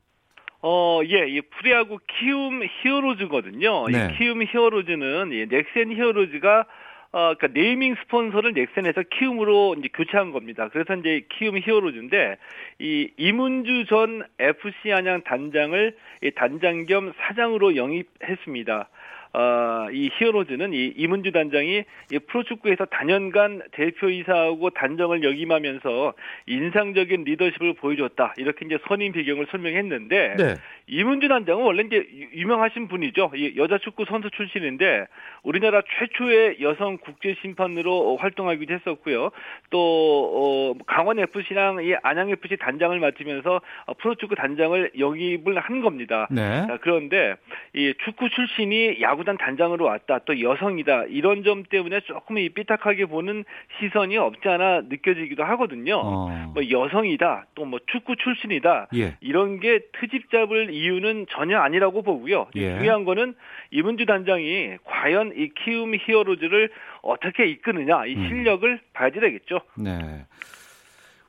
어, 0.63 1.01
예, 1.05 1.29
이 1.29 1.41
프로야구 1.41 1.99
키움 2.07 2.63
히어로즈거든요. 2.83 3.89
네. 3.89 4.09
이 4.13 4.19
키움 4.19 4.43
히어로즈는 4.43 5.33
이 5.33 5.47
넥센 5.47 5.93
히어로즈가 5.93 6.67
어, 7.13 7.35
그니까 7.35 7.49
네이밍 7.59 7.97
스폰서를 7.97 8.53
넥센에서 8.53 9.03
키움으로 9.03 9.75
이제 9.79 9.89
교체한 9.93 10.31
겁니다. 10.31 10.69
그래서 10.69 10.95
이제 10.95 11.27
키움 11.29 11.59
히어로즈인데 11.59 12.37
이 12.79 13.11
이문주 13.17 13.87
전 13.87 14.23
FC 14.39 14.93
안양 14.93 15.23
단장을 15.23 15.97
이 16.23 16.31
단장 16.37 16.87
겸 16.87 17.13
사장으로 17.19 17.75
영입했습니다. 17.75 18.89
어, 19.33 19.87
이 19.93 20.11
히어로즈는 20.19 20.73
이 20.73 20.93
이문주 20.97 21.31
단장이 21.33 21.85
이 22.13 22.19
프로축구에서 22.19 22.87
단연간 22.87 23.63
대표이사하고 23.73 24.71
단정을 24.71 25.23
역임하면서 25.23 26.15
인상적인 26.47 27.25
리더십을 27.25 27.75
보여줬다. 27.75 28.35
이렇게 28.39 28.67
이제 28.67 28.79
선임 28.89 29.13
배경을 29.13 29.47
설명했는데 29.51 30.37
네. 30.37 30.55
이문주 30.89 31.29
단장은 31.29 31.65
원래 31.65 31.85
이제 31.85 32.05
유명하신 32.35 32.89
분이죠. 32.89 33.31
여자 33.57 33.79
축구 33.79 34.05
선수 34.07 34.31
출신인데 34.31 35.07
우리나라 35.45 35.83
최초의 35.99 36.57
여성 36.61 36.99
국제 36.99 37.37
심판으로 37.41 38.17
활동하기도 38.17 38.75
했었고요. 38.75 39.31
또 39.71 40.75
어, 40.77 40.85
강원 40.87 41.21
FC랑 41.21 41.85
이 41.85 41.95
안양 42.03 42.31
FC 42.31 42.57
단장을 42.57 42.99
맡으면서 42.99 43.61
프로축구 43.99 44.35
단장을 44.35 44.91
영입을 44.99 45.59
한 45.61 45.81
겁니다. 45.81 46.27
네. 46.31 46.67
자, 46.67 46.79
그런데 46.81 47.37
이 47.75 47.95
축구 48.05 48.29
출신이 48.29 49.01
야구 49.01 49.20
단 49.25 49.39
단장으로 49.39 49.87
왔다. 49.87 50.19
또 50.27 50.41
여성이다. 50.41 51.05
이런 51.05 51.45
점 51.45 51.63
때문에 51.65 52.01
조금 52.01 52.39
이 52.39 52.49
삐딱하게 52.51 53.07
보는 53.07 53.45
시선이 53.79 54.17
없지 54.19 54.47
않아 54.49 54.83
느껴지기도 54.89 55.45
하거든요. 55.45 56.01
어. 56.05 56.53
뭐 56.55 56.63
여성이다. 56.69 57.47
또 57.55 57.71
뭐 57.71 57.79
축구 57.87 58.17
출신이다. 58.17 58.89
예. 58.97 59.17
이런 59.21 59.61
게 59.61 59.81
트집 60.01 60.31
잡을 60.31 60.71
이유는 60.71 61.27
전혀 61.31 61.59
아니라고 61.59 62.03
보고요. 62.03 62.49
예. 62.57 62.77
중요한 62.77 63.05
거는 63.05 63.35
이문주 63.71 64.07
단장이 64.07 64.79
과연 64.85 65.33
이 65.37 65.51
키움 65.65 65.95
히어로즈를 65.95 66.71
어떻게 67.03 67.47
이끄느냐 67.47 68.07
이 68.07 68.17
음. 68.17 68.29
실력을 68.29 68.69
음. 68.69 68.79
봐야 68.93 69.11
되겠죠. 69.11 69.61
네. 69.79 70.27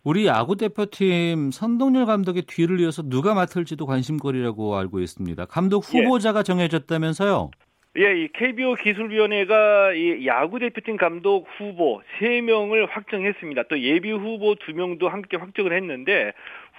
우리 0.04 0.26
야구 0.26 0.58
대표팀 0.58 1.52
선동열 1.52 2.08
감독의 2.08 2.44
뒤를 2.48 2.80
이어서 2.80 3.04
누가 3.04 3.36
맡을지도 3.36 3.86
관심거리라고 3.86 4.76
알고 4.76 5.00
있습니다. 5.00 5.46
감독 5.46 5.84
예. 5.94 6.00
후보자가 6.00 6.40
예. 6.40 6.44
정해졌다면서요? 6.44 7.52
예, 7.98 8.24
이 8.24 8.30
KBO 8.30 8.76
기술위원회가 8.76 9.92
이 9.94 10.26
야구 10.26 10.60
대표팀 10.60 10.96
감독 10.96 11.46
후보 11.58 12.02
3명을 12.20 12.88
확정했습니다. 12.90 13.64
또 13.64 13.80
예비 13.82 14.12
후보 14.12 14.56
2명도 14.56 15.10
함께 15.10 15.36
확정을 15.36 15.74
했는데 15.74 16.32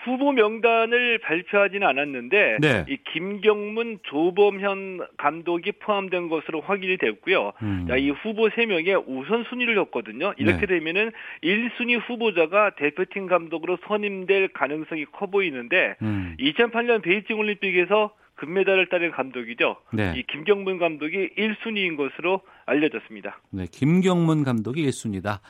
후보 0.05 0.32
명단을 0.32 1.18
발표하지는 1.18 1.86
않았는데 1.86 2.59
네. 2.62 2.84
이 2.89 2.97
김경문, 3.12 3.98
조범현 4.05 5.01
감독이 5.18 5.72
포함된 5.72 6.30
것으로 6.30 6.62
확인이 6.62 6.97
됐고요. 6.97 7.52
음. 7.62 7.84
자, 7.89 7.97
이 7.97 8.09
후보 8.09 8.48
3명의 8.48 9.05
우선 9.06 9.44
순위를 9.51 9.74
줬거든요. 9.74 10.32
이렇게 10.39 10.66
네. 10.66 10.78
되면은 10.78 11.12
1순위 11.44 12.01
후보자가 12.09 12.70
대표팀 12.70 13.26
감독으로 13.26 13.76
선임될 13.86 14.48
가능성이 14.48 15.05
커 15.12 15.26
보이는데 15.26 15.97
음. 16.01 16.36
2008년 16.40 17.02
베이징 17.02 17.39
올림픽에서 17.39 18.12
금메달을 18.37 18.89
따낸 18.89 19.11
감독이죠. 19.13 19.77
네. 19.93 20.15
이 20.17 20.23
김경문 20.25 20.79
감독이 20.79 21.31
1순위인 21.37 21.97
것으로 21.97 22.41
알려졌습니다. 22.67 23.41
네, 23.51 23.67
김경문 23.71 24.45
감독이 24.45 24.85
1순위다. 24.87 25.41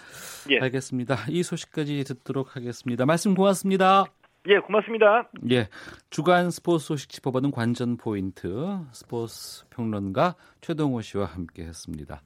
예. 0.51 0.61
알겠습니다. 0.61 1.17
이 1.29 1.43
소식까지 1.43 2.05
듣도록 2.05 2.57
하겠습니다. 2.57 3.07
말씀 3.07 3.35
고맙습니다. 3.35 4.05
예, 4.49 4.59
고맙습니다. 4.59 5.29
예, 5.51 5.69
주간 6.11 6.51
스포츠 6.51 6.87
소식 6.87 7.11
짚어보는 7.11 7.53
관전 7.53 7.97
포인트 7.97 8.79
스포츠 8.91 9.65
평론가 9.71 10.35
최동호 10.61 11.01
씨와 11.01 11.27
함께 11.27 11.63
했습니다. 11.63 12.23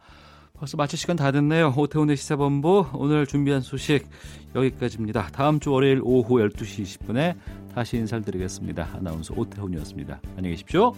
벌써 0.59 0.77
마칠 0.77 0.99
시간 0.99 1.17
다 1.17 1.31
됐네요. 1.31 1.75
오태훈의 1.77 2.17
시사본부 2.17 2.87
오늘 2.95 3.27
준비한 3.27 3.61
소식 3.61 4.09
여기까지입니다. 4.55 5.29
다음 5.33 5.61
주 5.61 5.71
월요일 5.71 6.01
오후 6.03 6.37
12시 6.37 6.83
20분에 6.83 7.37
다시 7.75 7.99
인사드리겠습니다. 7.99 8.89
아나운서 8.95 9.35
오태훈이었습니다. 9.37 10.21
안녕히 10.37 10.57
계십시오. 10.57 10.95